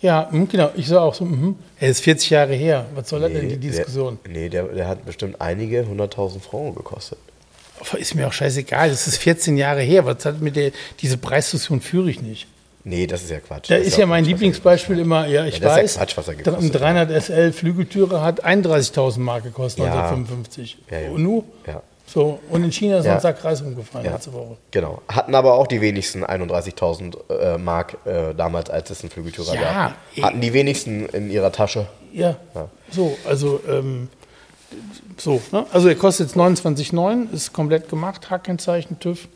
Ja, 0.00 0.28
hm, 0.30 0.48
genau, 0.48 0.70
ich 0.76 0.86
sah 0.86 1.00
auch 1.00 1.14
so, 1.14 1.24
mhm. 1.24 1.56
er 1.78 1.88
ist 1.88 2.00
40 2.00 2.30
Jahre 2.30 2.54
her, 2.54 2.86
was 2.94 3.08
soll 3.08 3.20
das 3.20 3.32
denn, 3.32 3.48
Nee, 3.48 3.56
die 3.56 3.68
Diskussion? 3.68 4.18
Der, 4.24 4.32
nee, 4.32 4.48
der, 4.48 4.64
der 4.64 4.86
hat 4.86 5.04
bestimmt 5.04 5.40
einige 5.40 5.86
hunderttausend 5.86 6.42
Franken 6.42 6.76
gekostet. 6.76 7.18
Ist 7.98 8.14
mir 8.14 8.26
auch 8.26 8.32
scheißegal, 8.32 8.90
das 8.90 9.06
ist 9.06 9.18
14 9.18 9.56
Jahre 9.56 9.82
her, 9.82 10.06
was 10.06 10.24
hat 10.24 10.40
mit 10.40 10.56
der, 10.56 10.70
diese 11.00 11.18
Preisdiskussion 11.18 11.80
führe 11.80 12.10
ich 12.10 12.22
nicht. 12.22 12.46
Nee, 12.88 13.06
das 13.06 13.22
ist 13.22 13.30
ja 13.30 13.40
Quatsch. 13.40 13.70
Da 13.70 13.76
Das 13.76 13.86
ist 13.86 13.96
ja 13.98 14.04
auch 14.04 14.08
mein 14.08 14.24
Quatsch, 14.24 14.30
Lieblingsbeispiel 14.32 14.98
immer, 14.98 15.26
ja, 15.26 15.44
ich 15.44 15.58
Ja, 15.58 15.60
das 15.60 15.72
ist 15.72 15.76
ja 15.76 15.82
weiß, 15.82 15.96
Quatsch, 15.96 16.16
was 16.16 16.28
er 16.28 16.32
ein 16.32 16.38
gekostet 16.38 16.74
hat. 16.74 16.80
300 16.80 17.22
SL 17.22 17.52
Flügeltüre 17.52 18.22
hat 18.22 18.44
31.000 18.44 19.18
Mark 19.20 19.44
gekostet, 19.44 19.84
Ja. 19.84 19.92
1955. 19.92 20.78
Ja, 20.90 20.98
ja. 21.00 21.10
Und 21.10 21.22
nu? 21.22 21.44
Ja. 21.66 21.82
So, 22.06 22.38
und 22.48 22.64
in 22.64 22.72
China 22.72 22.98
ist 23.00 23.04
Ja. 23.04 23.16
ein 23.16 23.20
Sack 23.20 23.44
Reis 23.44 23.60
umgefallen 23.60 24.06
Ja. 24.06 24.12
letzte 24.12 24.32
Woche. 24.32 24.56
Genau. 24.70 25.02
Hatten 25.08 25.34
aber 25.34 25.54
auch 25.54 25.66
die 25.66 25.82
wenigsten 25.82 26.24
31.000 26.24 27.18
äh, 27.28 27.58
Mark 27.58 27.98
äh, 28.06 28.32
damals, 28.34 28.70
als 28.70 28.88
es 28.88 29.02
einen 29.02 29.10
Flügeltürer 29.10 29.54
Ja, 29.54 29.60
gab. 30.16 30.24
Hatten 30.24 30.40
die 30.40 30.54
wenigsten 30.54 31.04
in 31.10 31.30
ihrer 31.30 31.52
Tasche. 31.52 31.86
Ja, 32.14 32.36
Ja. 32.54 32.68
so, 32.90 33.18
also, 33.28 33.60
ähm, 33.68 34.08
so, 35.18 35.42
ne? 35.52 35.66
Also, 35.72 35.88
er 35.88 35.94
kostet 35.96 36.28
jetzt 36.28 36.36
29,9, 36.36 37.30
ist 37.34 37.52
komplett 37.52 37.90
gemacht, 37.90 38.30
Hackenzeichen, 38.30 38.98
TÜV, 39.00 39.28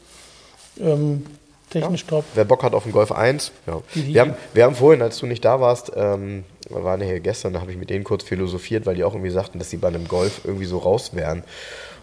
ähm, 0.80 1.26
technisch 1.72 2.06
top. 2.06 2.24
Wer 2.34 2.44
Bock 2.44 2.62
hat 2.62 2.74
auf 2.74 2.84
den 2.84 2.92
Golf 2.92 3.12
1, 3.12 3.52
ja. 3.66 3.80
Wir 3.94 4.20
haben, 4.20 4.34
wir 4.54 4.64
haben 4.64 4.74
vorhin, 4.74 5.02
als 5.02 5.18
du 5.18 5.26
nicht 5.26 5.44
da 5.44 5.60
warst, 5.60 5.92
ähm, 5.96 6.44
wir 6.68 6.84
waren 6.84 7.00
ja 7.00 7.06
hier 7.06 7.20
gestern, 7.20 7.52
da 7.52 7.60
habe 7.60 7.70
ich 7.70 7.76
mit 7.76 7.90
denen 7.90 8.04
kurz 8.04 8.24
philosophiert, 8.24 8.86
weil 8.86 8.94
die 8.94 9.04
auch 9.04 9.14
irgendwie 9.14 9.30
sagten, 9.30 9.58
dass 9.58 9.70
sie 9.70 9.76
bei 9.76 9.88
einem 9.88 10.08
Golf 10.08 10.42
irgendwie 10.44 10.64
so 10.64 10.78
raus 10.78 11.14
wären. 11.14 11.44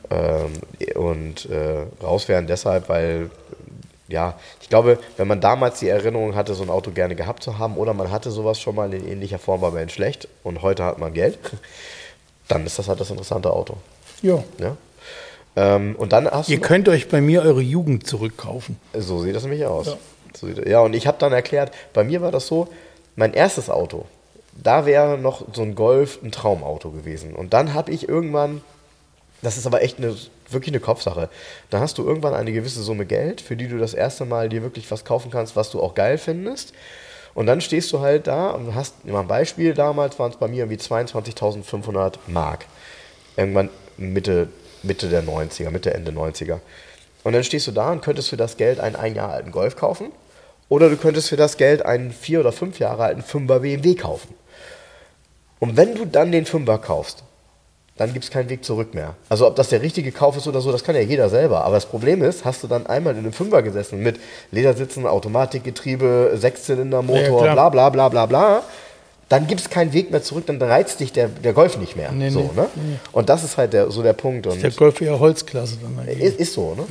Ähm, 0.10 0.54
und 0.96 1.50
äh, 1.50 1.86
raus 2.04 2.28
wären 2.28 2.48
deshalb, 2.48 2.90
weil, 2.90 3.30
ja, 4.08 4.40
ich 4.62 4.70
glaube, 4.70 4.98
wenn 5.18 5.28
man 5.28 5.42
damals 5.42 5.80
die 5.80 5.88
Erinnerung 5.88 6.36
hatte, 6.36 6.54
so 6.56 6.64
ein 6.64 6.70
Auto 6.70 6.92
gerne 6.92 7.16
gehabt 7.16 7.44
zu 7.44 7.58
haben, 7.60 7.78
oder 7.78 7.94
man 7.94 8.12
hatte 8.12 8.32
sowas 8.32 8.60
schon 8.60 8.76
mal 8.76 8.94
in 8.94 9.08
ähnlicher 9.08 9.40
Form, 9.40 9.62
war 9.62 9.72
man 9.72 9.90
schlecht 9.90 10.28
und 10.44 10.62
heute 10.62 10.84
hat 10.84 10.98
man 11.00 11.14
Geld, 11.14 11.38
dann 12.48 12.66
ist 12.66 12.80
das 12.80 12.88
halt 12.88 13.00
das 13.00 13.12
interessante 13.12 13.52
Auto. 13.52 13.78
Ja. 14.22 14.44
Ja? 14.60 14.76
Ähm, 15.56 15.96
und 15.98 16.14
dann 16.14 16.30
hast 16.30 16.50
Ihr 16.50 16.60
könnt 16.60 16.88
euch 16.90 17.10
bei 17.10 17.22
mir 17.22 17.42
eure 17.42 17.62
Jugend 17.62 18.06
zurückkaufen. 18.08 18.78
So 18.94 19.22
sieht 19.22 19.36
das 19.36 19.44
nämlich 19.44 19.66
aus. 19.66 19.88
Ja. 19.88 19.98
So 20.36 20.48
sieht, 20.48 20.68
ja, 20.68 20.80
und 20.82 20.94
ich 20.94 21.08
habe 21.08 21.18
dann 21.20 21.34
erklärt, 21.34 21.72
bei 21.94 22.04
mir 22.04 22.22
war 22.22 22.32
das 22.32 22.48
so, 22.48 22.68
mein 23.16 23.34
erstes 23.34 23.70
Auto, 23.70 24.06
da 24.54 24.86
wäre 24.86 25.18
noch 25.18 25.46
so 25.54 25.62
ein 25.62 25.76
Golf 25.76 26.20
ein 26.24 26.32
Traumauto 26.32 26.92
gewesen. 26.92 27.36
Und 27.36 27.54
dann 27.54 27.74
habe 27.74 27.92
ich 27.92 28.08
irgendwann, 28.08 28.62
das 29.42 29.58
ist 29.58 29.66
aber 29.66 29.82
echt 29.82 29.98
eine, 29.98 30.16
wirklich 30.50 30.74
eine 30.74 30.80
Kopfsache, 30.80 31.30
da 31.70 31.80
hast 31.80 31.98
du 31.98 32.06
irgendwann 32.06 32.34
eine 32.34 32.52
gewisse 32.52 32.82
Summe 32.82 33.06
Geld, 33.06 33.42
für 33.42 33.56
die 33.56 33.68
du 33.68 33.78
das 33.78 33.94
erste 33.94 34.26
Mal 34.26 34.50
dir 34.50 34.64
wirklich 34.64 34.90
was 34.92 35.06
kaufen 35.06 35.32
kannst, 35.32 35.56
was 35.56 35.72
du 35.72 35.82
auch 35.82 35.96
geil 35.96 36.18
findest. 36.18 36.74
Und 37.34 37.46
dann 37.46 37.62
stehst 37.62 37.94
du 37.94 38.00
halt 38.00 38.28
da 38.28 38.50
und 38.50 38.76
hast, 38.76 39.06
mal 39.06 39.22
ein 39.22 39.28
Beispiel, 39.28 39.74
damals 39.74 40.18
waren 40.20 40.32
es 40.32 40.38
bei 40.38 40.48
mir 40.48 40.66
irgendwie 40.66 40.82
22.500 40.82 42.16
Mark. 42.28 42.66
Irgendwann 43.38 43.70
Mitte, 43.98 44.50
Mitte 44.84 45.10
der 45.10 45.24
90er, 45.24 45.70
Mitte, 45.70 45.94
Ende 45.94 46.12
90er. 46.12 46.60
Und 47.24 47.34
dann 47.34 47.44
stehst 47.44 47.68
du 47.68 47.72
da 47.72 47.92
und 47.92 48.02
könntest 48.02 48.30
für 48.30 48.38
das 48.38 48.58
Geld 48.58 48.80
einen 48.80 48.96
ein 48.96 49.16
Jahr 49.16 49.32
alten 49.32 49.52
Golf 49.52 49.76
kaufen. 49.76 50.12
Oder 50.70 50.90
du 50.90 50.98
könntest 50.98 51.30
für 51.30 51.36
das 51.38 51.58
Geld 51.58 51.86
einen 51.86 52.12
vier 52.12 52.40
oder 52.40 52.52
fünf 52.52 52.80
Jahre 52.80 53.04
alten 53.04 53.22
5er 53.22 53.60
BMW 53.60 53.96
kaufen. 53.96 54.36
Und 55.60 55.76
wenn 55.76 55.96
du 55.96 56.06
dann 56.06 56.32
den 56.32 56.46
5er 56.46 56.78
kaufst, 56.78 57.24
dann 57.98 58.14
gibt 58.14 58.24
es 58.24 58.32
keinen 58.32 58.50
Weg 58.50 58.64
zurück 58.64 58.94
mehr. 58.94 59.16
Also 59.28 59.46
ob 59.46 59.58
das 59.58 59.70
der 59.70 59.82
richtige 59.82 60.14
Kauf 60.14 60.38
ist 60.38 60.48
oder 60.48 60.62
so, 60.62 60.72
das 60.72 60.86
kann 60.86 60.96
ja 60.96 61.02
jeder 61.02 61.28
selber. 61.28 61.66
Aber 61.66 61.76
das 61.76 61.86
Problem 61.86 62.24
ist, 62.24 62.46
hast 62.46 62.64
du 62.64 62.68
dann 62.68 62.88
einmal 62.88 63.14
in 63.14 63.20
einem 63.20 63.34
Fünfer 63.34 63.62
gesessen 63.62 64.02
mit 64.02 64.20
Ledersitzen, 64.52 65.06
Automatikgetriebe, 65.06 66.32
Sechszylindermotor, 66.36 67.46
Ja, 67.46 67.54
bla 67.54 67.70
bla 67.70 67.90
bla 67.90 68.08
bla 68.08 68.26
bla, 68.26 68.64
dann 69.30 69.46
gibt 69.46 69.62
es 69.62 69.70
keinen 69.70 69.94
Weg 69.94 70.10
mehr 70.12 70.24
zurück, 70.24 70.46
dann 70.48 70.62
reizt 70.62 71.00
dich 71.00 71.14
der, 71.14 71.28
der 71.28 71.54
Golf 71.54 71.78
nicht 71.78 71.96
mehr. 71.96 72.12
Nee, 72.12 72.30
so, 72.30 72.40
nee, 72.56 72.62
ne? 72.62 72.68
Und 73.12 73.30
das 73.30 73.44
ist 73.44 73.58
halt 73.58 73.74
der, 73.74 73.92
so 73.92 74.02
der 74.02 74.14
Punkt. 74.14 74.48
Und 74.48 74.62
Der 74.62 74.72
Golf 74.72 75.00
eher 75.02 75.20
Holzklasse 75.20 75.78
dann. 75.82 75.98
eigentlich. 76.00 76.20
ist, 76.20 76.40
ist 76.40 76.54
so, 76.54 76.76
ne? 76.76 76.86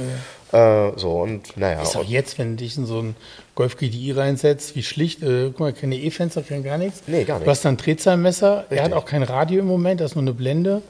Äh, 0.56 0.92
so, 0.98 1.20
und 1.20 1.56
naja. 1.56 1.82
Ist 1.82 1.96
auch 1.96 2.04
jetzt, 2.04 2.38
wenn 2.38 2.50
du 2.56 2.62
dich 2.62 2.78
in 2.78 2.86
so 2.86 3.00
einen 3.00 3.16
Golf 3.56 3.76
GTI 3.76 4.12
reinsetzt, 4.12 4.76
wie 4.76 4.82
schlicht, 4.84 5.22
äh, 5.22 5.48
guck 5.48 5.60
mal, 5.60 5.72
keine 5.72 5.96
E-Fenster, 5.96 6.42
kein 6.42 6.62
gar 6.62 6.78
nichts. 6.78 7.02
Nee, 7.08 7.24
gar 7.24 7.34
nicht. 7.38 7.46
Du 7.46 7.50
hast 7.50 7.64
dann 7.64 7.74
ein 7.74 7.76
Drehzahlmesser, 7.76 8.64
er 8.70 8.76
hat 8.78 8.84
Richtig. 8.86 8.94
auch 8.94 9.04
kein 9.04 9.24
Radio 9.24 9.60
im 9.60 9.66
Moment, 9.66 10.00
das 10.00 10.12
ist 10.12 10.14
nur 10.14 10.22
eine 10.22 10.32
Blende. 10.32 10.80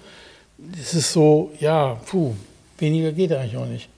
Das 0.58 0.92
ist 0.92 1.12
so, 1.12 1.50
ja, 1.60 1.98
puh, 2.06 2.34
weniger 2.78 3.12
geht 3.12 3.32
eigentlich 3.32 3.56
auch 3.56 3.66
nicht. 3.66 3.88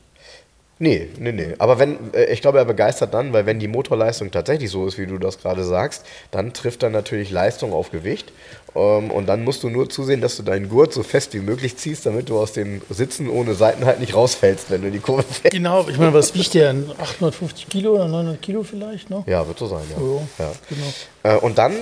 Nee, 0.82 1.10
nee, 1.18 1.32
nee. 1.32 1.54
Aber 1.58 1.78
wenn, 1.78 2.14
äh, 2.14 2.32
ich 2.32 2.40
glaube, 2.40 2.56
er 2.56 2.64
begeistert 2.64 3.12
dann, 3.12 3.34
weil 3.34 3.44
wenn 3.44 3.58
die 3.58 3.68
Motorleistung 3.68 4.30
tatsächlich 4.30 4.70
so 4.70 4.86
ist, 4.86 4.96
wie 4.96 5.04
du 5.04 5.18
das 5.18 5.38
gerade 5.38 5.62
sagst, 5.62 6.06
dann 6.30 6.54
trifft 6.54 6.82
er 6.82 6.88
natürlich 6.88 7.30
Leistung 7.30 7.74
auf 7.74 7.90
Gewicht. 7.90 8.32
Ähm, 8.74 9.10
und 9.10 9.26
dann 9.26 9.44
musst 9.44 9.62
du 9.62 9.68
nur 9.68 9.90
zusehen, 9.90 10.22
dass 10.22 10.38
du 10.38 10.42
deinen 10.42 10.70
Gurt 10.70 10.94
so 10.94 11.02
fest 11.02 11.34
wie 11.34 11.40
möglich 11.40 11.76
ziehst, 11.76 12.06
damit 12.06 12.30
du 12.30 12.38
aus 12.38 12.54
dem 12.54 12.80
Sitzen 12.88 13.28
ohne 13.28 13.52
Seiten 13.52 13.84
halt 13.84 14.00
nicht 14.00 14.14
rausfällst, 14.14 14.70
wenn 14.70 14.80
du 14.80 14.90
die 14.90 15.00
Kurve 15.00 15.22
fährst. 15.22 15.54
Genau, 15.54 15.86
ich 15.86 15.98
meine, 15.98 16.14
was 16.14 16.34
wiegt 16.34 16.54
der? 16.54 16.70
850 16.70 17.68
Kilo 17.68 17.96
oder 17.96 18.08
900 18.08 18.40
Kilo 18.40 18.62
vielleicht, 18.62 19.10
ne? 19.10 19.22
Ja, 19.26 19.46
wird 19.46 19.58
so 19.58 19.66
sein, 19.66 19.84
ja. 19.90 19.98
So, 19.98 20.26
ja. 20.38 20.52
genau. 20.70 21.36
Äh, 21.36 21.40
und 21.40 21.58
dann 21.58 21.74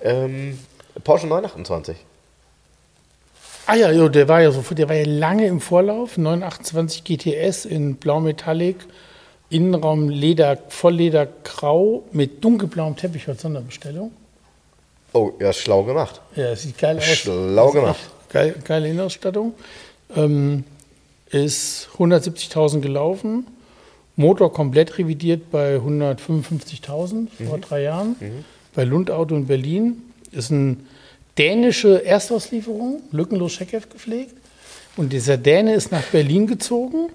ähm, 0.00 0.60
Porsche 1.02 1.26
928. 1.26 1.96
Ah 3.66 3.76
ja, 3.76 3.90
jo, 3.90 4.08
der 4.08 4.28
war 4.28 4.42
ja 4.42 4.50
so, 4.50 4.62
der 4.74 4.88
war 4.88 4.96
ja 4.96 5.06
lange 5.06 5.46
im 5.46 5.60
Vorlauf. 5.60 6.18
928 6.18 7.04
GTS 7.04 7.64
in 7.64 7.96
Blau 7.96 8.20
Metallic, 8.20 8.76
Innenraum 9.48 10.10
Leder, 10.10 10.58
Vollleder 10.68 11.26
Grau 11.44 12.04
mit 12.12 12.44
dunkelblauem 12.44 12.96
Teppich 12.96 13.26
als 13.28 13.42
Sonderbestellung. 13.42 14.12
Oh, 15.14 15.32
ja, 15.40 15.52
schlau 15.52 15.84
gemacht. 15.84 16.20
Ja, 16.36 16.54
sieht 16.56 16.76
geil 16.76 16.98
aus. 16.98 17.04
Schlau 17.04 17.70
gemacht. 17.70 18.00
Geil, 18.28 18.54
geile 18.64 18.88
Innenausstattung. 18.88 19.54
Ähm, 20.14 20.64
ist 21.30 21.88
170.000 21.98 22.80
gelaufen. 22.80 23.46
Motor 24.16 24.52
komplett 24.52 24.98
revidiert 24.98 25.50
bei 25.50 25.76
155.000 25.76 27.28
vor 27.48 27.58
drei 27.58 27.82
Jahren. 27.82 28.16
Bei 28.74 28.84
Lund 28.84 29.10
Auto 29.10 29.34
in 29.36 29.46
Berlin. 29.46 30.02
Ist 30.32 30.50
eine 30.50 30.76
dänische 31.38 32.04
Erstauslieferung, 32.04 33.02
lückenlos 33.12 33.52
Checkheft 33.54 33.90
gepflegt. 33.90 34.34
Und 34.96 35.12
dieser 35.12 35.36
Däne 35.36 35.74
ist 35.74 35.90
nach 35.90 36.02
Berlin 36.04 36.46
gezogen 36.46 37.08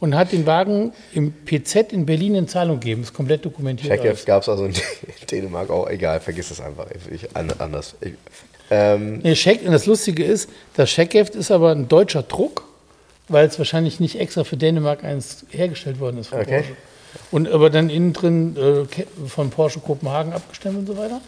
und 0.00 0.14
hat 0.14 0.32
den 0.32 0.44
Wagen 0.46 0.92
im 1.14 1.32
PZ 1.32 1.92
in 1.92 2.04
Berlin 2.04 2.34
in 2.34 2.48
Zahlung 2.48 2.80
gegeben. 2.80 3.02
Ist 3.02 3.14
komplett 3.14 3.44
dokumentiert. 3.44 4.02
Check 4.02 4.26
gab 4.26 4.42
es 4.42 4.48
also 4.48 4.66
in 4.66 4.74
Dänemark 5.30 5.70
auch. 5.70 5.88
Egal, 5.88 6.20
vergiss 6.20 6.50
es 6.50 6.60
einfach. 6.60 6.86
Ich, 7.10 7.34
an- 7.34 7.52
anders. 7.58 7.94
Ich, 8.02 8.12
ähm, 8.70 9.20
Nee, 9.22 9.34
Scheck, 9.34 9.64
und 9.64 9.72
das 9.72 9.86
Lustige 9.86 10.24
ist, 10.24 10.50
das 10.74 10.90
Scheckheft 10.90 11.34
ist 11.34 11.50
aber 11.50 11.70
ein 11.72 11.88
deutscher 11.88 12.22
Druck, 12.22 12.64
weil 13.28 13.46
es 13.46 13.58
wahrscheinlich 13.58 13.98
nicht 14.00 14.18
extra 14.20 14.44
für 14.44 14.56
Dänemark 14.58 15.04
eins 15.04 15.46
hergestellt 15.50 16.00
worden 16.00 16.18
ist 16.18 16.32
Okay. 16.32 16.44
Porsche. 16.58 16.76
Und 17.30 17.48
aber 17.48 17.68
dann 17.70 17.88
innen 17.90 18.12
drin 18.14 18.56
äh, 18.56 19.28
von 19.28 19.50
Porsche 19.50 19.80
Kopenhagen 19.80 20.32
abgestimmt 20.32 20.78
und 20.78 20.86
so 20.86 20.96
weiter. 20.96 21.20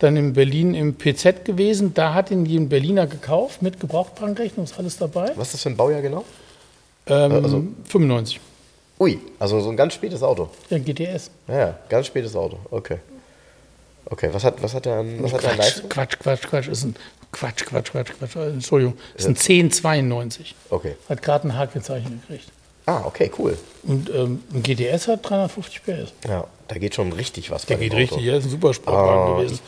Dann 0.00 0.16
in 0.16 0.32
Berlin 0.32 0.74
im 0.74 0.94
PZ 0.94 1.44
gewesen. 1.44 1.94
Da 1.94 2.14
hat 2.14 2.30
ihn 2.30 2.44
ein 2.44 2.68
Berliner 2.68 3.06
gekauft 3.06 3.62
mit 3.62 3.78
Gebrauchtwagenrechnung, 3.80 4.64
ist 4.64 4.78
alles 4.78 4.96
dabei. 4.96 5.32
was 5.36 5.48
ist 5.48 5.54
das 5.54 5.62
für 5.62 5.68
ein 5.70 5.76
Baujahr 5.76 6.02
genau? 6.02 6.24
Ähm, 7.06 7.32
Also- 7.32 7.64
95. 7.84 8.40
Ui, 8.98 9.18
also 9.38 9.60
so 9.60 9.70
ein 9.70 9.76
ganz 9.76 9.94
spätes 9.94 10.22
Auto. 10.22 10.48
Ja, 10.68 10.78
GTS. 10.78 11.30
Ja, 11.48 11.78
ganz 11.88 12.06
spätes 12.06 12.34
Auto. 12.36 12.58
Okay. 12.70 12.98
Okay, 14.06 14.28
was 14.32 14.42
hat, 14.44 14.62
was 14.62 14.74
hat 14.74 14.84
der 14.86 14.96
an, 14.96 15.22
was 15.22 15.32
hat 15.32 15.42
der 15.42 15.50
an 15.52 15.56
Quatsch, 15.56 15.66
Leistung? 15.66 15.88
Quatsch, 15.88 16.18
Quatsch, 16.18 16.42
Quatsch. 16.48 16.68
Ist 16.68 16.84
ein 16.84 16.96
Quatsch, 17.32 17.64
Quatsch, 17.64 17.92
Quatsch, 17.92 18.10
Quatsch. 18.18 18.36
Entschuldigung. 18.36 18.94
Ist 19.16 19.26
ein 19.26 19.36
1092. 19.36 20.54
Okay. 20.70 20.96
Hat 21.08 21.22
gerade 21.22 21.48
ein 21.48 21.56
H-Kennzeichen 21.56 22.20
gekriegt. 22.22 22.48
Ah, 22.90 23.02
okay, 23.06 23.30
cool. 23.38 23.56
Und 23.82 24.10
ähm, 24.10 24.42
ein 24.52 24.62
GTS 24.62 25.08
hat 25.08 25.28
350 25.28 25.82
PS. 25.84 26.12
Ja, 26.28 26.44
da 26.68 26.78
geht 26.78 26.94
schon 26.94 27.12
richtig 27.12 27.50
was 27.50 27.66
Der 27.66 27.76
geht 27.78 27.92
Auto. 27.92 27.98
richtig, 27.98 28.22
ja, 28.24 28.36
ist 28.36 28.44
ein 28.44 28.50
super 28.50 28.74
Sportwagen 28.74 29.32
Ah, 29.34 29.36
gewesen. 29.38 29.58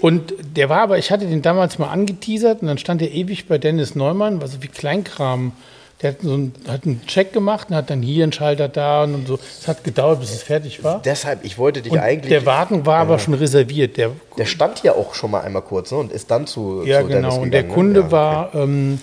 Und 0.00 0.34
der 0.56 0.68
war 0.68 0.82
aber, 0.82 0.98
ich 0.98 1.10
hatte 1.10 1.26
den 1.26 1.42
damals 1.42 1.78
mal 1.78 1.88
angeteasert 1.88 2.62
und 2.62 2.68
dann 2.68 2.78
stand 2.78 3.02
er 3.02 3.10
ewig 3.10 3.48
bei 3.48 3.58
Dennis 3.58 3.94
Neumann, 3.94 4.40
war 4.40 4.48
so 4.48 4.62
wie 4.62 4.68
Kleinkram. 4.68 5.52
Der 6.00 6.12
hat, 6.12 6.22
so 6.22 6.32
einen, 6.32 6.54
hat 6.66 6.86
einen 6.86 7.02
Check 7.06 7.34
gemacht 7.34 7.68
und 7.68 7.76
hat 7.76 7.90
dann 7.90 8.00
hier 8.00 8.22
einen 8.22 8.32
Schalter 8.32 8.68
da 8.68 9.04
und 9.04 9.28
so. 9.28 9.38
Es 9.60 9.68
hat 9.68 9.84
gedauert, 9.84 10.20
bis 10.20 10.30
es 10.32 10.42
fertig 10.42 10.82
war. 10.82 11.02
Deshalb, 11.04 11.44
ich 11.44 11.58
wollte 11.58 11.82
dich 11.82 11.92
Und 11.92 11.98
eigentlich. 11.98 12.30
der 12.30 12.46
Wagen 12.46 12.86
war 12.86 13.00
aber 13.00 13.18
schon 13.18 13.34
reserviert. 13.34 13.98
Der, 13.98 14.12
der 14.38 14.46
stand 14.46 14.82
ja 14.82 14.94
auch 14.94 15.12
schon 15.12 15.30
mal 15.32 15.42
einmal 15.42 15.60
kurz 15.60 15.90
ne, 15.90 15.98
und 15.98 16.10
ist 16.10 16.30
dann 16.30 16.46
zu. 16.46 16.84
ja, 16.86 17.02
zu 17.02 17.08
Dennis 17.08 17.34
genau. 17.34 17.42
Und 17.42 17.50
der 17.50 17.62
gegangen, 17.64 17.74
Kunde 17.74 18.00
ne? 18.00 18.06
Ja, 18.06 18.12
war, 18.12 18.54
ähm, 18.54 19.00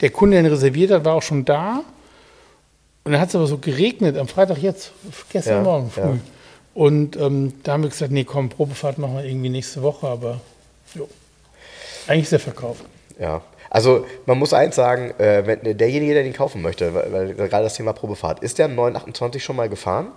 der 0.00 0.08
Kunde, 0.08 0.36
der 0.36 0.44
ihn 0.46 0.50
reserviert 0.50 0.90
hat, 0.90 1.04
war 1.04 1.16
auch 1.16 1.22
schon 1.22 1.44
da. 1.44 1.82
Und 3.08 3.12
dann 3.12 3.22
hat 3.22 3.30
es 3.30 3.34
aber 3.36 3.46
so 3.46 3.56
geregnet 3.56 4.18
am 4.18 4.28
Freitag 4.28 4.58
jetzt, 4.58 4.92
gestern 5.32 5.54
Ja, 5.54 5.62
Morgen 5.62 5.90
früh. 5.90 6.02
ja. 6.02 6.18
Und 6.74 7.16
ähm, 7.16 7.54
da 7.62 7.72
haben 7.72 7.82
wir 7.82 7.88
gesagt, 7.88 8.12
nee, 8.12 8.24
komm, 8.24 8.50
Probefahrt 8.50 8.98
machen 8.98 9.16
wir 9.16 9.24
irgendwie 9.24 9.48
nächste 9.48 9.80
Woche, 9.80 10.06
aber 10.06 10.42
jo. 10.94 11.08
eigentlich 12.06 12.24
ist 12.24 12.34
er 12.34 12.38
verkauft. 12.38 12.84
Ja. 13.18 13.40
Also 13.70 14.04
man 14.26 14.38
muss 14.38 14.52
eins 14.52 14.76
sagen, 14.76 15.12
äh, 15.18 15.46
wenn 15.46 15.78
derjenige, 15.78 16.12
der 16.12 16.22
den 16.22 16.34
kaufen 16.34 16.60
möchte, 16.60 16.92
weil, 16.92 17.10
weil 17.38 17.48
gerade 17.48 17.64
das 17.64 17.76
Thema 17.76 17.94
Probefahrt, 17.94 18.40
ist 18.40 18.58
der 18.58 18.66
einen 18.66 18.74
928 18.74 19.42
schon 19.42 19.56
mal 19.56 19.70
gefahren? 19.70 20.08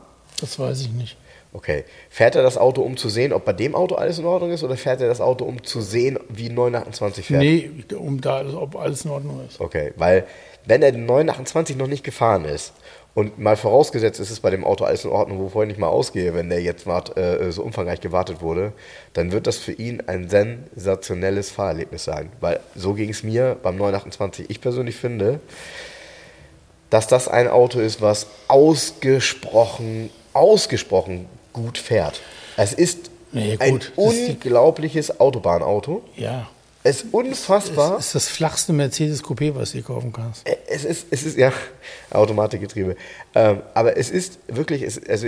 Das 0.42 0.60
weiß 0.60 0.82
ich 0.82 0.92
nicht. 0.92 1.16
Okay. 1.54 1.86
Fährt 2.10 2.36
er 2.36 2.44
das 2.44 2.58
Auto, 2.58 2.82
um 2.82 2.98
zu 2.98 3.08
sehen, 3.08 3.32
ob 3.32 3.46
bei 3.46 3.54
dem 3.54 3.74
Auto 3.74 3.96
alles 3.96 4.20
in 4.20 4.26
Ordnung 4.26 4.52
ist, 4.52 4.66
oder 4.66 4.76
fährt 4.76 5.00
er 5.00 5.08
das 5.08 5.22
Auto, 5.22 5.46
um 5.46 5.64
zu 5.64 5.80
sehen, 5.80 6.20
wie 6.28 6.50
ein 6.50 6.56
928 6.56 7.26
fährt? 7.26 7.40
Nee, 7.42 7.72
um 7.98 8.20
da, 8.20 8.44
ob 8.54 8.76
alles 8.76 9.06
in 9.06 9.12
Ordnung 9.12 9.40
ist. 9.48 9.62
Okay, 9.62 9.94
weil 9.96 10.26
wenn 10.66 10.82
er 10.82 10.92
den 10.92 11.06
928 11.06 11.78
noch 11.78 11.88
nicht 11.88 12.04
gefahren 12.04 12.44
ist 12.46 12.74
und 13.14 13.40
mal 13.40 13.58
vorausgesetzt 13.58 14.20
ist 14.20 14.30
es 14.32 14.40
bei 14.40 14.50
dem 14.50 14.64
Auto 14.64 14.86
alles 14.86 15.04
in 15.04 15.12
Ordnung, 15.12 15.40
wovon 15.40 15.64
ich 15.64 15.70
nicht 15.70 15.80
mal 15.80 15.88
ausgehe, 15.90 16.34
wenn 16.34 16.50
der 16.50 16.62
jetzt 16.62 16.88
wart, 16.88 17.18
äh, 17.18 17.52
so 17.52 17.62
umfangreich 17.64 18.00
gewartet 18.00 18.42
wurde, 18.42 18.72
dann 19.14 19.32
wird 19.32 19.48
das 19.48 19.58
für 19.58 19.74
ihn 19.74 20.04
ein 20.08 20.30
sensationelles 20.30 21.52
Fahrerlebnis 21.52 22.06
sein. 22.06 22.32
Weil 22.40 22.62
so 22.76 22.94
ging 22.94 23.10
es 23.10 23.24
mir 23.24 23.58
beim 23.62 23.76
928. 23.76 24.50
Ich 24.50 24.62
persönlich 24.62 24.96
finde, 24.96 25.42
dass 26.90 27.08
das 27.08 27.28
ein 27.28 27.50
Auto 27.50 27.80
ist, 27.80 28.02
was 28.02 28.28
ausgesprochen, 28.48 30.10
ausgesprochen 30.34 31.26
gut 31.52 31.78
fährt. 31.78 32.22
Es 32.56 32.74
ist 32.74 33.12
Nee, 33.34 33.58
ein 33.60 33.80
unglaubliches 33.96 35.20
Autobahnauto. 35.20 36.04
Ja. 36.18 36.50
Es 36.84 37.04
ist 37.04 37.14
unfassbar. 37.14 37.96
Das 37.98 38.08
ist 38.08 38.16
das 38.16 38.28
flachste 38.28 38.74
Mercedes 38.74 39.24
Coupé, 39.24 39.54
was 39.54 39.72
du 39.74 39.82
kaufen 39.84 40.12
kannst. 40.12 40.48
Es 40.68 40.84
ist, 40.84 41.06
es 41.12 41.24
ist 41.24 41.38
ja 41.38 41.52
Automatikgetriebe. 42.10 42.96
Ähm, 43.36 43.62
aber 43.74 43.98
es 43.98 44.10
ist 44.10 44.40
wirklich, 44.48 44.82
es, 44.82 45.00
also 45.08 45.28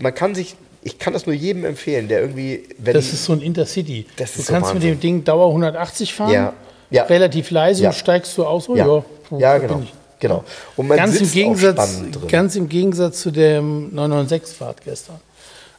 man 0.00 0.14
kann 0.14 0.34
sich, 0.34 0.56
ich 0.82 0.98
kann 0.98 1.12
das 1.12 1.26
nur 1.26 1.34
jedem 1.34 1.64
empfehlen, 1.64 2.08
der 2.08 2.20
irgendwie, 2.20 2.64
wenn 2.78 2.94
Das 2.94 3.12
ist 3.12 3.24
so 3.24 3.32
ein 3.32 3.40
Intercity. 3.40 4.06
Du 4.16 4.24
ist 4.24 4.36
so 4.46 4.52
kannst 4.52 4.74
mit 4.74 4.82
dem 4.82 4.98
Ding 4.98 5.24
Dauer 5.24 5.48
180 5.48 6.14
fahren, 6.14 6.32
Ja. 6.32 6.52
Ja. 6.90 7.04
relativ 7.04 7.50
leise 7.50 7.84
Ja. 7.84 7.90
und 7.90 7.94
steigst 7.94 8.36
du 8.36 8.44
aus. 8.44 8.68
Oh, 8.68 8.76
ja, 8.76 9.04
ja, 9.38 9.58
genau, 9.58 9.82
genau. 10.20 10.44
Und 10.76 10.88
man 10.88 10.98
Ganz 10.98 11.12
im, 11.12 11.18
sitzt 11.20 11.30
auch 11.30 11.34
Gegensatz, 11.34 11.98
drin. 12.10 12.28
ganz 12.28 12.56
im 12.56 12.68
Gegensatz 12.68 13.20
zu 13.22 13.30
dem 13.30 13.94
996-Fahrt 13.94 14.82
gestern. 14.84 15.20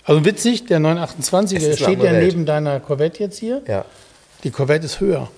Also 0.05 0.25
witzig, 0.25 0.65
der 0.65 0.79
928, 0.79 1.57
Es 1.57 1.63
der 1.63 1.73
ist 1.73 1.83
eine 1.83 1.95
steht 1.95 2.03
ja 2.03 2.13
neben 2.13 2.45
deiner 2.45 2.79
Corvette 2.79 3.19
jetzt 3.23 3.37
hier. 3.37 3.61
ja, 3.67 3.85
Die 4.43 4.51
Corvette 4.51 4.85
ist 4.85 4.99
höher. 4.99 5.29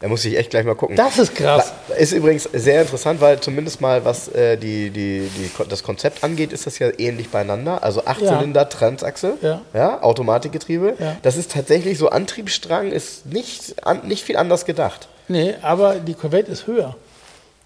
da 0.00 0.08
muss 0.08 0.24
ich 0.24 0.36
echt 0.36 0.50
gleich 0.50 0.64
mal 0.64 0.74
gucken. 0.74 0.96
Das 0.96 1.18
ist 1.18 1.34
krass. 1.34 1.72
Ist 1.98 2.12
übrigens 2.12 2.44
sehr 2.52 2.82
interessant, 2.82 3.20
weil 3.20 3.40
zumindest 3.40 3.80
mal 3.80 4.04
was 4.04 4.28
äh, 4.28 4.56
die, 4.56 4.90
die, 4.90 5.28
die, 5.36 5.50
das 5.68 5.82
Konzept 5.82 6.22
angeht, 6.24 6.52
ist 6.52 6.66
das 6.66 6.78
ja 6.78 6.90
ähnlich 6.98 7.30
beieinander. 7.30 7.82
Also 7.82 8.04
Achtzylinder, 8.04 8.68
Transachse, 8.68 9.60
Ja. 9.72 10.02
Automatikgetriebe. 10.02 10.96
Ja. 10.98 11.16
Das 11.22 11.36
ist 11.36 11.52
tatsächlich 11.52 11.98
so 11.98 12.08
Antriebsstrang, 12.10 12.90
ist 12.92 13.26
nicht, 13.26 13.86
an, 13.86 14.06
nicht 14.06 14.24
viel 14.24 14.36
anders 14.36 14.64
gedacht. 14.64 15.08
Nee, 15.28 15.54
aber 15.62 15.96
die 15.96 16.14
Corvette 16.14 16.50
ist 16.52 16.66
höher. 16.66 16.96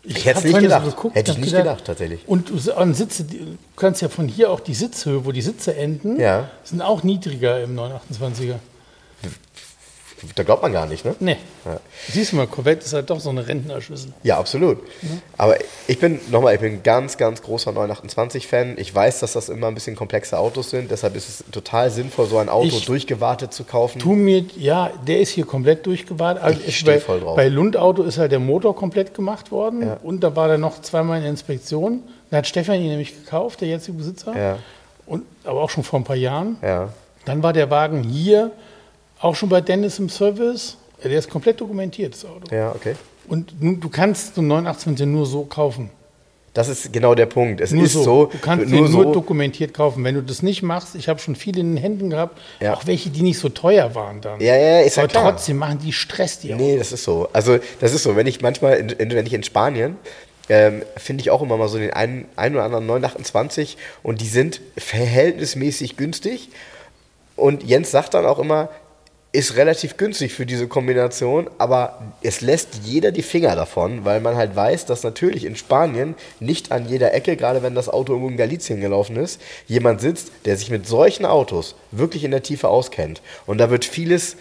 Ich 0.03 0.25
hätte 0.25 0.39
es 0.39 0.45
nicht 0.45 0.53
vorhin 0.53 0.71
so 0.71 0.77
gedacht. 0.77 0.97
geguckt, 0.97 1.15
Hätte 1.15 1.33
ich 1.33 1.39
nicht 1.39 1.55
gedacht, 1.55 1.85
tatsächlich. 1.85 2.27
Und 2.27 2.51
und 2.51 2.95
Sitze, 2.95 3.25
du 3.25 3.59
kannst 3.77 4.01
ja 4.01 4.09
von 4.09 4.29
hier 4.29 4.51
auch 4.51 4.61
die 4.61 4.73
Sitzhöhe, 4.75 5.27
wo 5.27 5.33
die 5.33 5.43
Sitze 5.43 5.77
enden, 5.77 6.19
Ja. 6.19 6.49
sind 6.65 6.81
auch 6.81 7.03
niedriger 7.03 7.63
im 7.63 7.77
928er. 7.79 8.55
Da 10.35 10.43
glaubt 10.43 10.63
man 10.63 10.73
gar 10.73 10.87
nicht, 10.87 11.05
ne? 11.05 11.15
Nee. 11.21 11.37
Ja. 11.65 11.79
Siehst 12.11 12.33
du 12.33 12.37
mal, 12.37 12.47
Corvette 12.47 12.85
ist 12.85 12.93
halt 12.93 13.09
doch 13.11 13.21
so 13.21 13.31
eine 13.31 13.47
Rentnerschüssel. 13.47 14.13
Ja, 14.23 14.39
absolut. 14.39 14.79
Aber 15.39 15.57
ich 15.87 15.99
bin, 15.99 16.21
nochmal, 16.31 16.55
ich 16.55 16.61
bin 16.61 16.75
ein 16.75 16.83
ganz, 16.83 17.17
ganz 17.17 17.41
großer 17.43 17.71
928-Fan. 17.73 18.75
Ich 18.79 18.95
weiß, 18.95 19.21
dass 19.21 19.33
das 19.33 19.49
immer 19.49 19.69
ein 19.69 19.75
bisschen 19.75 19.97
komplexe 19.97 20.39
Autos 20.39 20.71
sind. 20.71 20.91
Deshalb 20.91 21.17
ist 21.17 21.29
es 21.29 21.45
total 21.51 21.91
sinnvoll, 21.91 22.27
so 22.27 22.39
ein 22.39 22.49
Auto 22.49 22.67
Ich- 22.77 22.85
durchgewartet 22.85 23.53
zu 23.55 23.65
kaufen. 23.65 23.99
Tu 23.99 24.13
mir, 24.13 24.45
ja, 24.57 24.91
der 25.07 25.21
ist 25.21 25.31
hier 25.31 25.47
komplett 25.47 25.87
durchgewartet. 25.87 26.43
Also 26.43 26.61
Ich 26.61 26.69
ist 26.69 26.75
steh 26.75 26.93
bei, 26.93 27.01
voll 27.01 27.21
drauf. 27.21 27.37
Bei 27.37 27.49
Lund-Auto 27.49 28.03
ist 28.03 28.19
halt 28.19 28.33
der 28.33 28.41
Motor 28.41 28.77
komplett 28.77 29.15
gemacht 29.15 29.51
worden. 29.51 29.83
Ja. 29.83 29.97
Und 30.03 30.23
da 30.23 30.37
war 30.37 30.49
der 30.49 30.59
noch 30.59 30.81
zweimal 30.83 31.17
in 31.19 31.23
der 31.23 31.31
Inspektion. 31.31 32.03
Da 32.31 32.39
hat 32.39 32.47
Stefan 32.47 32.77
ihn 32.77 32.89
nämlich 32.89 33.25
gekauft, 33.25 33.61
der 33.61 33.69
jetzige 33.69 33.97
Besitzer. 33.97 34.37
Ja. 34.37 34.59
Und, 35.07 35.25
aber 35.45 35.61
auch 35.63 35.71
schon 35.71 35.83
vor 35.83 35.99
ein 35.99 36.05
paar 36.05 36.17
Jahren. 36.17 36.57
Ja. 36.63 36.91
Dann 37.25 37.43
war 37.43 37.53
der 37.53 37.71
Wagen 37.71 38.03
hier 38.03 38.51
auch 39.21 39.35
schon 39.35 39.49
bei 39.49 39.61
Dennis 39.61 39.99
im 39.99 40.09
Service. 40.09 40.77
Der 41.03 41.13
ist 41.19 41.31
komplett 41.31 41.61
dokumentiert, 41.61 42.15
das 42.15 42.25
Auto. 42.25 42.55
Ja, 42.55 42.73
okay. 42.75 42.95
Und 43.29 43.53
du 43.61 43.89
kannst 43.89 44.35
so 44.35 44.41
einen 44.41 44.49
928 44.49 45.07
nur 45.07 45.25
so 45.27 45.45
kaufen. 45.45 45.91
Das 46.53 46.69
ist 46.69 46.93
genau 46.93 47.15
der 47.15 47.27
Punkt. 47.27 47.61
Es 47.61 47.71
Nur 47.71 47.85
ist 47.85 47.93
so. 47.93 48.03
so, 48.03 48.27
Du 48.27 48.39
kannst 48.39 48.67
nur 48.67 48.83
den 48.83 48.93
nur 48.93 49.05
so. 49.05 49.13
dokumentiert 49.13 49.73
kaufen. 49.73 50.03
Wenn 50.03 50.17
du 50.17 50.23
das 50.23 50.43
nicht 50.43 50.63
machst, 50.65 50.97
ich 50.97 51.09
habe 51.09 51.21
schon 51.21 51.37
viele 51.37 51.61
in 51.61 51.77
den 51.77 51.77
Händen 51.77 52.11
gehabt, 52.11 52.41
Ja. 52.59 52.75
auch 52.75 52.87
welche, 52.89 53.09
die 53.11 53.23
nicht 53.23 53.39
so 53.39 53.49
teuer 53.51 53.95
waren 53.95 54.21
dann. 54.21 54.41
Ja, 54.41 54.57
ja, 54.57 54.81
ist 54.81 54.97
ja 54.97 55.05
Aber 55.05 55.13
klar. 55.13 55.31
trotzdem 55.31 55.59
machen 55.59 55.79
die 55.79 55.93
Stress 55.93 56.41
die 56.41 56.53
Nee, 56.53 56.77
das 56.77 56.91
ist 56.91 57.05
so. 57.05 57.29
Also, 57.33 57.59
das 57.79 57.95
ist 57.95 58.03
so. 58.03 58.17
Wenn 58.17 58.27
ich 58.27 58.41
manchmal, 58.41 58.79
in, 58.79 58.89
in, 58.89 59.11
wenn 59.11 59.27
ich 59.27 59.33
in 59.33 59.45
Spanien, 59.45 59.97
ähm, 60.49 60.83
finde 60.97 61.21
ich 61.23 61.31
auch 61.31 61.41
immer 61.41 61.57
mal 61.57 61.69
so 61.69 61.79
den 61.79 61.93
einen, 61.93 62.25
einen 62.35 62.57
oder 62.57 62.65
anderen 62.65 62.85
928 62.87 63.77
und 64.03 64.21
die 64.21 64.27
sind 64.27 64.61
verhältnismäßig 64.77 65.97
günstig. 65.97 66.49
Und 67.37 67.63
Jens 67.63 67.93
sagt 67.93 68.15
dann 68.15 68.27
auch 68.27 68.41
immer, 68.41 68.71
ist 69.33 69.57
relativ 69.57 69.97
günstig 69.97 70.33
für 70.33 70.45
diese 70.45 70.67
Kombination, 70.67 71.49
aber 71.59 72.03
es 72.21 72.41
lässt 72.41 72.81
jeder 72.85 73.13
die 73.13 73.23
Finger 73.23 73.55
davon, 73.55 74.05
weil 74.05 74.21
man 74.21 74.35
halt 74.35 74.57
weiß, 74.57 74.87
dass 74.87 75.05
natürlich 75.05 75.45
in 75.45 75.55
Spanien 75.55 76.17
nicht 76.41 76.73
an 76.73 76.89
jeder 76.89 77.15
Ecke, 77.15 77.37
gerade 77.37 77.63
wenn 77.63 77.77
das 77.77 77.89
Auto 77.89 78.13
irgendwo 78.13 78.31
in 78.31 78.37
Galicien 78.37 78.81
gelaufen 78.81 79.17
ist, 79.17 79.41
jemand 79.69 80.01
sitzt, 80.01 80.33
der 80.47 80.57
sich 80.57 80.71
mit 80.71 80.89
solchen 80.89 81.25
Autos 81.25 81.77
wirklich 81.93 82.25
in 82.25 82.33
der 82.33 82.43
Tiefe 82.43 82.69
auskennt. 82.69 83.23
Und 83.47 83.59
da 83.59 83.71
wird 83.71 83.85
vieles, 83.85 84.37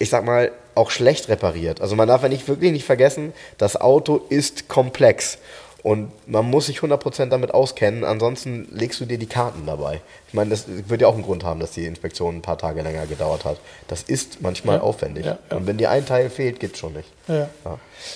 ich 0.00 0.10
sag 0.10 0.24
mal, 0.24 0.50
auch 0.74 0.90
schlecht 0.90 1.28
repariert. 1.28 1.80
Also 1.80 1.94
man 1.94 2.08
darf 2.08 2.24
ja 2.24 2.28
nicht 2.28 2.48
wirklich 2.48 2.72
nicht 2.72 2.84
vergessen, 2.84 3.32
das 3.58 3.80
Auto 3.80 4.20
ist 4.28 4.66
komplex. 4.66 5.38
Und 5.84 6.10
man 6.26 6.48
muss 6.48 6.64
sich 6.66 6.78
100% 6.78 7.26
damit 7.26 7.52
auskennen, 7.52 8.04
ansonsten 8.04 8.66
legst 8.72 9.00
du 9.00 9.04
dir 9.04 9.18
die 9.18 9.26
Karten 9.26 9.66
dabei. 9.66 10.00
Ich 10.28 10.32
meine, 10.34 10.48
das 10.50 10.64
wird 10.66 11.02
ja 11.02 11.08
auch 11.08 11.14
einen 11.14 11.22
Grund 11.22 11.44
haben, 11.44 11.60
dass 11.60 11.72
die 11.72 11.84
Inspektion 11.84 12.36
ein 12.36 12.42
paar 12.42 12.56
Tage 12.56 12.80
länger 12.80 13.06
gedauert 13.06 13.44
hat. 13.44 13.58
Das 13.86 14.02
ist 14.02 14.40
manchmal 14.40 14.76
Ja, 14.76 14.82
aufwendig. 14.82 15.26
ja, 15.26 15.38
ja. 15.50 15.56
Und 15.58 15.66
wenn 15.66 15.76
dir 15.76 15.90
ein 15.90 16.06
Teil 16.06 16.30
fehlt, 16.30 16.58
geht's 16.58 16.78
schon 16.78 16.94
nicht. 16.94 17.08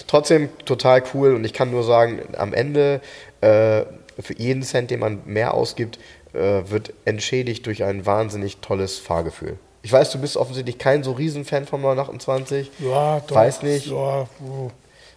Trotzdem 0.06 0.48
total 0.64 1.02
cool 1.12 1.34
und 1.34 1.44
ich 1.44 1.52
kann 1.52 1.70
nur 1.70 1.84
sagen, 1.84 2.20
am 2.38 2.54
Ende 2.54 3.02
äh, 3.42 3.82
für 4.18 4.34
jeden 4.38 4.62
Cent, 4.62 4.90
den 4.90 5.00
man 5.00 5.20
mehr 5.26 5.52
ausgibt, 5.52 5.98
äh, 6.32 6.62
wird 6.70 6.94
entschädigt 7.04 7.66
durch 7.66 7.84
ein 7.84 8.06
wahnsinnig 8.06 8.58
tolles 8.58 8.98
Fahrgefühl. 8.98 9.58
Ich 9.82 9.92
weiß, 9.92 10.10
du 10.10 10.18
bist 10.18 10.36
offensichtlich 10.38 10.78
kein 10.78 11.02
so 11.02 11.12
Riesenfan 11.12 11.66
vom 11.66 11.82
928. 11.82 12.70
Ja, 12.78 13.20
doch. 13.26 13.36
Weiß 13.36 13.62
nicht. 13.62 13.86
Ja, 13.88 14.26
oh. 14.42 14.70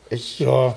Ich, 0.10 0.40
Ja, 0.40 0.76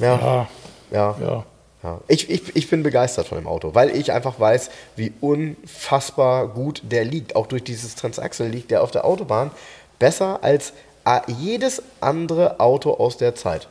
ja, 0.00 0.48
ja, 0.90 1.16
ja. 1.20 1.44
ja. 1.82 2.00
Ich, 2.08 2.30
ich, 2.30 2.56
ich 2.56 2.70
bin 2.70 2.82
begeistert 2.82 3.28
von 3.28 3.38
dem 3.38 3.46
Auto, 3.46 3.74
weil 3.74 3.90
ich 3.90 4.12
einfach 4.12 4.38
weiß, 4.38 4.70
wie 4.96 5.12
unfassbar 5.20 6.48
gut 6.48 6.82
der 6.84 7.04
liegt. 7.04 7.36
Auch 7.36 7.46
durch 7.46 7.64
dieses 7.64 7.94
Transaxle 7.94 8.48
liegt 8.48 8.70
der 8.70 8.82
auf 8.82 8.90
der 8.90 9.04
Autobahn 9.04 9.50
besser 9.98 10.40
als 10.42 10.72
äh, 11.04 11.20
jedes 11.38 11.82
andere 12.00 12.60
Auto 12.60 12.94
aus 12.94 13.16
der 13.16 13.34
Zeit. 13.34 13.68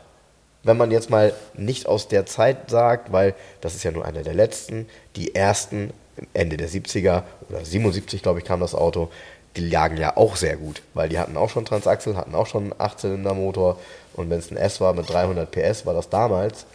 Wenn 0.64 0.78
man 0.78 0.92
jetzt 0.92 1.10
mal 1.10 1.34
nicht 1.54 1.88
aus 1.88 2.08
der 2.08 2.26
Zeit 2.26 2.70
sagt, 2.70 3.12
weil 3.12 3.34
das 3.62 3.76
ist 3.76 3.84
ja 3.84 3.92
nur 3.92 4.06
einer 4.06 4.24
der 4.24 4.34
letzten, 4.34 4.88
die 5.16 5.34
ersten 5.34 5.94
Ende 6.34 6.58
der 6.58 6.70
70er 6.70 7.24
oder 7.50 7.64
77, 7.64 8.22
glaube 8.22 8.40
ich, 8.40 8.46
kam 8.46 8.60
das 8.60 8.76
Auto, 8.76 9.10
die 9.56 9.68
lagen 9.68 9.98
ja 9.98 10.16
auch 10.18 10.36
sehr 10.36 10.58
gut, 10.58 10.82
weil 10.94 11.10
die 11.10 11.18
hatten 11.18 11.38
auch 11.38 11.50
schon 11.50 11.66
Transaxle, 11.66 12.16
hatten 12.16 12.36
auch 12.36 12.48
schon 12.48 12.72
einen 12.72 12.74
8-Zylinder-Motor 12.74 13.80
und 14.20 14.30
wenn 14.30 14.40
es 14.40 14.52
ein 14.52 14.58
S 14.58 14.80
war 14.82 14.94
mit 14.94 15.10
300 15.10 15.50
PS, 15.52 15.86
war 15.86 15.94
das 15.94 16.10
damals 16.10 16.66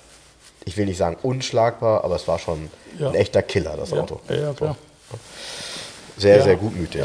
ich 0.66 0.78
will 0.78 0.86
nicht 0.86 0.96
sagen 0.96 1.18
unschlagbar, 1.22 2.04
aber 2.04 2.16
es 2.16 2.26
war 2.26 2.38
schon 2.38 2.70
Ja. 2.98 3.08
ein 3.10 3.14
echter 3.16 3.42
Killer, 3.42 3.76
das 3.76 3.90
Ja, 3.90 4.00
Auto. 4.00 4.18
ja, 4.30 4.54
klar. 4.54 4.76
Sehr, 6.16 6.38
Ja. 6.38 6.42
sehr 6.42 6.56
gutmütig. 6.56 7.02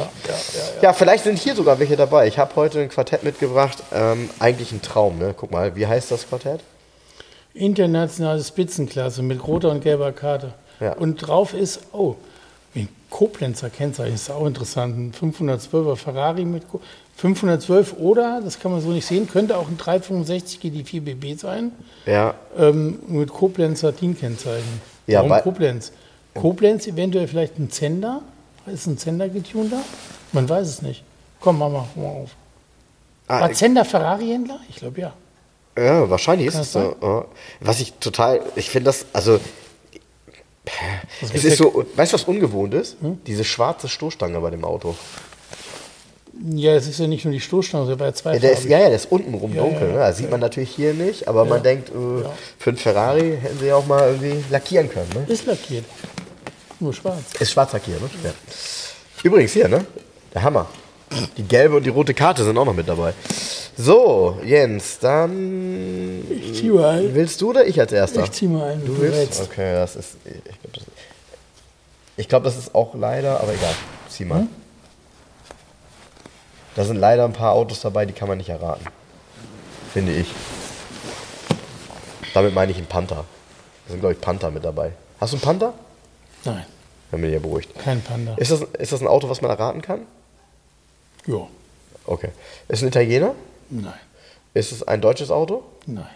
Ja, 0.82 0.94
vielleicht 0.94 1.26
sind 1.26 1.38
hier 1.38 1.56
sogar 1.56 1.78
welche 1.78 1.98
dabei. 1.98 2.28
Ich 2.28 2.38
habe 2.40 2.56
heute 2.56 2.80
ein 2.80 2.88
Quartett 2.88 3.24
mitgebracht. 3.24 3.84
Ähm, 3.92 4.30
eigentlich 4.40 4.72
ein 4.72 4.82
Traum, 4.82 5.18
ne? 5.18 5.34
Guck 5.36 5.52
mal, 5.52 5.76
wie 5.76 5.86
heißt 5.88 6.10
das 6.12 6.30
Quartett? 6.30 6.62
Internationale 7.54 8.42
Spitzenklasse 8.44 9.24
mit 9.24 9.46
roter 9.46 9.72
und 9.72 9.82
gelber 9.82 10.12
Karte. 10.14 10.54
Und 11.00 11.18
drauf 11.18 11.54
ist, 11.54 11.82
oh, 11.92 12.16
ein 12.76 12.88
Koblenzer 13.10 13.70
Kennzeichen, 13.70 14.16
ist 14.16 14.30
auch 14.32 14.46
interessant. 14.46 14.96
Ein 14.98 15.12
512er 15.14 15.98
Ferrari 15.98 16.46
mit 16.46 16.64
512 17.20 17.94
oder, 18.00 18.40
das 18.42 18.60
kann 18.60 18.72
man 18.72 18.80
so 18.82 18.90
nicht 18.90 19.06
sehen, 19.06 19.28
könnte 19.30 19.58
auch 19.58 19.68
ein 19.68 19.78
365 19.78 20.60
GT4 20.62 21.02
BB 21.02 21.38
sein, 21.38 21.72
Ja, 22.06 22.34
ähm, 22.58 23.00
mit 23.08 23.30
Koblenzer 23.30 23.92
DIN-Kennzeichen. 23.92 24.82
Ja, 25.06 25.28
Warum 25.28 25.44
Koblenz? 25.44 25.92
Koblenz 26.34 26.88
eventuell 26.88 27.28
vielleicht 27.28 27.60
ein 27.60 27.70
Zender? 27.72 28.22
Ist 28.68 28.88
ein 28.88 28.98
Zender 28.98 29.28
getunter? 29.28 29.82
Man 30.32 30.48
weiß 30.48 30.68
es 30.68 30.82
nicht. 30.82 31.04
Komm, 31.42 31.58
mach 31.60 31.70
mal, 31.70 31.86
mach 31.96 32.02
mal 32.04 32.10
auf. 32.10 32.30
ah, 33.28 33.42
War 33.42 33.52
Zender 33.54 33.84
Ferrari-Händler? 33.84 34.60
Ich 34.70 34.78
glaube 34.78 35.02
ja. 35.02 35.14
ja 35.78 36.10
wahrscheinlich 36.10 36.48
ist 36.48 36.54
Kann 36.54 36.62
es 36.62 36.72
das 36.72 36.84
so. 36.84 36.96
Ja. 37.02 37.26
Was 37.60 37.80
ich 37.82 37.94
total, 37.94 38.42
ich 38.56 38.70
finde 38.70 38.86
das, 38.86 39.06
also 39.12 39.40
Das 41.22 41.32
es 41.34 41.44
ist 41.44 41.58
so, 41.58 41.84
weißt 41.96 42.14
du, 42.14 42.16
was 42.16 42.24
ungewohnt 42.26 42.74
ist? 42.76 42.96
Hm? 43.02 43.20
Diese 43.26 43.44
schwarze 43.44 43.90
Stoßstange 43.90 44.40
bei 44.40 44.52
dem 44.52 44.64
Auto. 44.64 44.96
Ja, 46.56 46.74
es 46.76 46.88
ist 46.88 47.00
ja 47.00 47.08
nicht 47.08 47.26
nur 47.26 47.34
die 47.34 47.42
Stoßstange, 47.42 47.88
der 47.88 48.00
war 48.00 48.08
ja 48.08 48.14
zwei 48.14 48.34
Ja, 48.36 48.40
der 48.40 48.52
ist, 48.54 48.64
ja, 48.64 48.80
ja, 48.80 48.88
der 48.88 48.96
ist 48.96 49.12
untenrum 49.12 49.54
Ja, 49.54 49.62
dunkel. 49.64 49.88
ja, 49.90 49.94
Ne? 49.94 50.00
Das 50.00 50.18
sieht 50.18 50.32
man 50.32 50.40
natürlich 50.40 50.70
hier 50.70 50.94
nicht, 50.94 51.28
aber 51.28 51.44
man 51.44 51.62
denkt, 51.62 51.90
äh, 51.90 51.94
für 52.58 52.70
einen 52.70 52.78
Ferrari 52.78 53.38
hätten 53.42 53.60
sie 53.60 53.66
ja 53.68 53.76
auch 53.76 53.86
mal 53.86 54.08
irgendwie 54.10 54.44
lackieren 54.50 54.90
können. 54.90 55.10
Ne? 55.14 55.26
Ist 55.34 55.46
lackiert. 55.46 55.84
Nur 56.80 56.94
schwarz. 56.94 57.24
Ist 57.40 57.52
schwarz 57.52 57.74
lackiert, 57.74 58.02
ne? 58.02 58.10
Ja. 58.24 58.32
Übrigens 59.24 59.52
hier, 59.52 59.68
ne? 59.68 59.86
Der 60.34 60.44
Hammer. 60.44 60.68
Die 61.36 61.44
gelbe 61.44 61.76
und 61.76 61.84
die 61.86 61.90
rote 61.90 62.14
Karte 62.14 62.44
sind 62.46 62.58
auch 62.58 62.66
noch 62.66 62.74
mit 62.74 62.88
dabei. 62.88 63.14
So, 63.76 64.38
Jens, 64.46 65.00
dann. 65.00 66.24
Ich 66.30 66.54
zieh 66.62 66.70
mal 66.70 67.00
ein. 67.00 67.16
Willst 67.16 67.42
du 67.42 67.50
oder 67.50 67.66
ich 67.66 67.80
als 67.80 67.92
erster? 67.92 68.24
Ich 68.24 68.32
zieh 68.32 68.48
mal 68.48 68.72
ein. 68.74 68.80
Du 68.86 68.94
Du 68.94 69.02
willst? 69.02 69.18
willst. 69.18 69.42
Okay, 69.42 69.74
das 69.74 69.96
ist. 69.98 70.10
Ich 70.24 70.34
glaube, 70.34 70.86
das, 72.16 72.28
glaub, 72.28 72.44
das 72.44 72.58
ist 72.58 72.76
auch 72.76 72.94
leider, 72.96 73.40
aber 73.42 73.54
egal. 73.54 73.74
Zieh 74.10 74.24
mal. 74.26 74.42
Hm? 74.42 74.50
Da 76.80 76.86
sind 76.86 76.96
leider 76.96 77.26
ein 77.26 77.34
paar 77.34 77.52
Autos 77.52 77.82
dabei, 77.82 78.06
die 78.06 78.14
kann 78.14 78.30
man 78.30 78.38
nicht 78.38 78.48
erraten. 78.48 78.86
Finde 79.92 80.14
ich. 80.14 80.32
Damit 82.34 82.54
meine 82.54 82.72
ich 82.72 82.78
einen 82.78 82.88
Panther. 82.88 83.26
Da 83.86 83.92
sind, 83.92 84.00
glaube 84.00 84.14
ich, 84.14 84.22
Panther 84.22 84.50
mit 84.50 84.64
dabei. 84.64 84.94
Hast 85.20 85.34
du 85.34 85.36
einen 85.36 85.42
Panther? 85.42 85.74
Nein, 86.46 86.66
Wenn 87.12 87.20
mir 87.20 87.28
hier 87.32 87.42
beruhigt. 87.42 87.78
kein 87.78 88.02
Panda. 88.02 88.34
Ist 88.36 88.52
das, 88.52 88.62
ist 88.62 88.94
das 88.94 89.02
ein 89.02 89.08
Auto, 89.08 89.28
was 89.28 89.42
man 89.42 89.52
erraten 89.52 89.82
kann? 89.82 90.06
Ja. 91.26 91.48
Okay. 92.06 92.30
Ist 92.70 92.78
es 92.78 92.84
ein 92.84 92.88
Italiener? 92.88 93.36
Nein. 93.70 94.00
Ist 94.54 94.72
es 94.72 94.82
ein 94.82 95.02
deutsches 95.02 95.32
Auto? 95.32 95.66
Nein. 95.86 96.08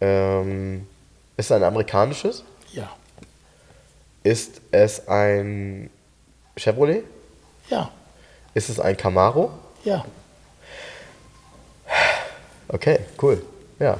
Ähm, 0.00 0.88
ist 1.36 1.44
es 1.44 1.52
ein 1.52 1.62
amerikanisches? 1.62 2.42
Ja. 2.72 2.90
Ist 4.24 4.60
es 4.72 5.06
ein 5.06 5.90
Chevrolet? 6.56 7.04
Ja. 7.70 7.92
Ist 8.52 8.68
es 8.68 8.80
ein 8.80 8.96
Camaro? 8.96 9.52
Ja. 9.86 10.04
Okay, 12.68 12.98
cool. 13.22 13.42
Ja, 13.78 13.98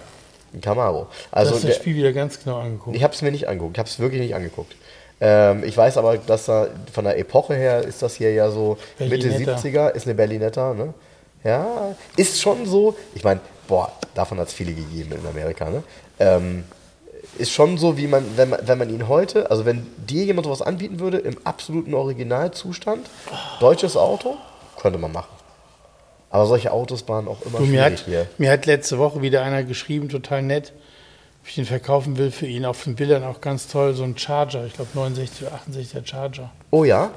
ein 0.53 0.61
Camaro. 0.61 1.07
Also 1.30 1.51
du 1.53 1.57
hast 1.57 1.68
das 1.68 1.76
Spiel 1.76 1.95
wieder 1.95 2.12
ganz 2.12 2.43
genau 2.43 2.59
angeguckt. 2.59 2.97
ich 2.97 3.05
habe 3.05 3.14
es 3.14 3.22
mir 3.22 3.30
nicht 3.30 3.47
angeguckt. 3.49 3.76
Ich 3.76 3.78
habe 3.78 3.89
es 3.89 3.99
wirklich 4.01 4.20
nicht 4.20 4.34
angeguckt. 4.34 4.74
Ähm, 5.20 5.62
ich 5.64 5.76
weiß 5.76 5.97
aber, 5.97 6.18
dass 6.18 6.47
da 6.47 6.66
von 6.93 7.05
der 7.05 7.18
Epoche 7.18 7.55
her 7.55 7.82
ist 7.84 8.03
das 8.03 8.16
hier 8.16 8.32
ja 8.34 8.51
so 8.51 8.76
Mitte 8.99 9.28
Berlinetta. 9.28 9.57
70er, 9.57 9.91
ist 9.93 10.07
eine 10.07 10.14
Berlinetta, 10.14 10.74
ne? 10.74 10.93
Ja, 11.45 11.95
ist 12.16 12.41
schon 12.41 12.66
so. 12.66 12.97
Ich 13.14 13.22
meine, 13.22 13.41
boah, 13.68 13.93
davon 14.14 14.41
hat 14.41 14.49
es 14.49 14.55
viele 14.55 14.72
gegeben 14.72 15.12
in 15.12 15.26
Amerika, 15.26 15.70
ne? 15.70 15.84
Ähm, 16.18 16.64
ist 17.39 17.53
schon 17.53 17.78
so, 17.78 17.97
wie 17.97 18.09
man, 18.09 18.24
wenn 18.37 18.49
man, 18.49 18.61
wenn 18.66 18.78
man 18.78 18.91
ihn 18.91 19.07
heute, 19.09 19.51
also 19.51 19.64
wenn 19.64 19.87
dir 19.97 20.24
jemand 20.24 20.47
sowas 20.47 20.62
anbieten 20.62 20.99
würde, 20.99 21.18
im 21.18 21.37
absoluten 21.45 21.95
Originalzustand, 21.95 23.09
deutsches 23.61 23.97
Auto, 23.97 24.37
könnte 24.80 24.99
man 24.99 25.12
machen. 25.12 25.36
Aber 26.31 26.47
solche 26.47 26.72
Autos 26.72 27.09
waren 27.09 27.29
auch 27.29 27.43
immer 27.43 27.59
Du, 27.59 27.64
mir, 27.66 27.83
hat, 27.85 28.01
hier. 28.01 28.27
mir 28.39 28.51
hat 28.51 28.66
letzte 28.66 28.99
Woche 28.99 29.22
wieder 29.22 29.43
einer 29.43 29.62
geschrieben, 29.62 30.09
total 30.09 30.43
nett, 30.43 30.72
ob 31.43 31.49
ich 31.49 31.55
den 31.55 31.64
verkaufen 31.66 32.18
will 32.18 32.31
für 32.31 32.47
ihn. 32.47 32.64
Auf 32.64 32.83
den 32.85 32.97
Bildern 32.97 33.22
auch 33.24 33.41
ganz 33.41 33.68
toll, 33.68 33.95
so 33.95 34.03
ein 34.03 34.18
Charger. 34.18 34.66
Ich 34.66 34.72
glaube 34.74 34.91
69 34.95 35.47
oder 35.47 35.61
68er 35.70 36.07
Charger. 36.07 36.51
Oh 36.70 36.85
ja, 36.85 37.11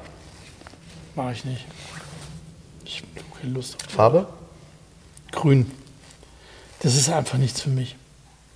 Mache 1.15 1.33
ich 1.33 1.43
nicht. 1.43 1.65
Ich 2.85 3.01
habe 3.01 3.25
keine 3.41 3.53
Lust 3.53 3.75
auf 3.85 3.91
Farbe? 3.91 4.27
Grün. 5.31 5.69
Das 6.81 6.95
ist 6.95 7.09
einfach 7.09 7.37
nichts 7.37 7.61
für 7.61 7.69
mich. 7.71 7.95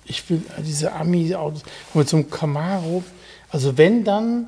Ich 0.06 0.28
will 0.30 0.40
diese 0.58 0.92
Ami-Autos 0.92 1.62
mit 1.92 2.08
so 2.08 2.16
einem 2.16 2.30
Camaro. 2.30 3.02
Also 3.50 3.76
wenn 3.76 4.04
dann 4.04 4.46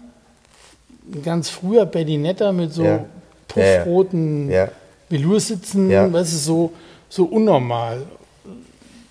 ein 1.13 1.23
ganz 1.23 1.51
früher 1.51 1.85
Berlinetta 1.85 2.53
mit 2.53 2.73
so 2.73 2.85
Ja. 2.85 3.05
puffroten 3.49 4.51
Ja. 4.51 4.69
Velour-Sitzen, 5.09 5.91
Ja. 5.91 6.13
weißt 6.13 6.33
du, 6.33 6.37
so, 6.37 6.73
so 7.09 7.25
unnormal. 7.25 8.03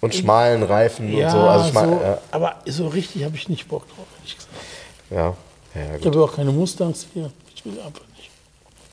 Und 0.02 0.14
schmalen 0.14 0.62
Reifen 0.64 1.12
Ja, 1.16 1.26
und 1.28 1.32
so. 1.32 1.38
Also 1.39 1.70
schmal, 1.72 1.86
so, 1.88 2.02
ja, 2.02 2.18
aber 2.32 2.56
so 2.68 2.88
richtig 2.88 3.24
habe 3.24 3.36
ich 3.36 3.50
nicht 3.50 3.68
Bock 3.68 3.88
drauf, 3.88 4.06
ehrlich 4.20 4.36
gesagt. 4.36 4.54
ja, 5.10 5.36
ja, 5.74 5.98
Ich 6.00 6.06
habe 6.06 6.24
auch 6.24 6.36
keine 6.36 6.52
Mustangs 6.52 7.08
hier. 7.14 7.32
Ich 7.56 7.66
will 7.66 7.74
einfach 7.80 8.04
nicht. 8.16 8.30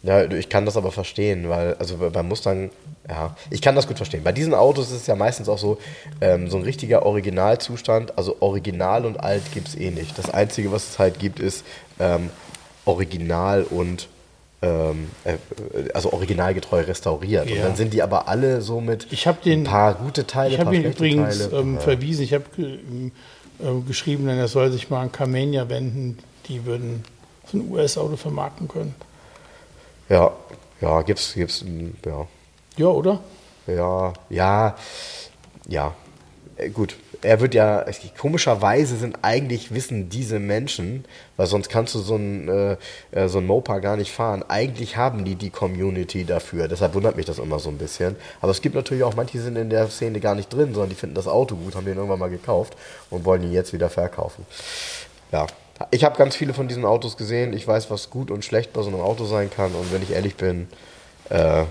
ja, 0.05 0.25
ich 0.25 0.49
kann 0.49 0.65
das 0.65 0.77
aber 0.77 0.91
verstehen, 0.91 1.49
weil, 1.51 1.75
also 1.75 1.97
bei- 1.99 2.23
Mustang, 2.23 2.71
ja, 3.09 3.37
ich 3.51 3.61
kann 3.61 3.75
das 3.75 3.87
gut 3.87 3.99
verstehen. 3.99 4.23
Bei 4.25 4.33
diesen 4.33 4.55
Autos 4.55 4.87
ist 4.91 5.03
es 5.03 5.07
ja 5.07 5.15
meistens 5.17 5.49
auch 5.51 5.59
so, 5.59 5.77
ähm, 6.23 6.49
so 6.49 6.57
ein 6.57 6.63
richtiger 6.63 7.05
Originalzustand, 7.05 8.17
also 8.17 8.37
original 8.41 9.05
und 9.05 9.21
alt 9.21 9.43
gibt 9.53 9.69
es 9.69 9.75
eh 9.75 9.91
nicht. 9.91 10.17
Das 10.17 10.31
Einzige, 10.31 10.73
was 10.73 10.89
es 10.91 10.99
halt 10.99 11.19
gibt, 11.19 11.41
ist 11.41 11.65
ähm, 12.01 12.31
original 12.87 13.65
und 13.65 14.09
also 15.93 16.13
originalgetreu 16.13 16.81
restauriert. 16.83 17.51
Und 17.51 17.57
Ja. 17.57 17.63
dann 17.65 17.77
sind 17.77 17.93
die 17.93 18.03
aber 18.03 18.29
alle 18.29 18.63
so 18.63 18.81
mit 18.81 19.07
den, 19.45 19.61
ein 19.61 19.65
paar 19.65 19.95
gute 19.95 20.27
Teile, 20.27 20.55
ich 20.55 20.61
habe 20.61 20.71
paar 20.71 20.75
ihn 20.75 20.85
übrigens 20.85 21.49
Teile. 21.49 21.59
ähm, 21.59 21.81
verwiesen. 21.81 22.23
Ich 22.23 22.33
habe 22.33 22.45
ge, 22.57 22.75
äh, 23.61 23.81
geschrieben, 23.87 24.29
er 24.29 24.49
soll 24.49 24.71
sich 24.71 24.89
mal 24.91 25.01
an 25.03 25.11
Carmania 25.13 25.69
wenden. 25.69 26.19
Die 26.47 26.65
würden 26.65 27.05
so 27.51 27.59
ein 27.59 27.71
US-Auto 27.71 28.17
vermarkten 28.17 28.69
können. 28.69 28.95
ja, 30.09 30.33
ja, 30.81 31.03
gibt's, 31.03 31.35
gibt's, 31.35 31.63
mm, 31.63 31.91
ja. 32.05 32.27
Ja, 32.77 32.87
oder? 32.87 33.21
Ja, 33.67 34.13
ja, 34.31 34.75
ja. 35.69 35.95
Äh, 36.57 36.69
Gut, 36.71 36.97
er 37.23 37.41
wird 37.41 37.55
ja, 37.55 37.85
komischerweise 38.19 38.97
sind 38.97 39.19
eigentlich, 39.23 39.73
wissen 39.73 40.09
diese 40.09 40.39
Menschen, 40.39 41.05
weil 41.37 41.47
sonst 41.47 41.69
kannst 41.69 41.95
du 41.95 42.01
so 42.01 42.17
ein, 42.17 42.49
äh, 42.49 42.77
äh, 43.13 43.29
so 43.29 43.39
ein 43.39 43.47
Mopa 43.47 43.79
gar 43.79 43.97
nicht 43.97 44.13
fahren. 44.13 44.45
Eigentlich 44.49 44.97
haben 44.97 45.25
die 45.25 45.37
die 45.37 45.51
Community 45.51 46.25
dafür. 46.25 46.69
Deshalb 46.69 46.95
wundert 46.95 47.17
mich 47.17 47.27
das 47.27 47.39
immer 47.39 47.59
so 47.59 47.71
ein 47.71 47.79
bisschen. 47.79 48.17
Aber 48.41 48.51
es 48.51 48.61
gibt 48.61 48.75
natürlich 48.75 49.05
auch, 49.05 49.15
manche 49.15 49.41
sind 49.41 49.57
in 49.57 49.71
der 49.71 49.89
Szene 49.89 50.21
gar 50.21 50.35
nicht 50.35 50.53
drin, 50.53 50.75
sondern 50.75 50.91
die 50.91 50.97
finden 50.97 51.15
das 51.15 51.29
Auto 51.29 51.57
gut, 51.57 51.75
haben 51.75 51.87
den 51.87 51.97
irgendwann 51.97 52.19
mal 52.19 52.31
gekauft 52.31 52.77
und 53.11 53.25
wollen 53.25 53.43
ihn 53.45 53.53
jetzt 53.53 53.73
wieder 53.73 53.89
verkaufen. 53.89 54.45
Ja. 55.31 55.47
Ich 55.91 56.05
habe 56.05 56.17
ganz 56.17 56.37
viele 56.37 56.55
von 56.55 56.69
diesen 56.69 56.85
Autos 56.85 57.17
gesehen. 57.17 57.53
Ich 57.55 57.67
weiß, 57.67 57.91
was 57.91 58.11
gut 58.11 58.31
und 58.31 58.45
schlecht 58.45 58.73
bei 58.73 58.83
so 58.83 58.89
einem 58.89 59.01
Auto 59.01 59.25
sein 59.25 59.51
kann. 59.51 59.73
Und 59.75 59.93
wenn 59.93 60.03
ich 60.03 60.13
ehrlich 60.13 60.37
bin, 60.37 60.69
äh, 61.31 61.65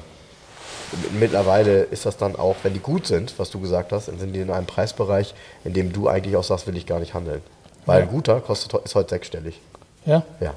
mittlerweile 1.13 1.84
ist 1.84 2.05
das 2.05 2.18
dann 2.18 2.35
auch, 2.35 2.55
wenn 2.63 2.73
die 2.73 2.80
gut 2.80 3.07
sind, 3.07 3.34
was 3.38 3.49
du 3.49 3.59
gesagt 3.59 3.91
hast, 3.91 4.07
dann 4.07 4.19
sind 4.19 4.34
die 4.34 4.39
in 4.41 4.51
einem 4.51 4.65
Preisbereich, 4.68 5.34
in 5.63 5.73
dem 5.73 5.91
du 5.93 6.07
eigentlich 6.07 6.35
auch 6.35 6.43
sagst, 6.43 6.68
will 6.68 6.77
ich 6.77 6.85
gar 6.85 6.99
nicht 6.99 7.13
handeln. 7.13 7.41
Weil 7.85 8.03
ein 8.03 8.09
guter 8.09 8.39
kostet, 8.41 8.73
ist 8.85 8.95
heute 8.95 9.09
sechsstellig. 9.09 9.59
Ja? 10.05 10.23
Ja, 10.39 10.53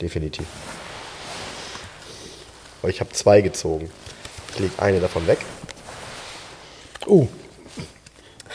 definitiv. 0.00 0.46
Aber 2.82 2.90
ich 2.90 3.00
habe 3.00 3.10
zwei 3.12 3.40
gezogen. 3.40 3.90
Ich 4.52 4.58
lege 4.60 4.72
eine 4.78 5.00
davon 5.00 5.26
weg. 5.26 5.38
Oh, 7.06 7.26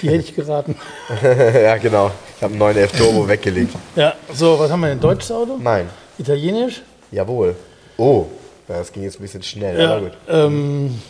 Die 0.01 0.07
hätte 0.09 0.19
ich 0.19 0.35
geraten. 0.35 0.75
ja, 1.23 1.77
genau. 1.77 2.11
Ich 2.37 2.43
habe 2.43 2.51
einen 2.53 2.59
neuen 2.59 2.77
F 2.77 2.91
Turbo 2.91 3.27
weggelegt. 3.27 3.73
Ja, 3.95 4.15
so, 4.33 4.59
was 4.59 4.71
haben 4.71 4.81
wir 4.81 4.89
denn? 4.89 4.99
Deutsches 4.99 5.31
Auto? 5.31 5.57
Nein. 5.59 5.89
Italienisch? 6.17 6.81
Jawohl. 7.11 7.55
Oh, 7.97 8.25
das 8.67 8.91
ging 8.91 9.03
jetzt 9.03 9.19
ein 9.19 9.21
bisschen 9.21 9.43
schnell, 9.43 9.79
Ja. 9.79 9.91
aber 9.91 10.01
gut. 10.01 10.13
Ähm, 10.27 11.01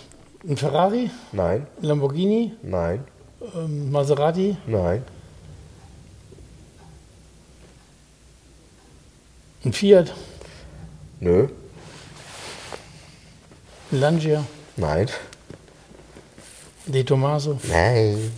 ein 0.48 0.58
Ferrari? 0.58 1.10
Nein, 1.32 1.68
Ein 1.82 1.84
Lamborghini? 1.88 2.54
nein, 2.64 3.04
Ähm, 3.56 3.92
Maserati? 3.92 4.58
nein, 4.68 5.04
Ein 9.64 9.74
Fiat? 9.74 10.14
nö, 11.20 11.48
Ein 13.92 14.00
Lancia? 14.00 14.46
nein, 14.78 15.08
De 16.88 17.04
Tomaso? 17.04 17.60
nein. 17.64 18.32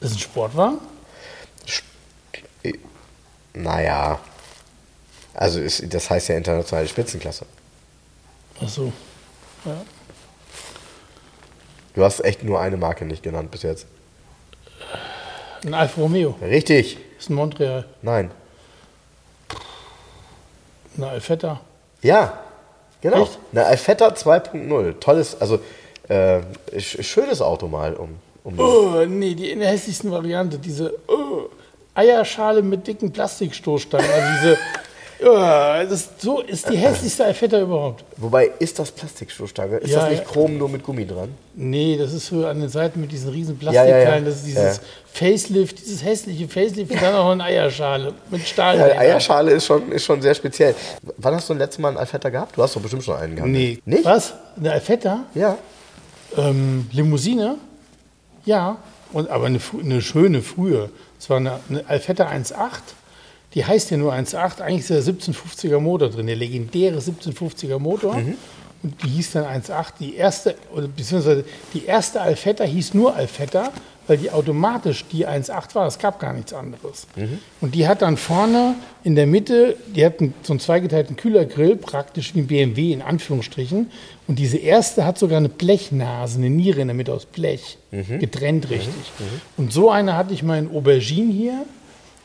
Das 0.00 0.10
ist 0.10 0.16
ein 0.16 0.20
Sportwagen? 0.20 0.78
Naja. 3.54 4.20
Also 5.34 5.60
ist, 5.60 5.82
das 5.92 6.08
heißt 6.10 6.28
ja 6.28 6.36
internationale 6.36 6.86
Spitzenklasse. 6.86 7.46
Achso. 8.60 8.92
Ja. 9.68 9.82
Du 11.94 12.04
hast 12.04 12.24
echt 12.24 12.42
nur 12.42 12.60
eine 12.60 12.76
Marke 12.76 13.04
nicht 13.04 13.22
genannt 13.22 13.50
bis 13.50 13.62
jetzt. 13.62 13.86
Ein 15.64 15.74
Alfa 15.74 16.00
Romeo? 16.00 16.36
Richtig. 16.40 16.96
Ist 17.18 17.28
ein 17.30 17.34
Montreal. 17.34 17.84
Nein. 18.02 18.30
Ein 20.96 21.04
Alfetta? 21.04 21.60
Ja, 22.02 22.38
genau. 23.00 23.22
Echt? 23.24 23.38
Eine 23.52 23.66
Alfetta 23.66 24.08
2.0. 24.08 24.98
Tolles, 25.00 25.40
also 25.40 25.58
äh, 26.08 26.38
sch- 26.76 27.02
schönes 27.02 27.42
Auto 27.42 27.66
mal. 27.68 27.94
Um, 27.94 28.16
um 28.44 28.58
Oh, 28.58 29.04
nee, 29.06 29.34
die 29.34 29.50
in 29.50 29.58
der 29.60 29.68
hässlichsten 29.70 30.10
Variante. 30.10 30.58
Diese 30.58 30.94
oh, 31.08 31.48
Eierschale 31.94 32.62
mit 32.62 32.86
dicken 32.86 33.12
Plastikstoßstangen. 33.12 34.08
Also 34.10 34.28
diese. 34.40 34.58
Oh, 35.20 35.34
das 35.34 35.90
ist, 35.92 36.20
so 36.20 36.40
ist 36.42 36.68
die 36.70 36.76
hässlichste 36.76 37.24
Alfetta 37.24 37.60
überhaupt. 37.60 38.04
Wobei, 38.18 38.52
ist 38.60 38.78
das 38.78 38.92
Plastikstoßstange? 38.92 39.78
Ist 39.78 39.90
Ja, 39.90 40.00
das 40.02 40.10
nicht 40.10 40.22
ja. 40.24 40.28
Chrom 40.30 40.56
nur 40.58 40.68
mit 40.68 40.84
Gummi 40.84 41.06
dran? 41.06 41.30
Nee, 41.54 41.96
das 41.96 42.12
ist 42.12 42.26
so 42.26 42.46
an 42.46 42.60
den 42.60 42.68
Seiten 42.68 43.00
mit 43.00 43.10
diesen 43.10 43.30
riesen 43.30 43.58
Ja, 43.60 43.72
ja, 43.72 43.84
ja. 43.84 43.84
Plastikteilen. 43.92 44.24
Das 44.24 44.34
ist 44.36 44.46
dieses 44.46 44.76
Ja. 44.76 44.82
Facelift, 45.12 45.78
dieses 45.80 46.04
hässliche 46.04 46.46
Facelift 46.48 46.92
und 46.92 47.02
dann 47.02 47.14
auch 47.16 47.30
eine 47.32 47.42
Eierschale 47.44 48.14
mit 48.30 48.46
Stahl. 48.46 48.78
Ja, 48.78 48.84
Eierschale 48.98 49.50
ist 49.50 49.66
schon, 49.66 49.90
ist 49.90 50.04
schon 50.04 50.22
sehr 50.22 50.34
speziell. 50.34 50.74
Wann 51.16 51.34
hast 51.34 51.48
du 51.48 51.54
das 51.54 51.60
letzte 51.66 51.80
Mal 51.82 51.88
einen 51.88 51.96
Alfetta 51.98 52.28
gehabt? 52.28 52.56
Du 52.56 52.62
hast 52.62 52.76
doch 52.76 52.80
bestimmt 52.80 53.02
schon 53.02 53.16
einen 53.16 53.34
gehabt. 53.34 53.50
Nee. 53.50 53.80
Nicht? 53.84 54.04
Was? 54.04 54.34
Eine 54.56 54.70
Alfetta? 54.72 55.24
Ja. 55.34 55.58
Ähm, 56.36 56.88
Limousine? 56.92 57.56
Ja, 58.44 58.76
und, 59.12 59.28
aber 59.30 59.46
eine, 59.46 59.58
eine 59.82 60.00
schöne 60.02 60.42
frühe. 60.42 60.90
Es 61.18 61.28
war 61.28 61.38
eine, 61.38 61.58
eine 61.68 61.84
Alfetta 61.88 62.28
1.8. 62.28 62.54
Die 63.54 63.64
heißt 63.64 63.90
ja 63.90 63.96
nur 63.96 64.12
1.8. 64.12 64.60
Eigentlich 64.60 64.90
ist 64.90 65.06
der 65.06 65.14
1750er 65.14 65.78
Motor 65.80 66.10
drin, 66.10 66.26
der 66.26 66.36
legendäre 66.36 66.98
1750er 66.98 67.78
Motor. 67.78 68.14
Und 68.82 69.02
die 69.02 69.08
hieß 69.08 69.32
dann 69.32 69.44
1.8. 69.44 69.94
Die 70.00 70.14
erste, 70.16 70.54
oder 70.72 70.86
beziehungsweise 70.86 71.44
die 71.74 71.84
erste 71.86 72.20
Alfetta 72.20 72.64
hieß 72.64 72.94
nur 72.94 73.16
Alfetta, 73.16 73.72
weil 74.06 74.18
die 74.18 74.30
automatisch 74.30 75.04
die 75.10 75.26
1.8 75.26 75.74
war. 75.74 75.86
Es 75.86 75.98
gab 75.98 76.18
gar 76.20 76.32
nichts 76.32 76.52
anderes. 76.54 77.06
Und 77.60 77.74
die 77.74 77.88
hat 77.88 78.02
dann 78.02 78.16
vorne 78.16 78.74
in 79.04 79.16
der 79.16 79.26
Mitte, 79.26 79.76
die 79.94 80.04
hat 80.04 80.20
einen, 80.20 80.32
so 80.42 80.52
einen 80.52 80.60
zweigeteilten 80.60 81.16
Kühlergrill, 81.16 81.76
praktisch 81.76 82.34
wie 82.34 82.40
ein 82.40 82.46
BMW 82.46 82.92
in 82.92 83.02
Anführungsstrichen. 83.02 83.90
Und 84.26 84.38
diese 84.38 84.58
erste 84.58 85.04
hat 85.04 85.18
sogar 85.18 85.38
eine 85.38 85.48
Blechnase, 85.48 86.38
eine 86.38 86.48
Niere 86.48 86.80
in 86.80 86.88
der 86.88 86.94
Mitte 86.94 87.12
aus 87.12 87.26
Blech, 87.26 87.78
getrennt 87.90 88.70
richtig. 88.70 89.12
Und 89.56 89.72
so 89.72 89.90
eine 89.90 90.16
hatte 90.16 90.32
ich 90.32 90.42
mal 90.42 90.58
in 90.58 90.70
Aubergine 90.70 91.32
hier, 91.32 91.66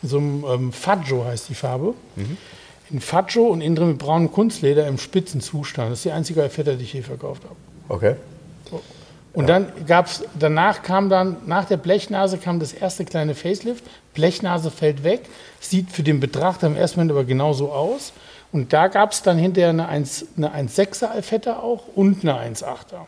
in 0.03 0.09
so 0.09 0.17
einem 0.17 0.45
ähm, 0.47 0.73
Faggio 0.73 1.25
heißt 1.25 1.49
die 1.49 1.55
Farbe. 1.55 1.93
In 2.91 2.99
Faggio 2.99 3.45
und 3.47 3.61
innen 3.61 3.75
drin 3.75 3.87
mit 3.87 3.97
braunem 3.97 4.31
Kunstleder 4.31 4.87
im 4.87 4.97
Spitzenzustand. 4.97 5.91
Das 5.91 5.99
ist 5.99 6.05
die 6.05 6.11
einzige 6.11 6.43
Alfetta, 6.43 6.73
die 6.73 6.83
ich 6.83 6.93
je 6.93 7.01
verkauft 7.01 7.43
habe. 7.45 7.55
Okay. 7.89 8.15
Und 9.33 9.47
dann 9.47 9.71
gab's, 9.87 10.23
danach 10.37 10.83
kam 10.83 11.09
dann, 11.09 11.37
nach 11.47 11.65
der 11.65 11.77
Blechnase 11.77 12.37
kam 12.37 12.59
das 12.59 12.71
erste 12.71 13.03
kleine 13.03 13.33
Facelift. 13.33 13.83
Blechnase 14.13 14.69
fällt 14.69 15.03
weg, 15.03 15.21
sieht 15.59 15.89
für 15.89 16.03
den 16.03 16.19
Betrachter 16.19 16.67
im 16.67 16.75
ersten 16.75 16.99
Moment 16.99 17.11
aber 17.11 17.23
genauso 17.23 17.71
aus. 17.71 18.13
Und 18.51 18.73
da 18.73 18.87
gab 18.89 19.11
es 19.11 19.23
dann 19.23 19.39
hinterher 19.39 19.71
eine 19.71 19.87
1, 19.87 20.27
eine 20.37 20.53
1,6er 20.53 21.07
Alfetta 21.07 21.57
auch 21.57 21.85
und 21.95 22.21
eine 22.21 22.35
1,8er. 22.35 23.07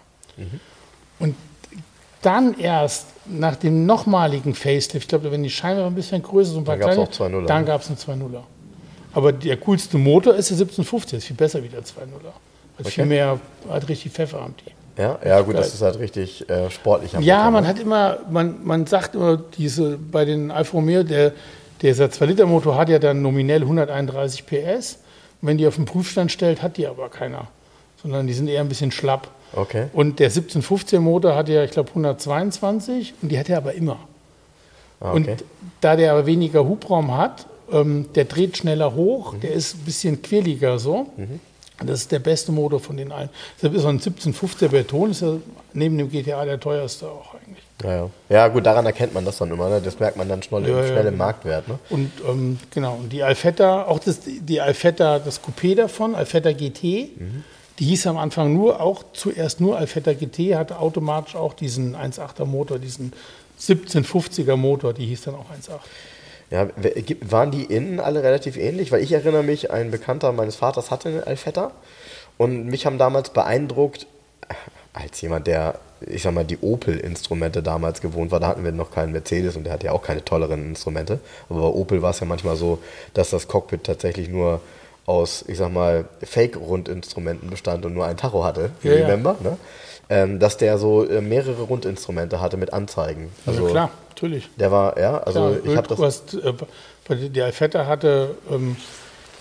Und 1.19 1.35
dann 2.23 2.57
erst 2.57 3.05
nach 3.27 3.56
dem 3.56 3.85
nochmaligen 3.85 4.53
Facelift, 4.53 4.95
ich 4.95 5.07
glaube, 5.07 5.31
werden 5.31 5.43
die 5.43 5.49
Scheinwerfer 5.49 5.88
ein 5.88 5.95
bisschen 5.95 6.22
größer, 6.22 6.52
so 6.52 6.60
ein 6.60 6.64
paar 6.64 6.77
Dann 6.77 6.93
kleine, 6.93 7.02
auch 7.02 7.11
2.0er, 7.11 7.45
dann 7.45 7.65
gab 7.65 7.81
es 7.81 7.88
eine 7.88 7.97
2.0er. 7.97 8.41
Aber 9.14 9.31
der 9.31 9.57
coolste 9.57 9.97
Motor 9.97 10.35
ist 10.35 10.49
der 10.49 10.56
1750, 10.56 11.11
das 11.11 11.23
ist 11.23 11.27
viel 11.27 11.35
besser 11.35 11.64
wie 11.64 11.69
der 11.69 11.81
2.0er. 11.81 12.80
Hat 12.80 12.88
viel 12.88 13.06
mehr, 13.06 13.39
hat 13.69 13.88
richtig 13.88 14.11
Pfeffer 14.11 14.41
am 14.41 14.53
die. 14.65 14.72
Ja, 15.02 15.19
ja 15.26 15.41
gut, 15.41 15.56
das 15.56 15.73
ist 15.73 15.81
halt 15.81 15.99
richtig 15.99 16.49
äh, 16.49 16.69
sportlich. 16.69 17.15
am 17.15 17.22
Ja, 17.22 17.38
Motor, 17.38 17.52
man 17.52 17.64
ne? 17.64 17.69
hat 17.69 17.80
immer, 17.80 18.18
man, 18.30 18.65
man 18.65 18.85
sagt 18.85 19.15
immer, 19.15 19.38
diese, 19.57 19.97
bei 19.97 20.26
den 20.26 20.52
Alfa 20.52 20.73
Romeo, 20.73 21.03
der, 21.03 21.34
dieser 21.81 22.06
2-Liter-Motor 22.06 22.77
hat 22.77 22.89
ja 22.89 22.99
dann 22.99 23.22
nominell 23.22 23.61
131 23.61 24.45
PS. 24.45 24.99
Und 25.41 25.49
wenn 25.49 25.57
die 25.57 25.68
auf 25.68 25.76
den 25.76 25.85
Prüfstand 25.85 26.31
stellt, 26.31 26.61
hat 26.61 26.77
die 26.77 26.88
aber 26.88 27.10
keiner. 27.10 27.47
Sondern 28.02 28.27
die 28.27 28.34
sind 28.34 28.47
eher 28.47 28.61
ein 28.61 28.69
bisschen 28.69 28.91
schlapp. 28.91 29.30
Okay. 29.56 29.88
Und 29.94 30.19
der 30.19 30.30
1715-Motor 30.32 31.36
hat 31.36 31.49
ja, 31.49 31.64
ich 31.64 31.72
glaube, 31.72 31.90
122 31.90 33.14
und 33.22 33.30
die 33.32 33.40
hat 33.40 33.49
er 33.49 33.57
aber 33.57 33.73
immer. 33.73 33.98
Ah, 34.99 35.11
okay. 35.11 35.15
Und 35.32 35.44
da 35.82 35.95
der 35.95 36.11
aber 36.14 36.26
weniger 36.26 36.65
Hubraum 36.65 37.15
hat, 37.15 37.45
ähm, 37.72 38.07
der 38.15 38.26
dreht 38.26 38.57
schneller 38.57 38.94
hoch, 38.95 39.34
Mhm. 39.34 39.40
der 39.41 39.52
ist 39.53 39.76
ein 39.76 39.86
bisschen 39.86 40.22
quirliger 40.22 40.77
so. 40.80 41.07
Und 41.18 41.90
Das 41.90 41.99
ist 42.02 42.11
der 42.14 42.19
beste 42.19 42.53
Motor 42.53 42.80
von 42.80 42.95
den 42.95 43.11
allen. 43.11 43.30
Deshalb 43.57 43.73
ist 43.76 43.82
so 43.82 43.90
ein 43.90 43.99
1750er 43.99 44.69
Beton, 44.69 45.11
ist 45.11 45.22
ja 45.22 45.34
neben 45.73 45.98
dem 45.98 46.10
GTA 46.10 46.45
der 46.45 46.57
teuerste 46.57 47.06
auch 47.07 47.34
eigentlich. 47.34 47.61
ja, 47.84 47.91
ja. 47.95 48.10
ja, 48.30 48.48
gut, 48.48 48.65
daran 48.65 48.86
erkennt 48.86 49.14
man 49.14 49.26
das 49.26 49.38
dann 49.40 49.52
immer. 49.52 49.68
Ne? 49.69 49.82
Das 49.84 49.99
merkt 49.99 50.15
man 50.15 50.30
dann 50.30 50.41
schnell, 50.41 50.61
Ja, 50.69 50.86
schnell 50.88 50.99
im 51.07 51.11
genau. 51.11 51.18
Marktwert. 51.26 51.68
Ne? 51.68 51.77
Und 51.90 52.11
ähm, 52.30 52.60
genau, 52.73 52.94
und 52.95 53.11
die 53.11 53.23
Alfetta, 53.23 53.84
auch 53.88 53.99
das, 53.99 54.22
die 54.23 54.61
Alfetta, 54.61 55.19
das 55.19 55.41
Coupé 55.44 55.76
davon, 55.76 56.15
Alfetta 56.15 56.53
GT, 56.53 57.10
die 57.80 57.85
hieß 57.85 58.07
am 58.07 58.18
Anfang 58.18 58.53
nur, 58.53 58.80
auch 58.81 59.03
zuerst 59.14 59.60
nur 59.60 59.77
Alfetta 59.77 60.14
GT, 60.14 60.56
hatte 60.56 60.80
automatisch 60.80 61.35
auch 61.35 61.53
diesen 61.53 61.95
1.8er 61.95 62.45
Motor, 62.45 62.80
diesen 62.80 63.11
1750er 63.60 64.56
Motor, 64.56 64.93
die 64.93 65.06
hieß 65.07 65.23
dann 65.23 65.35
auch 65.35 65.49
1.8. 65.52 65.80
Ja, 66.52 66.65
gibt- 66.65 67.31
waren 67.31 67.52
die 67.52 67.64
innen 67.64 67.99
alle 67.99 68.22
relativ 68.23 68.56
ähnlich? 68.57 68.91
Weil 68.91 69.02
ich 69.02 69.11
erinnere 69.11 69.43
mich, 69.43 69.72
ein 69.72 69.91
Bekannter 69.91 70.31
meines 70.31 70.56
Vaters 70.56 70.91
hatte 70.91 71.10
eine 71.10 71.27
Alfetta 71.27 71.72
und 72.38 72.68
mich 72.68 72.85
haben 72.85 72.97
damals 72.97 73.31
beeindruckt, 73.31 74.06
äh, 74.47 74.53
als 74.93 75.19
jemand, 75.22 75.47
der, 75.47 75.80
ich 76.07 76.22
sag 76.22 76.34
mal, 76.34 76.45
die 76.45 76.60
Opel-Instrumente 76.60 77.61
damals 77.64 77.99
gewohnt 77.99 78.31
war, 78.31 78.39
da 78.39 78.47
hatten 78.47 78.64
wir 78.64 78.72
noch 78.72 78.91
keinen 78.91 79.11
Mercedes 79.11 79.56
und 79.57 79.64
der 79.65 79.73
hatte 79.73 79.88
ja 79.88 79.91
auch 79.91 80.03
keine 80.03 80.23
tolleren 80.23 80.65
Instrumente. 80.69 81.19
Aber 81.49 81.61
bei 81.61 81.68
Opel 81.68 82.02
war 82.02 82.11
es 82.11 82.19
ja 82.19 82.26
manchmal 82.26 82.56
so, 82.56 82.80
dass 83.14 83.31
das 83.31 83.47
Cockpit 83.47 83.84
tatsächlich 83.84 84.30
nur 84.30 84.61
aus, 85.06 85.44
ich 85.48 85.57
sag 85.57 85.72
mal, 85.72 86.06
Fake-Rundinstrumenten 86.23 87.49
bestand 87.49 87.86
und 87.86 87.94
nur 87.94 88.06
ein 88.06 88.18
Tacho 88.18 88.44
hatte, 88.44 88.72
Ja, 88.84 88.91
ja. 88.94 89.06
remember, 89.06 89.36
ne? 89.41 89.57
ähm, 90.10 90.40
dass 90.40 90.57
der 90.57 90.77
so 90.77 91.03
äh, 91.07 91.22
mehrere 91.22 91.64
Rundinstrumente 91.64 92.41
hatte 92.41 92.57
mit 92.57 92.73
Anzeigen. 92.73 93.30
Also 93.45 93.65
ja, 93.65 93.69
klar, 93.72 93.90
natürlich. 94.10 94.49
der 94.57 94.72
war, 94.72 94.99
ja, 94.99 95.18
also 95.19 95.40
Klar, 95.52 95.57
ich 95.72 95.77
habe 95.77 95.88
das. 95.88 95.99
hast, 95.99 96.34
äh, 96.36 96.53
der- 97.10 97.15
die 97.30 97.41
Alfetta 97.41 97.86
hatte 97.86 98.36
ähm, 98.52 98.76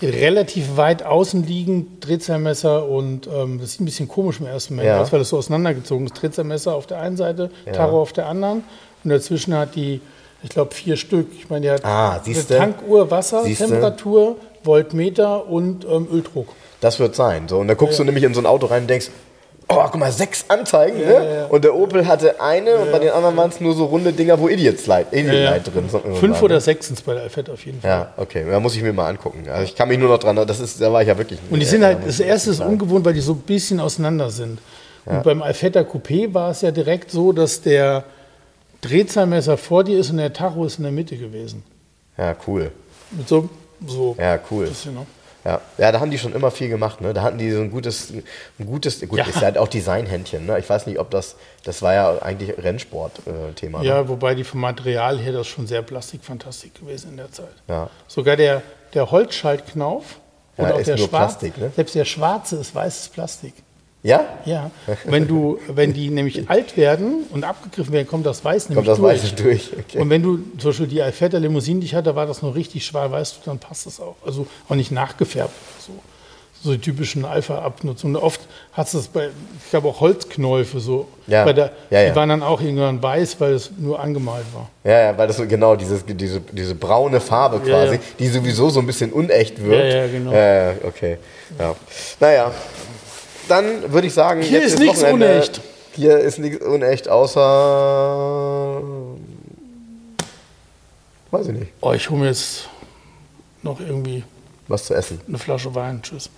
relativ 0.01 0.77
weit 0.77 1.03
außen 1.03 1.45
liegend 1.45 2.05
Drehzahlmesser 2.05 2.87
und 2.87 3.27
ähm, 3.27 3.59
das 3.59 3.71
sieht 3.71 3.81
ein 3.81 3.85
bisschen 3.85 4.07
komisch 4.07 4.39
im 4.39 4.45
ersten 4.45 4.75
Moment 4.75 4.89
Ja. 4.95 5.01
aus, 5.01 5.11
weil 5.11 5.19
das 5.19 5.29
so 5.29 5.37
auseinandergezogen 5.37 6.05
ist. 6.05 6.21
Drehzahlmesser 6.21 6.75
auf 6.75 6.85
der 6.85 6.99
einen 6.99 7.17
Seite, 7.17 7.49
Ja. 7.65 7.71
Taro 7.73 8.01
auf 8.01 8.13
der 8.13 8.27
anderen 8.27 8.63
und 9.03 9.09
dazwischen 9.09 9.55
hat 9.55 9.75
die, 9.75 10.01
ich 10.45 10.51
glaube, 10.51 10.73
vier 10.75 10.95
Stück. 10.95 11.27
Ich 11.35 11.49
meine, 11.49 11.61
die 11.65 11.71
hat 11.71 11.83
Ah, 11.83 12.21
eine? 12.23 12.47
Tankuhr, 12.47 13.09
Wasser, 13.09 13.43
Siehste? 13.43 13.65
Temperatur, 13.65 14.35
Voltmeter 14.63 15.47
und 15.49 15.85
ähm, 15.85 16.07
Öldruck. 16.13 16.47
Das 16.81 16.99
wird 16.99 17.15
sein. 17.15 17.47
So, 17.47 17.57
und 17.57 17.67
dann 17.67 17.75
guckst 17.77 17.97
du 17.97 18.03
nämlich 18.03 18.23
in 18.23 18.33
so 18.35 18.41
ein 18.41 18.45
Auto 18.45 18.67
rein 18.67 18.83
und 18.83 18.87
denkst, 18.89 19.09
oh, 19.67 19.75
guck 19.89 19.95
mal, 19.95 20.11
sechs 20.11 20.45
Anzeigen, 20.47 20.99
ne? 20.99 21.13
ja, 21.13 21.23
ja. 21.23 21.45
Und 21.47 21.63
der 21.63 21.73
Opel 21.73 22.05
hatte 22.07 22.39
eine 22.39 22.75
und 22.75 22.91
bei 22.91 22.99
den 22.99 23.09
anderen 23.09 23.35
waren 23.35 23.49
es 23.49 23.59
nur 23.59 23.73
so 23.73 23.85
runde 23.85 24.13
Dinger, 24.13 24.39
wo 24.39 24.47
Idiot 24.47 24.85
Light, 24.85 25.07
Idiot 25.11 25.33
Ja, 25.33 25.39
ja. 25.39 25.49
Light 25.49 25.73
drin 25.73 25.89
sind. 25.89 26.17
Fünf 26.17 26.41
oder 26.43 26.61
sechs 26.61 26.85
sind 26.85 26.99
es 26.99 27.03
bei 27.03 27.15
der 27.15 27.23
Alfetta 27.23 27.51
auf 27.53 27.65
jeden 27.65 27.81
Fall. 27.81 27.89
Ja, 27.89 28.13
okay, 28.17 28.45
da 28.47 28.59
muss 28.59 28.75
ich 28.75 28.83
mir 28.83 28.93
mal 28.93 29.07
angucken. 29.09 29.45
Also 29.49 29.63
ich 29.63 29.75
kann 29.75 29.87
mich 29.87 29.97
nur 29.97 30.09
noch 30.09 30.19
dran, 30.19 30.35
das 30.35 30.59
ist, 30.59 30.79
da 30.79 30.93
war 30.93 31.01
ich 31.01 31.07
ja 31.07 31.17
wirklich. 31.17 31.39
Und 31.49 31.59
die 31.59 31.65
sind 31.65 31.83
halt, 31.83 31.97
das 32.05 32.19
erste 32.19 32.51
ist 32.51 32.59
ungewohnt, 32.61 33.03
weil 33.03 33.13
die 33.15 33.21
so 33.21 33.31
ein 33.31 33.39
bisschen 33.39 33.79
auseinander 33.79 34.29
sind. 34.29 34.59
Und 35.05 35.23
beim 35.23 35.41
Alfetta 35.41 35.79
Coupé 35.81 36.31
war 36.33 36.51
es 36.51 36.61
ja 36.61 36.69
direkt 36.69 37.09
so, 37.09 37.31
dass 37.31 37.61
der 37.61 38.03
Drehzahlmesser 38.87 39.57
vor 39.57 39.83
dir 39.83 39.99
ist 39.99 40.09
und 40.11 40.17
der 40.17 40.33
Tacho 40.33 40.65
ist 40.65 40.77
in 40.77 40.83
der 40.83 40.91
Mitte 40.91 41.17
gewesen. 41.17 41.63
Ja, 42.17 42.35
cool. 42.47 42.71
Mit 43.11 43.27
so, 43.27 43.49
so 43.85 44.15
Ja, 44.19 44.39
cool. 44.51 44.67
bisschen, 44.67 44.93
ne? 44.95 45.05
Ja. 45.43 45.61
ja, 45.77 45.91
da 45.91 45.99
haben 45.99 46.09
die 46.09 46.17
schon 46.17 46.33
immer 46.33 46.49
viel 46.49 46.69
gemacht. 46.69 47.01
Ne? 47.01 47.13
Da 47.13 47.21
hatten 47.21 47.37
die 47.37 47.51
so 47.51 47.61
ein 47.61 47.69
gutes, 47.69 48.11
ein 48.57 48.65
gutes 48.65 48.99
gut, 49.07 49.19
Ja. 49.19 49.25
ist 49.25 49.41
halt 49.43 49.59
auch 49.59 49.67
Designhändchen. 49.67 50.47
Ne? 50.47 50.57
Ich 50.57 50.67
weiß 50.67 50.87
nicht, 50.87 50.97
ob 50.97 51.11
das, 51.11 51.35
das 51.63 51.83
war 51.83 51.93
ja 51.93 52.17
eigentlich 52.23 52.57
Rennsport-Thema. 52.57 53.79
ne? 53.81 53.85
Ja, 53.85 54.09
wobei 54.09 54.33
die 54.33 54.43
vom 54.43 54.61
Material 54.61 55.19
her 55.19 55.33
das 55.33 55.45
schon 55.45 55.67
sehr 55.67 55.83
plastikfantastisch 55.83 56.71
gewesen 56.73 57.11
in 57.11 57.17
der 57.17 57.31
Zeit. 57.31 57.53
Ja. 57.67 57.91
Sogar 58.07 58.37
der, 58.37 58.63
der 58.95 59.11
Holzschaltknauf 59.11 60.19
Ja, 60.57 60.63
oder 60.63 60.75
auch 60.75 60.79
ist 60.79 60.87
der 60.87 60.97
schwarze, 60.97 61.45
ne? 61.57 61.71
selbst 61.75 61.93
der 61.93 62.05
schwarze 62.05 62.55
ist 62.55 62.73
weißes 62.73 63.09
Plastik. 63.09 63.53
Ja? 64.05 64.23
Ja, 64.45 64.69
wenn 65.05 65.27
du, 65.27 65.57
wenn 65.67 65.91
die 65.91 66.11
nämlich 66.11 66.47
alt 66.49 66.77
werden 66.77 67.23
und 67.31 67.43
abgegriffen 67.43 67.91
werden, 67.91 68.07
kommt 68.07 68.23
das 68.23 68.45
Weiß 68.45 68.69
nämlich 68.69 68.85
Kommt 68.85 68.87
das 68.87 68.99
durch. 68.99 69.23
Weiße 69.23 69.35
durch. 69.35 69.71
Okay. 69.79 69.97
Und 69.97 70.11
wenn 70.11 70.21
du 70.21 70.37
zum 70.59 70.69
Beispiel 70.69 70.85
die 70.85 71.01
Alfetta 71.01 71.39
Limousine, 71.39 71.83
ich 71.83 71.95
hatte, 71.95 72.15
war 72.15 72.27
das 72.27 72.43
noch 72.43 72.53
richtig 72.53 72.85
schwarz, 72.85 73.11
weißt 73.11 73.37
du, 73.37 73.49
dann 73.49 73.57
passt 73.57 73.87
das 73.87 73.99
auch. 73.99 74.15
Also 74.23 74.45
auch 74.69 74.75
nicht 74.75 74.91
nachgefärbt. 74.91 75.51
So, 75.79 75.93
so 76.61 76.71
die 76.73 76.77
typischen 76.77 77.25
Alpha-Abnutzungen. 77.25 78.15
Oft 78.15 78.41
hast 78.73 78.93
du 78.93 78.99
das 78.99 79.07
bei, 79.07 79.29
ich 79.63 79.69
glaube 79.71 79.87
auch 79.87 79.99
Holzknäufe 80.01 80.79
so. 80.79 81.07
Ja. 81.25 81.51
Der, 81.51 81.71
Ja, 81.89 82.01
ja. 82.01 82.09
Die 82.11 82.15
waren 82.15 82.29
dann 82.29 82.43
auch 82.43 82.61
irgendwann 82.61 83.01
weiß, 83.01 83.39
weil 83.39 83.53
es 83.53 83.71
nur 83.75 83.99
angemalt 83.99 84.45
war. 84.53 84.69
Ja, 84.83 84.99
ja, 84.99 85.17
weil 85.17 85.25
das 85.25 85.37
so 85.37 85.47
genau 85.47 85.75
dieses, 85.75 86.05
diese, 86.05 86.41
diese 86.41 86.75
braune 86.75 87.19
Farbe 87.19 87.59
quasi, 87.59 87.99
die 88.19 88.27
sowieso 88.27 88.69
so 88.69 88.81
ein 88.81 88.85
bisschen 88.85 89.11
unecht 89.11 89.63
wirkt. 89.63 89.93
Ja, 89.93 90.01
ja, 90.01 90.07
genau. 90.07 90.31
Ja, 90.31 90.69
ja, 90.69 90.73
okay. 90.83 91.17
Ja. 91.57 91.75
Naja, 92.19 92.51
dann 93.47 93.91
würde 93.91 94.07
ich 94.07 94.13
sagen, 94.13 94.41
Hier 94.41 94.59
jetzt 94.61 94.73
ist 94.73 94.79
nichts 94.79 95.01
Wochenende. 95.01 95.33
unecht. 95.35 95.61
Hier 95.95 96.17
ist 96.19 96.39
nichts 96.39 96.65
unecht, 96.65 97.07
außer. 97.09 98.81
Weiß 101.31 101.47
ich 101.47 101.53
nicht. 101.53 101.71
Oh, 101.81 101.93
ich 101.93 102.09
hole 102.09 102.21
mir 102.21 102.27
jetzt 102.27 102.69
noch 103.63 103.79
irgendwie 103.79 104.23
Was 104.67 104.85
zu 104.85 104.93
essen. 104.93 105.19
eine 105.27 105.37
Flasche 105.37 105.73
Wein. 105.75 106.01
Tschüss. 106.01 106.29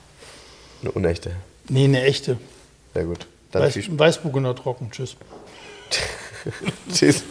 Eine 0.82 0.92
unechte. 0.92 1.32
Nee, 1.70 1.86
eine 1.86 2.04
echte. 2.04 2.38
Sehr 2.94 3.06
gut. 3.06 3.28
Dann 3.52 3.64
Weiß. 3.64 3.78
Weißburgunder 3.90 4.56
trocken. 4.56 4.90
Tschüss. 4.92 5.16
Tschüss. 6.94 7.24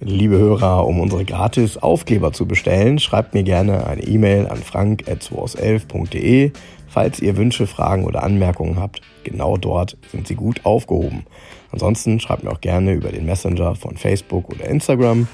Liebe 0.00 0.36
Hörer, 0.36 0.84
um 0.86 0.98
unsere 1.00 1.24
gratis 1.24 1.76
Aufkleber 1.78 2.32
zu 2.32 2.46
bestellen, 2.46 2.98
schreibt 2.98 3.34
mir 3.34 3.44
gerne 3.44 3.86
eine 3.86 4.02
E-Mail 4.02 4.48
an 4.48 4.60
frank.2aus11.de. 4.62 6.50
Falls 6.92 7.20
ihr 7.20 7.38
Wünsche, 7.38 7.66
Fragen 7.66 8.04
oder 8.04 8.22
Anmerkungen 8.22 8.78
habt, 8.78 9.00
genau 9.24 9.56
dort 9.56 9.96
sind 10.10 10.28
sie 10.28 10.34
gut 10.34 10.66
aufgehoben. 10.66 11.24
Ansonsten 11.70 12.20
schreibt 12.20 12.44
mir 12.44 12.50
auch 12.50 12.60
gerne 12.60 12.92
über 12.92 13.10
den 13.10 13.24
Messenger 13.24 13.74
von 13.74 13.96
Facebook 13.96 14.50
oder 14.50 14.66
Instagram. 14.66 15.26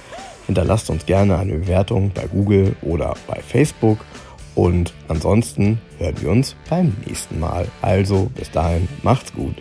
Hinterlasst 0.46 0.88
uns 0.88 1.04
gerne 1.04 1.36
eine 1.36 1.54
Bewertung 1.54 2.12
bei 2.14 2.28
Google 2.28 2.76
oder 2.82 3.14
bei 3.26 3.40
Facebook. 3.40 3.98
Und 4.54 4.94
ansonsten 5.08 5.80
hören 5.98 6.14
wir 6.20 6.30
uns 6.30 6.54
beim 6.70 6.96
nächsten 7.04 7.40
Mal. 7.40 7.66
Also 7.82 8.30
bis 8.36 8.52
dahin, 8.52 8.88
macht's 9.02 9.32
gut. 9.32 9.56